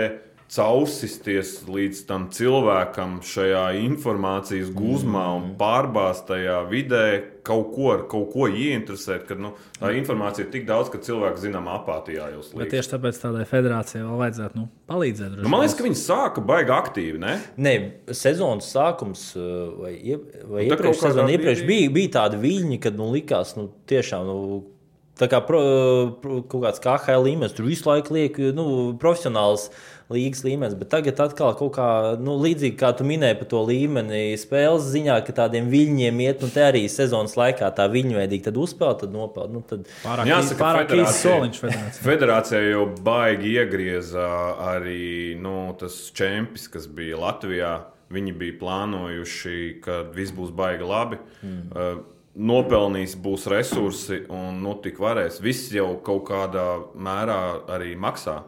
Causisties 0.52 1.64
līdz 1.68 2.04
tam 2.10 2.28
cilvēkam 2.34 3.20
šajā 3.26 3.64
informācijas 3.84 4.70
gūzmā 4.76 5.24
un 5.38 5.44
Mm. 5.44 5.56
pārbāztajā 5.60 6.58
vidē, 6.70 7.06
kaut 7.44 7.74
ko, 7.76 7.94
kaut 8.10 8.32
ko 8.34 8.48
ieinteresēt. 8.48 9.26
Kad 9.28 9.40
nu, 9.40 9.54
tā 9.80 9.92
informācija 9.98 10.46
ir 10.46 10.52
tik 10.52 10.66
daudz, 10.68 10.90
ka 10.94 10.98
cilvēks 10.98 11.42
zinām 11.44 11.68
apātijā 11.68 12.30
jau 12.34 12.42
slīd. 12.44 12.70
tieši 12.70 12.94
tāpēc 12.94 13.20
tādai 13.22 13.46
federācijai 13.50 14.04
vēl 14.04 14.20
vajadzētu 14.22 14.56
nu, 14.56 14.68
palīdzēt. 14.88 15.38
Nu, 15.42 15.50
man 15.50 15.62
liekas, 15.66 15.78
ka 15.80 15.84
viņi 15.88 16.00
sāka 16.02 16.46
baigi 16.46 16.76
aktīvi. 16.76 17.20
Ne? 17.20 17.40
Nē, 17.58 17.74
sezonas 18.12 18.70
sākums 18.74 19.36
uh, 19.36 19.74
vai, 19.82 19.96
vai 20.46 20.68
Nu, 20.68 20.76
iepriekš, 20.76 21.02
sezona, 21.08 21.32
iepriekš 21.34 21.66
bija, 21.68 21.90
bija 21.90 22.14
tādi 22.20 22.38
viļņi, 22.44 22.80
kad 22.84 22.96
nu, 22.96 23.10
likās, 23.12 23.58
nu, 23.58 23.72
tiešām. 23.88 24.26
Nu, 24.30 24.64
Tā 25.14 25.28
kā 25.30 25.38
pro, 25.46 25.60
pro, 26.24 26.40
kaut 26.50 26.64
kāds 26.64 26.80
KHL 26.82 27.22
līmenis, 27.28 27.54
tur 27.54 27.68
visu 27.70 27.86
laiku 27.86 28.16
liek 28.16 28.40
nu, 28.58 28.64
profesionāls 28.98 29.68
līgas 30.12 30.44
līmenis, 30.44 30.76
bet 30.80 30.90
tagad 30.92 31.20
atkal 31.24 31.54
kaut 31.60 31.72
kā 31.78 31.88
nu, 32.20 32.36
līdzīgi 32.44 32.76
kā 32.80 32.90
tu 32.98 33.06
minēji 33.08 33.38
par 33.40 33.48
to 33.54 33.62
līmeni 33.68 34.34
spēles 34.40 34.90
ziņā, 34.92 35.16
ka 35.28 35.36
tādiem 35.44 35.70
viļņiem 35.72 36.20
iet, 36.26 36.44
nu 36.44 36.52
te 36.54 36.66
arī 36.66 36.84
sezonas 36.92 37.38
laikā 37.40 37.70
tā 37.78 37.88
viļņveidīgi 37.94 38.48
tad 38.50 38.60
uzspēlē, 38.60 38.98
tad 39.06 39.16
nopelna. 39.16 39.54
Nu, 39.54 39.64
tad... 39.70 39.88
Pārāk 40.04 40.30
Jāsaka, 40.30 40.54
īsts- 40.54 40.62
pārāk 40.64 40.94
īsts 40.98 41.20
federācija- 41.24 41.38
soliņš 41.40 41.62
federācijai. 41.64 42.06
Federācija 42.10 42.64
jau 42.68 42.86
baigi 43.08 43.54
iegrieza 43.58 44.28
arī 44.74 45.36
nu, 45.40 45.58
tas 45.80 46.00
čempions, 46.16 46.68
kas 46.74 46.88
bija 46.88 47.20
Latvijā. 47.24 47.74
Viņi 48.14 48.34
bija 48.38 48.58
plānojuši, 48.60 49.60
ka 49.82 50.02
viss 50.14 50.34
būs 50.36 50.52
baigi 50.54 50.86
labi. 50.86 51.18
Mm. 51.42 51.62
Uh, 51.74 52.04
nopelnīs, 52.36 53.16
būs 53.22 53.46
resursi 53.52 54.24
un 54.34 54.60
nu, 54.64 54.76
tik 54.84 55.00
varēs. 55.02 55.40
Viss 55.42 55.72
jau 55.74 55.92
kaut 56.06 56.26
kādā 56.30 56.66
mērā 56.94 57.40
arī 57.74 57.96
maksā. 57.98 58.40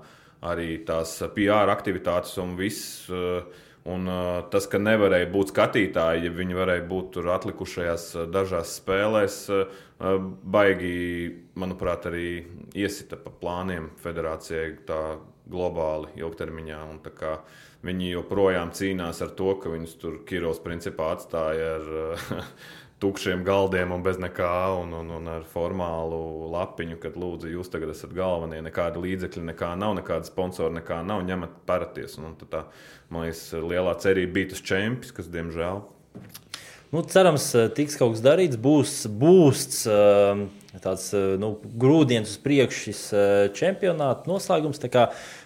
Arī 0.46 0.82
tās 0.86 1.18
PR 1.36 1.72
aktivitātes 1.72 2.36
un 2.42 2.58
viss. 2.60 3.06
uh, 3.14 3.46
Un 3.86 4.08
uh, 4.10 4.40
tas, 4.50 4.66
ka 4.66 4.80
nevarēja 4.82 5.28
būt 5.30 5.52
skatītāji, 5.52 6.24
ja 6.26 6.34
viņi 6.34 6.56
varēja 6.58 6.86
būt 6.90 7.12
tur 7.14 7.28
atlikušajās 7.36 8.06
dažās 8.34 8.72
spēlēs, 8.80 9.36
baigi, 10.56 10.96
manuprāt, 11.54 12.08
arī 12.10 12.30
iesita 12.74 13.20
pa 13.22 13.30
plāniem 13.30 13.92
federācijai 14.02 14.72
tā 14.90 15.02
globāli 15.46 16.18
ilgtermiņā. 16.18 16.82
Viņi 17.86 18.10
joprojām 18.16 18.74
cīnās 18.74 19.22
ar 19.22 19.36
to, 19.38 19.54
ka 19.62 19.70
viņus 19.70 19.94
tur 20.02 20.18
Kirovs 20.26 20.64
principā 20.66 21.12
atstāja 21.14 21.76
ar 21.78 22.18
tukšiem 23.04 23.44
galdiem 23.46 23.92
un 23.92 24.04
bez 24.06 24.20
nekā, 24.22 24.54
un, 24.82 24.94
un, 25.02 25.10
un 25.18 25.32
ar 25.34 25.44
formālu 25.52 26.50
lapiņu, 26.54 27.00
kad 27.04 27.18
lūdzu, 27.20 27.52
jūs 27.52 27.72
tagad 27.74 27.92
esat 27.92 28.16
galvenie, 28.16 28.62
nekāda 28.66 29.02
līdzekļa, 29.04 29.44
nekā 29.52 29.74
nav, 29.80 29.98
nekāda 30.00 30.30
sponsora, 30.30 30.72
nekā 30.78 31.02
nav, 31.08 31.26
ņemat 31.28 31.60
paraties. 31.68 32.16
Un, 32.22 32.32
un 32.32 32.40
tā, 32.48 32.64
man 33.12 33.28
liekas, 33.28 33.50
lielā 33.60 33.98
cerība 34.02 34.40
bija 34.40 34.54
tas 34.56 34.64
čempions, 34.66 35.12
kas, 35.16 35.32
diemžēl, 35.34 35.84
Nu, 36.96 37.02
cerams, 37.02 37.50
eh, 37.56 37.66
tiks 37.76 37.98
kaut 38.00 38.14
kas 38.14 38.22
darīts, 38.24 38.56
būs, 38.62 38.92
būs 39.20 39.82
eh, 39.92 40.44
tāds 40.80 41.10
eh, 41.18 41.34
nu, 41.42 41.56
grūdienis 41.82 42.36
uz 42.36 42.40
priekšu 42.40 42.84
šis 42.86 43.02
čempionāta 43.58 44.30
noslēgums. 44.30 44.80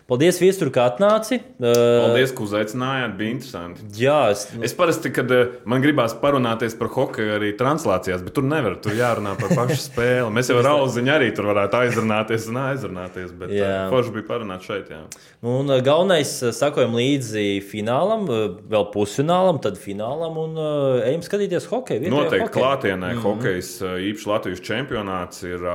Paldies, 0.10 0.40
Viestur, 0.42 0.72
ka 0.74 0.88
atnāci. 0.90 1.38
Paldies, 1.62 2.32
ka 2.34 2.42
uzaicinājāt. 2.42 3.12
Bija 3.20 3.34
interesanti. 3.36 3.84
Jā, 4.02 4.18
es, 4.34 4.48
es 4.66 4.74
parasti, 4.74 5.12
kad 5.14 5.30
man 5.70 5.84
gribās 5.84 6.16
parunāties 6.18 6.74
par 6.80 6.90
hokeju, 6.96 7.36
arī 7.36 7.52
translācijās, 7.60 8.24
bet 8.26 8.34
tur 8.40 8.48
nevar. 8.50 8.80
Tur 8.82 8.98
jārunā 8.98 9.36
par 9.38 9.54
pašu 9.60 9.78
spēli. 9.84 10.32
Mēs 10.34 10.50
jau 10.50 10.58
ar 10.64 10.72
auziņu 10.72 11.14
arī 11.14 11.30
tur 11.38 11.52
varētu 11.52 11.80
aizrunāties 11.84 12.50
un 12.50 12.60
aizrunāties. 12.64 13.36
Bet 13.38 13.54
forši 13.94 14.16
bija 14.18 14.28
parunāt 14.32 14.66
šeit. 14.66 14.90
Jā. 14.90 15.04
Nu, 15.46 15.60
un 15.62 15.78
galvenais, 15.86 16.34
sakojam 16.58 16.98
līdzi 16.98 17.46
finālam, 17.70 18.26
vēl 18.74 18.90
pusfinālam, 18.96 19.62
tad 19.62 19.78
finālam 19.78 20.42
un 20.42 20.62
ejam 21.06 21.22
skatīties 21.26 21.70
hokeju. 21.70 22.10
Noteikti 22.10 22.48
hokeju. 22.48 22.56
klātienē 22.58 23.14
mm 23.14 23.20
-hmm. 23.20 23.26
hokejs, 23.30 23.74
īpaši 24.10 24.32
Latvijas 24.34 24.66
čempionāts, 24.66 25.46
ir 25.46 25.70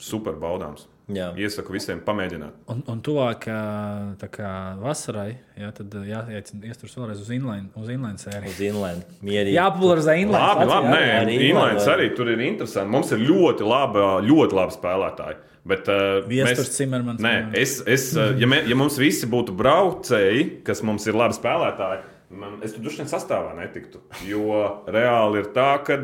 super 0.00 0.34
baudāms. 0.34 0.89
Jā. 1.14 1.30
Iesaku 1.40 1.74
visiem 1.74 2.00
pamēģināt. 2.04 2.56
Un, 2.70 2.82
un 2.90 3.00
tuvāk 3.04 3.46
kā, 3.46 4.50
vasarai, 4.80 5.30
jā, 5.58 5.70
tad 5.76 5.94
jāiesturs 6.06 6.96
vēlreiz 6.98 7.22
uz 7.22 7.30
inline, 7.34 7.70
uz 7.78 7.90
inline 7.90 8.20
sēriju. 8.20 8.52
Uz 8.52 8.60
inline. 8.68 9.18
Mierīgi. 9.26 9.56
Jāpopularizē 9.56 10.16
inline. 10.20 10.42
Labi, 10.42 10.68
labi, 10.70 10.92
nē, 10.94 11.02
arī 11.20 11.38
inline 11.48 11.86
arī 11.94 12.10
tur 12.16 12.30
ir 12.32 12.44
interesanti. 12.46 12.92
Mums 12.94 13.10
ir 13.16 13.24
ļoti 13.26 13.66
labi, 13.66 14.04
ļoti 14.28 14.58
labi 14.60 14.76
spēlētāji. 14.76 15.40
Bet, 15.70 15.90
uh, 15.92 16.30
mēs, 16.30 16.62
Cimermans, 16.72 17.20
nē, 17.20 17.34
es, 17.58 17.76
es, 17.84 18.06
ja, 18.16 18.48
mē, 18.48 18.62
ja 18.70 18.78
mums 18.80 18.96
visi 19.00 19.28
būtu 19.28 19.52
braucēji, 19.58 20.46
kas 20.64 20.80
mums 20.86 21.04
ir 21.10 21.18
labi 21.20 21.36
spēlētāji, 21.36 22.00
man, 22.40 22.56
es 22.64 22.72
tur 22.72 22.86
dušņi 22.86 23.04
sastāvā 23.10 23.52
netiktu. 23.58 24.00
Jo 24.28 24.80
reāli 24.88 25.44
ir 25.44 25.52
tā, 25.56 25.74
ka. 25.84 26.00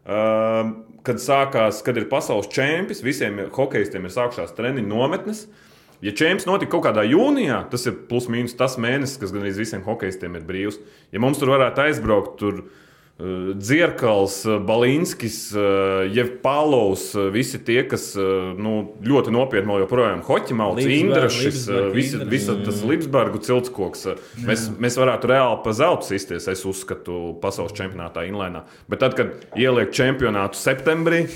Uh, 0.00 0.89
kad 1.06 1.20
sākās, 1.22 1.80
kad 1.86 1.98
ir 1.98 2.08
pasaules 2.10 2.50
čempions, 2.52 3.02
visiem 3.04 3.42
hokeistiem 3.54 4.06
ir 4.06 4.14
sākušās 4.14 4.54
treniņu 4.56 4.90
nometnes. 4.90 5.46
Ja 6.04 6.14
čempions 6.16 6.46
notika 6.48 6.72
kaut 6.74 6.86
kādā 6.88 7.04
jūnijā, 7.04 7.62
tas 7.72 7.84
ir 7.88 7.98
plus 8.08 8.28
mīnus 8.32 8.56
tas 8.56 8.78
mēnesis, 8.80 9.18
kas 9.20 9.34
gan 9.34 9.44
arī 9.44 9.52
visiem 9.58 9.84
hokeistiem 9.84 10.38
ir 10.38 10.46
brīvs. 10.48 10.80
Ja 11.12 11.20
mums 11.20 11.40
tur 11.40 11.52
varētu 11.52 11.84
aizbraukt, 11.84 12.38
tur 12.40 12.62
Dzirkals, 13.54 14.46
eh, 14.46 14.58
Balinskis, 14.64 15.52
eh, 15.52 16.08
Jevpalovs, 16.14 17.14
visi 17.32 17.58
tie, 17.64 17.82
kas 17.88 18.14
nu, 18.16 18.94
ļoti 19.04 19.34
nopietni 19.34 19.76
joprojām 19.82 20.22
hoķimauts, 20.24 20.86
Indrašs, 20.86 21.68
visi, 21.94 22.20
visa 22.30 22.56
tas 22.64 22.80
Lipsbergu 22.86 23.42
ciltskoks. 23.44 24.06
Mēs, 24.46 24.68
mēs 24.80 24.96
varētu 25.00 25.30
reāli 25.30 25.60
pa 25.64 25.74
zeltu 25.76 26.08
sisties, 26.08 26.48
es 26.48 26.64
uzskatu, 26.64 27.36
pasaules 27.42 27.76
čempionātā 27.76 28.24
Inlainā. 28.28 28.64
Bet 28.88 29.04
tad, 29.04 29.18
kad 29.18 29.44
ieliek 29.58 29.92
čempionātu 29.92 30.56
septembrī, 30.56 31.26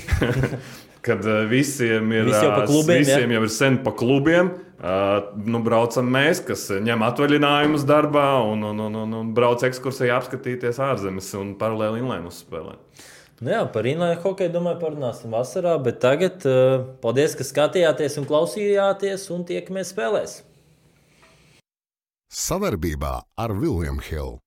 kad 1.05 1.21
visiem 1.51 2.09
ir, 2.15 2.31
Visi 2.31 2.45
jau 2.47 2.63
klubiem, 2.65 3.03
visiem 3.05 3.29
ja? 3.29 3.37
jau 3.37 3.45
ir 3.45 3.53
sen 3.53 3.77
pa 3.85 3.93
klubiem, 3.93 4.55
Uh, 4.75 5.29
nu, 5.47 5.61
braucam 5.63 6.09
mēs, 6.11 6.41
kas 6.43 6.67
ņem 6.83 7.03
atvaļinājumus 7.07 7.85
darbā 7.87 8.27
un, 8.43 8.65
un, 8.73 8.81
un, 8.89 8.97
un, 9.05 9.13
un 9.21 9.29
brauc 9.37 9.63
ekskursijā 9.63 10.17
apskatīties 10.19 10.81
ārzemes 10.83 11.29
un 11.39 11.53
paralēli 11.59 12.03
inlēnu 12.03 12.27
uzspēlēt. 12.27 13.05
Nu 13.39 13.51
jā, 13.51 13.61
par 13.71 13.87
inlēnu 13.87 14.19
hokeju 14.23 14.51
domāju, 14.51 14.81
parunāsim 14.83 15.31
vasarā, 15.35 15.77
bet 15.83 16.01
tagad 16.03 16.43
uh, 16.47 16.83
paldies, 17.03 17.35
ka 17.39 17.47
skatījāties 17.47 18.19
un 18.19 18.27
klausījāties 18.27 19.27
un 19.35 19.47
tiekamies 19.47 19.95
spēlēs. 19.95 20.39
Savarbībā 22.35 23.21
ar 23.39 23.55
Viljumu 23.55 24.03
Hildu. 24.03 24.44